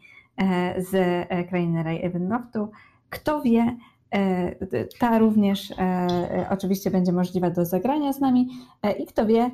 z 0.78 1.28
krainy 1.48 1.82
Ray 1.82 2.02
Evenloftu. 2.02 2.70
Kto 3.10 3.42
wie, 3.42 3.76
E, 4.10 4.54
ta 4.98 5.18
również 5.18 5.70
e, 5.70 6.46
oczywiście 6.50 6.90
będzie 6.90 7.12
możliwa 7.12 7.50
do 7.50 7.64
zagrania 7.64 8.12
z 8.12 8.20
nami 8.20 8.48
e, 8.82 8.92
i 8.92 9.06
kto 9.06 9.26
wie, 9.26 9.50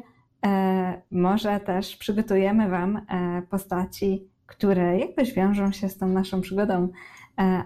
może 1.11 1.61
też 1.61 1.97
przygotujemy 1.97 2.69
Wam 2.69 3.01
postaci, 3.51 4.29
które 4.47 4.99
jakoś 4.99 5.33
wiążą 5.33 5.73
się 5.73 5.89
z 5.89 5.99
tą 5.99 6.09
naszą 6.09 6.41
przygodą 6.41 6.89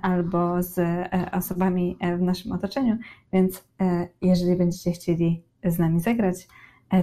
albo 0.02 0.62
z 0.62 0.80
osobami 1.32 1.98
w 2.18 2.22
naszym 2.22 2.52
otoczeniu, 2.52 2.96
więc 3.32 3.64
jeżeli 4.22 4.56
będziecie 4.56 4.92
chcieli 4.92 5.42
z 5.64 5.78
nami 5.78 6.00
zagrać, 6.00 6.48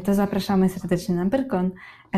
to 0.04 0.14
zapraszamy 0.14 0.70
serdecznie 0.70 1.16
na 1.16 1.26
Byrkon. 1.26 1.72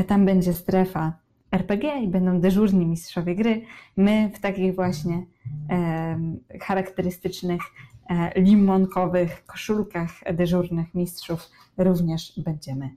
Tam 0.08 0.26
będzie 0.26 0.54
strefa 0.54 1.14
RPG 1.52 2.04
i 2.04 2.08
będą 2.08 2.40
dyżurni 2.40 2.86
mistrzowie 2.86 3.36
gry. 3.36 3.62
My 3.98 4.32
w 4.36 4.40
takich 4.40 4.76
właśnie 4.76 5.26
e, 5.70 6.20
charakterystycznych 6.62 7.62
e, 8.10 8.42
limonkowych 8.42 9.46
koszulkach 9.46 10.10
dyżurnych 10.34 10.96
mistrzów 10.96 11.50
również 11.78 12.34
będziemy 12.38 12.90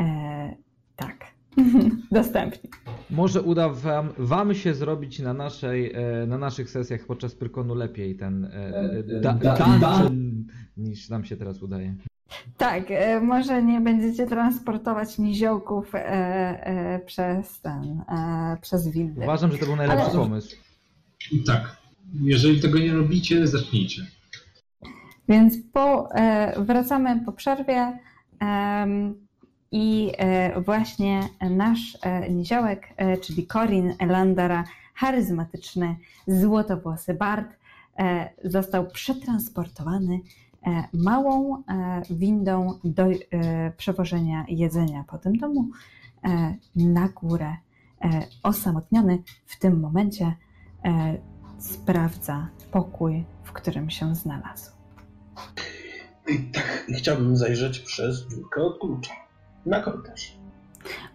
e, 0.00 0.56
tak 0.96 1.16
dostępni. 2.12 2.70
Może 3.10 3.42
uda 3.42 3.68
wam, 3.68 4.12
wam 4.18 4.54
się 4.54 4.74
zrobić 4.74 5.18
na, 5.18 5.34
naszej, 5.34 5.92
e, 5.92 6.26
na 6.26 6.38
naszych 6.38 6.70
sesjach 6.70 7.06
podczas 7.06 7.34
Pyrkonu 7.34 7.74
lepiej 7.74 8.16
ten 8.16 8.44
e, 8.44 8.50
e, 8.50 9.20
da, 9.20 9.32
dungeon 9.32 10.44
niż 10.76 11.08
nam 11.08 11.24
się 11.24 11.36
teraz 11.36 11.62
udaje. 11.62 11.94
Tak, 12.56 12.90
e, 12.90 13.20
może 13.20 13.62
nie 13.62 13.80
będziecie 13.80 14.26
transportować 14.26 15.18
niziołków 15.18 15.94
e, 15.94 15.98
e, 15.98 16.98
przez 17.06 17.60
ten, 17.60 18.02
przez 18.60 18.88
windy. 18.88 19.20
Uważam, 19.22 19.52
że 19.52 19.58
to 19.58 19.66
był 19.66 19.76
najlepszy 19.76 20.04
Ale... 20.04 20.18
pomysł. 20.18 20.56
Tak, 21.46 21.76
jeżeli 22.22 22.60
tego 22.60 22.78
nie 22.78 22.92
robicie, 22.92 23.46
zacznijcie. 23.46 24.02
Więc 25.28 25.54
po, 25.72 26.08
wracamy 26.56 27.20
po 27.24 27.32
przerwie 27.32 27.98
i 29.72 30.12
właśnie 30.64 31.20
nasz 31.50 31.98
niziołek, 32.30 32.88
czyli 33.22 33.46
Corin 33.46 33.94
Elandara, 33.98 34.64
charyzmatyczny, 34.94 35.96
złotowłosy 36.26 37.14
Bart, 37.14 37.56
został 38.44 38.86
przetransportowany 38.86 40.20
E, 40.20 40.45
małą 40.92 41.56
e, 41.56 42.02
windą 42.10 42.78
do 42.84 43.02
e, 43.02 43.12
przewożenia 43.76 44.44
jedzenia 44.48 45.04
po 45.08 45.18
tym 45.18 45.38
domu 45.38 45.68
na 46.76 47.08
górę. 47.08 47.56
Osamotniony 48.42 49.22
w 49.46 49.58
tym 49.58 49.80
momencie 49.80 50.34
sprawdza 51.58 52.48
pokój, 52.70 53.24
w 53.42 53.52
którym 53.52 53.90
się 53.90 54.14
znalazł. 54.14 54.70
I 56.28 56.38
tak 56.38 56.86
chciałbym 56.98 57.36
zajrzeć 57.36 57.78
przez 57.78 58.28
dziurkę 58.28 58.62
od 58.62 58.78
klucza 58.78 59.14
na 59.66 59.80
korytarz. 59.80 60.36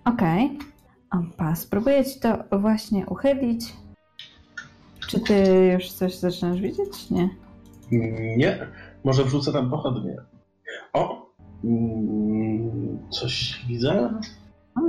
Okej. 0.06 0.46
Okay. 0.46 0.72
Opa, 1.12 1.56
spróbuję 1.56 2.06
ci 2.06 2.20
to 2.20 2.60
właśnie 2.60 3.06
uchylić. 3.06 3.74
Czy 5.08 5.20
ty 5.20 5.68
już 5.74 5.92
coś 5.92 6.16
zaczynasz 6.16 6.62
widzieć? 6.62 7.10
Nie. 7.10 7.30
Nie. 8.38 8.68
Może 9.04 9.24
wrzucę 9.24 9.54
tam 9.54 9.70
pochodnie. 9.70 10.16
O! 10.94 11.32
Mm, 11.64 13.00
coś 13.10 13.66
widzę? 13.68 14.14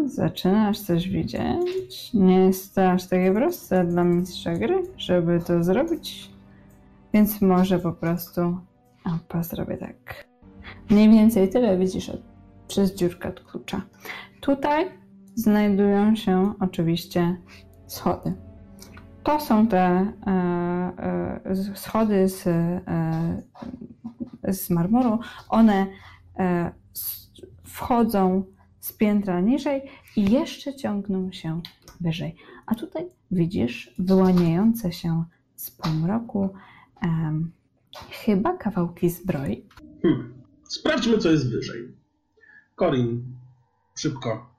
Zaczynasz 0.04 0.80
coś 0.80 1.08
widzieć? 1.08 2.14
Nie 2.14 2.40
jest 2.40 2.74
to 2.74 2.90
aż 2.90 3.06
takie 3.08 3.32
proste 3.34 3.84
dla 3.84 4.04
mistrza 4.04 4.54
gry, 4.54 4.82
żeby 4.96 5.40
to 5.46 5.64
zrobić. 5.64 6.30
Więc 7.14 7.40
może 7.40 7.78
po 7.78 7.92
prostu. 7.92 8.56
Opa, 9.04 9.42
zrobię 9.42 9.76
tak. 9.76 10.26
Mniej 10.90 11.10
więcej 11.10 11.48
tyle 11.48 11.78
widzisz 11.78 12.08
od, 12.08 12.20
przez 12.68 12.94
dziurkę 12.94 13.28
od 13.28 13.40
klucza. 13.40 13.82
Tutaj 14.40 14.90
znajdują 15.34 16.16
się 16.16 16.52
oczywiście 16.60 17.36
schody. 17.86 18.32
To 19.22 19.40
są 19.40 19.66
te 19.66 19.78
e, 19.78 20.12
e, 21.44 21.54
schody 21.74 22.28
z, 22.28 22.46
e, 22.46 23.42
z 24.48 24.70
marmuru. 24.70 25.18
One 25.48 25.86
wchodzą 27.64 28.44
z 28.80 28.92
piętra 28.92 29.40
niżej 29.40 29.82
i 30.16 30.30
jeszcze 30.30 30.74
ciągną 30.74 31.32
się 31.32 31.60
wyżej. 32.00 32.36
A 32.66 32.74
tutaj 32.74 33.06
widzisz 33.30 33.94
wyłaniające 33.98 34.92
się 34.92 35.24
z 35.56 35.70
półmroku 35.70 36.54
chyba 38.10 38.56
kawałki 38.56 39.10
zbroi. 39.10 39.66
Hmm. 40.02 40.34
Sprawdźmy, 40.68 41.18
co 41.18 41.30
jest 41.30 41.50
wyżej. 41.50 41.88
Korin 42.74 43.24
szybko 43.94 44.50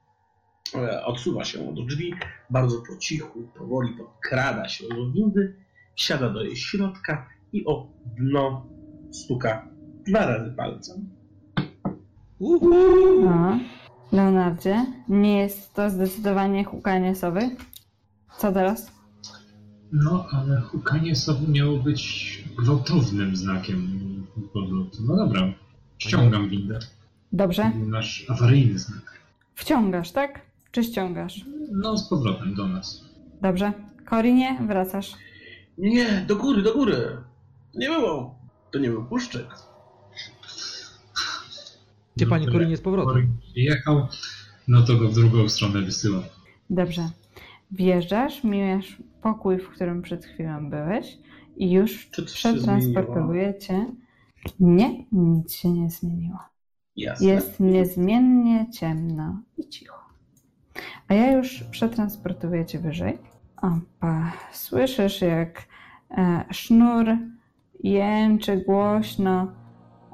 odsuwa 1.05 1.43
się 1.45 1.69
od 1.69 1.87
drzwi, 1.87 2.13
bardzo 2.53 2.81
po 2.87 2.97
cichu, 2.97 3.39
powoli 3.57 3.93
podkrada 3.93 4.69
się 4.69 4.87
do 4.89 5.11
windy, 5.11 5.55
wsiada 5.95 6.29
do 6.29 6.43
jej 6.43 6.55
środka 6.55 7.29
i 7.53 7.65
o 7.65 7.87
dno 8.17 8.65
stuka 9.11 9.67
dwa 10.07 10.25
razy 10.25 10.51
palcem. 10.51 11.09
No, 13.21 13.59
Leonardzie, 14.11 14.85
nie 15.09 15.37
jest 15.37 15.73
to 15.73 15.89
zdecydowanie 15.89 16.63
hukanie 16.63 17.15
sowy. 17.15 17.41
Co 18.37 18.51
teraz? 18.51 18.91
No, 19.91 20.27
ale 20.31 20.61
hukanie 20.61 21.15
sowy 21.15 21.51
miało 21.51 21.77
być 21.77 22.43
gwałtownym 22.57 23.35
znakiem 23.35 23.87
powrotu. 24.53 24.97
No 25.07 25.15
dobra, 25.15 25.41
ściągam 25.97 26.49
windę. 26.49 26.79
Dobrze. 27.31 27.71
Nasz 27.87 28.25
awaryjny 28.29 28.79
znak. 28.79 29.19
Wciągasz, 29.55 30.11
tak? 30.11 30.52
Czy 30.73 30.83
ściągasz? 30.83 31.45
No, 31.71 31.97
z 31.97 32.09
powrotem 32.09 32.55
do 32.55 32.67
nas. 32.67 33.05
Dobrze. 33.41 33.73
Korinie, 34.05 34.57
wracasz. 34.67 35.13
Nie, 35.77 36.25
do 36.27 36.35
góry, 36.35 36.61
do 36.61 36.73
góry. 36.73 37.17
Nie 37.75 37.87
było. 37.87 38.35
To 38.71 38.79
nie 38.79 38.89
był 38.89 39.05
puszczyk. 39.05 39.47
Gdzie 42.15 42.25
no, 42.25 42.29
pani 42.29 42.47
Korinie 42.47 42.77
z 42.77 42.81
powrotem? 42.81 43.37
Jechał, 43.55 44.07
no 44.67 44.81
to 44.85 44.95
go 44.97 45.09
w 45.09 45.13
drugą 45.13 45.49
stronę 45.49 45.81
wysyła. 45.81 46.23
Dobrze. 46.69 47.09
Wjeżdżasz, 47.71 48.43
mijasz 48.43 48.97
pokój, 49.21 49.59
w 49.59 49.69
którym 49.69 50.01
przed 50.01 50.25
chwilą 50.25 50.69
byłeś 50.69 51.17
i 51.57 51.71
już 51.71 52.05
przetransportowuje 52.25 53.59
cię. 53.59 53.85
Nie, 54.59 55.05
nic 55.11 55.53
się 55.53 55.71
nie 55.71 55.89
zmieniło. 55.89 56.39
Jasne. 56.95 57.27
Jest 57.27 57.59
niezmiennie 57.59 58.71
ciemno 58.71 59.41
i 59.57 59.69
cicho. 59.69 60.02
A 61.07 61.13
ja 61.13 61.31
już 61.31 61.63
przetransportuję 61.63 62.65
cię 62.65 62.79
wyżej. 62.79 63.17
Opa, 63.57 64.31
słyszysz 64.51 65.21
jak 65.21 65.67
e, 66.11 66.45
sznur 66.51 67.05
jęczy 67.83 68.57
głośno, 68.57 69.47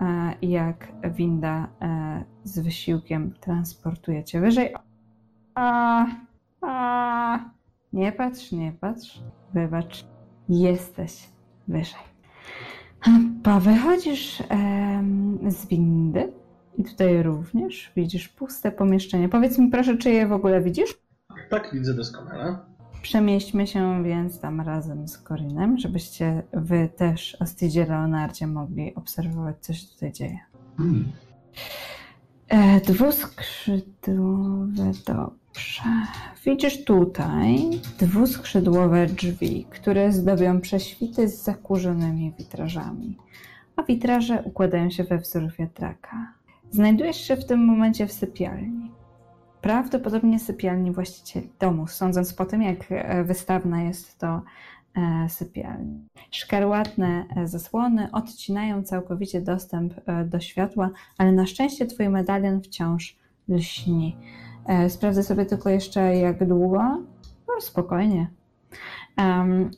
e, 0.01 0.33
jak 0.41 0.87
winda 1.03 1.67
e, 1.81 2.23
z 2.43 2.59
wysiłkiem 2.59 3.33
transportuje 3.39 4.23
cię 4.23 4.41
wyżej. 4.41 4.75
A, 5.55 6.05
a, 6.61 7.39
nie 7.93 8.11
patrz, 8.11 8.51
nie 8.51 8.71
patrz, 8.71 9.21
wybacz, 9.53 10.05
jesteś 10.49 11.29
wyżej. 11.67 12.09
Opa, 13.01 13.59
wychodzisz 13.59 14.43
z 15.47 15.65
windy 15.67 16.38
i 16.79 16.83
tutaj 16.83 17.23
również 17.23 17.91
widzisz 17.95 18.27
puste 18.27 18.71
pomieszczenie. 18.71 19.29
Powiedz 19.29 19.57
mi 19.57 19.69
proszę, 19.69 19.97
czy 19.97 20.09
je 20.09 20.27
w 20.27 20.31
ogóle 20.31 20.61
widzisz? 20.61 20.97
Tak, 21.49 21.69
widzę 21.73 21.93
doskonale. 21.93 22.57
Przemieśćmy 23.01 23.67
się 23.67 24.03
więc 24.03 24.39
tam 24.39 24.61
razem 24.61 25.07
z 25.07 25.17
Korinem, 25.17 25.77
żebyście 25.77 26.43
wy 26.53 26.89
też 26.97 27.37
o 27.41 27.45
Stydzie 27.45 27.85
Leonardzie 27.85 28.47
mogli 28.47 28.95
obserwować, 28.95 29.55
co 29.59 29.73
się 29.73 29.87
tutaj 29.87 30.11
dzieje. 30.11 30.39
Hmm. 30.77 31.11
E, 32.47 32.81
dwuskrzydłowe, 32.81 34.91
dobrze. 35.05 35.83
Widzisz 36.45 36.83
tutaj 36.83 37.69
dwuskrzydłowe 37.99 39.07
drzwi, 39.07 39.65
które 39.69 40.11
zdobią 40.11 40.61
prześwity 40.61 41.27
z 41.27 41.43
zakurzonymi 41.43 42.33
witrażami. 42.37 43.17
A 43.75 43.83
witraże 43.83 44.43
układają 44.43 44.89
się 44.89 45.03
we 45.03 45.17
wzór 45.17 45.51
wiatraka. 45.59 46.38
Znajdujesz 46.71 47.17
się 47.17 47.35
w 47.35 47.45
tym 47.45 47.65
momencie 47.65 48.07
w 48.07 48.11
sypialni. 48.11 48.91
Prawdopodobnie 49.61 50.39
sypialni 50.39 50.91
właścicieli 50.91 51.49
domu, 51.59 51.87
sądząc 51.87 52.33
po 52.33 52.45
tym, 52.45 52.61
jak 52.61 52.85
e, 52.89 53.23
wystawna 53.23 53.83
jest 53.83 54.19
to 54.19 54.41
e, 54.95 55.29
sypialnia. 55.29 55.99
Szkarłatne 56.31 57.25
e, 57.35 57.47
zasłony 57.47 58.11
odcinają 58.11 58.83
całkowicie 58.83 59.41
dostęp 59.41 59.93
do 60.25 60.39
światła, 60.39 60.89
ale 61.17 61.31
na 61.31 61.45
szczęście 61.45 61.85
twój 61.85 62.09
medalion 62.09 62.61
wciąż 62.61 63.17
lśni. 63.49 64.17
Sprawdzę 64.89 65.23
sobie 65.23 65.45
tylko 65.45 65.69
jeszcze 65.69 66.15
jak 66.15 66.47
długo. 66.47 66.83
No 67.47 67.61
spokojnie. 67.61 68.27
Um, 69.17 69.71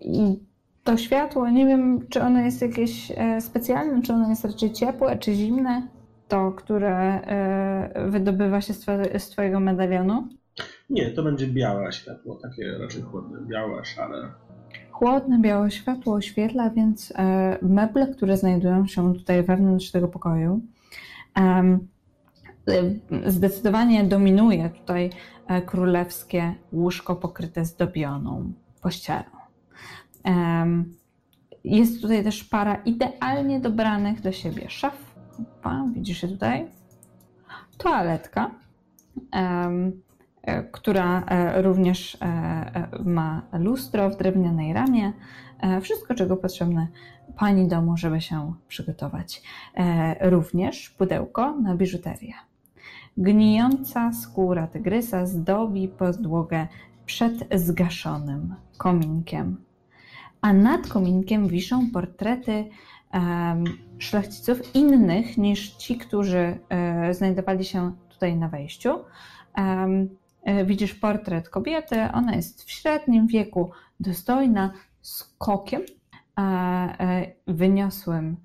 I 0.00 0.38
to 0.84 0.96
światło, 0.96 1.50
nie 1.50 1.66
wiem, 1.66 2.06
czy 2.08 2.22
ono 2.22 2.40
jest 2.40 2.62
jakieś 2.62 3.12
specjalne, 3.40 4.02
czy 4.02 4.12
ono 4.12 4.28
jest 4.28 4.44
raczej 4.44 4.72
ciepłe, 4.72 5.18
czy 5.18 5.34
zimne 5.34 5.95
to, 6.28 6.52
które 6.52 7.20
e, 7.22 8.10
wydobywa 8.10 8.60
się 8.60 8.74
z 9.18 9.30
Twojego 9.30 9.60
medalionu? 9.60 10.28
Nie, 10.90 11.10
to 11.10 11.22
będzie 11.22 11.46
białe 11.46 11.92
światło, 11.92 12.38
takie 12.42 12.78
raczej 12.78 13.02
chłodne, 13.02 13.38
białe, 13.46 13.84
szare. 13.84 14.28
Chłodne, 14.90 15.38
białe 15.38 15.70
światło 15.70 16.14
oświetla, 16.14 16.70
więc 16.70 17.12
e, 17.16 17.58
meble, 17.62 18.06
które 18.06 18.36
znajdują 18.36 18.86
się 18.86 19.14
tutaj 19.14 19.42
wewnątrz 19.42 19.90
tego 19.90 20.08
pokoju, 20.08 20.60
e, 21.38 21.78
zdecydowanie 23.26 24.04
dominuje 24.04 24.70
tutaj 24.70 25.10
królewskie 25.66 26.54
łóżko 26.72 27.16
pokryte 27.16 27.64
zdobioną 27.64 28.52
pościelą. 28.82 29.22
Jest 31.64 32.02
tutaj 32.02 32.24
też 32.24 32.44
para 32.44 32.74
idealnie 32.74 33.60
dobranych 33.60 34.20
do 34.20 34.32
siebie 34.32 34.70
szaf, 34.70 35.05
Opa, 35.40 35.84
widzisz 35.94 36.22
je 36.22 36.28
tutaj? 36.28 36.66
Toaletka, 37.78 38.50
e, 39.34 40.62
która 40.62 41.20
e, 41.20 41.62
również 41.62 42.18
e, 42.22 42.88
ma 43.04 43.42
lustro 43.52 44.10
w 44.10 44.16
drewnianej 44.16 44.72
ramie. 44.72 45.12
Wszystko, 45.82 46.14
czego 46.14 46.36
potrzebne 46.36 46.88
pani 47.36 47.68
domu, 47.68 47.96
żeby 47.96 48.20
się 48.20 48.54
przygotować. 48.68 49.42
Również 50.20 50.90
pudełko 50.90 51.56
na 51.60 51.74
biżuterię. 51.74 52.34
Gnijąca 53.16 54.12
skóra 54.12 54.66
tygrysa 54.66 55.26
zdobi 55.26 55.88
podłogę 55.88 56.66
przed 57.06 57.34
zgaszonym 57.54 58.54
kominkiem. 58.76 59.56
A 60.40 60.52
nad 60.52 60.88
kominkiem 60.88 61.48
wiszą 61.48 61.90
portrety 61.90 62.64
szlachciców 63.98 64.74
innych 64.74 65.38
niż 65.38 65.70
ci, 65.70 65.98
którzy 65.98 66.58
e, 66.68 67.14
znajdowali 67.14 67.64
się 67.64 67.92
tutaj 68.08 68.36
na 68.36 68.48
wejściu. 68.48 68.98
E, 69.54 70.64
widzisz 70.64 70.94
portret 70.94 71.48
kobiety, 71.48 71.96
ona 72.12 72.34
jest 72.34 72.64
w 72.64 72.70
średnim 72.70 73.26
wieku, 73.26 73.70
dostojna, 74.00 74.72
z 75.02 75.34
kokiem, 75.38 75.82
e, 76.38 77.32
wyniosłym, 77.46 78.36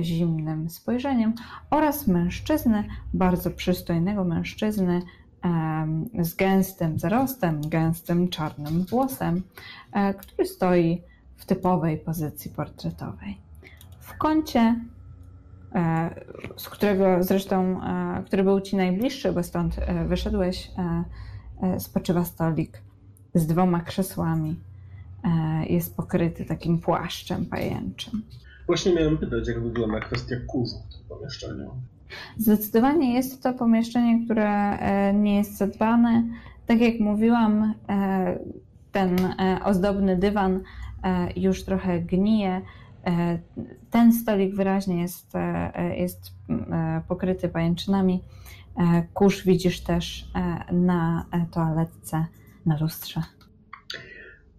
zimnym 0.00 0.70
spojrzeniem 0.70 1.34
oraz 1.70 2.06
mężczyznę, 2.06 2.84
bardzo 3.14 3.50
przystojnego 3.50 4.24
mężczyzny 4.24 5.02
z 6.20 6.34
gęstym 6.34 6.98
zarostem, 6.98 7.60
gęstym 7.68 8.28
czarnym 8.28 8.84
włosem, 8.84 9.42
który 10.18 10.48
stoi 10.48 11.02
w 11.36 11.44
typowej 11.44 11.98
pozycji 11.98 12.50
portretowej. 12.50 13.45
W 14.06 14.18
kącie, 14.18 14.80
e, 15.74 16.10
z 16.56 16.68
którego 16.68 17.22
zresztą, 17.22 17.82
e, 17.82 18.22
który 18.26 18.44
był 18.44 18.60
ci 18.60 18.76
najbliższy, 18.76 19.32
bo 19.32 19.42
stąd 19.42 19.78
e, 19.78 20.04
wyszedłeś, 20.04 20.70
spoczywa 21.78 22.24
stolik 22.24 22.82
z 23.34 23.46
dwoma 23.46 23.80
krzesłami. 23.80 24.56
Jest 25.68 25.96
pokryty 25.96 26.44
takim 26.44 26.78
płaszczem 26.78 27.46
pajęczym. 27.46 28.22
Właśnie 28.66 28.94
miałem 28.94 29.18
pytać, 29.18 29.48
jak 29.48 29.62
wygląda 29.62 30.00
kwestia 30.00 30.36
kurzu 30.46 30.76
w 30.76 30.94
tym 30.94 31.08
pomieszczeniu. 31.08 31.70
Zdecydowanie 32.38 33.14
jest 33.14 33.42
to 33.42 33.52
pomieszczenie, 33.52 34.24
które 34.24 34.78
nie 35.14 35.36
jest 35.36 35.56
zadbane. 35.56 36.24
Tak 36.66 36.80
jak 36.80 37.00
mówiłam, 37.00 37.74
ten 38.92 39.16
ozdobny 39.64 40.16
dywan 40.16 40.60
już 41.36 41.64
trochę 41.64 42.00
gnije. 42.00 42.62
E, 43.06 43.38
ten 43.90 44.12
stolik 44.12 44.54
wyraźnie 44.54 45.00
jest, 45.00 45.34
e, 45.34 45.96
jest 45.96 46.32
e, 46.50 47.02
pokryty 47.08 47.48
pajęczynami. 47.48 48.22
Kurz 49.14 49.44
widzisz 49.44 49.80
też 49.80 50.30
na 50.72 51.26
toaletce, 51.50 52.26
na 52.66 52.78
lustrze. 52.80 53.22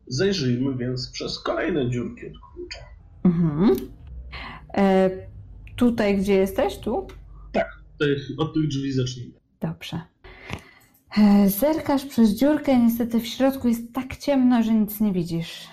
Zajrzyjmy 0.08 0.78
więc 0.78 1.12
przez 1.12 1.40
kolejne 1.40 1.90
dziurki 1.90 2.26
od 2.28 2.34
klucza. 2.54 2.80
Mhm. 3.24 3.76
E, 4.78 5.10
tutaj, 5.76 6.18
gdzie 6.18 6.34
jesteś? 6.34 6.78
Tu? 6.78 7.08
Tak, 7.52 7.84
od 8.38 8.54
tych 8.54 8.68
drzwi 8.68 8.92
zacznijmy. 8.92 9.34
Dobrze. 9.62 10.02
Zerkasz 11.48 12.06
przez 12.06 12.30
dziurkę, 12.30 12.80
niestety 12.80 13.20
w 13.20 13.28
środku 13.28 13.68
jest 13.68 13.94
tak 13.94 14.18
ciemno, 14.18 14.64
że 14.64 14.74
nic 14.74 15.00
nie 15.00 15.14
widzisz. 15.14 15.68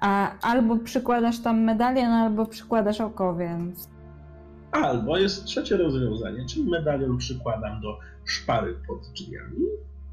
A 0.00 0.38
albo 0.42 0.76
przykładasz 0.76 1.38
tam 1.38 1.60
medalion, 1.60 2.12
albo 2.12 2.46
przykładasz 2.46 3.00
oko, 3.00 3.36
więc. 3.36 3.88
Albo 4.72 5.18
jest 5.18 5.44
trzecie 5.44 5.76
rozwiązanie, 5.76 6.46
czyli 6.46 6.70
medalion 6.70 7.16
przykładam 7.16 7.80
do 7.80 7.98
szpary 8.24 8.74
pod 8.88 9.00
drzwiami 9.14 9.66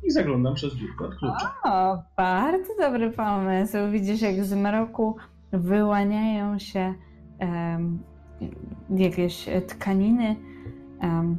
i 0.04 0.12
zaglądam 0.12 0.54
przez 0.54 0.74
dziurkę 0.74 1.06
od 1.06 1.16
klucza. 1.16 1.56
O, 1.64 2.04
bardzo 2.18 2.74
dobry 2.80 3.12
pomysł. 3.12 3.78
Widzisz, 3.92 4.22
jak 4.22 4.44
z 4.44 4.54
mroku 4.54 5.16
wyłaniają 5.52 6.60
się 6.60 6.94
um, 7.40 8.00
jakieś 8.90 9.50
tkaniny. 9.68 10.36
Um, 11.02 11.38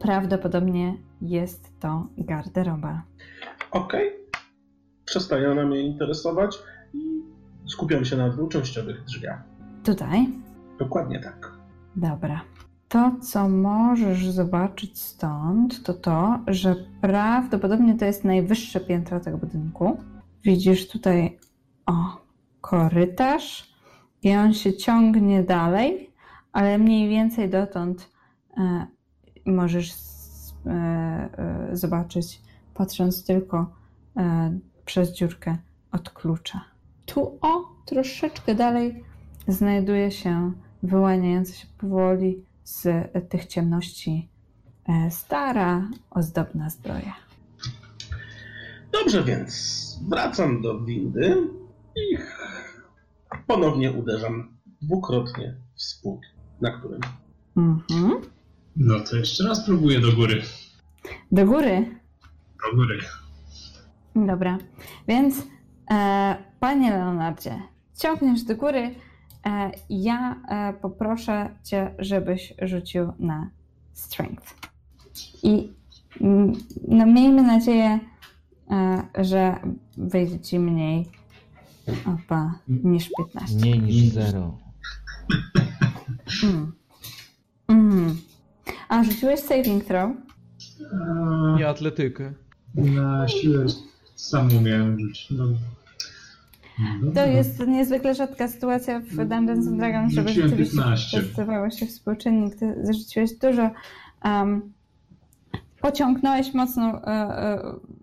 prawdopodobnie 0.00 0.96
jest 1.22 1.80
to 1.80 2.06
garderoba. 2.18 3.02
Okej. 3.70 4.08
Okay. 4.08 4.22
Przestaje 5.04 5.50
ona 5.50 5.66
mnie 5.66 5.80
interesować 5.80 6.58
skupiam 7.72 8.04
się 8.04 8.16
na 8.16 8.28
dwóch 8.28 8.50
częściowych 8.50 9.04
drzwiach. 9.04 9.42
Tutaj? 9.84 10.28
Dokładnie 10.78 11.20
tak. 11.20 11.52
Dobra. 11.96 12.40
To, 12.88 13.16
co 13.22 13.48
możesz 13.48 14.30
zobaczyć 14.30 15.00
stąd, 15.00 15.82
to 15.82 15.94
to, 15.94 16.38
że 16.46 16.76
prawdopodobnie 17.00 17.94
to 17.94 18.04
jest 18.04 18.24
najwyższe 18.24 18.80
piętro 18.80 19.20
tego 19.20 19.38
budynku. 19.38 19.96
Widzisz 20.44 20.88
tutaj, 20.88 21.38
o, 21.86 22.22
korytarz 22.60 23.74
i 24.22 24.36
on 24.36 24.54
się 24.54 24.76
ciągnie 24.76 25.42
dalej, 25.42 26.10
ale 26.52 26.78
mniej 26.78 27.08
więcej 27.08 27.50
dotąd 27.50 28.10
e, 28.56 28.86
możesz 29.46 29.92
e, 30.66 30.70
e, 30.70 31.68
zobaczyć, 31.76 32.42
patrząc 32.74 33.24
tylko 33.24 33.70
e, 34.16 34.58
przez 34.84 35.12
dziurkę 35.12 35.56
od 35.92 36.10
klucza. 36.10 36.71
Tu 37.06 37.38
o, 37.40 37.64
troszeczkę 37.86 38.54
dalej 38.54 39.04
znajduje 39.48 40.10
się 40.10 40.52
wyłaniająca 40.82 41.54
się 41.54 41.66
powoli 41.78 42.44
z 42.64 42.88
tych 43.28 43.46
ciemności 43.46 44.28
e, 44.88 45.10
stara, 45.10 45.90
ozdobna 46.10 46.70
zbroja. 46.70 47.14
Dobrze, 48.92 49.24
więc 49.24 49.98
wracam 50.08 50.62
do 50.62 50.80
windy 50.80 51.48
i 51.96 52.18
ponownie 53.46 53.92
uderzam 53.92 54.48
dwukrotnie 54.82 55.54
w 55.74 55.82
spód, 55.82 56.20
na 56.60 56.70
którym. 56.70 57.00
Mhm. 57.56 58.20
No 58.76 59.00
to 59.00 59.16
jeszcze 59.16 59.44
raz 59.44 59.66
próbuję 59.66 60.00
do 60.00 60.12
góry. 60.12 60.42
Do 61.32 61.46
góry? 61.46 62.00
Do 62.70 62.76
góry. 62.76 62.98
Dobra, 64.16 64.58
więc 65.08 65.42
panie 66.60 66.90
Leonardzie, 66.90 67.62
ciągniesz 67.94 68.42
do 68.42 68.56
góry. 68.56 68.94
E, 69.46 69.70
ja 69.90 70.36
e, 70.48 70.72
poproszę 70.72 71.50
cię, 71.64 71.94
żebyś 71.98 72.54
rzucił 72.62 73.12
na 73.18 73.50
strength. 73.92 74.54
I 75.42 75.72
mm, 76.20 76.52
no, 76.88 77.06
miejmy 77.06 77.42
nadzieję, 77.42 77.98
że 79.18 79.56
wyjdzie 79.96 80.40
ci 80.40 80.58
mniej 80.58 81.06
opa, 82.06 82.58
niż 82.68 83.10
15. 83.18 83.56
Mniej 83.56 83.80
niż 83.80 84.08
0. 84.08 84.58
Mm. 86.44 86.72
Mm. 87.68 88.16
A 88.88 89.04
rzuciłeś 89.04 89.40
saving 89.40 89.84
throw? 89.84 90.10
Nie 91.56 91.68
atletykę. 91.68 92.32
Na 92.74 93.28
siłę 93.28 93.66
sam 94.22 94.48
umiałem 94.58 95.00
rzucić. 95.00 95.30
No, 95.30 95.44
To 97.14 97.26
jest 97.26 97.66
niezwykle 97.66 98.14
rzadka 98.14 98.48
sytuacja 98.48 99.00
w 99.00 99.16
Dungeons 99.16 99.66
and 99.66 99.76
Dragons, 99.76 100.12
żeby 100.12 100.28
rzeczywiście 100.28 100.76
15. 100.76 101.22
testowało 101.22 101.70
się 101.70 101.86
współczynnik. 101.86 102.56
Ty 102.56 102.74
zarzuciłeś 102.82 103.38
dużo. 103.38 103.70
Um, 104.24 104.72
pociągnąłeś 105.82 106.54
mocno 106.54 107.06
e, 107.06 107.10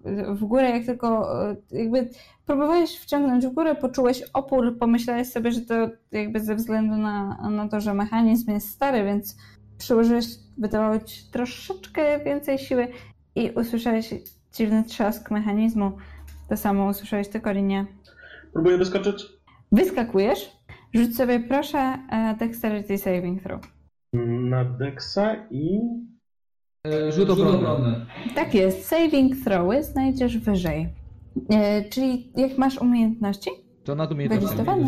e, 0.06 0.36
w 0.36 0.46
górę, 0.46 0.70
jak 0.70 0.86
tylko 0.86 1.42
e, 1.50 1.56
jakby 1.72 2.10
próbowałeś 2.46 2.98
wciągnąć 2.98 3.48
w 3.48 3.54
górę, 3.54 3.76
poczułeś 3.76 4.24
opór, 4.34 4.78
pomyślałeś 4.78 5.28
sobie, 5.28 5.52
że 5.52 5.62
to 5.62 5.90
jakby 6.12 6.40
ze 6.40 6.56
względu 6.56 6.98
na, 6.98 7.50
na 7.50 7.68
to, 7.70 7.82
że 7.82 7.94
mechanizm 7.94 8.52
jest 8.52 8.70
stary, 8.70 9.04
więc 9.04 9.38
przyłożyłeś, 9.78 10.26
wydawało 10.58 11.00
ci 11.00 11.22
troszeczkę 11.32 12.24
więcej 12.24 12.58
siły 12.58 12.88
i 13.36 13.52
usłyszałeś 13.52 14.14
dziwny 14.54 14.84
trzask 14.84 15.32
mechanizmu. 15.32 15.92
To 16.50 16.58
samo 16.58 16.88
usłyszałeś 16.90 17.28
ty, 17.28 17.40
Korinie. 17.40 17.86
Próbuję 18.54 18.78
wyskoczyć. 18.78 19.26
Wyskakujesz. 19.72 20.52
Rzuć 20.94 21.16
sobie 21.18 21.40
proszę 21.40 21.78
e, 21.78 22.36
Dexterity 22.40 22.98
Saving 22.98 23.44
Throw. 23.44 23.62
Na 24.50 24.66
Dexa 24.66 25.36
i... 25.52 25.80
E, 26.88 27.12
Rzut 27.12 27.30
obronny. 27.30 28.06
Tak 28.36 28.54
jest, 28.54 28.86
saving 28.86 29.44
throwy 29.44 29.84
znajdziesz 29.84 30.38
wyżej. 30.38 30.90
E, 31.50 31.90
czyli 31.90 32.32
jak 32.36 32.58
masz 32.58 32.78
umiejętności, 32.82 33.50
To 33.84 33.96
nad 33.96 34.12
umiejętnościami. 34.12 34.86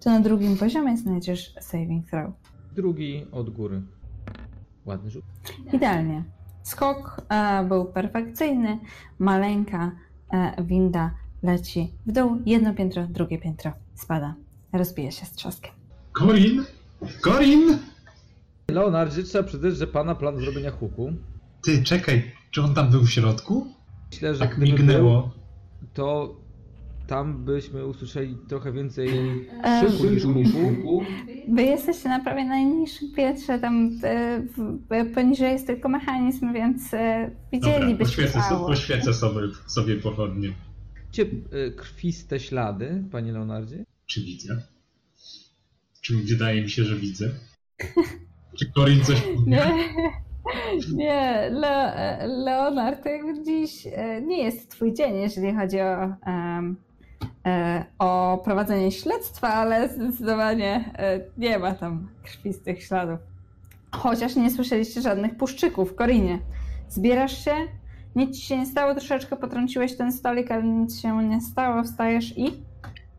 To 0.00 0.10
na 0.10 0.20
drugim 0.20 0.56
poziomie 0.56 0.96
znajdziesz 0.96 1.54
saving 1.60 2.06
throw. 2.10 2.30
Drugi 2.76 3.26
od 3.32 3.50
góry. 3.50 3.82
Ładny 4.86 5.10
rzut. 5.10 5.24
Idealnie. 5.72 6.24
Skok 6.68 7.22
e, 7.28 7.64
był 7.68 7.84
perfekcyjny, 7.84 8.78
maleńka 9.18 9.90
e, 10.32 10.64
winda 10.64 11.10
leci 11.42 11.92
w 12.06 12.12
dół, 12.12 12.38
jedno 12.46 12.74
piętro, 12.74 13.06
drugie 13.06 13.38
piętro 13.38 13.72
spada. 13.94 14.34
Rozbija 14.72 15.10
się 15.10 15.26
z 15.26 15.32
trzaskiem. 15.32 15.72
Corin? 16.18 16.64
Corin? 17.24 17.78
Leonardzie, 18.70 19.22
trzeba 19.22 19.44
przyznać, 19.48 19.76
że 19.76 19.86
pana 19.86 20.14
plan 20.14 20.36
zrobienia 20.38 20.70
huku. 20.70 21.12
Ty, 21.64 21.82
czekaj, 21.82 22.32
czy 22.50 22.62
on 22.62 22.74
tam 22.74 22.90
był 22.90 23.02
w 23.02 23.10
środku? 23.10 23.66
Myślę, 24.12 24.34
że 24.34 24.40
Tak 24.40 24.58
mignęło. 24.58 25.20
był, 25.22 25.30
to 25.94 26.34
tam 27.08 27.44
byśmy 27.44 27.86
usłyszeli 27.86 28.36
trochę 28.48 28.72
więcej 28.72 29.08
szyku 29.80 30.32
niż 30.32 30.52
huku. 30.52 31.02
Wy 31.48 31.62
jesteście 31.62 32.08
na 32.08 32.20
prawie 32.20 32.44
najniższym 32.44 33.12
piętrze, 33.16 33.58
tam 33.58 33.90
e, 34.02 34.40
w- 34.40 35.14
poniżej 35.14 35.52
jest 35.52 35.66
tylko 35.66 35.88
mechanizm, 35.88 36.52
więc 36.52 36.94
e, 36.94 37.30
Dobra, 37.52 37.68
widzielibyście 37.72 38.22
poświecę, 38.66 39.14
sobie, 39.14 39.40
sobie 39.66 39.96
pochodnie. 39.96 40.48
Widzicie 41.06 41.22
e, 41.66 41.70
krwiste 41.70 42.40
ślady, 42.40 43.04
panie 43.12 43.32
Leonardzie? 43.32 43.84
Czy 44.06 44.20
widzę? 44.20 44.62
Czy 46.00 46.16
wydaje 46.16 46.62
mi 46.62 46.70
się, 46.70 46.84
że 46.84 46.96
widzę? 46.96 47.30
Czy 48.58 48.72
Corin 48.72 49.04
coś 49.04 49.22
Nie, 49.46 49.66
nie 50.94 51.48
Le, 51.52 52.26
Leonard, 52.26 53.02
to 53.02 53.08
jakby 53.08 53.44
dziś 53.44 53.84
nie 54.26 54.42
jest 54.44 54.70
twój 54.70 54.94
dzień, 54.94 55.16
jeżeli 55.16 55.54
chodzi 55.54 55.80
o, 55.80 56.04
e, 56.04 56.74
o 57.98 58.40
prowadzenie 58.44 58.92
śledztwa, 58.92 59.48
ale 59.48 59.88
zdecydowanie 59.88 60.92
e, 60.98 61.20
nie 61.38 61.58
ma 61.58 61.74
tam 61.74 62.08
krwistych 62.24 62.82
śladów. 62.82 63.18
Chociaż 63.92 64.36
nie 64.36 64.50
słyszeliście 64.50 65.00
żadnych 65.00 65.36
puszczyków 65.36 65.94
Korinie. 65.94 66.38
Zbierasz 66.88 67.44
się, 67.44 67.54
nic 68.16 68.36
ci 68.36 68.46
się 68.46 68.58
nie 68.58 68.66
stało, 68.66 68.94
troszeczkę 68.94 69.36
potrąciłeś 69.36 69.96
ten 69.96 70.12
stolik, 70.12 70.50
ale 70.50 70.62
nic 70.62 71.00
się 71.00 71.28
nie 71.28 71.40
stało, 71.40 71.82
wstajesz 71.82 72.38
i... 72.38 72.62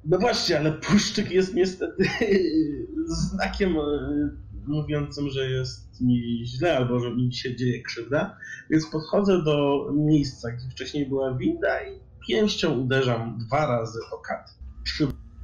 No 0.05 0.17
właśnie, 0.17 0.59
ale 0.59 0.71
puszczyk 0.71 1.31
jest 1.31 1.55
niestety 1.55 2.09
znakiem 3.31 3.77
e, 3.77 4.29
mówiącym, 4.67 5.29
że 5.29 5.49
jest 5.49 6.01
mi 6.01 6.41
źle 6.45 6.77
albo 6.77 6.99
że 6.99 7.15
mi 7.15 7.33
się 7.33 7.55
dzieje 7.55 7.83
krzywda. 7.83 8.37
Więc 8.69 8.85
podchodzę 8.85 9.43
do 9.43 9.85
miejsca, 9.95 10.51
gdzie 10.51 10.69
wcześniej 10.69 11.05
była 11.05 11.37
winda 11.37 11.83
i 11.83 12.08
pięścią 12.27 12.71
uderzam 12.73 13.37
dwa 13.37 13.65
razy 13.65 13.99
o 14.11 14.17
kat. 14.17 14.55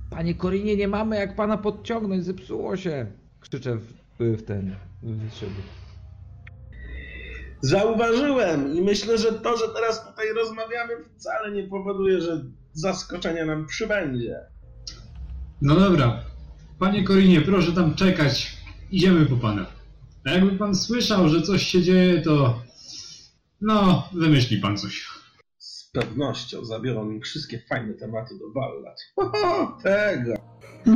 Panie 0.09 0.35
Korinie, 0.35 0.75
nie 0.75 0.87
mamy 0.87 1.15
jak 1.15 1.35
pana 1.35 1.57
podciągnąć, 1.57 2.25
zepsuło 2.25 2.77
się! 2.77 3.05
Krzyczę 3.39 3.77
w, 3.77 3.93
w 4.19 4.43
ten, 4.43 4.75
w 5.03 5.33
szyby. 5.33 5.61
Zauważyłem 7.61 8.75
i 8.75 8.81
myślę, 8.81 9.17
że 9.17 9.31
to, 9.31 9.57
że 9.57 9.67
teraz 9.67 10.07
tutaj 10.07 10.25
rozmawiamy 10.35 10.93
wcale 11.17 11.51
nie 11.51 11.63
powoduje, 11.63 12.21
że 12.21 12.45
zaskoczenia 12.73 13.45
nam 13.45 13.65
przybędzie. 13.65 14.39
No 15.61 15.75
dobra. 15.75 16.23
Panie 16.79 17.03
Korinie, 17.03 17.41
proszę 17.41 17.71
tam 17.71 17.95
czekać. 17.95 18.57
Idziemy 18.91 19.25
po 19.25 19.37
pana. 19.37 19.65
A 20.25 20.29
jakby 20.29 20.51
pan 20.51 20.75
słyszał, 20.75 21.29
że 21.29 21.41
coś 21.41 21.63
się 21.63 21.81
dzieje, 21.81 22.21
to... 22.21 22.61
No, 23.61 24.09
wymyśli 24.13 24.57
pan 24.57 24.77
coś. 24.77 25.07
Pewnością 25.95 26.65
zabiorą 26.65 27.05
mi 27.05 27.21
wszystkie 27.21 27.59
fajne 27.69 27.93
tematy 27.93 28.35
do 28.39 28.49
ballad. 28.49 28.99
Oho, 29.15 29.77
tego. 29.83 30.33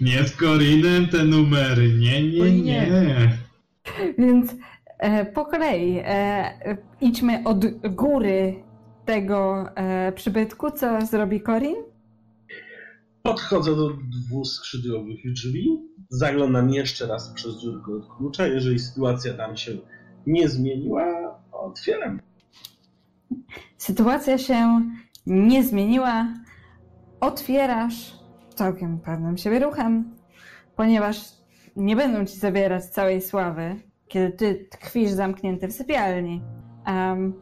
Nie 0.00 0.24
z 0.24 0.36
Korinem 0.36 1.08
te 1.08 1.24
numery. 1.24 1.92
Nie, 1.92 2.22
nie, 2.22 2.50
nie. 2.50 2.62
nie. 2.62 3.38
Więc 4.18 4.54
e, 4.98 5.26
po 5.26 5.44
kolei 5.44 6.00
e, 6.04 6.78
idźmy 7.00 7.42
od 7.44 7.80
góry 7.80 8.62
tego 9.04 9.66
e, 9.74 10.12
przybytku, 10.12 10.70
co 10.70 11.06
zrobi 11.06 11.42
Corin. 11.42 11.76
Podchodzę 13.22 13.76
do 13.76 13.90
dwuskrzydłowych 13.90 15.32
drzwi, 15.32 15.78
zaglądam 16.08 16.70
jeszcze 16.70 17.06
raz 17.06 17.32
przez 17.32 17.60
dziurkę 17.60 17.92
od 17.92 18.16
klucza. 18.16 18.46
Jeżeli 18.46 18.78
sytuacja 18.78 19.34
tam 19.34 19.56
się 19.56 19.72
nie 20.26 20.48
zmieniła, 20.48 21.38
otwieram. 21.52 22.20
Sytuacja 23.78 24.38
się 24.38 24.80
nie 25.26 25.64
zmieniła. 25.64 26.26
Otwierasz 27.20 28.18
całkiem 28.54 28.98
pewnym 28.98 29.38
siebie 29.38 29.58
ruchem, 29.58 30.14
ponieważ 30.76 31.32
nie 31.76 31.96
będą 31.96 32.24
ci 32.24 32.36
zabierać 32.36 32.84
całej 32.84 33.22
sławy, 33.22 33.80
kiedy 34.08 34.30
ty 34.30 34.68
tkwisz 34.70 35.10
zamknięty 35.10 35.68
w 35.68 35.72
sypialni. 35.72 36.42
Em, 36.84 37.32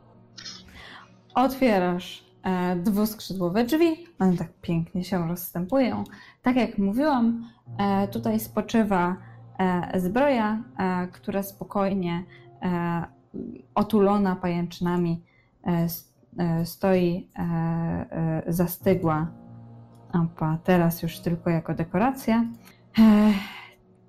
otwierasz 1.35 2.25
e, 2.43 2.77
dwuskrzydłowe 2.77 3.65
drzwi, 3.65 4.07
one 4.19 4.37
tak 4.37 4.53
pięknie 4.63 5.05
się 5.05 5.29
rozstępują. 5.29 6.05
Tak 6.43 6.57
jak 6.57 6.79
mówiłam, 6.79 7.49
e, 7.79 8.09
tutaj 8.09 8.41
spoczywa 8.41 9.17
e, 9.59 10.01
zbroja, 10.01 10.63
e, 10.79 11.09
która 11.13 11.43
spokojnie 11.43 12.25
e, 12.63 13.05
otulona 13.75 14.37
pajęczynami 14.37 15.23
stoi 16.65 17.29
e, 17.39 17.43
e, 17.43 18.43
zastygła. 18.53 19.27
Opa, 20.13 20.59
teraz 20.65 21.03
już 21.03 21.19
tylko 21.19 21.51
jako 21.51 21.75
dekoracja. 21.75 22.45
E, 22.99 23.33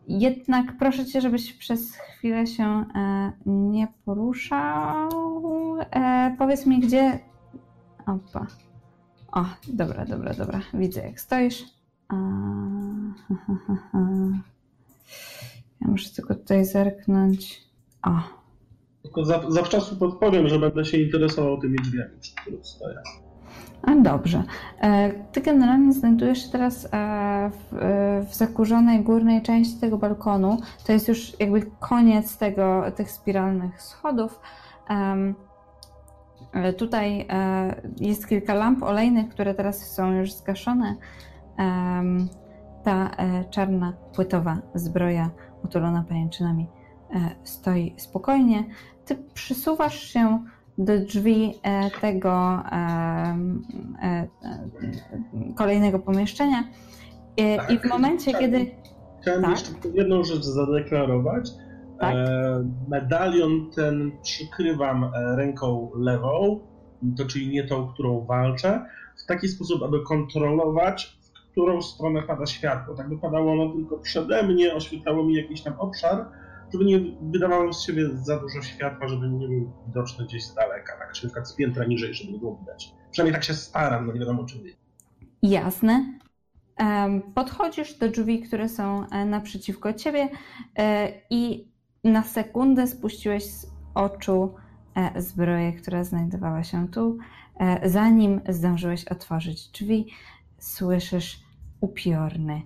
Jednak 0.08 0.78
proszę 0.78 1.06
cię, 1.06 1.22
żebyś 1.22 1.54
przez 1.54 1.96
chwilę 1.96 2.48
się 2.48 2.64
e, 2.64 3.32
nie 3.46 3.88
poruszał. 4.06 5.10
E, 5.80 6.36
powiedz 6.38 6.66
mi, 6.66 6.80
gdzie. 6.80 7.20
Opa. 8.06 8.48
O, 9.32 9.46
dobra, 9.68 10.06
dobra, 10.06 10.34
dobra. 10.34 10.60
Widzę, 10.74 11.02
jak 11.02 11.20
stoisz. 11.20 11.66
Ja 15.82 15.88
muszę 15.88 16.10
tylko 16.10 16.36
tutaj 16.36 16.66
zerknąć. 16.66 17.62
O, 18.04 18.41
Tylko 19.04 19.26
za- 19.26 19.52
zawczasu 19.52 19.96
podpowiem, 19.96 20.48
że 20.48 20.60
będę 20.60 20.86
się 20.86 20.98
interesował 20.98 21.58
tymi 21.58 21.78
drzwiami, 21.78 22.20
przy 22.20 22.36
których 22.36 22.66
stoję. 22.66 22.96
A 23.82 23.96
dobrze. 23.96 24.44
E, 24.82 25.12
Ty 25.32 25.42
generalnie 25.42 25.94
znajdujesz 25.94 26.44
się 26.46 26.50
teraz 26.52 26.86
e, 26.86 26.90
w, 26.92 27.74
e, 27.74 28.26
w 28.30 28.36
zakurzonej 28.36 29.04
górnej 29.04 29.42
części 29.42 29.80
tego 29.80 29.98
balkonu. 29.98 30.58
To 30.86 30.94
jest 30.94 31.08
już 31.08 31.40
jakby 31.40 31.62
koniec 31.80 32.38
tego, 32.38 32.84
tych 32.96 33.12
spiralnych 33.12 33.82
schodów. 33.82 34.40
Tutaj 36.78 37.28
jest 38.00 38.28
kilka 38.28 38.54
lamp 38.54 38.84
olejnych, 38.84 39.30
które 39.30 39.54
teraz 39.54 39.92
są 39.96 40.12
już 40.12 40.34
zgaszone. 40.34 40.96
Ta 42.84 43.12
czarna, 43.50 43.94
płytowa 44.16 44.58
zbroja 44.76 45.30
otulona 45.64 46.06
pajęczynami 46.10 46.68
stoi 47.44 47.94
spokojnie. 47.98 48.64
Ty 49.06 49.18
przysuwasz 49.34 50.00
się 50.00 50.46
do 50.78 51.00
drzwi 51.00 51.54
e, 51.64 51.92
tego 52.02 52.64
e, 52.72 53.38
e, 54.04 54.28
kolejnego 55.56 56.00
pomieszczenia. 56.00 56.64
E, 57.38 57.74
I 57.74 57.78
w 57.78 57.82
Tak, 57.82 57.90
momencie, 57.92 58.34
kiedy. 58.34 58.72
Chciałem 59.22 59.42
Tak. 59.42 59.52
jeszcze 59.52 59.72
jedną 59.94 60.24
rzecz 60.24 60.44
zadeklarować. 60.44 61.50
Tak. 62.00 62.16
E, 62.16 62.70
medalion 62.88 63.70
ten 63.76 64.12
przykrywam 64.24 65.04
e, 65.04 65.36
ręką 65.36 65.92
lewą, 65.96 66.60
to 67.18 67.26
czyli 67.26 67.50
nie 67.50 67.64
tą, 67.64 67.88
którą 67.88 68.26
walczę, 68.26 68.86
w 69.24 69.26
taki 69.26 69.48
sposób, 69.48 69.84
aby 69.84 70.04
kontrolować, 70.04 71.18
w 71.24 71.52
którą 71.52 71.82
stronę 71.82 72.22
pada 72.24 72.46
światło. 72.46 72.96
Tak 72.96 73.10
by 73.10 73.18
padało 73.18 73.52
ono 73.52 73.74
tylko 73.74 73.98
przede 73.98 74.44
mnie, 74.44 74.74
oświetlało 74.76 75.24
mi 75.24 75.34
jakiś 75.34 75.62
tam 75.62 75.74
obszar, 75.78 76.26
żeby 76.74 76.86
nie 76.86 77.00
wydawało 77.22 77.74
z 77.74 77.86
siebie 77.86 78.10
za 78.14 78.40
dużo 78.40 78.62
światła, 78.62 79.08
żeby 79.08 79.30
nie 79.30 79.48
był 79.48 79.72
widoczny 79.88 80.26
gdzieś 80.26 80.46
z 80.46 80.54
daleka, 80.54 80.94
tak, 81.00 81.12
czy 81.14 81.26
na 81.26 81.30
przykład 81.30 81.50
z 81.50 81.56
piętra 81.56 81.86
niżej, 81.86 82.14
żeby 82.14 82.32
nie 82.32 82.40
było 82.40 82.58
widać. 82.58 82.94
Przynajmniej 83.12 83.34
tak 83.34 83.44
się 83.44 83.54
staram, 83.54 84.08
no 84.08 84.14
nie 84.14 84.20
wiadomo 84.20 84.46
czy 84.46 84.60
wy. 84.60 84.70
Jasne. 85.42 86.20
Podchodzisz 87.36 87.98
do 87.98 88.10
drzwi, 88.10 88.42
które 88.42 88.70
są 88.70 89.10
e, 89.10 89.26
naprzeciwko 89.26 89.94
ciebie 89.94 90.30
e, 90.78 91.12
i 91.30 91.72
na 92.04 92.24
sekundę 92.24 92.88
spuściłeś 92.88 93.44
z 93.44 93.68
oczu 93.94 94.54
e, 94.96 95.22
zbroję, 95.22 95.74
która 95.74 96.04
znajdowała 96.04 96.64
się 96.64 96.88
tu. 96.88 97.18
Zanim 97.86 98.42
zdążyłeś 98.50 99.06
otworzyć 99.06 99.68
drzwi, 99.68 100.08
słyszysz 100.60 101.44
upiorne 101.82 102.62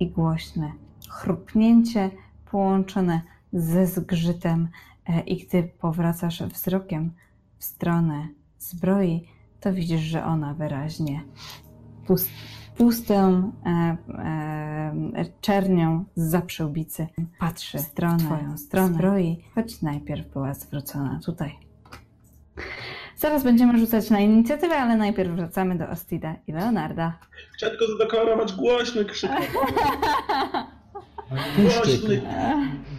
i 0.00 0.10
głośne 0.10 0.72
chrupnięcie 1.10 2.10
połączone 2.50 3.20
ze 3.52 3.86
zgrzytem 3.86 4.68
e, 5.08 5.20
i 5.20 5.46
gdy 5.46 5.62
powracasz 5.62 6.42
wzrokiem 6.42 7.12
w 7.58 7.64
stronę 7.64 8.28
zbroi, 8.58 9.28
to 9.60 9.72
widzisz, 9.72 10.00
że 10.00 10.24
ona 10.24 10.54
wyraźnie 10.54 11.22
pust, 12.06 12.30
pustą 12.76 13.52
e, 13.66 13.96
e, 14.08 15.24
czernią 15.40 16.04
z 16.16 16.44
przyłbicy 16.46 17.06
patrzy 17.38 17.78
w 17.78 17.80
stronę, 17.80 18.18
twoją 18.18 18.58
stronę 18.58 18.94
zbroi, 18.94 19.44
choć 19.54 19.82
najpierw 19.82 20.32
była 20.32 20.54
zwrócona 20.54 21.20
tutaj. 21.24 21.58
Zaraz 23.16 23.44
będziemy 23.44 23.78
rzucać 23.78 24.10
na 24.10 24.20
inicjatywę, 24.20 24.76
ale 24.76 24.96
najpierw 24.96 25.30
wracamy 25.30 25.78
do 25.78 25.88
Ostida 25.88 26.34
i 26.46 26.52
Leonarda. 26.52 27.18
Chciałem 27.54 27.78
tylko 27.78 27.92
zadeklarować 27.92 28.52
głośny 28.52 29.04
krzyk. 29.04 29.30
Puszczyk. 31.28 32.00
Głośny, 32.00 32.22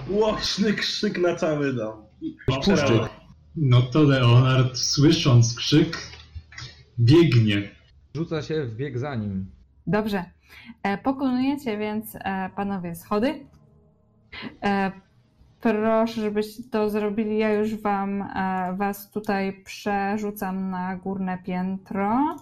głośny 0.08 0.74
krzyk 0.74 1.18
na 1.18 1.36
cały 1.36 1.74
dom. 1.74 2.06
Puszczyk. 2.46 3.10
No 3.56 3.82
to 3.82 4.04
Leonard, 4.04 4.78
słysząc 4.78 5.56
krzyk, 5.56 5.98
biegnie. 7.00 7.70
Rzuca 8.16 8.42
się 8.42 8.66
w 8.66 8.76
bieg 8.76 9.00
za 9.00 9.16
nim. 9.16 9.52
Dobrze. 9.88 10.26
E, 10.84 10.98
pokonujecie 10.98 11.78
więc 11.78 12.16
e, 12.16 12.50
panowie 12.56 12.96
schody. 12.96 13.46
E, 14.64 14.92
proszę, 15.62 16.22
żebyście 16.22 16.64
to 16.72 16.90
zrobili. 16.90 17.38
Ja 17.38 17.54
już 17.54 17.76
wam 17.76 18.24
was 18.78 19.12
tutaj 19.12 19.64
przerzucam 19.64 20.70
na 20.70 20.96
górne 20.96 21.38
piętro. 21.46 22.36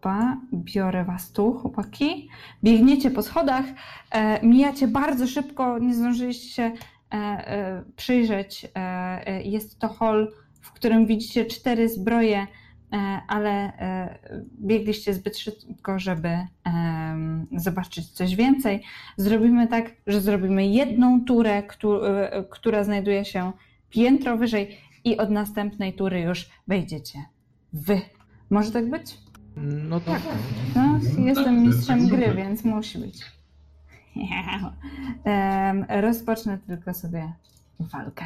Opa, 0.00 0.40
biorę 0.52 1.04
was 1.04 1.32
tu, 1.32 1.52
chłopaki. 1.52 2.28
Biegniecie 2.64 3.10
po 3.10 3.22
schodach, 3.22 3.64
e, 4.10 4.46
mijacie 4.46 4.88
bardzo 4.88 5.26
szybko, 5.26 5.78
nie 5.78 5.94
zdążyliście 5.94 6.62
e, 6.64 7.16
e, 7.16 7.84
przyjrzeć. 7.96 8.64
E, 8.64 8.68
e, 9.26 9.42
jest 9.42 9.78
to 9.78 9.88
hol, 9.88 10.32
w 10.60 10.72
którym 10.72 11.06
widzicie 11.06 11.44
cztery 11.44 11.88
zbroje 11.88 12.46
e, 12.92 12.96
ale 13.28 13.72
biegliście 14.60 15.14
zbyt 15.14 15.38
szybko, 15.38 15.98
żeby 15.98 16.38
zobaczyć 17.56 18.08
coś 18.12 18.36
więcej. 18.36 18.82
Zrobimy 19.16 19.66
tak, 19.68 19.90
że 20.06 20.20
zrobimy 20.20 20.66
jedną 20.66 21.24
turę, 21.24 21.62
któ- 21.62 22.00
która 22.50 22.84
znajduje 22.84 23.24
się 23.24 23.52
piętro 23.90 24.36
wyżej 24.36 24.78
i 25.04 25.16
od 25.16 25.30
następnej 25.30 25.92
tury 25.92 26.20
już 26.20 26.50
wejdziecie 26.68 27.18
wy. 27.72 28.00
Może 28.50 28.72
tak 28.72 28.90
być? 28.90 29.18
No 29.62 30.00
tak. 30.00 30.22
No, 30.76 31.00
jestem 31.24 31.44
tak, 31.44 31.64
mistrzem 31.64 32.00
tak, 32.00 32.08
gry, 32.08 32.34
więc 32.34 32.64
musi 32.64 32.98
być. 32.98 33.24
Rozpocznę 35.88 36.58
tylko 36.66 36.94
sobie 36.94 37.32
walkę. 37.80 38.24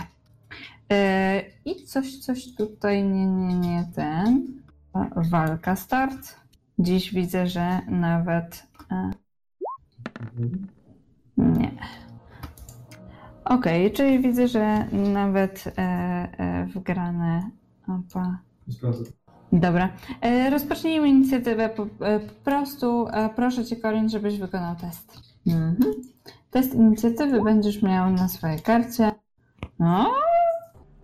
E, 0.92 1.42
I 1.64 1.84
coś, 1.84 2.18
coś 2.18 2.54
tutaj, 2.54 3.04
nie, 3.04 3.26
nie, 3.26 3.54
nie, 3.54 3.88
ten. 3.94 4.46
Walka, 5.30 5.76
start. 5.76 6.40
Dziś 6.78 7.14
widzę, 7.14 7.46
że 7.46 7.80
nawet. 7.88 8.66
E, 8.90 9.10
nie. 11.36 11.70
Okej, 13.44 13.92
czyli 13.92 14.20
widzę, 14.20 14.48
że 14.48 14.86
nawet 14.92 15.64
e, 15.78 16.66
wgrane. 16.74 17.50
Opa. 17.88 18.38
Dobra. 19.52 19.88
E, 20.20 20.50
rozpocznijmy 20.50 21.08
inicjatywę. 21.08 21.68
Po, 21.68 21.82
e, 21.82 22.20
prostu 22.44 23.06
proszę 23.36 23.64
Cię, 23.64 23.76
Colin, 23.76 24.08
żebyś 24.08 24.38
wykonał 24.38 24.76
test. 24.76 25.18
Mhm. 25.46 25.92
Test 26.50 26.74
inicjatywy 26.74 27.42
będziesz 27.42 27.82
miał 27.82 28.10
na 28.10 28.28
swojej 28.28 28.60
karcie. 28.60 29.12
No, 29.78 30.10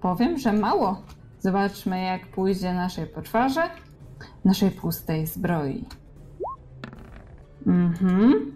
powiem, 0.00 0.38
że 0.38 0.52
mało. 0.52 1.02
Zobaczmy, 1.40 2.02
jak 2.02 2.26
pójdzie 2.26 2.74
naszej 2.74 3.06
poczwarze, 3.06 3.62
naszej 4.44 4.70
pustej 4.70 5.26
zbroi. 5.26 5.84
Mhm. 7.66 8.52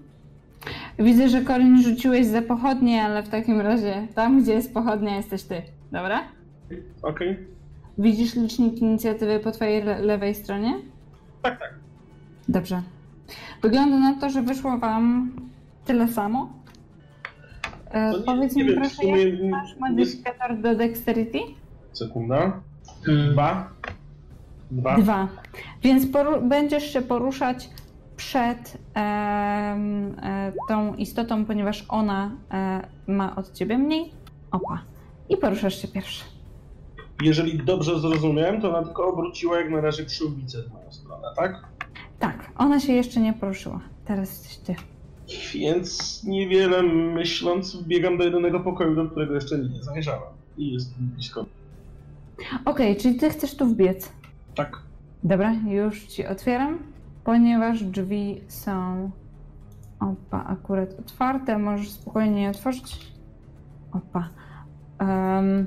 Widzę, 0.98 1.28
że 1.28 1.44
Colin 1.44 1.82
rzuciłeś 1.82 2.26
za 2.26 2.42
pochodnie, 2.42 3.02
ale 3.02 3.22
w 3.22 3.28
takim 3.28 3.60
razie 3.60 4.08
tam, 4.14 4.42
gdzie 4.42 4.52
jest 4.52 4.74
pochodnia, 4.74 5.16
jesteś 5.16 5.42
ty. 5.42 5.62
Dobra? 5.92 6.22
Okej. 7.02 7.46
Widzisz 7.98 8.34
licznik 8.36 8.78
inicjatywy 8.78 9.40
po 9.40 9.50
twojej 9.52 9.82
le- 9.84 9.98
lewej 10.00 10.34
stronie? 10.34 10.74
Tak, 11.42 11.58
tak. 11.60 11.74
Dobrze. 12.48 12.82
Wygląda 13.62 13.98
na 13.98 14.14
to, 14.20 14.30
że 14.30 14.42
wyszło 14.42 14.78
wam 14.78 15.32
tyle 15.84 16.08
samo. 16.08 16.52
E, 17.90 18.12
To 18.12 18.18
nie- 18.18 18.24
powiedz 18.24 18.56
nie 18.56 18.64
mi 18.64 18.70
wiem, 18.70 18.80
proszę, 18.80 18.94
sumie 18.96 19.28
jaki 19.28 19.48
masz 19.48 19.76
modyfikator 19.80 20.58
do 20.60 20.74
dexterity? 20.74 21.38
Sekunda. 21.92 22.60
E, 23.08 23.32
Dwa. 23.32 23.68
Dwa. 24.70 24.96
Dwa. 24.98 25.28
Więc 25.82 26.06
będziesz 26.42 26.92
się 26.92 27.02
poruszać 27.02 27.70
przed 28.16 28.78
em, 28.94 30.14
e, 30.22 30.52
tą 30.68 30.94
istotą, 30.94 31.44
ponieważ 31.44 31.84
ona 31.88 32.30
e, 32.50 32.86
ma 33.06 33.36
od 33.36 33.52
ciebie 33.52 33.78
mniej. 33.78 34.12
Opa. 34.50 34.78
I 35.28 35.36
poruszasz 35.36 35.82
się 35.82 35.88
pierwszy. 35.88 36.24
Jeżeli 37.22 37.58
dobrze 37.58 38.00
zrozumiałem, 38.00 38.60
to 38.60 38.68
ona 38.76 38.86
tylko 38.86 39.06
obróciła 39.08 39.60
jak 39.60 39.70
na 39.70 39.80
razie 39.80 40.04
przyłbicę 40.04 40.62
w 40.62 40.72
moją 40.72 40.92
stronę, 40.92 41.28
tak? 41.36 41.62
Tak, 42.18 42.52
ona 42.58 42.80
się 42.80 42.92
jeszcze 42.92 43.20
nie 43.20 43.32
poruszyła. 43.32 43.80
Teraz 44.04 44.30
jesteś 44.30 44.56
ty. 44.56 44.74
Więc 45.54 46.24
niewiele 46.24 46.82
myśląc, 46.82 47.76
wbiegam 47.76 48.18
do 48.18 48.24
jedynego 48.24 48.60
pokoju, 48.60 48.94
do 48.94 49.10
którego 49.10 49.34
jeszcze 49.34 49.58
nie 49.58 49.82
zamierzałem. 49.82 50.22
I 50.58 50.72
jest 50.72 50.98
blisko. 50.98 51.46
Okej, 52.64 52.96
czyli 52.96 53.14
ty 53.14 53.30
chcesz 53.30 53.56
tu 53.56 53.66
wbiec. 53.66 54.12
Tak. 54.54 54.78
Dobra, 55.24 55.52
już 55.52 56.02
ci 56.06 56.26
otwieram, 56.26 56.78
ponieważ 57.24 57.84
drzwi 57.84 58.40
są 58.48 59.10
opa, 60.00 60.44
akurat 60.44 60.98
otwarte, 60.98 61.58
możesz 61.58 61.90
spokojnie 61.90 62.42
je 62.42 62.50
otworzyć. 62.50 62.98
Opa. 63.92 64.28
Em, 64.98 65.66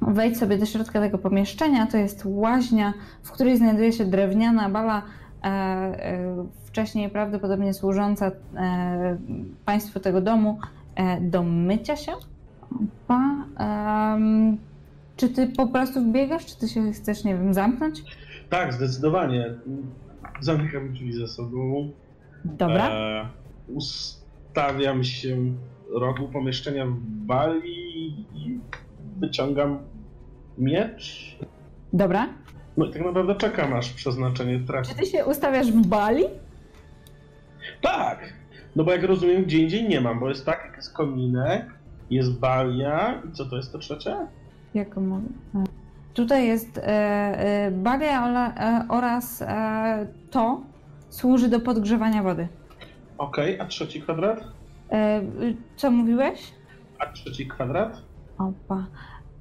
wejdź 0.00 0.38
sobie 0.38 0.58
do 0.58 0.66
środka 0.66 1.00
tego 1.00 1.18
pomieszczenia, 1.18 1.86
to 1.86 1.96
jest 1.96 2.22
łaźnia, 2.24 2.94
w 3.22 3.30
której 3.30 3.56
znajduje 3.56 3.92
się 3.92 4.04
drewniana 4.04 4.68
bala, 4.68 5.02
e, 5.42 5.46
e, 5.46 6.46
wcześniej 6.64 7.10
prawdopodobnie 7.10 7.74
służąca 7.74 8.30
e, 8.56 9.16
państwu 9.64 10.00
tego 10.00 10.20
domu 10.20 10.58
do 11.20 11.42
mycia 11.42 11.96
się. 11.96 12.12
Em, 13.58 14.58
czy 15.16 15.28
ty 15.28 15.46
po 15.46 15.66
prostu 15.66 16.04
wbiegasz, 16.04 16.46
czy 16.46 16.58
ty 16.58 16.68
się 16.68 16.92
chcesz, 16.92 17.24
nie 17.24 17.34
wiem, 17.34 17.54
zamknąć? 17.54 18.02
Tak, 18.50 18.72
zdecydowanie. 18.72 19.54
Zamykam 20.40 20.92
drzwi 20.92 21.12
ze 21.12 21.28
sobą. 21.28 21.90
Dobra. 22.44 22.90
E, 22.90 23.28
ustawiam 23.68 25.04
się 25.04 25.36
w 25.36 25.98
rogu 25.98 26.28
pomieszczenia 26.28 26.86
w 26.86 26.98
bali 27.00 28.08
i 28.34 28.60
wyciągam 29.20 29.78
miecz. 30.58 31.36
Dobra. 31.92 32.26
No 32.76 32.86
i 32.86 32.92
tak 32.92 33.04
naprawdę 33.04 33.34
czekam, 33.34 33.72
aż 33.72 33.90
przeznaczenie 33.92 34.60
trafi. 34.60 34.88
Czy 34.90 34.96
ty 34.98 35.06
się 35.06 35.26
ustawiasz 35.26 35.72
w 35.72 35.86
bali? 35.86 36.24
Tak! 37.82 38.32
No 38.76 38.84
bo 38.84 38.92
jak 38.92 39.02
rozumiem, 39.02 39.42
gdzie 39.44 39.58
indziej 39.58 39.88
nie 39.88 40.00
mam, 40.00 40.20
bo 40.20 40.28
jest 40.28 40.46
tak, 40.46 40.62
jak 40.66 40.76
jest 40.76 40.92
kominek, 40.92 41.66
jest 42.10 42.38
balia 42.38 43.22
i 43.28 43.32
co 43.32 43.44
to 43.46 43.56
jest 43.56 43.72
to 43.72 43.78
trzecie? 43.78 44.16
Jako 44.74 45.00
mogę. 45.00 45.26
e, 45.54 45.64
Tutaj 46.14 46.46
jest 46.46 46.78
e, 46.78 46.82
e, 46.86 47.70
balia 47.70 48.24
ola, 48.24 48.54
e, 48.54 48.86
oraz 48.88 49.42
e, 49.42 50.06
to 50.30 50.60
służy 51.08 51.48
do 51.48 51.60
podgrzewania 51.60 52.22
wody. 52.22 52.48
Okej, 53.18 53.60
a 53.60 53.66
trzeci 53.66 54.00
kwadrat? 54.02 54.40
E, 54.92 55.22
co 55.76 55.90
mówiłeś? 55.90 56.52
A 56.98 57.06
trzeci 57.06 57.46
kwadrat? 57.48 58.02
Opa. 58.38 58.86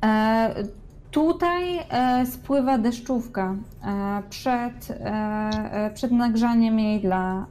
E, 0.06 0.64
Tutaj 1.12 1.80
e, 1.90 2.26
spływa 2.26 2.78
deszczówka 2.78 3.56
e, 3.84 4.24
przed, 4.30 4.92
e, 4.92 4.96
e, 5.72 5.92
przed 5.94 6.12
nagrzaniem 6.12 6.80
jej 6.80 7.02
dla 7.02 7.46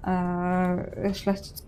e, 1.04 1.14
szlachciców. 1.14 1.66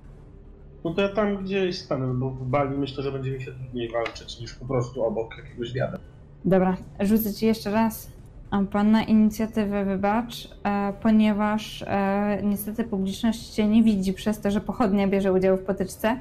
No 0.85 0.95
to 0.95 1.03
ja 1.03 1.09
tam 1.09 1.37
gdzieś 1.37 1.79
stanę, 1.79 2.15
bo 2.15 2.31
w 2.31 2.47
Bali 2.47 2.79
myślę, 2.79 3.03
że 3.03 3.13
będzie 3.13 3.31
mi 3.31 3.43
się 3.43 3.53
trudniej 3.53 3.93
walczyć 3.93 4.41
niż 4.41 4.55
po 4.55 4.67
prostu 4.67 5.05
obok 5.05 5.39
jakiegoś 5.39 5.73
wiadra. 5.73 5.99
Dobra, 6.45 6.77
rzucę 7.01 7.33
ci 7.35 7.47
jeszcze 7.47 7.71
raz. 7.71 8.11
A 8.51 8.63
pan 8.63 8.91
na 8.91 9.03
inicjatywę 9.03 9.85
wybacz, 9.85 10.49
e, 10.65 10.93
ponieważ 11.03 11.85
e, 11.87 12.41
niestety 12.43 12.85
publiczność 12.85 13.49
cię 13.49 13.69
nie 13.69 13.83
widzi 13.83 14.13
przez 14.13 14.41
to, 14.41 14.51
że 14.51 14.61
pochodnia 14.61 15.09
bierze 15.09 15.33
udział 15.33 15.57
w 15.57 15.65
potyczce. 15.65 16.17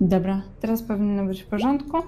Dobra, 0.00 0.42
teraz 0.60 0.82
powinno 0.82 1.24
być 1.24 1.42
w 1.42 1.46
porządku. 1.46 1.98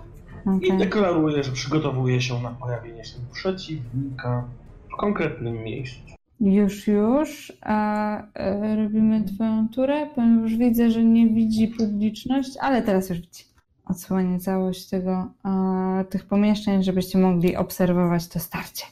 I 0.47 0.49
Okej. 0.49 0.79
deklaruję, 0.79 1.43
że 1.43 1.53
przygotowuję 1.53 2.21
się 2.21 2.43
na 2.43 2.51
pojawienie 2.51 3.05
się 3.05 3.17
przeciwnika 3.33 4.45
w 4.93 4.97
konkretnym 4.97 5.63
miejscu. 5.63 6.01
Już, 6.41 6.87
już. 6.87 7.53
A 7.63 8.17
e, 8.35 8.77
robimy 8.77 9.25
twoją 9.25 9.69
turę, 9.69 10.07
ponieważ 10.15 10.57
widzę, 10.57 10.91
że 10.91 11.05
nie 11.05 11.29
widzi 11.29 11.69
publiczność, 11.69 12.57
ale 12.61 12.83
teraz 12.83 13.11
już 13.11 13.21
widzi. 13.21 13.45
Odsłonię 13.87 14.41
całość 14.41 14.89
tego, 14.89 15.27
e, 15.45 16.05
tych 16.05 16.27
pomieszczeń, 16.27 16.83
żebyście 16.83 17.19
mogli 17.19 17.57
obserwować 17.57 18.29
to 18.29 18.39
starcie. 18.39 18.85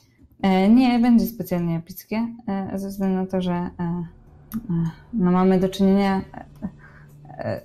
E, 0.42 0.68
nie 0.68 0.98
będzie 0.98 1.26
specjalnie 1.26 1.76
epickie, 1.76 2.28
e, 2.48 2.78
ze 2.78 2.88
względu 2.88 3.16
na 3.16 3.26
to, 3.26 3.42
że 3.42 3.52
e, 3.52 3.70
no 5.12 5.30
mamy 5.30 5.60
do 5.60 5.68
czynienia 5.68 6.22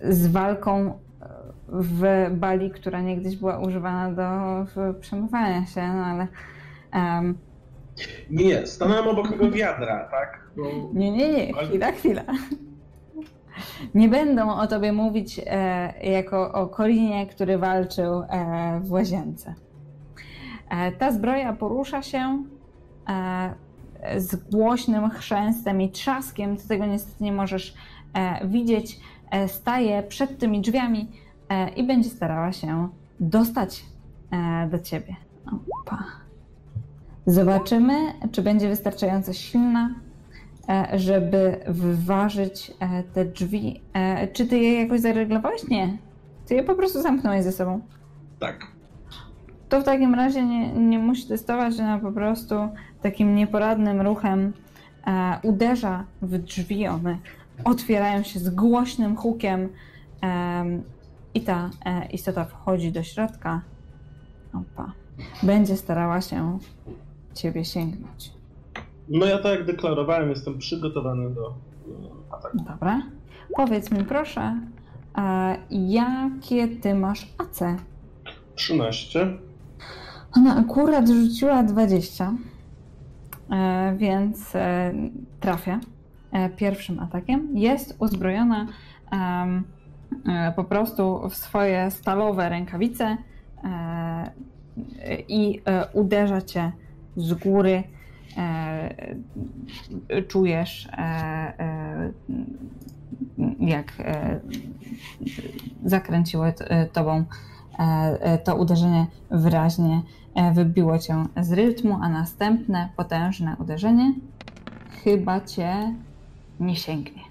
z 0.10 0.27
walką 0.27 0.99
w 1.74 2.28
Bali, 2.32 2.72
która 2.72 3.02
niegdyś 3.02 3.36
była 3.36 3.60
używana 3.60 4.12
do 4.12 4.66
przemywania 5.00 5.66
się, 5.66 5.94
no 5.94 6.06
ale 6.06 6.28
em, 6.91 7.38
Nie, 8.30 8.45
nie, 8.45 8.68
stanąłem 8.68 9.08
obok 9.08 9.30
tego 9.32 9.52
wiadra, 9.52 10.08
tak? 10.12 10.44
Nie, 10.94 11.12
nie, 11.12 11.34
nie, 11.34 11.54
chwila, 11.54 11.91
chwila. 11.91 12.24
Nie 13.95 14.10
będą 14.10 14.56
o 14.56 14.68
tobie 14.68 14.91
mówić 14.94 15.41
e, 15.45 15.94
jako 16.12 16.54
o 16.54 16.68
Korinie, 16.68 17.28
który 17.28 17.58
walczył 17.58 18.22
e, 18.22 18.80
w 18.84 18.91
łazience. 18.91 19.56
E, 20.70 20.91
ta 20.91 21.12
zbroja 21.12 21.54
porusza 21.54 22.02
się 22.02 22.44
e, 23.10 23.54
z 24.20 24.36
głośnym 24.36 25.10
chrzęstem 25.10 25.82
i 25.82 25.91
trzaskiem. 25.91 26.58
Ty 26.58 26.68
tego 26.68 26.86
niestety 26.86 27.24
nie 27.24 27.32
możesz 27.32 27.74
e, 28.14 28.48
widzieć. 28.48 29.00
E, 29.32 29.48
staje 29.48 30.04
przed 30.04 30.40
tymi 30.40 30.62
drzwiami 30.62 31.12
i 31.75 31.84
będzie 31.84 32.09
starała 32.09 32.51
się 32.51 32.89
dostać 33.19 33.85
e, 34.31 34.67
do 34.71 34.80
ciebie. 34.80 35.15
Opa. 35.81 36.03
Zobaczymy, 37.25 37.93
czy 38.31 38.41
będzie 38.41 38.69
wystarczająco 38.69 39.34
silna, 39.34 39.95
e, 40.69 40.99
żeby 40.99 41.59
wyważyć 41.67 42.71
e, 42.80 43.03
te 43.03 43.25
drzwi. 43.25 43.81
E, 43.93 44.27
Czy 44.27 44.45
ty 44.47 44.59
je 44.59 44.81
jakoś 44.81 44.99
zareglowałeś? 44.99 45.67
Nie. 45.67 45.97
Ty 46.47 46.55
je 46.55 46.63
po 46.63 46.75
prostu 46.75 47.01
zamknąłeś 47.01 47.43
ze 47.43 47.51
sobą. 47.51 47.81
Tak. 48.39 48.67
To 49.69 49.81
w 49.81 49.84
takim 49.84 50.15
razie 50.15 50.45
nie, 50.45 50.73
nie 50.73 50.99
musi 50.99 51.27
testować, 51.27 51.80
ona 51.80 51.99
po 51.99 52.11
prostu 52.11 52.55
takim 53.01 53.35
nieporadnym 53.35 54.01
ruchem 54.01 54.53
e, 55.07 55.39
uderza 55.43 56.03
w 56.21 56.38
drzwi. 56.38 56.88
One 56.88 57.17
otwierają 57.63 58.23
się 58.23 58.39
z 58.39 58.49
głośnym 58.49 59.15
hukiem 59.15 59.69
em, 60.21 60.84
i 61.34 61.41
ta 61.41 61.69
e, 61.85 62.05
istota 62.05 62.45
wchodzi 62.45 62.91
do 62.91 63.03
środka. 63.03 63.61
Opa. 64.53 64.91
Będzie 65.43 65.77
starała 65.77 66.22
się 66.22 66.60
ciebie 67.34 67.65
sięgnąć. 67.65 68.31
No 69.10 69.26
ja 69.26 69.38
tak 69.38 69.51
jak 69.51 69.65
deklarowałem, 69.65 70.30
jestem 70.30 70.57
przygotowany 70.57 71.30
do 71.30 71.47
e, 71.49 71.53
ataku. 72.35 72.57
Dobra. 72.57 73.01
Powiedz 73.55 73.91
mi 73.91 74.03
proszę, 74.03 74.60
e, 75.18 75.57
jakie 75.69 76.68
ty 76.68 76.95
masz 76.95 77.27
AC? 77.38 77.60
13. 78.55 79.38
Ona 80.38 80.55
akurat 80.55 81.10
rzuciła 81.10 81.64
20, 81.64 82.34
e, 83.51 83.95
więc 83.97 84.53
trafia 85.39 85.80
pierwszym 86.57 86.99
atakiem. 86.99 87.57
Jest 87.57 87.95
uzbrojona 87.99 88.68
e, 89.11 89.61
po 90.56 90.64
prostu 90.64 91.30
w 91.30 91.35
swoje 91.35 91.91
stalowe 91.91 92.49
rękawice 92.49 93.18
e, 93.64 94.34
i 95.27 95.61
e, 95.65 95.88
uderza 95.94 96.41
cię 96.41 96.72
z 97.18 97.34
góry. 97.34 97.84
E, 98.38 99.23
czujesz, 100.27 100.88
e, 100.88 100.99
e, 100.99 102.11
jak 103.60 103.94
e, 103.99 104.40
zakręciło 105.85 106.45
tobą 106.94 107.26
e, 107.80 107.84
e, 108.22 108.38
to 108.38 108.56
uderzenie 108.56 109.07
wyraźnie 109.31 110.02
e, 110.35 110.52
wybiło 110.53 110.99
cię 110.99 111.23
z 111.41 111.52
rytmu, 111.52 111.99
a 112.02 112.10
następne 112.10 112.90
potężne 112.95 113.56
uderzenie 113.60 114.14
chyba 115.03 115.41
cię 115.41 115.94
nie 116.60 116.76
sięgnie. 116.76 117.22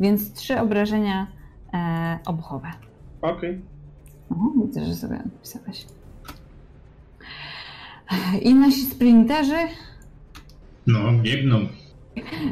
Więc 0.00 0.32
trzy 0.32 0.60
obrażenia 0.60 1.26
e, 1.74 2.18
obuchowe. 2.26 2.70
Okej. 3.22 3.60
O, 4.30 4.34
widzę, 4.66 4.84
że 4.84 4.94
sobie 4.94 5.16
napisałeś. 5.16 5.86
I 8.42 8.54
nasi 8.54 8.80
sprinterzy, 8.82 9.56
No, 10.86 11.12
biegną. 11.22 11.58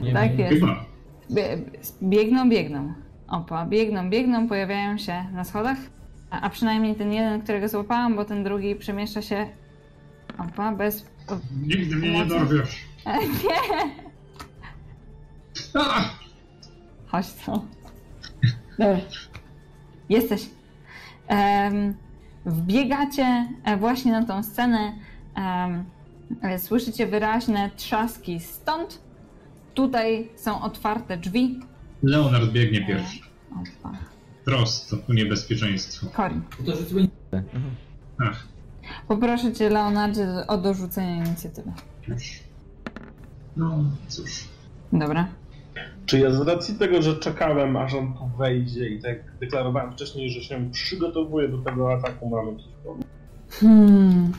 Nie 0.03 0.13
tak 0.13 0.37
wiem. 0.37 0.39
jest, 0.51 0.61
Chyba. 0.61 0.85
bie- 1.31 1.59
biegną, 2.03 2.49
biegną. 2.51 2.93
Opa, 3.29 3.67
biegną, 3.67 4.11
biegną, 4.11 4.49
pojawiają 4.49 4.99
się 4.99 5.25
na 5.33 5.45
schodach. 5.45 5.79
A, 6.31 6.41
a 6.41 6.51
przynajmniej 6.51 6.95
ten 6.95 7.13
jeden, 7.13 7.43
którego 7.43 7.69
złapałam, 7.69 8.17
bo 8.17 8.25
ten 8.25 8.45
drugi 8.45 8.77
przemieszcza 8.77 9.23
się. 9.23 9.47
Opa, 10.39 10.73
bez. 10.73 11.07
O, 11.29 11.37
Nigdy 11.67 11.97
mnie 11.97 12.13
nie 12.13 12.27
dorwiesz. 12.27 12.85
nie! 13.45 13.91
A! 15.75 16.05
Chodź 17.07 17.33
tu. 17.33 17.65
Jesteś. 20.09 20.51
Wbiegacie 22.47 23.49
e, 23.65 23.77
właśnie 23.77 24.13
na 24.13 24.25
tą 24.25 24.43
scenę. 24.43 24.93
E, 26.43 26.59
słyszycie 26.59 27.07
wyraźne 27.07 27.71
trzaski 27.77 28.41
stąd. 28.41 29.01
Tutaj 29.75 30.29
są 30.37 30.63
otwarte 30.63 31.17
drzwi. 31.17 31.61
Leonard 32.03 32.51
biegnie 32.53 32.87
pierwszy. 32.87 33.21
Opa. 33.53 33.99
Prosto 34.45 34.97
ku 34.97 35.13
niebezpieczeństwu. 35.13 36.07
To 36.67 36.77
rzucimy 36.77 37.01
inicjatywę. 37.01 37.43
Ach, 38.19 38.45
Poproszę 39.09 39.53
cię, 39.53 39.71
Leonardzie, 39.71 40.27
o 40.49 40.59
dorzucenie 40.59 41.17
inicjatywy. 41.27 41.73
już. 42.09 42.41
No, 43.57 43.85
cóż. 44.09 44.45
Dobra. 44.93 45.29
Czy 46.07 46.19
ja 46.19 46.31
z 46.31 46.41
racji 46.41 46.75
tego, 46.75 47.03
że 47.03 47.17
czekałem, 47.17 47.77
aż 47.77 47.95
on 47.95 48.15
tu 48.15 48.31
wejdzie 48.39 48.89
i 48.89 49.03
tak 49.03 49.17
deklarowałem 49.41 49.93
wcześniej, 49.93 50.31
że 50.31 50.41
się 50.41 50.71
przygotowuję 50.71 51.49
do 51.49 51.59
tego 51.59 51.93
ataku, 51.93 52.29
mamy 52.29 52.51
jakiś 52.51 52.67
problem? 52.83 53.09
Hmm. 53.51 54.33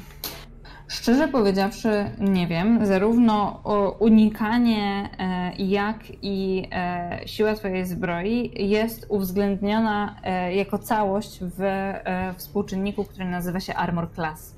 Szczerze 0.92 1.28
powiedziawszy, 1.28 1.90
nie 2.20 2.48
wiem. 2.48 2.86
Zarówno 2.86 3.64
unikanie, 4.00 5.10
e, 5.20 5.52
jak 5.58 5.98
i 6.22 6.68
e, 6.72 7.20
siła 7.26 7.54
Twojej 7.54 7.86
zbroi 7.86 8.70
jest 8.70 9.06
uwzględniona 9.10 10.16
e, 10.24 10.56
jako 10.56 10.78
całość 10.78 11.40
w 11.42 11.94
współczynniku, 12.38 13.04
który 13.04 13.26
nazywa 13.26 13.60
się 13.60 13.74
Armor 13.74 14.14
Class. 14.14 14.56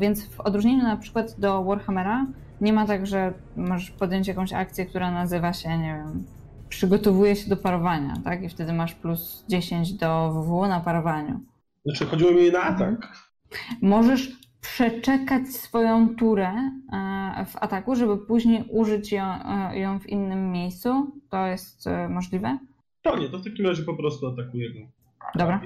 Więc 0.00 0.26
w 0.26 0.40
odróżnieniu 0.40 0.82
na 0.82 0.96
przykład 0.96 1.34
do 1.40 1.64
Warhammera, 1.64 2.26
nie 2.60 2.72
ma 2.72 2.86
tak, 2.86 3.06
że 3.06 3.32
możesz 3.56 3.90
podjąć 3.90 4.28
jakąś 4.28 4.52
akcję, 4.52 4.86
która 4.86 5.10
nazywa 5.10 5.52
się, 5.52 5.78
nie 5.78 5.94
wiem, 5.94 6.24
przygotowuje 6.68 7.36
się 7.36 7.48
do 7.50 7.56
parowania, 7.56 8.14
tak? 8.24 8.42
I 8.42 8.48
wtedy 8.48 8.72
masz 8.72 8.94
plus 8.94 9.44
10 9.48 9.92
do 9.92 10.30
WW 10.32 10.66
na 10.66 10.80
parowaniu. 10.80 11.40
Znaczy, 11.84 12.06
chodziło 12.06 12.32
mi 12.32 12.52
na 12.52 12.62
atak. 12.62 13.12
Możesz 13.82 14.40
przeczekać 14.60 15.48
swoją 15.48 16.16
turę 16.16 16.48
e, 16.92 17.46
w 17.46 17.56
ataku, 17.56 17.96
żeby 17.96 18.18
później 18.18 18.64
użyć 18.70 19.12
ją, 19.12 19.24
e, 19.24 19.78
ją 19.78 20.00
w 20.00 20.06
innym 20.06 20.52
miejscu. 20.52 21.12
To 21.30 21.46
jest 21.46 21.86
e, 21.86 22.08
możliwe. 22.08 22.58
To 23.02 23.18
nie, 23.18 23.28
to 23.28 23.38
w 23.38 23.44
takim 23.44 23.66
razie 23.66 23.82
po 23.82 23.94
prostu 23.94 24.26
atakuję 24.26 24.70
go. 24.70 24.80
Dobra. 25.34 25.60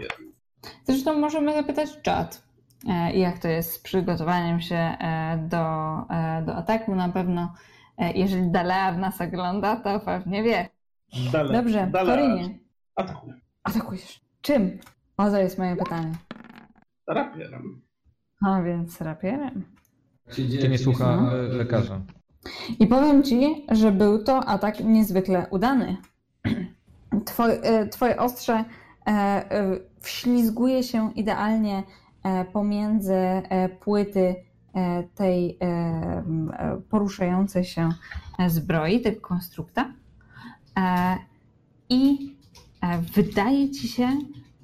Zresztą 0.85 1.21
możemy 1.21 1.53
zapytać 1.53 2.03
czat, 2.03 2.44
e, 2.89 3.13
jak 3.13 3.39
to 3.39 3.49
jest 3.49 3.73
z 3.73 3.79
przygotowaniem 3.79 4.61
się 4.61 4.77
e, 4.77 5.39
do, 5.49 5.97
e, 6.11 6.43
do 6.47 6.55
ataku. 6.55 6.95
Na 6.95 7.09
pewno, 7.09 7.55
jeżeli 8.15 8.51
Dalea 8.51 8.93
w 8.93 8.99
nas 8.99 9.21
ogląda, 9.21 9.77
to 9.77 10.01
pewnie 10.01 10.43
wie. 10.43 10.69
Dalej, 11.33 11.53
Dobrze. 11.53 11.91
Korinie, 11.93 12.59
Atakuję. 12.97 13.35
atakujesz. 13.65 14.21
Czym? 14.41 14.79
O, 15.17 15.31
to 15.31 15.37
jest 15.37 15.59
moje 15.59 15.77
pytanie. 15.77 16.13
Rapierem. 17.09 17.83
A 18.47 18.63
więc 18.63 19.01
rapierem. 19.01 19.65
Cię 20.61 20.69
nie 20.69 20.79
słucha 20.79 21.33
e, 21.33 21.37
lekarza. 21.37 22.01
I 22.81 22.87
powiem 22.87 23.23
ci, 23.23 23.67
że 23.71 23.93
był 23.93 24.25
to 24.25 24.45
atak 24.45 24.81
niezwykle 24.81 25.47
udany. 25.51 25.97
Twoje, 27.25 27.89
twoje 27.91 28.17
ostrze 28.17 28.65
wślizguje 30.01 30.83
się 30.83 31.13
idealnie 31.13 31.83
pomiędzy 32.53 33.15
e, 33.15 33.69
płyty 33.69 34.37
e, 34.75 35.03
tej 35.15 35.59
e, 35.61 35.65
e, 35.65 36.81
poruszającej 36.91 37.65
się 37.65 37.89
e, 38.39 38.51
zbroi, 38.51 39.01
tego 39.01 39.21
konstrukta. 39.21 39.93
E, 40.79 41.17
I 41.89 42.35
e, 42.81 42.99
wydaje 42.99 43.71
ci 43.71 43.89
się, 43.89 44.09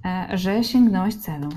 e, 0.05 0.39
że 0.39 0.65
sięgnąłeś 0.65 1.15
celu. 1.15 1.49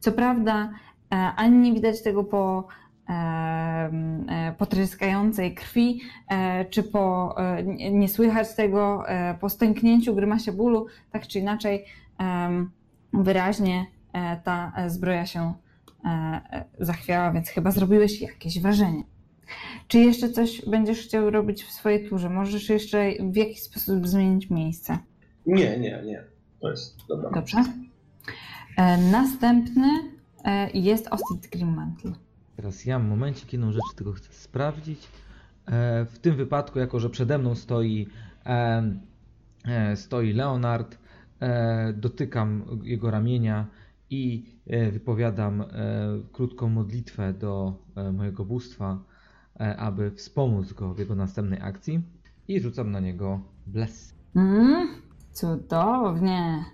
Co 0.00 0.12
prawda, 0.12 0.70
e, 1.12 1.16
ani 1.16 1.56
nie 1.58 1.72
widać 1.72 2.02
tego 2.02 2.24
po 2.24 2.68
e, 3.08 3.12
e, 3.12 4.54
potryskającej 4.58 5.54
krwi, 5.54 6.00
e, 6.28 6.64
czy 6.64 6.82
po, 6.82 7.34
e, 7.38 7.62
nie 7.92 8.08
słychać 8.08 8.54
tego 8.54 9.08
e, 9.08 9.34
po 9.34 9.48
stęknięciu, 9.48 10.14
grymasie 10.14 10.52
bólu, 10.52 10.86
tak 11.10 11.26
czy 11.26 11.38
inaczej 11.38 11.84
wyraźnie 13.12 13.78
e, 13.80 13.99
ta 14.44 14.72
e, 14.76 14.90
zbroja 14.90 15.26
się 15.26 15.54
e, 16.04 16.08
e, 16.08 16.64
zachwiała, 16.80 17.32
więc 17.32 17.48
chyba 17.48 17.70
zrobiłeś 17.70 18.20
jakieś 18.20 18.60
wrażenie. 18.60 19.02
Czy 19.88 19.98
jeszcze 19.98 20.30
coś 20.30 20.64
będziesz 20.66 20.98
chciał 21.02 21.30
robić 21.30 21.64
w 21.64 21.70
swojej 21.72 22.08
turze? 22.08 22.30
Możesz 22.30 22.68
jeszcze 22.68 23.10
w 23.30 23.36
jakiś 23.36 23.62
sposób 23.62 24.08
zmienić 24.08 24.50
miejsce. 24.50 24.98
Nie, 25.46 25.78
nie, 25.78 26.02
nie. 26.04 26.24
To 26.60 26.70
jest 26.70 27.06
dobra. 27.08 27.30
Dobrze. 27.30 27.64
E, 28.76 28.96
Następny 28.98 29.88
e, 30.44 30.70
jest 30.70 31.08
Ostit 31.08 31.50
Grimmantle. 31.52 32.12
Teraz 32.56 32.84
ja 32.84 32.98
momencik, 32.98 33.52
jedną 33.52 33.72
rzecz 33.72 33.82
tylko 33.96 34.12
chcę 34.12 34.32
sprawdzić. 34.32 35.08
E, 35.66 36.04
W 36.04 36.18
tym 36.18 36.36
wypadku, 36.36 36.78
jako 36.78 37.00
że 37.00 37.10
przede 37.10 37.38
mną 37.38 37.54
stoi, 37.54 38.06
e, 38.46 38.82
e, 39.64 39.96
stoi 39.96 40.32
Leonard, 40.32 40.98
e, 41.40 41.92
dotykam 41.92 42.64
jego 42.82 43.10
ramienia 43.10 43.66
i 44.10 44.44
e, 44.66 44.90
wypowiadam 44.90 45.60
e, 45.60 45.66
krótką 46.32 46.68
modlitwę 46.68 47.32
do 47.32 47.74
e, 47.96 48.12
mojego 48.12 48.44
bóstwa, 48.44 48.98
aby 49.78 50.10
wspomóc 50.10 50.72
go 50.72 50.94
w 50.94 50.98
jego 50.98 51.14
następnej 51.14 51.60
akcji 51.62 52.02
i 52.48 52.60
rzucam 52.60 52.90
na 52.90 53.00
niego 53.00 53.40
bless. 53.66 54.14
Mm, 54.36 54.88
cudownie. 55.32 56.64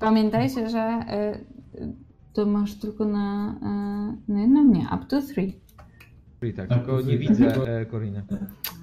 Pamiętajcie, 0.00 0.70
że 0.70 1.04
to 2.32 2.46
masz 2.46 2.74
tylko 2.74 3.04
na, 3.04 3.52
na 4.28 4.40
jedną, 4.40 4.64
nie, 4.64 4.86
up 4.96 5.04
to 5.08 5.22
three. 5.22 5.60
Czyli 6.40 6.54
tak, 6.54 6.68
Tak, 6.68 6.78
tylko 6.78 7.00
nie 7.00 7.18
widzę 7.18 7.86
Koriny. 7.90 8.22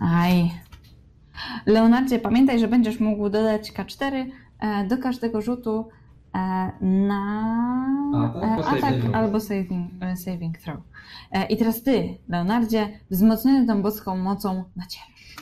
Aj. 0.02 0.52
Leonardzie, 1.66 2.20
pamiętaj, 2.20 2.60
że 2.60 2.68
będziesz 2.68 3.00
mógł 3.00 3.30
dodać 3.30 3.72
K4 3.72 4.26
e, 4.60 4.88
do 4.88 4.98
każdego 4.98 5.42
rzutu 5.42 5.90
na 6.82 7.22
Atak 8.14 8.44
e, 8.44 8.46
albo 8.46 8.68
atak 8.68 8.82
saving. 8.82 9.16
albo 9.16 9.40
saving, 9.40 9.92
e, 10.04 10.16
saving 10.18 10.58
throw. 10.58 10.78
E, 11.32 11.46
I 11.46 11.58
teraz 11.58 11.84
ty, 11.84 12.18
Leonardzie, 12.30 13.00
wzmocniony 13.12 13.68
tą 13.68 13.82
boską 13.82 14.18
mocą 14.18 14.64
nacierasz. 14.76 15.36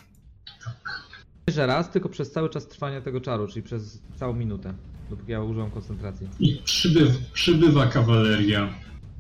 Że 1.48 1.66
raz, 1.66 1.90
tylko 1.92 2.10
przez 2.10 2.32
cały 2.32 2.50
czas 2.50 2.68
trwania 2.68 3.02
tego 3.02 3.22
czaru, 3.22 3.48
czyli 3.48 3.64
przez 3.64 4.02
całą 4.16 4.34
minutę, 4.34 4.74
dopóki 5.10 5.32
ja 5.32 5.42
użyłem 5.42 5.72
koncentracji. 5.72 6.28
I 6.40 6.62
przybyw, 6.64 7.32
przybywa 7.32 7.88
kawaleria. 7.88 8.70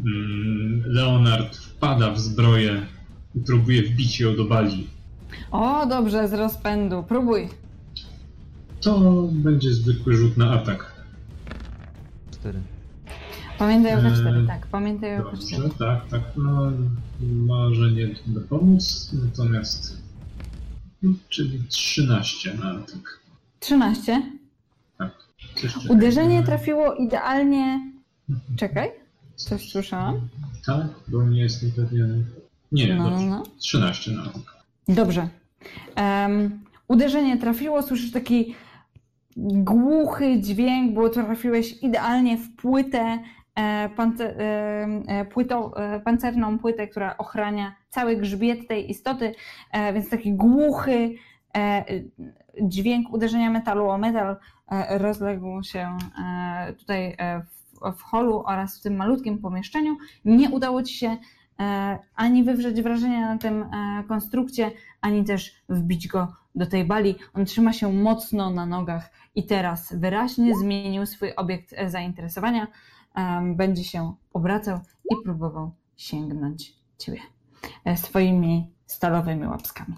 Mm, 0.06 0.84
Leonard 0.86 1.56
wpada 1.58 2.12
w 2.12 2.20
zbroję 2.20 2.86
i 3.36 3.40
próbuje 3.40 3.84
wbić 3.84 4.20
ją 4.20 4.36
do 4.36 4.46
bali. 4.46 4.88
O, 5.52 5.86
dobrze, 5.86 6.28
z 6.28 6.34
rozpędu. 6.34 7.04
Próbuj. 7.04 7.50
To 8.82 9.00
będzie 9.32 9.74
zwykły 9.74 10.16
rzut 10.18 10.38
na 10.38 10.52
atak. 10.52 10.99
Cztery. 12.40 12.60
Pamiętaj 13.58 13.96
o 13.96 13.98
K4, 13.98 14.36
Eee, 14.42 14.48
tak, 14.48 14.68
pamiętaj 14.68 15.20
o 15.20 15.24
K4. 15.24 15.32
Dobrze, 15.62 15.70
tak, 15.80 16.08
tak. 16.10 16.22
No, 16.38 16.72
może 17.22 17.92
nie 17.92 18.08
dopomóc, 18.28 19.12
natomiast. 19.26 19.98
no, 21.04 21.12
Czyli 21.30 21.64
13 21.70 22.54
na 22.54 22.72
atak. 22.72 23.20
13. 23.60 24.22
Coś 25.56 25.74
czekaj. 25.74 25.90
Uderzenie 25.90 26.44
trafiło 26.44 26.94
idealnie. 26.96 27.92
Czekaj, 28.56 28.92
coś 29.36 29.70
słyszałam? 29.72 30.28
Tak, 30.66 30.88
bo 31.08 31.24
nie 31.24 31.42
jestem 31.42 31.72
pewien. 31.72 32.26
Nie, 32.72 32.96
No, 32.96 33.04
no, 33.04 33.10
dobrze. 33.10 33.26
no. 33.26 33.44
13 33.60 34.12
na 34.12 34.22
atak. 34.24 34.42
Dobrze. 34.88 35.30
Em, 35.96 36.60
uderzenie 36.88 37.38
trafiło, 37.38 37.82
słyszysz 37.84 38.12
taki 38.12 38.56
głuchy 39.48 40.40
dźwięk, 40.42 40.94
bo 40.94 41.10
trafiłeś 41.10 41.84
idealnie 41.84 42.38
w 42.38 42.56
płytę, 42.56 43.20
e, 43.60 43.90
e, 44.20 44.88
e, 45.08 46.00
pancerną 46.00 46.60
płytę, 46.60 46.88
która 46.88 47.18
ochrania 47.18 47.76
cały 47.90 48.16
grzbiet 48.16 48.68
tej 48.68 48.92
istoty, 48.92 49.36
więc 49.94 50.10
taki 50.10 50.34
głuchy 50.34 51.16
dźwięk 52.62 53.14
uderzenia 53.14 53.50
metalu 53.50 53.90
o 53.90 53.98
metal 53.98 54.38
rozległ 54.90 55.64
się 55.64 55.98
tutaj 56.80 57.18
w, 57.46 57.98
w 57.98 58.02
holu 58.02 58.44
oraz 58.46 58.80
w 58.80 58.84
tym 58.84 58.96
malutkim 58.96 59.40
pomieszczeniu. 59.40 59.98
Nie 60.26 60.50
udało 60.50 60.84
ci 60.84 60.94
się 60.94 61.18
ani 62.16 62.44
wywrzeć 62.44 62.82
wrażenia 62.82 63.34
na 63.34 63.38
tym 63.38 63.66
konstrukcie, 64.08 64.72
ani 65.02 65.24
też 65.24 65.56
wbić 65.70 66.08
go 66.08 66.39
do 66.60 66.66
tej 66.66 66.86
bali. 66.86 67.16
On 67.34 67.46
trzyma 67.46 67.74
się 67.74 67.94
mocno 67.94 68.50
na 68.50 68.66
nogach 68.66 69.12
i 69.36 69.46
teraz 69.46 69.94
wyraźnie 69.94 70.56
zmienił 70.56 71.06
swój 71.06 71.36
obiekt 71.36 71.74
e, 71.78 71.90
zainteresowania. 71.90 72.68
Będzie 73.56 73.84
się 73.84 74.14
obracał 74.34 74.80
i 75.12 75.16
próbował 75.24 75.72
sięgnąć 75.98 76.74
ciebie 76.98 77.20
e, 77.86 77.98
swoimi 77.98 78.74
stalowymi 78.86 79.48
łapskami. 79.48 79.96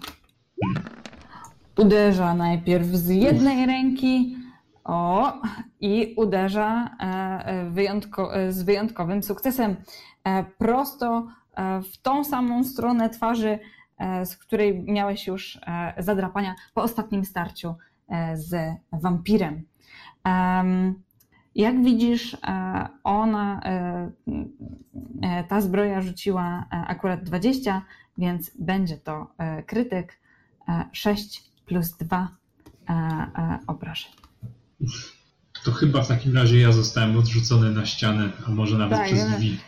Uderza 1.78 2.34
najpierw 2.34 2.86
z 2.86 3.08
jednej 3.08 3.66
ręki, 3.66 4.36
o, 4.84 5.32
i 5.80 6.14
uderza 6.16 6.96
e, 7.00 7.70
wyjątko, 7.70 8.30
z 8.48 8.62
wyjątkowym 8.62 9.22
sukcesem 9.22 9.76
prosto 10.58 11.26
w 11.92 12.02
tą 12.02 12.24
samą 12.24 12.64
stronę 12.64 13.10
twarzy, 13.10 13.58
z 14.24 14.36
której 14.36 14.82
miałeś 14.82 15.26
już 15.26 15.58
e, 15.66 15.94
zadrapania 15.98 16.54
po 16.74 16.82
ostatnim 16.82 17.24
starciu 17.24 17.74
e, 18.08 18.36
z 18.36 18.54
wampirem. 18.92 19.62
Em, 20.24 21.02
Jak 21.54 21.84
widzisz, 21.84 22.34
e, 22.34 22.38
ona, 23.04 23.60
e, 23.64 24.10
e, 25.22 25.44
ta 25.44 25.60
zbroja 25.60 26.00
rzuciła 26.00 26.66
e, 26.72 26.76
akurat 26.76 27.22
20, 27.24 27.82
więc 28.18 28.50
będzie 28.58 28.96
to 28.96 29.26
e, 29.38 29.62
krytyk 29.62 30.18
e, 30.68 30.84
6 30.92 31.42
plus 31.66 31.96
2 31.96 32.28
e, 32.88 32.92
e, 32.92 33.58
obrażeń. 33.66 34.12
To 35.64 35.72
chyba 35.72 36.02
w 36.02 36.08
takim 36.08 36.36
razie 36.36 36.58
ja 36.60 36.72
zostałem 36.72 37.16
odrzucony 37.16 37.70
na 37.70 37.86
ścianę, 37.86 38.32
a 38.46 38.50
może 38.50 38.78
nawet 38.78 38.98
Tak, 38.98 39.06
przez 39.06 39.30
drzwi. 39.30 39.58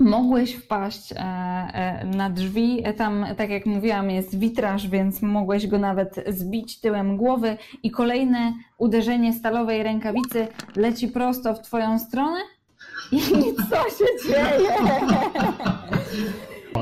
Mogłeś 0.00 0.54
wpaść 0.54 1.12
e, 1.12 1.16
e, 1.18 2.04
na 2.04 2.30
drzwi. 2.30 2.84
Tam, 2.96 3.26
tak 3.36 3.50
jak 3.50 3.66
mówiłam, 3.66 4.10
jest 4.10 4.38
witraż, 4.38 4.88
więc 4.88 5.22
mogłeś 5.22 5.66
go 5.66 5.78
nawet 5.78 6.24
zbić 6.28 6.80
tyłem 6.80 7.16
głowy. 7.16 7.56
I 7.82 7.90
kolejne 7.90 8.54
uderzenie 8.78 9.32
stalowej 9.32 9.82
rękawicy 9.82 10.48
leci 10.76 11.08
prosto 11.08 11.54
w 11.54 11.62
twoją 11.62 11.98
stronę. 11.98 12.38
I 13.12 13.20
co 13.70 13.76
się 13.76 14.28
dzieje? 14.28 14.70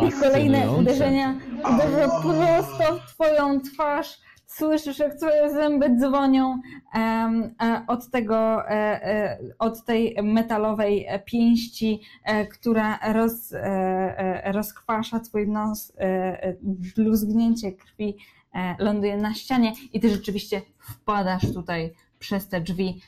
I 0.09 0.13
kolejne 0.13 0.73
uderzenia 0.73 1.35
uderza 1.59 2.09
prosto 2.23 2.99
w 2.99 3.15
twoją 3.15 3.61
twarz. 3.61 4.28
Słyszysz, 4.59 4.99
jak 4.99 5.15
twoje 5.15 5.51
zęby 5.51 5.97
dzwonią 5.97 6.61
e, 6.95 7.83
od 7.87 8.11
tego, 8.11 8.69
e, 8.69 8.73
e, 8.73 9.39
od 9.59 9.85
tej 9.85 10.17
metalowej 10.23 11.07
pięści, 11.25 12.01
która 12.53 13.13
roz, 13.13 13.55
rozkwasza 14.45 15.21
twój 15.21 15.49
nos, 15.49 15.93
bluzgnięcie 16.97 17.73
krwi 17.73 18.17
ląduje 18.79 19.17
na 19.17 19.35
ścianie 19.35 19.73
i 19.93 20.01
ty 20.01 20.11
rzeczywiście 20.11 20.63
wpadasz 20.79 21.53
tutaj 21.55 21.95
przez 22.19 22.49
te 22.49 22.61
drzwi. 22.61 23.01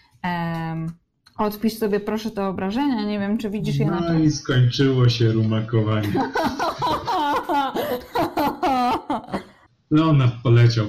Odpisz 1.39 1.78
sobie 1.78 2.01
proszę 2.01 2.31
te 2.31 2.47
obrażenia, 2.47 3.05
nie 3.05 3.18
wiem 3.18 3.39
czy 3.39 3.51
widzisz 3.51 3.77
je 3.77 3.86
na 3.86 4.01
No 4.01 4.18
i 4.18 4.31
skończyło 4.31 5.09
się 5.09 5.32
rumakowanie. 5.32 6.12
Leonard 9.90 10.42
poleciał. 10.42 10.86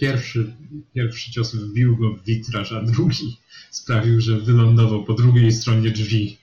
Pierwszy 0.00 0.56
pierwszy 0.94 1.32
cios 1.32 1.54
wbił 1.54 1.96
go 1.96 2.12
w 2.14 2.24
witraż, 2.24 2.72
a 2.72 2.82
drugi 2.82 3.36
sprawił, 3.70 4.20
że 4.20 4.40
wylądował 4.40 5.04
po 5.04 5.14
drugiej 5.14 5.52
stronie 5.52 5.90
drzwi 5.90 6.38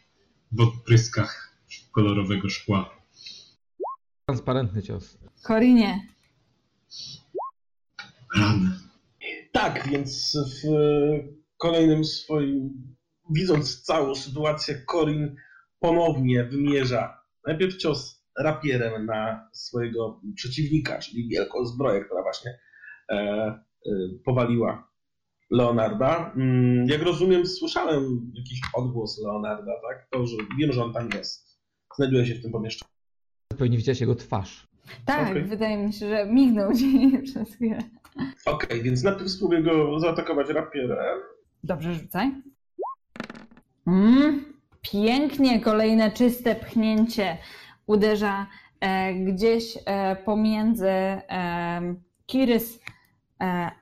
w 0.52 0.62
odpryskach 0.62 1.54
kolorowego 1.92 2.50
szkła. 2.50 2.98
Transparentny 4.26 4.84
cios. 4.84 5.18
Korinie, 5.44 6.08
Ran. 8.36 8.80
Tak, 9.52 9.90
więc 9.90 10.38
w 10.38 10.68
kolejnym 11.58 12.06
swoim, 12.06 12.74
widząc 13.30 13.82
całą 13.82 14.16
sytuację, 14.16 14.82
Corin 14.92 15.36
ponownie 15.80 16.44
wymierza 16.44 17.22
najpierw 17.46 17.78
cios 17.78 18.17
rapierem 18.40 19.06
na 19.06 19.50
swojego 19.54 20.22
przeciwnika, 20.36 21.00
czyli 21.00 21.30
wielką 21.30 21.66
zbroję, 21.66 22.06
która 22.06 22.22
właśnie 22.24 22.60
e, 23.10 23.16
e, 23.16 23.60
powaliła 24.26 24.88
Leonarda. 25.52 26.34
Mm, 26.36 26.88
Jak 26.88 27.02
rozumiem, 27.02 27.46
słyszałem 27.46 28.32
jakiś 28.36 28.62
odgłos 28.74 29.22
Leonarda, 29.24 29.72
tak? 29.90 30.08
To, 30.12 30.28
że 30.28 30.36
wiem, 30.60 30.72
że 30.72 30.84
on 30.84 30.94
tam 30.94 31.10
jest. 31.16 31.60
Znajduje 31.96 32.26
się 32.26 32.36
w 32.36 32.42
tym 32.42 32.52
pomieszczeniu. 32.52 32.92
Pewnie 33.58 33.78
widziałeś 33.78 34.02
jego 34.02 34.16
twarz. 34.16 34.68
tak, 35.06 35.30
Okej. 35.32 35.44
wydaje 35.44 35.78
mi 35.78 35.94
się, 35.94 36.10
że 36.10 36.26
mignął 36.26 36.74
ci 36.74 37.12
przez 37.26 37.56
chwilę. 37.56 37.80
Okej, 38.46 38.82
więc 38.84 39.04
najpierw 39.04 39.30
spróbuję 39.32 39.64
go 39.64 40.00
zaatakować 40.00 40.50
rapierem. 40.50 41.20
Dobrze, 41.64 41.94
rzucaj. 41.94 42.32
Mm, 43.88 44.54
pięknie, 44.82 45.62
kolejne 45.62 46.12
czyste 46.12 46.56
pchnięcie 46.56 47.38
uderza 47.88 48.48
e, 48.80 49.14
gdzieś 49.14 49.78
e, 49.86 50.16
pomiędzy 50.16 50.88
e, 50.90 51.22
Kirys 52.26 52.80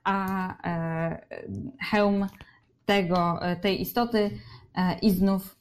a 0.03 0.53
hełm 1.91 2.27
tego, 2.85 3.39
tej 3.61 3.81
istoty 3.81 4.31
i 5.01 5.11
znów 5.11 5.59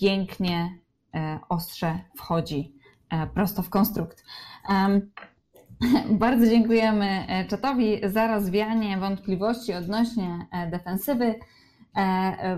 pięknie 0.00 0.78
ostrze 1.48 1.98
wchodzi 2.16 2.74
prosto 3.34 3.62
w 3.62 3.70
konstrukt. 3.70 4.24
Bardzo 6.10 6.46
dziękujemy 6.46 7.26
czatowi 7.48 8.00
za 8.04 8.26
rozwianie 8.26 8.98
wątpliwości 8.98 9.74
odnośnie 9.74 10.46
defensywy. 10.70 11.34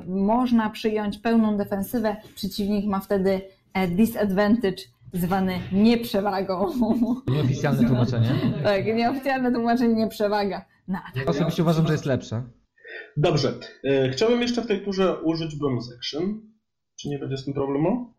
Można 0.06 0.70
przyjąć 0.70 1.18
pełną 1.18 1.56
defensywę, 1.56 2.16
przeciwnik 2.34 2.86
ma 2.86 3.00
wtedy 3.00 3.40
disadvantage 3.86 4.76
zwany 5.12 5.59
nieprzewagą. 5.72 6.66
Nieoficjalne 7.34 7.88
tłumaczenie. 7.88 8.30
tak, 8.64 8.86
nieoficjalne 8.86 9.52
tłumaczenie 9.52 9.94
nieprzewaga. 9.94 10.64
Na 10.88 11.02
atak. 11.05 11.28
Osobiście 11.28 11.62
uważam, 11.62 11.86
że 11.86 11.92
jest 11.92 12.06
lepsze. 12.06 12.42
Dobrze. 13.16 13.52
E, 13.84 14.09
Chciałbym 14.10 14.42
jeszcze 14.42 14.62
w 14.62 14.66
tej 14.66 14.84
turze 14.84 15.22
użyć 15.22 15.56
bonus 15.56 15.92
action. 15.98 16.40
Czy 17.00 17.09
nie 17.09 17.18
będzie 17.18 17.36
z 17.36 17.44
tym 17.44 17.55
problemu? 17.55 18.14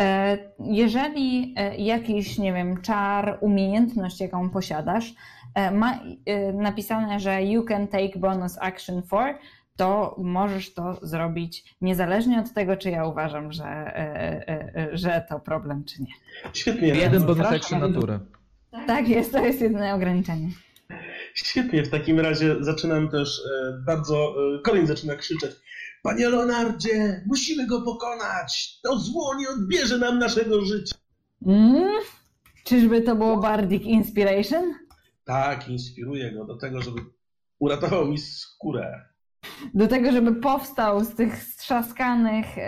E, 0.00 0.38
Jeżeli 0.60 1.54
e, 1.56 1.76
jakiś, 1.76 2.38
nie 2.38 2.52
wiem, 2.52 2.82
czar, 2.82 3.38
umiejętność, 3.40 4.20
jaką 4.20 4.50
posiadasz, 4.50 5.14
e, 5.54 5.70
ma 5.70 6.00
e, 6.26 6.52
napisane, 6.52 7.20
że 7.20 7.42
you 7.44 7.62
can 7.64 7.88
take 7.88 8.18
bonus 8.18 8.58
action 8.60 9.02
for, 9.02 9.38
to 9.76 10.16
możesz 10.18 10.74
to 10.74 10.98
zrobić 11.02 11.76
niezależnie 11.80 12.40
od 12.40 12.52
tego, 12.52 12.76
czy 12.76 12.90
ja 12.90 13.04
uważam, 13.06 13.52
że, 13.52 13.64
e, 13.64 14.48
e, 14.48 14.76
e, 14.76 14.96
że 14.96 15.26
to 15.28 15.40
problem, 15.40 15.84
czy 15.84 16.02
nie. 16.02 16.12
Świetnie. 16.52 16.88
Jeden 16.88 17.26
bonus 17.26 17.46
action 17.46 17.80
na 17.80 18.00
turę. 18.00 18.20
Tak 18.86 19.08
jest, 19.08 19.32
to 19.32 19.44
jest 19.44 19.60
jedyne 19.60 19.94
ograniczenie. 19.94 20.48
Świetnie. 21.34 21.82
W 21.82 21.90
takim 21.90 22.20
razie 22.20 22.56
zaczynam 22.60 23.08
też 23.08 23.42
bardzo. 23.86 24.34
Colin 24.64 24.86
zaczyna 24.86 25.16
krzyczeć. 25.16 25.50
Panie 26.02 26.28
Leonardzie, 26.28 27.24
musimy 27.26 27.66
go 27.66 27.82
pokonać! 27.82 28.80
To 28.82 28.98
zło 28.98 29.34
nie 29.38 29.48
odbierze 29.48 29.98
nam 29.98 30.18
naszego 30.18 30.64
życia. 30.64 30.94
Mm? 31.46 32.00
Czyżby 32.64 33.02
to 33.02 33.16
było 33.16 33.36
Bardic 33.36 33.82
Inspiration? 33.82 34.74
Tak, 35.24 35.68
inspiruję 35.68 36.32
go 36.32 36.44
do 36.44 36.56
tego, 36.56 36.82
żeby 36.82 37.00
uratował 37.58 38.06
mi 38.06 38.18
skórę. 38.18 39.13
Do 39.74 39.88
tego, 39.88 40.12
żeby 40.12 40.34
powstał 40.34 41.04
z 41.04 41.14
tych 41.14 41.42
strzaskanych, 41.42 42.58
e, 42.58 42.62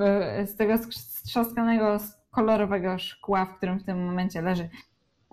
e, 0.00 0.46
z 0.46 0.56
tego 0.56 0.78
strzaskanego 0.92 1.98
kolorowego 2.30 2.98
szkła, 2.98 3.44
w 3.46 3.56
którym 3.56 3.78
w 3.78 3.84
tym 3.84 4.04
momencie 4.04 4.42
leży. 4.42 4.68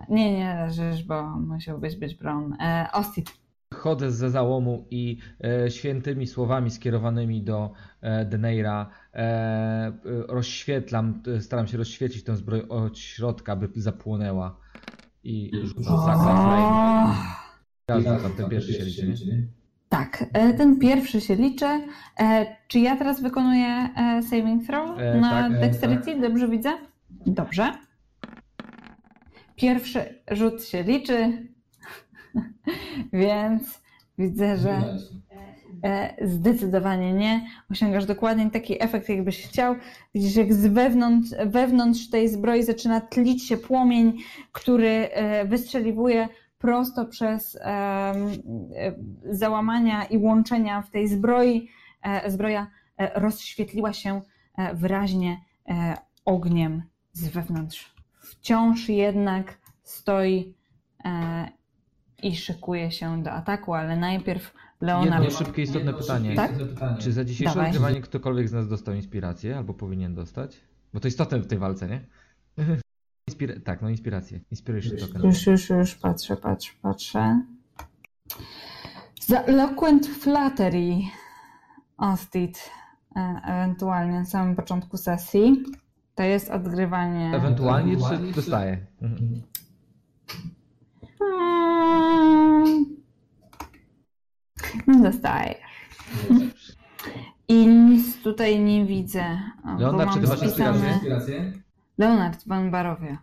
Nie, 0.08 0.38
nie 0.38 0.54
leżysz, 0.54 1.02
bo 1.02 1.22
musiałbyś 1.22 1.96
być 1.96 2.14
Brown. 2.14 2.52
E, 2.60 2.88
Ostit. 2.92 3.32
Chodzę 3.74 4.10
ze 4.10 4.30
załomu 4.30 4.86
i 4.90 5.18
e, 5.44 5.70
świętymi 5.70 6.26
słowami 6.26 6.70
skierowanymi 6.70 7.42
do 7.42 7.72
e, 8.00 8.24
Deneira 8.24 8.90
e, 9.14 9.18
e, 9.18 9.92
rozświetlam, 10.28 11.22
e, 11.36 11.40
staram 11.40 11.66
się 11.66 11.78
rozświecić 11.78 12.24
tę 12.24 12.36
zbroję 12.36 12.68
od 12.68 12.98
środka, 12.98 13.56
by 13.56 13.68
zapłonęła. 13.74 14.60
I 15.24 15.50
rzucam 15.62 16.20
Flame. 16.20 17.14
Ja 17.88 18.00
rzucam, 18.00 18.32
ten 18.36 18.48
pierwszy 18.48 18.72
się 18.72 18.84
liczy, 18.84 19.26
nie? 19.26 19.57
Tak, 19.88 20.24
e, 20.32 20.54
ten 20.54 20.78
pierwszy 20.78 21.20
się 21.20 21.34
liczy. 21.34 21.66
E, 22.20 22.56
Czy 22.68 22.78
ja 22.78 22.96
teraz 22.96 23.22
wykonuję 23.22 23.66
e, 23.66 24.22
saving 24.22 24.66
throw 24.66 24.98
E, 24.98 25.20
na 25.20 25.30
tak, 25.30 25.60
dexterity? 25.60 26.20
Dobrze 26.20 26.48
widzę? 26.48 26.72
Dobrze. 27.10 27.72
Pierwszy 29.56 30.22
rzut 30.30 30.64
się 30.64 30.82
liczy, 30.82 31.48
więc 33.12 33.82
widzę, 34.18 34.56
że 34.56 34.98
zdecydowanie 36.22 37.12
nie. 37.12 37.46
Osiągasz 37.70 38.06
dokładnie 38.06 38.50
taki 38.50 38.82
efekt, 38.82 39.08
jakbyś 39.08 39.46
chciał. 39.46 39.74
Widzisz, 40.14 40.36
jak 40.36 40.54
z 40.54 40.66
wewnątrz, 40.66 41.30
wewnątrz 41.46 42.10
tej 42.10 42.28
zbroi 42.28 42.62
zaczyna 42.62 43.00
tlić 43.00 43.48
się 43.48 43.56
płomień, 43.56 44.18
który 44.52 45.08
wystrzeliwuje 45.46 46.28
prosto 46.58 47.06
przez 47.06 47.58
e, 47.60 48.14
załamania 49.30 50.04
i 50.04 50.18
łączenia 50.18 50.82
w 50.82 50.90
tej 50.90 51.08
zbroi. 51.08 51.68
E, 52.02 52.30
Zbroja 52.30 52.66
e, 52.96 53.20
rozświetliła 53.20 53.92
się 53.92 54.20
wyraźnie 54.74 55.40
ogniem 56.24 56.82
z 57.12 57.28
wewnątrz. 57.28 57.94
Wciąż 58.20 58.88
jednak 58.88 59.58
stoi 59.82 60.54
i 62.22 62.36
szykuje 62.36 62.90
się 62.90 63.22
do 63.22 63.32
ataku, 63.32 63.74
ale 63.74 63.96
najpierw 63.96 64.54
Leonard. 64.80 65.24
Jedno 65.24 65.38
szybkie, 65.38 65.62
istotne 65.62 65.94
pytanie. 65.94 66.34
Tak? 66.34 66.52
Czy 66.98 67.12
za 67.12 67.24
dzisiejsze 67.24 67.54
Dawaj. 67.54 67.70
odgrywanie 67.70 68.00
ktokolwiek 68.00 68.48
z 68.48 68.52
nas 68.52 68.68
dostał 68.68 68.94
inspirację, 68.94 69.56
albo 69.56 69.74
powinien 69.74 70.14
dostać? 70.14 70.60
Bo 70.94 71.00
to 71.00 71.08
istotne 71.08 71.38
w 71.38 71.46
tej 71.46 71.58
walce, 71.58 71.88
nie? 71.88 72.00
Inspira- 73.38 73.60
tak, 73.60 73.82
no 73.82 73.88
inspirację. 73.88 74.40
Inspiration 74.50 74.98
token. 74.98 75.22
Już, 75.22 75.46
już, 75.46 75.70
już 75.70 75.94
patrzę, 75.94 76.36
patrzę, 76.36 76.72
patrzę. 76.82 77.42
Za 79.20 79.40
Eloquent 79.40 80.06
Flattery 80.06 80.96
Ostit, 81.96 82.70
e, 83.16 83.40
ewentualnie 83.44 84.12
na 84.18 84.24
samym 84.24 84.56
początku 84.56 84.96
sesji. 84.96 85.62
To 86.14 86.22
jest 86.22 86.50
odgrywanie. 86.50 87.32
Ewentualnie, 87.34 87.96
czy 87.96 88.32
dostaje? 88.34 88.86
Mhm. 89.02 89.42
Mm. 91.20 92.84
No 94.86 95.02
dostaję. 95.02 95.54
I 97.48 97.66
nic 97.66 98.22
tutaj 98.22 98.60
nie 98.60 98.86
widzę. 98.86 99.38
Leonard, 99.78 100.14
czy 100.14 100.20
ty 100.20 100.26
masz 100.28 100.42
inspirację? 100.42 101.52
Leonard 101.98 102.46
Van 102.46 102.70
Barowie. 102.70 103.18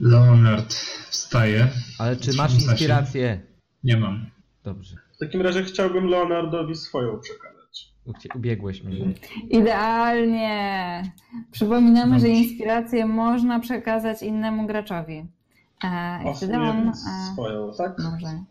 Leonard 0.00 0.74
wstaje. 1.10 1.68
Ale 1.98 2.16
czy 2.16 2.32
masz 2.36 2.54
inspirację? 2.54 3.40
Nie 3.84 3.96
mam. 3.96 4.26
Dobrze. 4.64 4.96
W 5.12 5.18
takim 5.18 5.42
razie 5.42 5.62
chciałbym 5.64 6.06
Leonardowi 6.06 6.74
swoją 6.76 7.20
przekazać. 7.20 7.90
Ucie- 8.06 8.28
Ubiegłeś 8.34 8.82
mnie. 8.84 9.14
Idealnie! 9.50 11.02
Przypominamy, 11.50 12.20
że 12.20 12.28
inspirację 12.28 13.06
można 13.06 13.60
przekazać 13.60 14.22
innemu 14.22 14.66
graczowi. 14.66 15.26
E, 15.84 16.30
I 16.32 16.36
wtedy 16.36 16.56
on 16.56 16.88
e, 16.88 16.92
swoją, 17.32 17.72
tak? 17.78 17.96
może. 17.98 18.44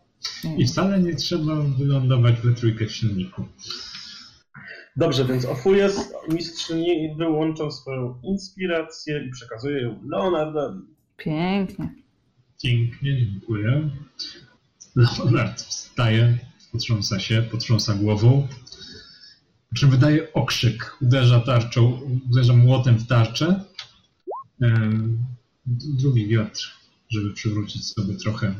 I 0.56 0.66
wcale 0.66 1.00
nie 1.00 1.14
trzeba 1.14 1.54
wylądować 1.78 2.34
we 2.40 2.54
trójkę 2.54 2.86
w 2.86 2.92
silniku. 2.92 3.44
Dobrze, 4.96 5.24
więc 5.24 5.44
ofuję 5.44 5.90
z 5.90 6.12
mistrzyni, 6.32 7.14
wyłączam 7.18 7.72
swoją 7.72 8.20
inspirację 8.22 9.24
i 9.26 9.30
przekazuję 9.30 9.82
ją 9.82 10.00
Leonardowi. 10.08 10.80
Pięknie. 11.24 11.94
Pięknie, 12.62 13.26
dziękuję. 13.26 13.90
Leonard 14.96 15.60
wstaje, 15.60 16.38
potrząsa 16.72 17.20
się, 17.20 17.42
potrząsa 17.42 17.94
głową. 17.94 18.48
Po 19.70 19.76
czym 19.76 19.90
wydaje 19.90 20.32
okrzyk, 20.32 20.96
uderza 21.02 21.40
tarczą, 21.40 22.00
uderza 22.30 22.52
młotem 22.52 22.98
w 22.98 23.06
tarczę. 23.06 23.64
Drugi 25.66 26.28
wiatr, 26.28 26.70
żeby 27.10 27.32
przywrócić 27.32 27.86
sobie 27.86 28.14
trochę 28.14 28.54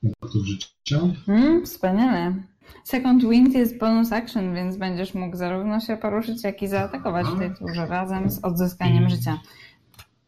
punktów 0.00 0.46
życia. 0.46 1.00
Mm, 1.28 1.66
wspaniale. 1.66 2.42
Second 2.84 3.22
Wind 3.28 3.54
jest 3.54 3.78
bonus 3.78 4.12
action, 4.12 4.54
więc 4.54 4.76
będziesz 4.76 5.14
mógł 5.14 5.36
zarówno 5.36 5.80
się 5.80 5.96
poruszyć, 5.96 6.44
jak 6.44 6.62
i 6.62 6.68
zaatakować 6.68 7.26
w 7.26 7.38
tej 7.38 7.54
turze 7.54 7.86
razem 7.86 8.30
z 8.30 8.44
odzyskaniem 8.44 9.08
życia. 9.08 9.40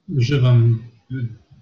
Używam 0.09 0.79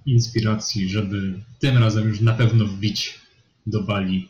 inspiracji, 0.06 0.88
żeby 0.88 1.40
tym 1.58 1.78
razem 1.78 2.08
już 2.08 2.20
na 2.20 2.32
pewno 2.32 2.66
wbić 2.66 3.20
do 3.66 3.82
bali 3.82 4.28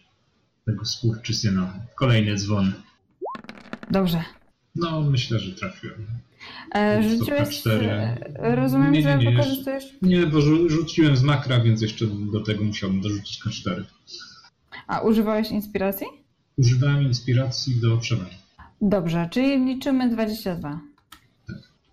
tego 0.65 0.85
skurczysyna. 0.85 1.75
Kolejny 1.95 2.37
dzwon. 2.37 2.73
Dobrze. 3.91 4.25
No, 4.75 5.01
myślę, 5.01 5.39
że 5.39 5.53
trafiłem. 5.53 6.07
E, 6.75 7.03
rzuciłeś. 7.03 7.63
Rozumiem, 8.35 8.93
Nie, 8.93 8.99
nie, 8.99 9.05
że 9.05 9.19
nie, 9.19 9.31
wykorzystujesz. 9.31 9.85
Nie, 10.03 10.27
bo 10.27 10.41
rzu- 10.41 10.69
rzuciłem 10.69 11.17
z 11.17 11.23
makra, 11.23 11.61
więc 11.61 11.83
jeszcze 11.83 12.07
do 12.33 12.41
tego 12.41 12.65
musiałbym 12.65 13.01
dorzucić 13.01 13.41
K4. 13.45 13.85
A 14.87 15.01
używałeś 15.01 15.51
inspiracji? 15.51 16.07
Używałem 16.57 17.03
inspiracji 17.03 17.81
do 17.81 17.97
przewagi. 17.99 18.37
Dobrze, 18.81 19.29
czyli 19.31 19.65
liczymy 19.65 20.11
22. 20.11 20.81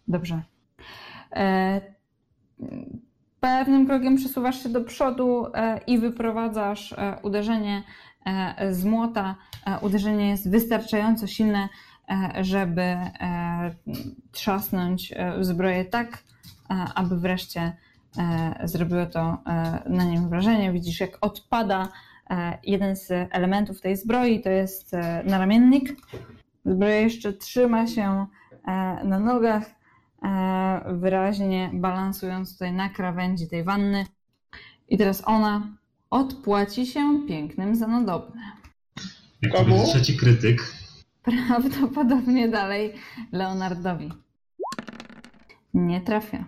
Dobrze. 0.08 0.42
E, 1.36 1.82
pewnym 3.40 3.88
krokiem 3.88 4.16
przesuwasz 4.16 4.64
się 4.64 4.70
do 4.70 4.82
przodu 4.82 5.46
e, 5.54 5.80
i 5.88 5.98
wyprowadzasz 5.98 6.94
e, 6.94 7.18
uderzenie 7.24 7.84
e, 8.26 8.74
z 8.74 8.86
młota. 8.86 9.36
Uderzenie 9.82 10.30
jest 10.30 10.52
wystarczająco 10.52 11.28
silne, 11.28 11.70
żeby 12.42 12.98
trzasnąć 14.32 15.14
w 15.40 15.46
zbroję 15.46 15.86
tak, 15.86 16.24
aby 16.96 17.20
wreszcie 17.20 17.78
zrobiło 18.64 19.06
to 19.06 19.38
na 19.86 20.04
nim 20.04 20.30
wrażenie. 20.30 20.72
Widzisz, 20.72 21.00
jak 21.00 21.18
odpada 21.22 21.88
jeden 22.64 22.96
z 22.96 23.12
elementów 23.12 23.82
tej 23.82 23.98
zbroi, 23.98 24.42
to 24.42 24.50
jest 24.50 24.92
naramiennik. 25.24 25.96
Zbroja 26.66 27.00
jeszcze 27.00 27.34
trzyma 27.34 27.88
się 27.88 28.26
na 29.04 29.20
nogach, 29.20 29.79
wyraźnie 30.86 31.70
balansując 31.74 32.54
tutaj 32.54 32.74
na 32.74 32.90
krawędzi 32.90 33.48
tej 33.48 33.64
wanny. 33.64 34.06
I 34.90 34.98
teraz 34.98 35.24
ona 35.26 35.68
odpłaci 36.10 36.88
się 36.88 37.20
pięknym 37.28 37.76
za 37.76 37.88
nadobne. 37.88 38.42
Jak 39.42 39.54
to 39.54 39.66
będzie 39.66 39.84
trzeci 39.86 40.18
krytyk, 40.18 40.74
Prawdopodobnie 41.24 42.48
dalej 42.50 42.94
Leonardowi. 43.32 44.10
Nie 45.74 46.02
trafia. 46.02 46.46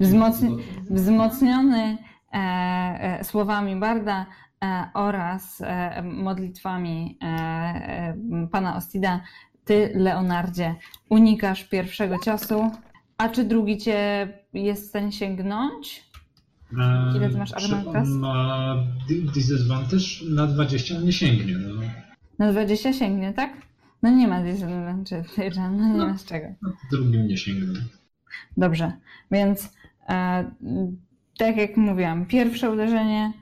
Wzmocni- 0.00 0.58
wzmocniony 0.90 1.98
e, 2.32 2.36
e, 2.38 3.24
słowami 3.24 3.76
Barda 3.76 4.26
e, 4.64 4.88
oraz 4.94 5.60
e, 5.60 6.02
modlitwami 6.02 7.18
e, 7.22 7.26
e, 7.26 8.48
pana 8.52 8.76
Ostida, 8.76 9.20
ty, 9.64 9.92
Leonardzie, 9.94 10.74
unikasz 11.10 11.64
pierwszego 11.64 12.18
ciosu. 12.18 12.70
A 13.18 13.28
czy 13.28 13.44
drugi 13.44 13.78
cię 13.78 14.28
jest 14.52 14.84
w 14.84 14.88
stanie 14.88 15.12
sięgnąć? 15.12 16.04
e, 16.80 17.16
Ile 17.16 17.30
ty 17.30 17.38
masz 17.38 17.52
on 17.86 18.18
ma 18.18 18.76
di- 19.08 19.22
disadvantage 19.34 20.04
na 20.30 20.46
20, 20.46 20.94
nie 21.00 21.12
sięgnie. 21.12 21.54
No. 21.58 21.80
Na 22.38 22.52
20 22.52 22.92
sięgnie, 22.92 23.32
tak? 23.32 23.52
No 24.02 24.10
nie 24.10 24.28
ma 24.28 24.42
disadvantage, 24.42 25.24
no 25.60 25.70
nie 25.70 26.06
ma 26.06 26.18
z 26.18 26.24
czego. 26.24 26.46
Na 26.62 26.70
drugim 26.92 27.26
nie 27.26 27.36
sięgnę. 27.36 27.80
Dobrze, 28.56 28.92
więc 29.30 29.72
e, 30.08 30.50
tak 31.38 31.56
jak 31.56 31.76
mówiłam, 31.76 32.26
pierwsze 32.26 32.70
uderzenie 32.70 33.32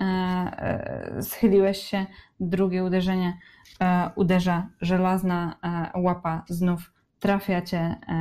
e, 0.00 0.04
e, 0.04 1.22
schyliłeś 1.22 1.78
się, 1.78 2.06
drugie 2.40 2.84
uderzenie 2.84 3.38
e, 3.80 4.10
uderza 4.16 4.68
żelazna 4.80 5.56
e, 5.94 6.00
łapa, 6.00 6.44
znów 6.48 6.92
trafia 7.22 7.62
cię 7.62 7.78
e, 7.78 8.12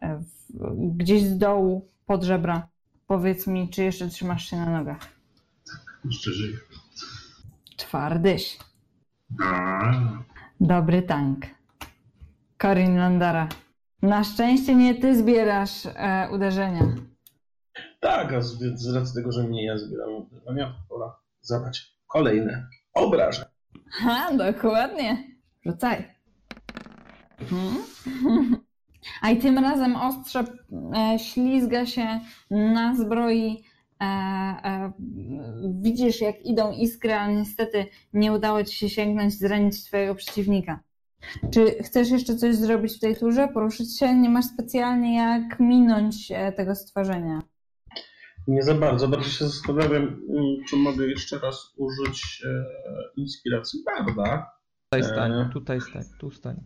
e, 0.00 0.18
w, 0.18 0.96
gdzieś 0.96 1.22
z 1.22 1.38
dołu 1.38 1.88
pod 2.06 2.22
żebra. 2.22 2.68
Powiedz 3.06 3.46
mi, 3.46 3.68
czy 3.68 3.82
jeszcze 3.82 4.08
trzymasz 4.08 4.44
się 4.50 4.56
na 4.56 4.78
nogach? 4.78 4.98
Jeszcze 6.04 6.30
żyję. 6.30 6.56
Twardyś. 7.76 8.58
A, 9.42 9.80
Dobry 10.60 11.02
tank. 11.02 11.46
Corin 12.62 12.96
Landara. 12.96 13.48
Na 14.02 14.24
szczęście 14.24 14.74
nie 14.74 14.94
ty 14.94 15.16
zbierasz 15.16 15.86
e, 15.86 16.28
uderzenia. 16.32 16.94
Tak, 18.00 18.32
a 18.32 18.40
z, 18.42 18.58
z 18.80 18.94
racji 18.94 19.14
tego, 19.14 19.32
że 19.32 19.42
mnie 19.42 19.64
ja 19.64 19.78
zbieram 19.78 20.10
uderzenia, 20.10 20.66
to 20.66 20.74
pora 20.88 21.16
zadać 21.40 21.96
kolejne 22.06 22.66
obrażenia. 22.94 23.50
Ha, 23.90 24.30
dokładnie. 24.36 25.24
Rzucaj. 25.66 26.21
A 29.22 29.30
i 29.30 29.38
tym 29.38 29.58
razem 29.58 29.96
ostrze 29.96 30.44
e, 30.96 31.18
ślizga 31.18 31.86
się 31.86 32.20
na 32.50 32.96
zbroi. 32.96 33.64
E, 34.00 34.04
e, 34.04 34.92
widzisz, 35.80 36.20
jak 36.20 36.46
idą 36.46 36.72
iskry, 36.72 37.14
ale 37.14 37.34
niestety 37.34 37.86
nie 38.12 38.32
udało 38.32 38.64
ci 38.64 38.76
się 38.76 38.88
sięgnąć, 38.88 39.38
zranić 39.38 39.84
twojego 39.84 40.14
przeciwnika. 40.14 40.80
Czy 41.52 41.82
chcesz 41.82 42.10
jeszcze 42.10 42.36
coś 42.36 42.56
zrobić 42.56 42.96
w 42.96 43.00
tej 43.00 43.16
turze? 43.16 43.48
Poruszyć 43.48 43.98
się? 43.98 44.14
Nie 44.14 44.30
masz 44.30 44.44
specjalnie 44.44 45.16
jak 45.16 45.60
minąć 45.60 46.32
tego 46.56 46.74
stworzenia. 46.74 47.42
Nie 48.48 48.62
za 48.62 48.74
bardzo. 48.74 49.08
Bardziej 49.08 49.30
się 49.30 49.44
zastanawiam, 49.44 50.02
mm, 50.02 50.56
czy 50.68 50.76
mogę 50.76 51.06
jeszcze 51.06 51.38
raz 51.38 51.74
użyć 51.76 52.42
e, 52.46 52.64
inspiracji 53.16 53.80
Barda 53.84 54.52
Tutaj 54.92 55.12
stań, 55.12 55.50
tutaj 55.52 55.80
stań, 55.80 56.02
tu 56.18 56.30
stań. 56.30 56.56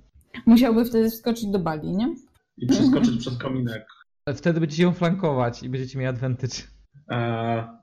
Musiałby 0.47 0.85
wtedy 0.85 1.11
wskoczyć 1.11 1.47
do 1.47 1.59
bali, 1.59 1.97
nie? 1.97 2.15
i 2.57 2.67
przeskoczyć 2.67 3.21
przez 3.21 3.39
kominek. 3.39 3.87
Ale 4.27 4.37
Wtedy 4.37 4.61
będziecie 4.61 4.83
ją 4.83 4.93
flankować 4.93 5.63
i 5.63 5.69
będziecie 5.69 5.99
mieli 5.99 6.09
advantage. 6.09 6.55
E, 7.11 7.79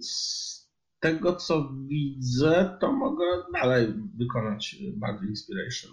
z 0.00 0.52
tego 1.00 1.36
co 1.36 1.72
widzę, 1.88 2.76
to 2.80 2.92
mogę 2.92 3.24
dalej 3.52 3.94
wykonać 4.14 4.76
Bard 4.96 5.22
Inspiration. 5.22 5.90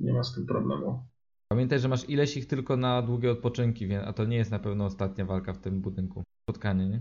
Nie 0.00 0.12
ma 0.12 0.22
z 0.22 0.34
tym 0.34 0.46
problemu. 0.46 1.06
Pamiętaj, 1.48 1.78
że 1.78 1.88
masz 1.88 2.08
ileś 2.08 2.36
ich 2.36 2.46
tylko 2.46 2.76
na 2.76 3.02
długie 3.02 3.30
odpoczynki, 3.30 3.94
a 3.94 4.12
to 4.12 4.24
nie 4.24 4.36
jest 4.36 4.50
na 4.50 4.58
pewno 4.58 4.84
ostatnia 4.84 5.24
walka 5.24 5.52
w 5.52 5.58
tym 5.58 5.80
budynku. 5.80 6.22
Spotkanie, 6.42 6.88
nie? 6.88 7.00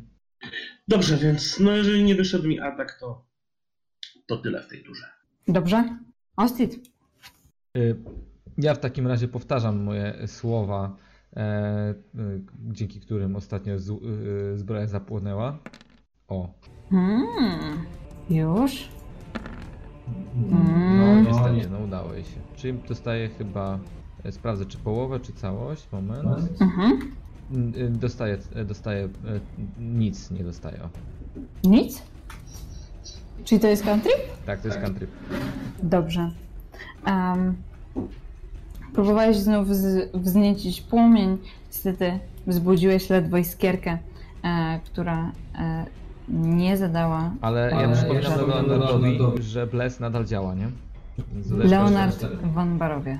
Dobrze, 0.87 1.17
więc 1.17 1.59
no 1.59 1.71
jeżeli 1.71 2.03
nie 2.03 2.15
wyszedł 2.15 2.47
mi 2.47 2.59
atak, 2.59 2.99
to, 2.99 3.27
to 4.27 4.37
tyle 4.37 4.63
w 4.63 4.67
tej 4.67 4.83
turze. 4.83 5.05
Dobrze? 5.47 5.99
Ostit. 6.37 6.94
Y, 7.75 7.95
Ja 8.57 8.73
w 8.73 8.79
takim 8.79 9.07
razie 9.07 9.27
powtarzam 9.27 9.83
moje 9.83 10.27
słowa, 10.27 10.95
e, 11.35 11.91
y, 12.15 12.41
dzięki 12.71 12.99
którym 12.99 13.35
ostatnio 13.35 13.73
y, 13.75 14.57
zbroja 14.57 14.87
zapłonęła. 14.87 15.57
O. 16.27 16.53
Hmm. 16.89 17.85
Już? 18.29 18.89
No 20.35 20.57
Mm. 20.57 21.23
niestety, 21.25 21.69
no 21.71 21.79
udało 21.79 22.13
jej 22.13 22.23
się. 22.23 22.39
Czyli 22.55 22.79
dostaję 22.87 23.29
chyba, 23.29 23.79
e, 24.23 24.31
sprawdzę 24.31 24.65
czy 24.65 24.77
połowę, 24.77 25.19
czy 25.19 25.33
całość, 25.33 25.87
moment. 25.91 26.61
Mhm. 26.61 26.99
Y, 27.75 27.89
Dostaję, 27.89 28.37
e, 28.55 28.65
dostaję, 28.65 29.03
e, 29.03 29.09
nic 29.79 30.31
nie 30.31 30.43
dostaję. 30.43 30.79
Nic? 31.63 32.03
Czyli 33.43 33.61
to 33.61 33.67
jest 33.67 33.83
country? 33.83 34.11
Tak, 34.45 34.61
to 34.61 34.67
jest 34.67 34.79
country. 34.79 35.07
Dobrze. 35.83 36.31
Um, 37.07 37.55
próbowałeś 38.93 39.37
znów 39.37 39.67
wz- 39.67 40.09
wzniecić 40.13 40.81
płomień. 40.81 41.37
Niestety 41.67 42.19
wzbudziłeś 42.47 43.09
ledwo 43.09 43.37
iskierkę, 43.37 43.97
e, 44.43 44.79
która 44.85 45.31
e, 45.59 45.85
nie 46.29 46.77
zadała. 46.77 47.31
Ale 47.41 47.71
ja 47.71 47.91
przypominam 47.91 48.23
jeszcze- 48.31 48.45
Leonardowi, 48.47 49.19
że 49.43 49.67
Bless 49.67 49.99
nadal 49.99 50.25
działa, 50.25 50.53
nie? 50.55 50.67
Zależy- 51.41 51.69
Leonard 51.69 52.25
von 52.53 52.77
Barowie. 52.77 53.19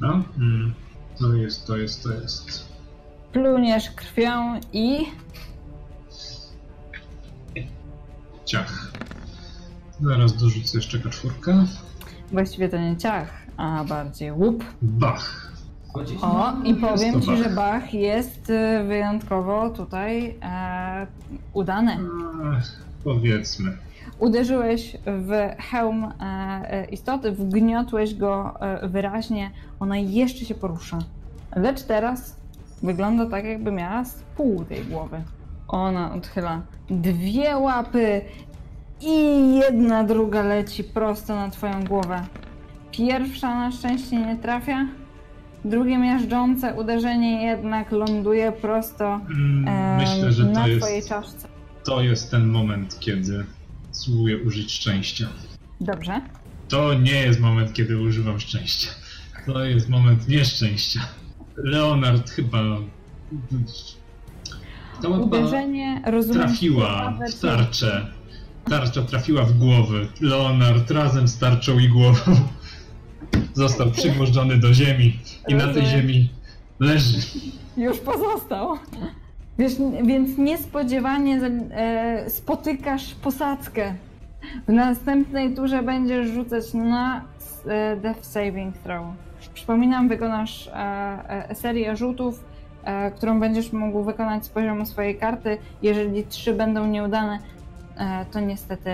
no, 0.00 0.22
mm, 0.38 0.74
to 1.18 1.32
jest, 1.34 1.66
to 1.66 1.76
jest, 1.76 2.02
to 2.02 2.12
jest. 2.12 2.68
Pluniesz 3.32 3.90
krwią 3.90 4.60
i 4.72 5.06
Ciach. 8.44 8.92
Zaraz 10.00 10.36
dorzucę 10.36 10.78
jeszcze 10.78 10.98
kaczwórkę. 10.98 11.64
Właściwie 12.32 12.68
to 12.68 12.78
nie 12.78 12.96
ciach, 12.96 13.28
a 13.56 13.84
bardziej 13.84 14.32
łup. 14.32 14.64
Bach. 14.82 15.52
O, 16.22 16.52
i 16.64 16.74
powiem 16.74 17.20
ci, 17.20 17.26
Bach. 17.26 17.36
że 17.38 17.50
Bach 17.50 17.94
jest 17.94 18.50
e, 18.50 18.84
wyjątkowo 18.84 19.70
tutaj 19.70 20.36
e, 20.42 21.06
udany. 21.52 21.98
Ach, 22.56 22.72
powiedzmy. 23.04 23.76
Uderzyłeś 24.18 24.96
w 25.06 25.62
hełm 25.70 26.04
e, 26.04 26.10
e, 26.20 26.84
istoty, 26.84 27.32
wgniotłeś 27.32 28.14
go 28.14 28.60
e, 28.60 28.88
wyraźnie, 28.88 29.50
ona 29.80 29.98
jeszcze 29.98 30.44
się 30.44 30.54
porusza. 30.54 30.98
Lecz 31.56 31.82
teraz 31.82 32.36
wygląda 32.82 33.26
tak, 33.26 33.44
jakby 33.44 33.72
miała 33.72 34.04
z 34.04 34.14
pół 34.36 34.64
tej 34.64 34.84
głowy. 34.84 35.22
Ona 35.68 36.14
odchyla 36.14 36.62
dwie 36.90 37.56
łapy 37.56 38.20
i 39.00 39.54
jedna 39.58 40.04
druga 40.04 40.42
leci 40.42 40.84
prosto 40.84 41.36
na 41.36 41.50
twoją 41.50 41.84
głowę. 41.84 42.26
Pierwsza 42.92 43.54
na 43.54 43.72
szczęście 43.72 44.16
nie 44.16 44.36
trafia, 44.36 44.86
drugie 45.64 45.98
miażdżące 45.98 46.74
uderzenie 46.74 47.42
jednak 47.46 47.92
ląduje 47.92 48.52
prosto 48.52 49.20
em, 49.30 49.66
Myślę, 49.96 50.32
że 50.32 50.44
na 50.44 50.64
to 50.64 50.76
twojej 50.78 50.96
jest, 50.96 51.08
czaszce. 51.08 51.48
to 51.84 52.00
jest 52.02 52.30
ten 52.30 52.46
moment, 52.46 52.98
kiedy 53.00 53.44
spróbuję 53.90 54.38
użyć 54.38 54.72
szczęścia. 54.72 55.26
Dobrze. 55.80 56.20
To 56.68 56.94
nie 56.94 57.12
jest 57.20 57.40
moment, 57.40 57.72
kiedy 57.72 57.98
używam 57.98 58.40
szczęścia. 58.40 58.90
To 59.46 59.64
jest 59.64 59.88
moment 59.88 60.28
nieszczęścia. 60.28 61.00
Leonard 61.56 62.30
chyba. 62.30 62.58
To 65.02 65.10
Uderzenie, 65.10 66.02
rozumiem, 66.06 66.42
trafiła 66.42 67.18
w 67.36 67.40
tarczę. 67.40 68.06
Tarcza 68.70 69.02
trafiła 69.02 69.44
w 69.44 69.52
głowę. 69.52 69.98
Leonard 70.20 70.90
razem 70.90 71.28
z 71.28 71.38
tarczą 71.38 71.78
i 71.78 71.88
głową 71.88 72.32
został 73.54 73.90
przygwożdżony 73.90 74.56
do 74.56 74.74
ziemi 74.74 75.18
i 75.48 75.54
na 75.54 75.72
tej 75.72 75.86
ziemi 75.86 76.30
leży. 76.80 77.18
Już 77.76 77.98
pozostał. 77.98 78.78
Wiesz, 79.58 79.72
więc 80.04 80.38
niespodziewanie 80.38 81.40
e, 81.42 82.30
spotykasz 82.30 83.14
posadzkę. 83.14 83.94
W 84.68 84.72
następnej 84.72 85.54
turze 85.54 85.82
będziesz 85.82 86.28
rzucać 86.28 86.74
na 86.74 87.24
e, 87.66 87.96
Death 87.96 88.24
Saving 88.24 88.78
Throw. 88.78 89.06
Przypominam, 89.54 90.08
wykonasz 90.08 90.70
e, 90.74 91.54
serię 91.54 91.96
rzutów, 91.96 92.44
którą 93.16 93.40
będziesz 93.40 93.72
mógł 93.72 94.04
wykonać 94.04 94.44
z 94.44 94.48
poziomu 94.48 94.86
swojej 94.86 95.18
karty. 95.18 95.58
Jeżeli 95.82 96.24
trzy 96.24 96.54
będą 96.54 96.86
nieudane, 96.86 97.38
to 98.30 98.40
niestety 98.40 98.90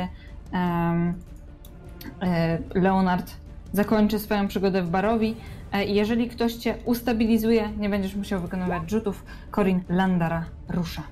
e, 2.23 2.59
Leonard 2.75 3.33
zakończy 3.73 4.19
swoją 4.19 4.49
przygodę 4.49 4.83
w 4.83 4.91
Barowi. 4.91 5.37
E, 5.73 5.85
Jeżeli 5.85 6.29
ktoś 6.29 6.55
cię 6.55 6.75
ustabilizuje, 6.85 7.71
nie 7.79 7.89
będziesz 7.89 8.15
musiał 8.15 8.41
wykonywać 8.41 8.91
rzutów. 8.91 9.25
Corin 9.57 9.81
Landara 9.89 10.45
rusza. 10.69 11.03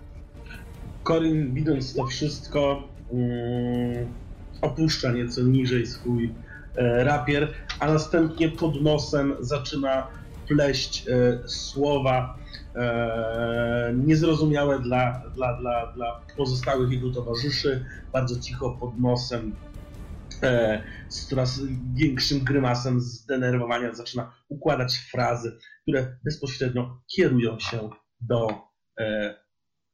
Corin, 1.04 1.54
widząc 1.54 1.94
to 1.94 2.06
wszystko, 2.06 2.82
mm, 3.12 4.06
opuszcza 4.62 5.12
nieco 5.12 5.42
niżej 5.42 5.86
swój 5.86 6.34
e, 6.76 7.04
rapier, 7.04 7.48
a 7.80 7.86
następnie 7.86 8.48
pod 8.48 8.82
nosem 8.82 9.34
zaczyna 9.40 10.06
pleść 10.48 11.08
e, 11.08 11.48
słowa 11.48 12.36
e, 12.76 13.94
niezrozumiałe 13.96 14.78
dla, 14.78 15.22
dla, 15.34 15.60
dla, 15.60 15.92
dla 15.92 16.20
pozostałych 16.36 16.90
jego 16.90 17.10
towarzyszy. 17.10 17.84
Bardzo 18.12 18.40
cicho 18.40 18.76
pod 18.80 19.00
nosem, 19.00 19.54
e, 20.42 20.82
z 21.08 21.26
coraz 21.26 21.60
większym 21.94 22.44
grymasem 22.44 23.00
zdenerwowania 23.00 23.94
zaczyna 23.94 24.32
układać 24.48 24.96
frazy, 24.96 25.58
które 25.82 26.16
bezpośrednio 26.24 27.00
kierują 27.16 27.58
się 27.58 27.90
do 28.20 28.48
e, 28.98 29.34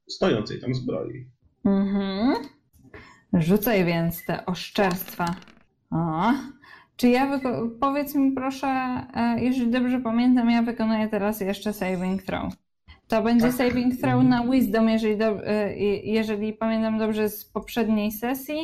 stojącej 0.09 0.61
tam 0.61 0.75
zbroi. 0.75 1.31
Mhm. 1.65 2.35
Rzucaj 3.33 3.85
więc 3.85 4.25
te 4.25 4.45
oszczerstwa. 4.45 5.35
O. 5.91 6.33
Czy 6.95 7.09
ja 7.09 7.39
powiedz 7.79 8.15
mi 8.15 8.31
proszę, 8.31 8.67
e, 9.13 9.37
jeżeli 9.39 9.71
dobrze 9.71 9.99
pamiętam, 9.99 10.49
ja 10.49 10.61
wykonuję 10.61 11.07
teraz 11.07 11.41
jeszcze 11.41 11.73
saving 11.73 12.23
throw. 12.23 12.53
To 13.07 13.21
będzie 13.23 13.47
Tak. 13.47 13.55
saving 13.55 13.99
throw 14.01 14.23
na 14.23 14.43
wisdom, 14.47 14.89
jeżeli, 14.89 15.17
do, 15.17 15.47
e, 15.47 15.75
jeżeli 16.03 16.53
pamiętam 16.53 16.99
dobrze 16.99 17.29
z 17.29 17.45
poprzedniej 17.45 18.11
sesji. 18.11 18.57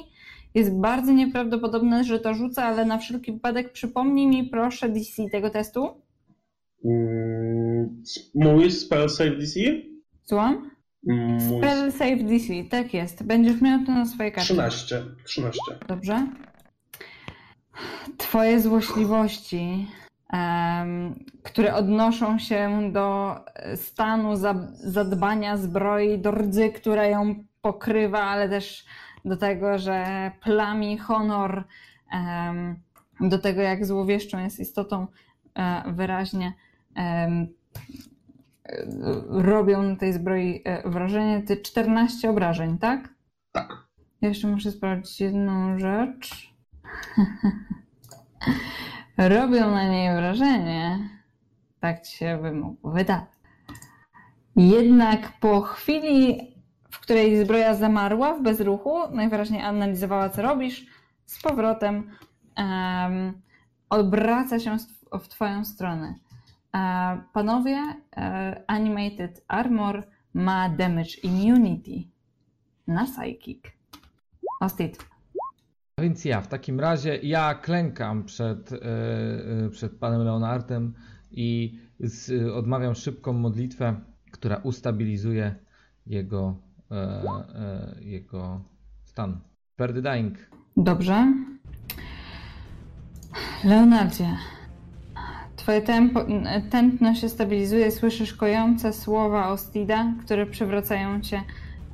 Jest 0.56 0.76
bardzo 0.76 1.12
nieprawdopodobne, 1.12 2.04
że 2.04 2.20
to 2.20 2.34
rzucę, 2.34 2.64
ale 2.64 2.86
na 2.86 2.98
wszelki 2.98 3.32
wypadek 3.32 3.72
przypomnij 3.72 4.28
mi 4.28 4.44
proszę 4.44 4.90
DC 4.90 5.30
tego 5.32 5.50
testu. 5.50 6.02
Mm, 6.86 8.04
Mój 8.36 8.72
spell 8.72 9.10
save 9.10 9.38
DC? 9.38 9.60
Słucham? 10.24 10.70
Mm, 11.10 11.40
Spell 11.42 11.92
save 11.92 12.24
DC, 12.24 12.54
tak 12.70 12.94
jest. 12.94 13.24
Będziesz 13.24 13.62
miał 13.62 13.86
to 13.86 13.92
na 13.92 14.06
swojej 14.06 14.32
karcie. 14.32 14.54
13. 14.54 15.04
13. 15.26 15.60
Dobrze. 15.88 16.28
Twoje 18.18 18.60
złośliwości, 18.60 19.88
które 21.44 21.76
odnoszą 21.76 22.40
się 22.40 22.90
do 22.92 23.36
stanu 23.76 24.36
za, 24.36 24.56
zadbania 24.74 25.58
zbroi, 25.58 26.20
do 26.20 26.32
rdzy, 26.32 26.70
która 26.70 27.06
ją 27.06 27.36
pokrywa, 27.62 28.22
ale 28.22 28.50
też 28.50 28.86
do 29.26 29.38
tego, 29.38 29.78
że 29.78 30.32
plami 30.42 30.98
honor, 30.98 31.64
do 33.20 33.40
tego, 33.40 33.62
jak 33.62 33.86
złowieszczą 33.86 34.40
jest 34.40 34.60
istotą, 34.60 35.08
e, 35.56 35.84
wyraźnie 35.94 36.54
e, 36.98 37.48
robią 39.30 39.84
na 39.84 39.96
tej 39.96 40.14
zbroi 40.14 40.62
e, 40.66 40.90
wrażenie. 40.90 41.42
Ty 41.42 41.58
14 41.58 42.30
obrażeń, 42.30 42.78
tak? 42.78 43.10
Tak. 43.52 43.88
Jeszcze 44.22 44.48
muszę 44.48 44.72
sprawdzić 44.72 45.22
jedną 45.22 45.80
rzecz. 45.80 46.54
Robią 49.18 49.72
na 49.72 49.90
niej 49.90 50.16
wrażenie. 50.16 51.10
Tak 51.80 52.02
ci 52.02 52.18
się 52.18 52.40
by 52.42 52.52
mógł 52.52 52.92
wydać. 52.92 53.24
Jednak 54.56 55.40
po 55.40 55.62
chwili, 55.62 56.54
w 56.92 57.00
której 57.00 57.46
zbroja 57.46 57.76
zamarła 57.76 58.34
w 58.34 58.42
bezruchu, 58.42 59.10
najwyraźniej 59.12 59.62
analizowała, 59.62 60.30
co 60.30 60.42
robisz, 60.42 60.86
z 61.26 61.42
powrotem 61.42 62.12
em, 62.56 63.42
obraca 63.90 64.60
się 64.60 64.78
w, 64.78 65.20
w 65.20 65.28
twoją 65.28 65.66
stronę. 65.66 66.16
E, 66.76 67.22
panowie, 67.34 67.78
e, 68.18 68.64
Animated 68.68 69.46
Armor 69.48 70.08
ma 70.34 70.70
damage 70.70 71.20
immunity 71.24 72.10
na 72.88 73.06
psychic. 73.06 73.64
Ostit. 74.62 75.13
Więc 76.04 76.26
ja 76.26 76.42
w 76.42 76.48
takim 76.48 76.80
razie 76.80 77.20
ja 77.24 77.56
klękam 77.56 78.24
przed, 78.24 78.74
e, 78.74 78.78
e, 79.66 79.70
przed 79.70 80.00
panem 80.00 80.22
Leonardem 80.22 80.94
i 81.32 81.80
z, 82.00 82.52
odmawiam 82.54 82.96
szybką 82.96 83.34
modlitwę, 83.34 83.96
która 84.32 84.56
ustabilizuje 84.58 85.56
jego, 86.08 86.58
e, 86.92 87.96
jego 88.02 88.62
stan. 89.04 89.40
Per 89.76 89.94
the 89.94 90.02
dying. 90.02 90.38
Dobrze. 90.78 91.34
Leonardzie, 93.64 94.28
twoje 95.56 95.82
tempo, 95.82 96.26
tętno 96.70 97.16
się 97.16 97.30
stabilizuje, 97.30 97.92
słyszysz 97.92 98.34
kojące 98.34 98.94
słowa 98.94 99.50
Ostida, 99.50 100.14
które 100.26 100.46
przywracają 100.46 101.22
cię 101.22 101.44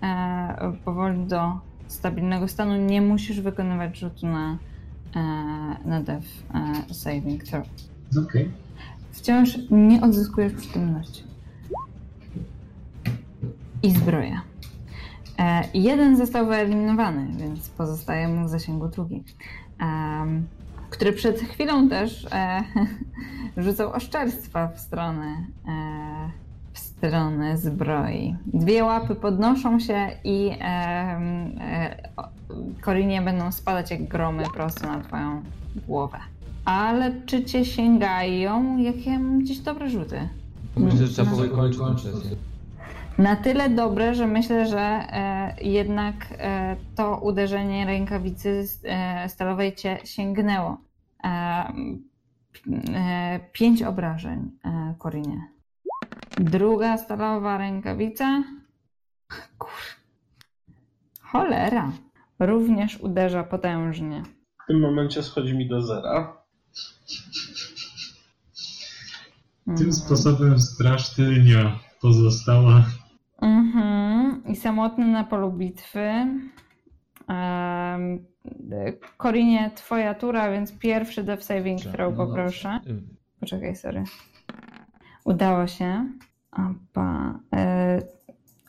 e, 0.04 0.74
powoli 0.86 1.26
do 1.28 1.69
stabilnego 1.92 2.48
stanu. 2.48 2.78
Nie 2.78 3.02
musisz 3.02 3.42
wykonywać 3.42 3.98
rzutu 3.98 4.28
na, 4.28 4.58
e, 5.16 5.20
na 5.86 6.02
death 6.02 6.28
e, 6.90 6.94
saving 6.94 7.44
throw. 7.44 7.68
Okej. 8.28 8.52
Wciąż 9.12 9.58
nie 9.72 10.02
odzyskujesz 10.02 10.54
przytomności. 10.54 11.24
I 13.84 13.92
zbroja. 13.92 14.42
E, 15.40 15.64
jeden 15.74 16.18
został 16.18 16.48
wyeliminowany, 16.48 17.28
więc 17.38 17.70
pozostaje 17.70 18.28
mu 18.28 18.46
w 18.46 18.50
zasięgu 18.50 18.88
drugi. 18.88 19.24
Em, 19.80 20.48
który 20.90 21.14
przed 21.14 21.40
chwilą 21.40 21.90
też 21.90 22.28
e, 22.32 22.64
rzucał 23.64 23.92
oszczerstwa 23.94 24.68
w 24.68 24.80
stronę, 24.80 25.46
e, 25.68 26.32
w 27.02 27.08
stronę 27.08 27.58
zbroi. 27.58 28.36
Dwie 28.46 28.84
łapy 28.84 29.16
podnoszą 29.16 29.80
się 29.80 30.08
i 30.24 30.52
e, 30.62 32.10
o- 32.18 32.30
korinie 32.82 33.22
będą 33.22 33.52
spadać 33.52 33.92
jak 33.92 34.08
gromy 34.08 34.44
prosto 34.54 34.88
na 34.88 35.00
twoją 35.02 35.42
głowę. 35.88 36.18
Ale 36.66 37.12
czy 37.26 37.46
cię 37.46 37.66
sięgają? 37.66 38.78
Jakie 38.78 39.20
mam 39.20 39.40
gdzieś 39.40 39.60
dobre 39.60 39.90
rzuty? 39.90 40.30
Myślę, 40.78 41.08
że 41.08 41.14
trzeba 41.14 41.32
powoli 41.32 41.50
kończyć 41.78 42.04
sesję. 42.04 42.32
Na 43.18 43.36
tyle 43.36 43.70
dobre, 43.70 44.16
że 44.16 44.28
myślę, 44.28 44.68
że 44.68 44.80
e, 44.80 45.56
jednak 45.62 46.16
e, 46.38 46.76
to 46.96 47.18
uderzenie 47.18 47.86
rękawicy 47.86 48.66
e, 48.84 49.30
stalowej 49.30 49.76
cię 49.76 49.98
sięgnęło. 50.04 50.78
E, 51.24 51.28
e, 52.96 53.40
pięć 53.54 53.84
obrażeń, 53.84 54.52
e, 54.66 54.94
Korinie. 54.98 55.42
Druga 56.40 56.98
stalowa 56.98 57.58
rękawica. 57.58 58.44
Kur... 59.58 59.70
Cholera. 61.22 61.92
Również 62.40 63.00
uderza 63.00 63.44
potężnie. 63.44 64.24
W 64.64 64.68
tym 64.68 64.80
momencie 64.80 65.24
schodzi 65.24 65.58
mi 65.58 65.68
do 65.68 65.82
zera. 65.82 66.38
Tym 69.78 69.94
sposobem 69.94 70.60
straż 70.60 71.16
tylnia 71.16 71.80
pozostała. 72.02 72.84
Mhm. 73.42 74.44
I 74.46 74.56
samotny 74.56 75.08
na 75.08 75.24
polu 75.24 75.52
bitwy. 75.52 76.12
Korinie, 79.18 79.72
twoja 79.76 80.14
tura, 80.14 80.52
więc 80.52 80.78
pierwszy 80.78 81.24
dev 81.24 81.42
saving 81.44 81.82
throw 81.82 82.18
No 82.18 82.26
poproszę. 82.26 82.80
dobrze. 82.86 83.02
Poczekaj, 83.40 83.76
sorry. 83.76 84.04
Udało 85.26 85.68
się. 85.68 86.10
Opa. 86.52 87.40
E, 87.56 88.02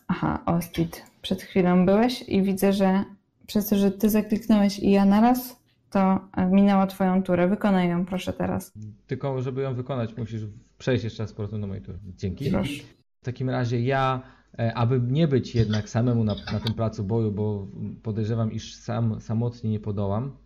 aha, 0.09 0.43
Ostit. 0.47 1.05
Przed 1.23 1.43
chwilą 1.43 1.87
byłeś 1.87 2.29
i 2.29 2.43
widzę, 2.43 2.73
że 2.73 3.05
przez 3.47 3.69
to, 3.69 3.77
że 3.77 3.91
ty 3.91 4.11
zakliknąłeś 4.11 4.79
i 4.79 4.91
ja 4.91 5.05
naraz, 5.05 5.61
to 5.91 6.21
minęła 6.51 6.87
twoją 6.87 7.23
turę. 7.23 7.49
Wykonaj 7.49 7.89
ją 7.89 8.07
proszę 8.07 8.33
teraz. 8.33 8.73
Tylko, 9.07 9.43
żeby 9.43 9.63
ją 9.63 9.75
wykonać, 9.75 10.17
musisz 10.17 10.43
przejść 10.79 11.05
jeszcze 11.05 11.23
raz 11.23 11.31
z 11.31 11.33
powrotem 11.33 11.61
do 11.61 11.67
mojej 11.67 11.83
tury. 11.83 11.99
Dzięki. 12.17 12.51
Proszę. 12.51 12.83
W 13.21 13.25
takim 13.25 13.51
razie 13.51 13.81
ja, 13.81 14.23
e, 14.59 14.75
aby 14.75 15.01
nie 15.01 15.29
być 15.29 15.55
jednak 15.55 15.89
samemu 15.89 16.25
na, 16.25 16.35
na 16.53 16.61
tym 16.61 16.75
placu 16.75 17.05
boju, 17.05 17.33
bo 17.33 17.69
podejrzewam, 18.03 18.53
iż 18.53 18.75
sam 18.75 19.21
samotnie 19.21 19.71
nie 19.71 19.81
podołam, 19.81 20.37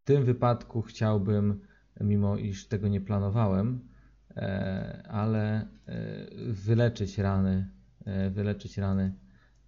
w 0.00 0.04
tym 0.04 0.24
wypadku 0.24 0.82
chciałbym, 0.82 1.60
mimo 2.00 2.36
iż 2.36 2.68
tego 2.68 2.88
nie 2.88 3.00
planowałem, 3.00 3.88
ale 5.08 5.60
e, 5.60 5.64
wyleczyć 6.52 7.18
rany, 7.18 7.68
e, 8.04 8.30
wyleczyć 8.30 8.78
rany 8.78 9.14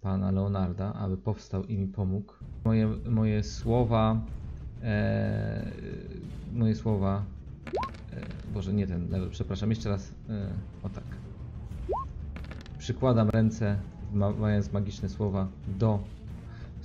pana 0.01 0.31
Leonarda, 0.31 0.93
aby 0.93 1.17
powstał 1.17 1.63
i 1.63 1.77
mi 1.77 1.87
pomógł. 1.87 2.33
Moje, 2.65 2.87
moje 3.09 3.43
słowa, 3.43 4.21
e, 4.83 5.71
moje 6.53 6.75
słowa, 6.75 7.25
e, 8.13 8.21
Boże, 8.53 8.73
nie 8.73 8.87
ten 8.87 9.09
level, 9.09 9.29
przepraszam, 9.29 9.69
jeszcze 9.69 9.89
raz, 9.89 10.13
e, 10.29 10.47
o 10.83 10.89
tak. 10.89 11.03
Przykładam 12.77 13.29
ręce, 13.29 13.77
ma- 14.13 14.31
mając 14.31 14.71
magiczne 14.73 15.09
słowa, 15.09 15.47
do 15.79 15.99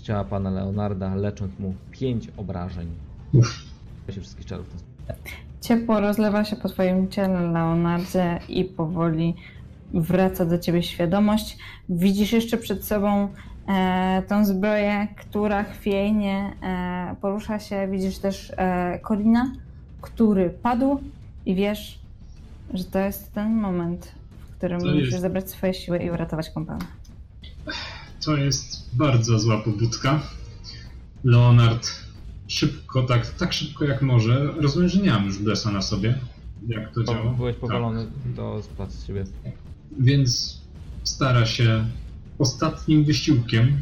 ciała 0.03 0.25
pana 0.25 0.51
Leonarda, 0.51 1.15
lecząc 1.15 1.59
mu 1.59 1.75
pięć 1.91 2.29
obrażeń. 2.37 2.89
się 4.13 4.21
wszystkich 4.21 4.47
czarów. 4.47 4.67
Ciepło 5.69 6.01
rozlewa 6.01 6.45
się 6.45 6.57
po 6.57 6.69
twoim 6.69 7.09
ciele, 7.09 7.41
Leonardzie, 7.41 8.41
i 8.49 8.65
powoli 8.65 9.35
wraca 9.95 10.45
do 10.47 10.59
ciebie 10.59 10.83
świadomość. 10.83 11.59
Widzisz 11.89 12.33
jeszcze 12.33 12.57
przed 12.59 12.85
sobą 12.85 13.29
e, 13.69 14.23
tą 14.29 14.45
zbroję, 14.45 15.09
która 15.17 15.65
chwiejnie 15.65 16.53
e, 16.63 17.17
porusza 17.21 17.59
się. 17.59 17.89
Widzisz 17.91 18.19
też 18.19 18.53
e, 18.57 18.99
Kolina, 19.03 19.53
który 20.01 20.51
padł 20.51 21.01
i 21.47 21.55
wiesz, 21.55 21.99
że 22.75 22.85
to 22.85 22.99
jest 22.99 23.33
ten 23.33 23.55
moment, 23.55 24.13
w 24.49 24.57
którym 24.57 24.81
To 24.81 24.87
musisz 24.87 25.11
jest- 25.11 25.21
zebrać 25.21 25.51
swoje 25.51 25.75
siły 25.75 25.99
i 25.99 26.11
uratować 26.11 26.51
kompana. 26.51 26.87
To 28.25 28.37
jest 28.37 28.97
bardzo 28.97 29.39
zła 29.39 29.59
pobudka. 29.59 30.21
Leonard 31.25 32.06
szybko, 32.49 33.03
tak, 33.03 33.27
tak 33.31 33.53
szybko 33.53 33.85
jak 33.85 34.03
może. 34.03 34.53
Rozumiem, 34.61 34.89
że 34.89 35.01
nie 35.01 35.11
mam 35.11 35.25
już 35.25 35.39
blesa 35.39 35.71
na 35.71 35.83
sobie. 35.83 36.19
Jak 36.69 36.95
to 36.95 37.05
działa? 37.05 37.33
Byłeś 37.33 37.55
Tak. 37.55 37.61
powalony 37.61 38.07
do 38.27 38.63
spadł 38.63 38.93
z 38.93 39.07
siebie. 39.07 39.25
Więc 39.99 40.61
stara 41.05 41.47
się 41.47 41.85
ostatnim 42.39 43.05
wysiłkiem 43.05 43.77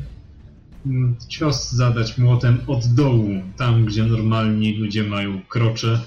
mm, 0.86 1.16
cios 1.28 1.72
zadać 1.72 2.18
młotem 2.18 2.58
od 2.66 2.86
dołu, 2.86 3.28
tam 3.56 3.84
gdzie 3.84 4.04
normalni 4.04 4.76
ludzie 4.76 5.02
mają 5.04 5.40
krocze, 5.48 6.00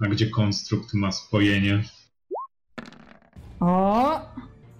a 0.00 0.06
gdzie 0.06 0.30
konstrukt 0.30 0.94
ma 0.94 1.12
spojenie. 1.12 1.82
O! 3.60 4.20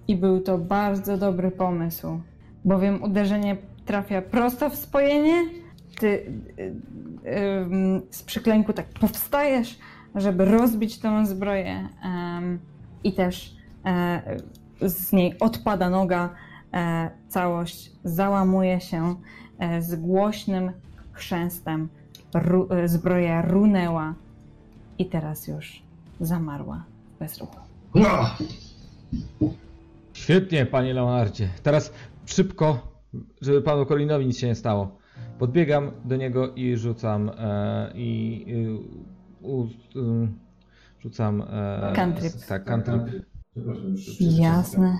I 0.07 0.15
był 0.15 0.41
to 0.41 0.57
bardzo 0.57 1.17
dobry 1.17 1.51
pomysł, 1.51 2.21
bowiem 2.65 3.03
uderzenie 3.03 3.57
trafia 3.85 4.21
prosto 4.21 4.69
w 4.69 4.75
spojenie. 4.75 5.49
Ty 5.99 6.07
y, 6.07 6.61
y, 6.61 8.01
z 8.11 8.23
przyklęku 8.23 8.73
tak 8.73 8.85
powstajesz, 8.89 9.79
żeby 10.15 10.45
rozbić 10.45 10.99
tą 10.99 11.25
zbroję 11.25 11.89
i 13.03 13.13
też 13.13 13.55
e, 13.85 14.37
z 14.81 15.13
niej 15.13 15.39
odpada 15.39 15.89
noga. 15.89 16.29
E, 16.73 17.09
całość 17.27 17.91
załamuje 18.03 18.81
się 18.81 19.15
e, 19.59 19.81
z 19.81 19.95
głośnym 19.95 20.71
chrzęstem. 21.11 21.89
Zbroja 22.85 23.41
runęła 23.41 24.13
i 24.97 25.05
teraz 25.05 25.47
już 25.47 25.83
zamarła 26.21 26.83
bez 27.19 27.37
ruchu. 27.37 27.59
Ła! 27.95 28.37
Świetnie, 30.13 30.65
panie 30.65 30.93
Leonardzie. 30.93 31.49
Teraz 31.63 31.93
szybko, 32.25 32.87
żeby 33.41 33.61
panu 33.61 33.85
Kolinowi 33.85 34.25
nic 34.25 34.39
się 34.39 34.47
nie 34.47 34.55
stało. 34.55 34.98
Podbiegam 35.39 35.91
do 36.05 36.15
niego 36.15 36.53
i 36.55 36.77
rzucam 36.77 37.29
e, 37.29 37.91
i 37.95 38.45
y, 38.47 38.79
u, 39.41 39.63
y, 39.63 39.67
rzucam 40.99 41.41
e, 41.41 41.93
Cantrip. 41.95 42.33
Tak, 42.47 42.65
cantrip. 42.65 43.01
Jasne. 44.19 44.97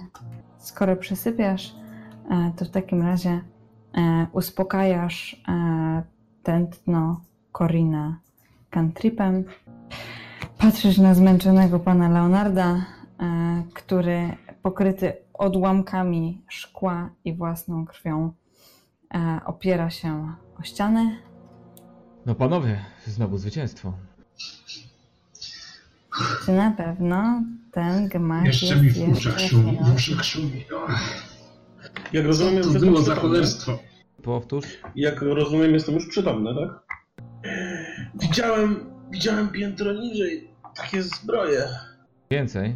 Skoro 0.58 0.96
przysypiasz, 0.96 1.76
e, 2.30 2.52
to 2.58 2.66
w 2.66 2.70
takim 2.70 3.02
razie 3.02 3.30
e, 3.30 4.28
uspokajasz 4.32 5.42
e, 5.48 6.04
tętno 6.44 7.22
Korina 7.52 8.20
cantripem. 8.70 9.44
Patrzysz 10.58 10.98
na 10.98 11.14
zmęczonego 11.14 11.80
pana 11.80 12.10
Leonarda, 12.10 12.76
e, 12.76 13.64
który 13.74 14.30
pokryty 14.62 15.14
odłamkami 15.34 16.42
szkła 16.48 17.10
i 17.26 17.34
własną 17.34 17.86
krwią 17.86 18.32
e, 19.14 19.40
opiera 19.46 19.90
się 19.90 20.34
o 20.60 20.64
ścianę. 20.64 21.18
No 22.26 22.36
panowie, 22.36 22.86
znowu 23.06 23.38
zwycięstwo. 23.38 23.94
Czy 26.46 26.52
na 26.52 26.72
pewno 26.72 27.44
ten 27.72 28.08
gmach 28.08 28.46
Jeszcze 28.46 28.66
jest 28.66 28.82
mi 28.82 28.90
w 28.90 29.10
uszach 29.10 29.40
szumi, 29.40 29.78
w 29.82 29.96
uszach 29.96 30.26
szumi. 30.26 30.66
Jak 32.14 32.24
Co 32.24 32.28
rozumiem, 32.28 32.64
to 32.64 32.80
było 32.80 33.02
za 33.02 33.16
cholerstwo? 33.16 33.80
Powtórz. 34.24 34.66
Jak 34.96 35.22
rozumiem, 35.22 35.74
jestem 35.74 35.96
już 35.96 36.08
przytomny, 36.08 36.50
tak? 36.56 37.00
Widziałem, 38.16 38.86
widziałem 39.12 39.50
piętro 39.50 39.94
niżej 39.94 40.50
takie 40.76 41.04
zbroje. 41.04 41.68
Więcej. 42.32 42.76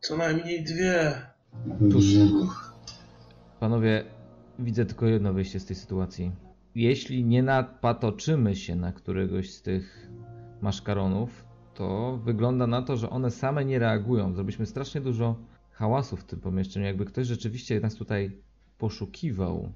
Co 0.00 0.16
najmniej 0.16 0.64
dwie. 0.64 1.12
Tuż. 1.90 2.04
Panowie, 3.60 4.04
widzę 4.58 4.86
tylko 4.86 5.06
jedno 5.06 5.32
wyjście 5.32 5.60
z 5.60 5.66
tej 5.66 5.76
sytuacji. 5.76 6.32
Jeśli 6.74 7.24
nie 7.24 7.42
napatoczymy 7.42 8.56
się 8.56 8.76
na 8.76 8.92
któregoś 8.92 9.50
z 9.50 9.62
tych 9.62 10.10
maszkaronów, 10.60 11.44
to 11.74 12.18
wygląda 12.24 12.66
na 12.66 12.82
to, 12.82 12.96
że 12.96 13.10
one 13.10 13.30
same 13.30 13.64
nie 13.64 13.78
reagują. 13.78 14.34
Zrobiliśmy 14.34 14.66
strasznie 14.66 15.00
dużo 15.00 15.36
hałasu 15.70 16.16
w 16.16 16.24
tym 16.24 16.40
pomieszczeniu. 16.40 16.86
Jakby 16.86 17.04
ktoś 17.04 17.26
rzeczywiście 17.26 17.80
nas 17.80 17.94
tutaj 17.94 18.30
poszukiwał, 18.78 19.72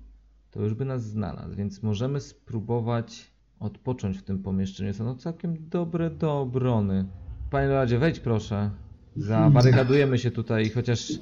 to 0.50 0.62
już 0.62 0.74
by 0.74 0.84
nas 0.84 1.04
znalazł, 1.04 1.56
więc 1.56 1.82
możemy 1.82 2.20
spróbować 2.20 3.30
odpocząć 3.60 4.18
w 4.18 4.22
tym 4.22 4.42
pomieszczeniu. 4.42 4.94
Są 4.94 5.04
no 5.04 5.14
całkiem 5.14 5.68
dobre 5.68 6.10
do 6.10 6.40
obrony. 6.40 7.04
Panie 7.50 7.68
Leonardzie, 7.68 7.98
wejdź 7.98 8.20
proszę. 8.20 8.70
Zabarykadujemy 9.16 10.18
się 10.18 10.30
tutaj 10.30 10.66
i 10.66 10.70
chociaż 10.70 11.12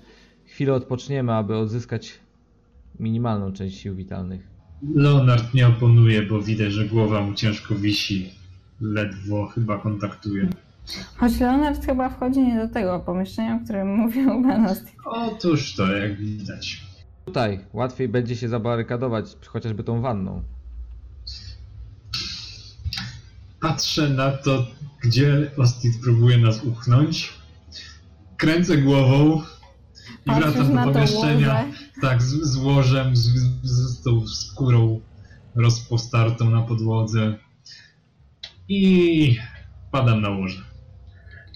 chwilę 0.44 0.74
odpoczniemy, 0.74 1.32
aby 1.32 1.56
odzyskać 1.56 2.20
minimalną 3.00 3.52
część 3.52 3.80
sił 3.80 3.94
witalnych. 3.94 4.48
Leonard 4.94 5.54
nie 5.54 5.68
oponuje, 5.68 6.22
bo 6.22 6.42
widać, 6.42 6.72
że 6.72 6.84
głowa 6.84 7.20
mu 7.22 7.34
ciężko 7.34 7.74
wisi. 7.74 8.30
Ledwo 8.80 9.46
chyba 9.46 9.78
kontaktuje. 9.78 10.48
Choć 11.16 11.40
Leonard 11.40 11.86
chyba 11.86 12.08
wchodzi 12.08 12.40
nie 12.40 12.66
do 12.66 12.74
tego 12.74 13.00
pomieszczenia, 13.00 13.56
o 13.56 13.64
którym 13.64 13.94
mówił 14.00 14.42
Benost. 14.42 14.84
Otóż 15.04 15.74
to, 15.74 15.96
jak 15.96 16.16
widać. 16.16 16.82
Tutaj 17.24 17.60
łatwiej 17.72 18.08
będzie 18.08 18.36
się 18.36 18.48
zabarykadować 18.48 19.24
chociażby 19.46 19.84
tą 19.84 20.00
wanną. 20.00 20.42
Patrzę 23.60 24.08
na 24.08 24.30
to, 24.30 24.66
gdzie 25.02 25.50
Ostit 25.56 26.00
próbuje 26.02 26.38
nas 26.38 26.64
upchnąć. 26.64 27.32
Kręcę 28.36 28.76
głową 28.78 29.42
i 30.26 30.30
Patrzysz 30.30 30.52
wracam 30.52 30.68
do 30.68 30.74
na 30.74 30.84
to 30.84 30.92
pomieszczenia. 30.92 31.64
Tak, 32.00 32.22
z, 32.22 32.42
z 32.42 32.56
łożem, 32.56 33.16
z, 33.16 33.22
z, 33.62 33.62
z 33.62 34.02
tą 34.02 34.26
skórą 34.26 35.00
rozpostartą 35.54 36.50
na 36.50 36.62
podłodze. 36.62 37.38
I 38.68 39.36
padam 39.90 40.20
na 40.20 40.30
łoże. 40.30 40.62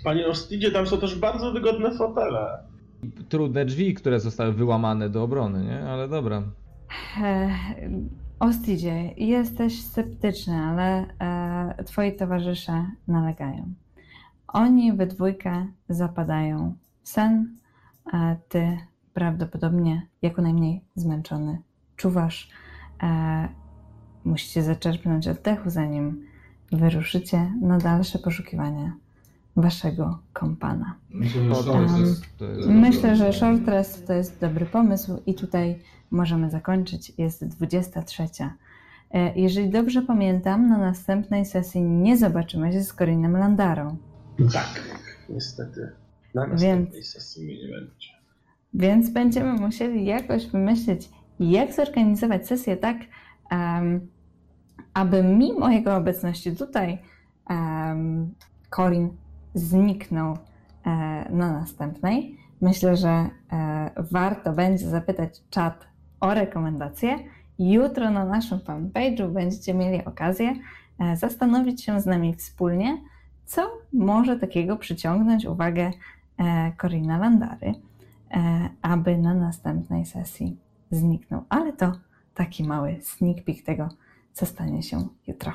Panie 0.05 0.27
Ostidzie, 0.27 0.71
tam 0.71 0.87
są 0.87 0.99
też 0.99 1.19
bardzo 1.19 1.53
wygodne 1.53 1.99
fotele. 1.99 2.59
Trudne 3.29 3.65
drzwi, 3.65 3.95
które 3.95 4.21
zostały 4.21 4.53
wyłamane 4.53 5.11
do 5.11 5.23
obrony, 5.23 5.65
nie? 5.65 5.81
Ale 5.81 6.09
dobra. 6.09 6.43
E, 7.23 7.51
Ostidzie, 8.41 9.15
jesteś 9.17 9.83
sceptyczny, 9.83 10.55
ale 10.57 11.07
e, 11.79 11.85
twoi 11.85 12.17
towarzysze 12.17 12.87
nalegają. 13.09 13.75
Oni 14.49 14.93
we 14.93 15.07
dwójkę 15.07 15.67
zapadają 15.89 16.75
w 17.03 17.09
sen, 17.09 17.57
a 18.13 18.35
ty 18.49 18.79
prawdopodobnie 19.19 20.07
jako 20.23 20.43
najmniej 20.43 20.85
zmęczony 20.95 21.59
czuwasz. 21.97 22.51
E, 23.03 23.49
musicie 24.25 24.63
zaczerpnąć 24.63 25.29
oddechu, 25.29 25.71
zanim 25.71 26.27
wyruszycie 26.73 27.53
na 27.61 27.79
dalsze 27.79 28.19
poszukiwania 28.19 28.93
waszego 29.57 30.19
kompana. 30.33 30.95
Myślę, 31.11 31.41
to 32.39 32.51
jest 32.51 32.69
Myślę, 32.69 33.17
że 33.17 33.33
short 33.33 33.69
rest 33.69 34.07
to 34.07 34.13
jest 34.13 34.41
dobry 34.41 34.67
pomysł 34.67 35.23
i 35.27 35.35
tutaj 35.35 35.79
możemy 36.11 36.51
zakończyć. 36.51 37.13
Jest 37.19 37.45
23. 37.49 38.23
E, 39.11 39.39
Jeżeli 39.41 39.71
dobrze 39.71 40.03
pamiętam, 40.03 40.69
na 40.69 40.79
następnej 40.79 41.45
sesji 41.47 41.83
nie 41.83 42.17
zobaczymy 42.17 42.73
się 42.73 42.83
z 42.83 42.95
Corinem 42.95 43.33
Landarą. 43.37 43.97
Tak, 44.53 44.83
niestety. 45.29 45.93
Na 46.35 46.43
Więc- 46.47 46.53
następnej 46.63 47.03
sesji 47.03 47.45
mnie 47.45 47.55
nie 47.63 47.69
będzie. 47.75 48.18
Więc 48.75 49.11
będziemy 49.11 49.53
musieli 49.53 50.05
jakoś 50.05 50.47
wymyślić, 50.47 51.11
jak 51.41 51.73
zorganizować 51.73 52.47
sesję 52.47 52.77
tak, 52.77 52.97
em, 53.51 54.09
aby 54.95 55.23
mimo 55.23 55.71
jego 55.71 55.97
obecności 55.97 56.57
tutaj 56.57 56.99
um, 57.51 58.35
Corin 58.71 59.11
zniknął 59.55 60.33
e, 60.33 60.39
na 61.31 61.53
następnej. 61.53 62.39
Myślę, 62.61 62.97
że 62.97 63.09
e, 63.09 63.29
warto 63.97 64.53
będzie 64.53 64.89
zapytać 64.89 65.41
czat 65.51 65.87
o 66.21 66.35
rekomendacje. 66.35 67.19
Jutro 67.59 68.11
na 68.11 68.25
naszym 68.25 68.59
fanpage'u 68.59 69.33
będziecie 69.33 69.75
mieli 69.75 70.05
okazję 70.05 70.55
e, 70.99 71.17
zastanowić 71.17 71.85
się 71.85 72.01
z 72.01 72.07
nami 72.07 72.35
wspólnie, 72.35 72.99
co 73.45 73.71
może 73.93 74.39
takiego 74.39 74.77
przyciągnąć 74.77 75.47
uwagę 75.47 75.91
e, 76.39 76.73
Corina 76.81 77.19
Landary 77.19 77.75
aby 78.83 79.19
na 79.19 79.35
następnej 79.35 80.07
sesji 80.07 80.57
zniknął. 80.91 81.43
Ale 81.49 81.73
to 81.73 81.93
taki 82.35 82.65
mały 82.65 82.97
sneak 83.03 83.45
peek 83.45 83.63
tego, 83.63 83.89
co 84.33 84.47
stanie 84.47 84.83
się 84.83 85.09
jutro. 85.27 85.53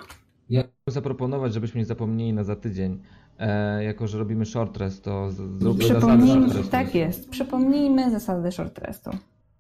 Ja 0.50 0.62
chciałbym 0.62 0.78
zaproponować, 0.88 1.54
żebyśmy 1.54 1.80
nie 1.80 1.86
zapomnieli 1.86 2.34
na 2.34 2.44
za 2.44 2.56
tydzień. 2.56 3.00
E, 3.40 3.84
jako, 3.84 4.08
że 4.08 4.18
robimy 4.18 4.46
short 4.46 4.78
rest, 4.78 5.04
to 5.04 5.32
zróbmy 5.32 5.84
zasady 5.84 5.84
short 5.84 6.00
Przypomnijmy, 6.00 6.54
restu. 6.54 6.72
tak 6.72 6.96
jest, 6.96 7.30
przypomnijmy 7.30 8.12
zasady 8.12 8.52
short 8.52 8.78
restu. 8.80 9.12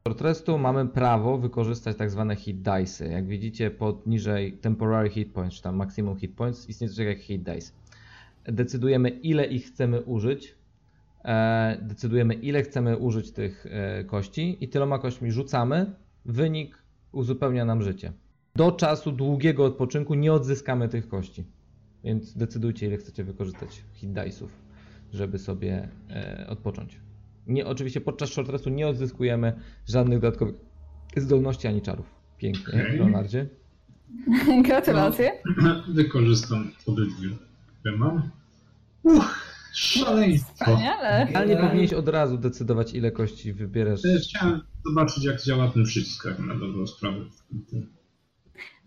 short 0.07 0.22
restu 0.22 0.57
mamy 0.57 0.85
prawo 0.88 1.38
wykorzystać 1.38 1.98
tak 1.98 2.10
zwane 2.11 2.35
hit 2.35 2.61
dice. 2.61 3.07
Jak 3.07 3.27
widzicie, 3.27 3.72
poniżej 3.72 4.53
temporary 4.57 5.10
hit 5.10 5.34
points, 5.34 5.56
czy 5.56 5.61
tam 5.64 5.76
maximum 5.76 6.18
hit 6.18 6.35
points, 6.35 6.69
istnieje 6.69 6.94
coś 6.94 7.06
jak 7.06 7.18
hit 7.19 7.44
dice. 7.44 7.72
Decydujemy, 8.45 9.10
ile 9.10 9.45
ich 9.45 9.65
chcemy 9.65 10.02
użyć. 10.02 10.56
E, 11.26 11.78
decydujemy, 11.82 12.34
ile 12.34 12.64
chcemy 12.64 12.98
użyć 12.98 13.32
tych 13.32 13.66
e, 13.70 14.04
kości 14.04 14.58
i 14.64 14.68
tyloma 14.68 15.00
kośćmi 15.00 15.32
rzucamy. 15.32 15.94
Wynik 16.26 16.84
uzupełnia 17.12 17.66
nam 17.66 17.82
życie. 17.82 18.14
Do 18.56 18.72
czasu 18.72 19.12
długiego 19.12 19.66
odpoczynku 19.66 20.16
nie 20.16 20.34
odzyskamy 20.34 20.90
tych 20.90 21.08
kości. 21.08 21.45
Więc 22.04 22.38
decydujcie, 22.38 22.88
ile 22.88 22.98
chcecie 22.98 23.24
wykorzystać 23.24 23.84
hit 23.94 24.10
dice'ów, 24.10 24.48
żeby 25.14 25.40
sobie 25.40 25.90
e, 26.10 26.45
odpocząć. 26.50 27.00
Nie, 27.48 27.66
oczywiście 27.66 28.02
podczas 28.02 28.30
short 28.30 28.50
restu 28.50 28.70
nie 28.70 28.88
odzyskujemy 28.88 29.54
żadnych 29.88 30.20
dodatkowych 30.20 30.56
zdolności 31.18 31.68
ani 31.68 31.82
czarów. 31.82 32.06
Pięknie. 32.38 32.84
Leonardzie. 32.84 33.48
Gratulacje. 34.68 35.32
Wykorzystam 35.95 36.72
obydwie, 36.86 37.30
które 37.80 37.98
mam. 37.98 38.30
Uch, 39.04 39.53
szaleństwo. 39.74 40.54
Wspaniale. 40.66 41.28
Ale 41.34 41.48
nie 41.48 41.58
powinieneś 41.58 41.94
od 41.94 42.08
razu 42.08 42.38
decydować, 42.38 42.94
ile 42.94 43.12
kości 43.12 43.54
wybierasz. 43.54 44.00
Chciałem 44.30 44.62
zobaczyć, 44.86 45.26
jak 45.26 45.41
działa 45.41 45.68
ten 45.68 45.84
przycisk, 45.84 46.26
jak 46.26 46.40
na 46.40 46.54
dobrą 46.56 46.88
sprawę. 46.88 47.18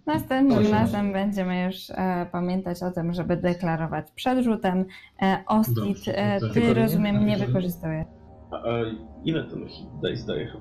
Następnym 0.06 0.58
Proszę. 0.58 0.70
razem 0.72 1.12
będziemy 1.12 1.64
już 1.64 1.90
e, 1.90 2.26
pamiętać 2.32 2.82
o 2.82 2.90
tym, 2.90 3.12
żeby 3.12 3.36
deklarować 3.36 4.10
przed 4.10 4.44
rzutem. 4.44 4.84
E, 5.22 5.44
Ostit, 5.46 5.74
Dobrze, 5.74 6.18
e, 6.18 6.40
ty 6.40 6.50
tylko 6.50 6.68
nie- 6.68 6.74
rozumiem 6.74 7.26
nie. 7.26 7.36
A, 8.50 8.56
a 8.56 8.78
ile 9.24 9.44
ten 9.44 9.68
hit 9.68 9.86
dice 10.02 10.26
daje? 10.26 10.52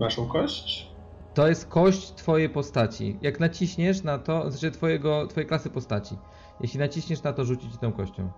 Naszą 0.00 0.26
kość? 0.26 0.90
To 1.34 1.48
jest 1.48 1.68
kość 1.68 2.12
twojej 2.14 2.48
postaci. 2.48 3.18
Jak 3.22 3.40
naciśniesz 3.40 4.02
na 4.02 4.18
to, 4.18 4.50
znaczy 4.50 4.70
twojego, 4.70 5.26
twojej 5.26 5.48
klasy 5.48 5.70
postaci. 5.70 6.14
Jeśli 6.60 6.78
naciśniesz 6.80 7.22
na 7.22 7.32
to, 7.32 7.44
rzuci 7.44 7.70
ci 7.70 7.78
tą 7.78 7.92
kością. 7.92 8.30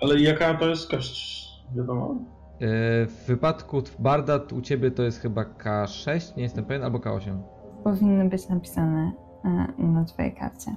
Ale 0.00 0.20
jaka 0.20 0.54
to 0.54 0.68
jest 0.68 0.90
kość? 0.90 1.44
Wiadomo? 1.76 2.14
Yy, 2.60 2.68
W 3.06 3.24
wypadku 3.26 3.82
Barda 3.98 4.40
u 4.56 4.60
ciebie 4.60 4.90
to 4.90 5.02
jest 5.02 5.20
chyba 5.20 5.42
K6, 5.44 6.36
nie 6.36 6.42
jestem 6.42 6.64
pewien, 6.64 6.82
albo 6.82 6.98
K8. 6.98 7.38
Powinny 7.84 8.28
być 8.28 8.48
napisane 8.48 9.12
e, 9.44 9.82
na 9.82 10.04
twojej 10.04 10.34
karcie. 10.34 10.76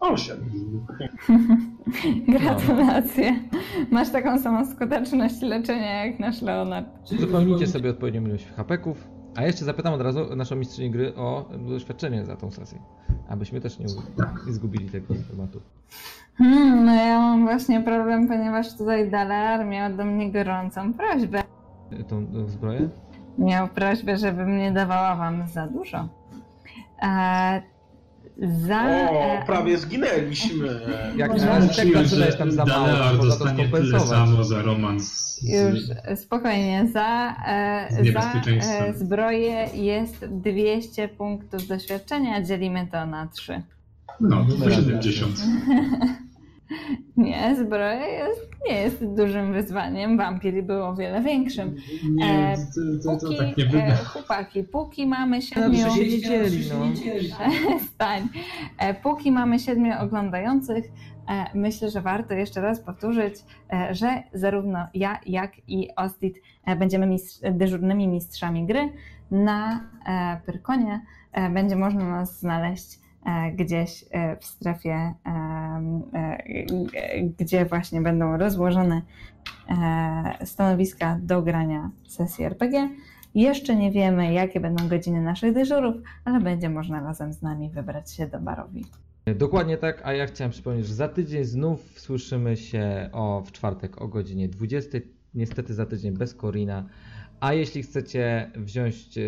Osiem. 0.00 0.36
Gratulacje. 2.38 3.34
Masz 3.90 4.10
taką 4.10 4.38
samą 4.38 4.66
skuteczność 4.66 5.42
leczenia 5.42 6.06
jak 6.06 6.20
nasz 6.20 6.42
Leonard. 6.42 7.12
Uzupełnijcie 7.12 7.66
sobie 7.66 7.90
odpowiednią 7.90 8.24
ilość 8.26 8.46
hapeków. 8.56 9.08
A 9.36 9.42
jeszcze 9.42 9.64
zapytam 9.64 9.94
od 9.94 10.00
razu 10.00 10.36
naszą 10.36 10.56
mistrzynię 10.56 10.90
gry 10.90 11.14
o 11.16 11.48
doświadczenie 11.68 12.24
za 12.24 12.36
tą 12.36 12.50
sesję. 12.50 12.78
Abyśmy 13.28 13.60
też 13.60 13.78
nie, 13.78 13.86
nie 14.46 14.52
zgubili 14.52 14.88
tego 14.88 15.14
tematu. 15.30 15.60
Hmm, 16.38 16.84
no 16.84 16.94
ja 16.94 17.18
mam 17.18 17.44
właśnie 17.44 17.80
problem, 17.80 18.28
ponieważ 18.28 18.76
tutaj 18.76 19.10
Dalar 19.10 19.66
miał 19.66 19.96
do 19.96 20.04
mnie 20.04 20.32
gorącą 20.32 20.94
prośbę. 20.94 21.42
Tą 22.08 22.26
zbroję? 22.48 22.88
Miał 23.38 23.68
prośbę, 23.68 24.16
żebym 24.16 24.58
nie 24.58 24.72
dawała 24.72 25.16
wam 25.16 25.48
za 25.48 25.66
dużo. 25.66 26.08
E, 27.02 27.62
za... 28.40 29.08
O, 29.10 29.24
e, 29.24 29.42
prawie 29.46 29.78
zginęliśmy. 29.78 30.80
Jak 31.16 31.36
na 31.36 31.46
razie 31.46 31.92
tak 31.92 32.04
zaczynałeś 32.06 32.36
tam 32.36 32.52
za 32.52 32.64
mało, 32.64 32.86
Dalear 32.86 33.14
można 33.14 33.22
to 33.22 33.26
dostanie 33.26 33.68
tyle 33.68 33.68
skompensować. 33.68 34.08
samo 34.08 34.44
za 34.44 34.62
romans 34.62 35.12
z... 35.12 35.42
Już 35.42 35.78
spokojnie, 36.20 36.88
za, 36.92 37.36
e, 37.46 37.88
za 38.12 38.40
e, 38.60 38.94
zbroję 38.94 39.68
jest 39.74 40.26
200 40.26 41.08
punktów 41.08 41.66
doświadczenia, 41.66 42.42
dzielimy 42.42 42.86
to 42.92 43.06
na 43.06 43.26
3. 43.26 43.62
No, 44.20 44.44
Numer 44.44 44.74
70. 44.74 45.36
Nie, 47.16 47.56
zbroja 47.56 48.06
jest, 48.06 48.50
nie 48.68 48.74
jest 48.74 49.04
dużym 49.04 49.52
wyzwaniem, 49.52 50.16
wampir 50.16 50.64
był 50.64 50.84
o 50.84 50.94
wiele 50.94 51.22
większym. 51.22 51.76
Nie, 52.10 52.30
E, 52.30 52.56
to, 52.56 53.04
to, 53.04 53.20
to 53.20 53.26
Póki, 53.26 53.38
tak 53.38 53.72
nie 53.72 53.86
e, 53.86 53.96
chłopaki, 53.96 54.62
póki 54.64 55.06
mamy 55.06 55.42
siedmiu... 55.42 55.74
że 55.78 55.90
się 55.90 56.04
nie 56.06 56.20
dzieli, 56.20 56.68
no. 57.30 57.78
Stań. 57.94 58.28
E, 58.78 58.94
Póki 58.94 59.32
mamy 59.32 59.58
siedmiu 59.58 59.92
oglądających, 60.00 60.84
e, 61.28 61.44
myślę, 61.54 61.90
że 61.90 62.00
warto 62.00 62.34
jeszcze 62.34 62.60
raz 62.60 62.80
powtórzyć, 62.80 63.34
e, 63.72 63.94
że 63.94 64.22
zarówno 64.32 64.86
ja, 64.94 65.20
jak 65.26 65.52
i 65.68 65.88
Ostit 65.96 66.38
e, 66.66 66.76
będziemy 66.76 67.06
mistrz, 67.06 67.40
dyżurnymi 67.52 68.08
mistrzami 68.08 68.66
gry. 68.66 68.92
Na 69.30 69.80
e, 70.06 70.40
Pyrkonie 70.46 71.00
e, 71.32 71.50
będzie 71.50 71.76
można 71.76 72.08
nas 72.10 72.40
znaleźć 72.40 72.99
gdzieś 73.52 74.04
e, 74.10 74.36
w 74.36 74.44
strefie, 74.44 74.90
e, 74.90 75.14
e, 76.14 77.22
gdzie 77.38 77.64
właśnie 77.64 78.00
będą 78.00 78.36
rozłożone 78.36 79.02
e, 79.68 80.46
stanowiska 80.46 81.18
do 81.22 81.42
grania 81.42 81.90
sesji 82.08 82.44
RPG. 82.44 82.88
Jeszcze 83.34 83.76
nie 83.76 83.90
wiemy, 83.90 84.32
jakie 84.32 84.60
będą 84.60 84.88
godziny 84.88 85.20
naszych 85.20 85.54
dyżurów, 85.54 85.94
ale 86.24 86.40
będzie 86.40 86.70
można 86.70 87.00
razem 87.00 87.32
z 87.32 87.42
nami 87.42 87.70
wybrać 87.70 88.12
się 88.12 88.26
do 88.26 88.40
barowi. 88.40 88.84
Dokładnie 89.36 89.76
tak, 89.76 90.02
a 90.04 90.12
ja 90.12 90.26
chciałem 90.26 90.50
przypomnieć, 90.50 90.86
że 90.86 90.94
za 90.94 91.08
tydzień 91.08 91.44
znów 91.44 92.00
słyszymy 92.00 92.56
się 92.56 93.08
o, 93.12 93.42
w 93.46 93.52
czwartek 93.52 94.02
o 94.02 94.08
godzinie 94.08 94.48
20. 94.48 94.98
Niestety 95.34 95.74
za 95.74 95.86
tydzień 95.86 96.12
bez 96.12 96.34
Korina. 96.34 96.86
A 97.40 97.52
jeśli 97.54 97.82
chcecie 97.82 98.50
wziąć 98.56 99.18
e, 99.18 99.22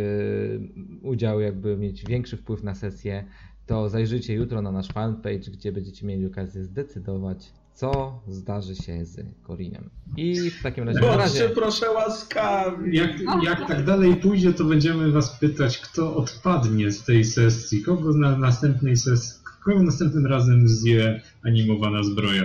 udział, 1.03 1.41
jakby 1.41 1.77
mieć 1.77 2.05
większy 2.05 2.37
wpływ 2.37 2.63
na 2.63 2.75
sesję, 2.75 3.25
to 3.67 3.89
zajrzyjcie 3.89 4.35
jutro 4.35 4.63
na 4.63 4.73
nasz 4.73 4.89
fanpage, 4.89 5.39
gdzie 5.51 5.73
będziecie 5.73 6.07
mieli 6.07 6.27
okazję 6.27 6.65
zdecydować, 6.65 7.53
co 7.75 8.21
zdarzy 8.29 8.77
się 8.77 9.05
z 9.05 9.27
Korinem. 9.43 9.91
I 10.17 10.51
w 10.51 10.63
takim 10.63 10.85
razie 10.85 11.01
Bądźcie 11.01 11.19
razie. 11.19 11.49
proszę 11.49 11.91
łaskawi. 11.91 12.97
Jak, 12.97 13.11
jak 13.43 13.69
tak 13.69 13.85
dalej 13.85 14.17
pójdzie, 14.17 14.53
to 14.53 14.65
będziemy 14.65 15.13
was 15.13 15.39
pytać, 15.39 15.79
kto 15.79 16.17
odpadnie 16.17 16.91
z 16.91 17.05
tej 17.05 17.25
sesji, 17.25 17.83
kogo 17.83 18.15
na 18.15 18.39
następnej 18.39 18.97
sesji, 18.97 19.41
kogo 19.65 19.83
następnym 19.83 20.27
razem 20.27 20.69
zje 20.69 21.21
animowana 21.45 22.03
zbroja. 22.03 22.43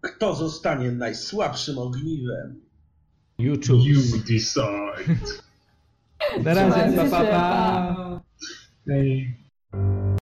Kto 0.00 0.34
zostanie 0.34 0.92
najsłabszym 0.92 1.78
ogniwem? 1.78 2.60
YouTube. 3.38 3.86
You 3.86 4.00
decide. 4.28 5.16
Na 6.44 6.54
razie, 6.54 6.96
pa, 6.96 7.04
pa. 7.10 7.24
pa. 7.24 8.20
Hej. 8.86 9.36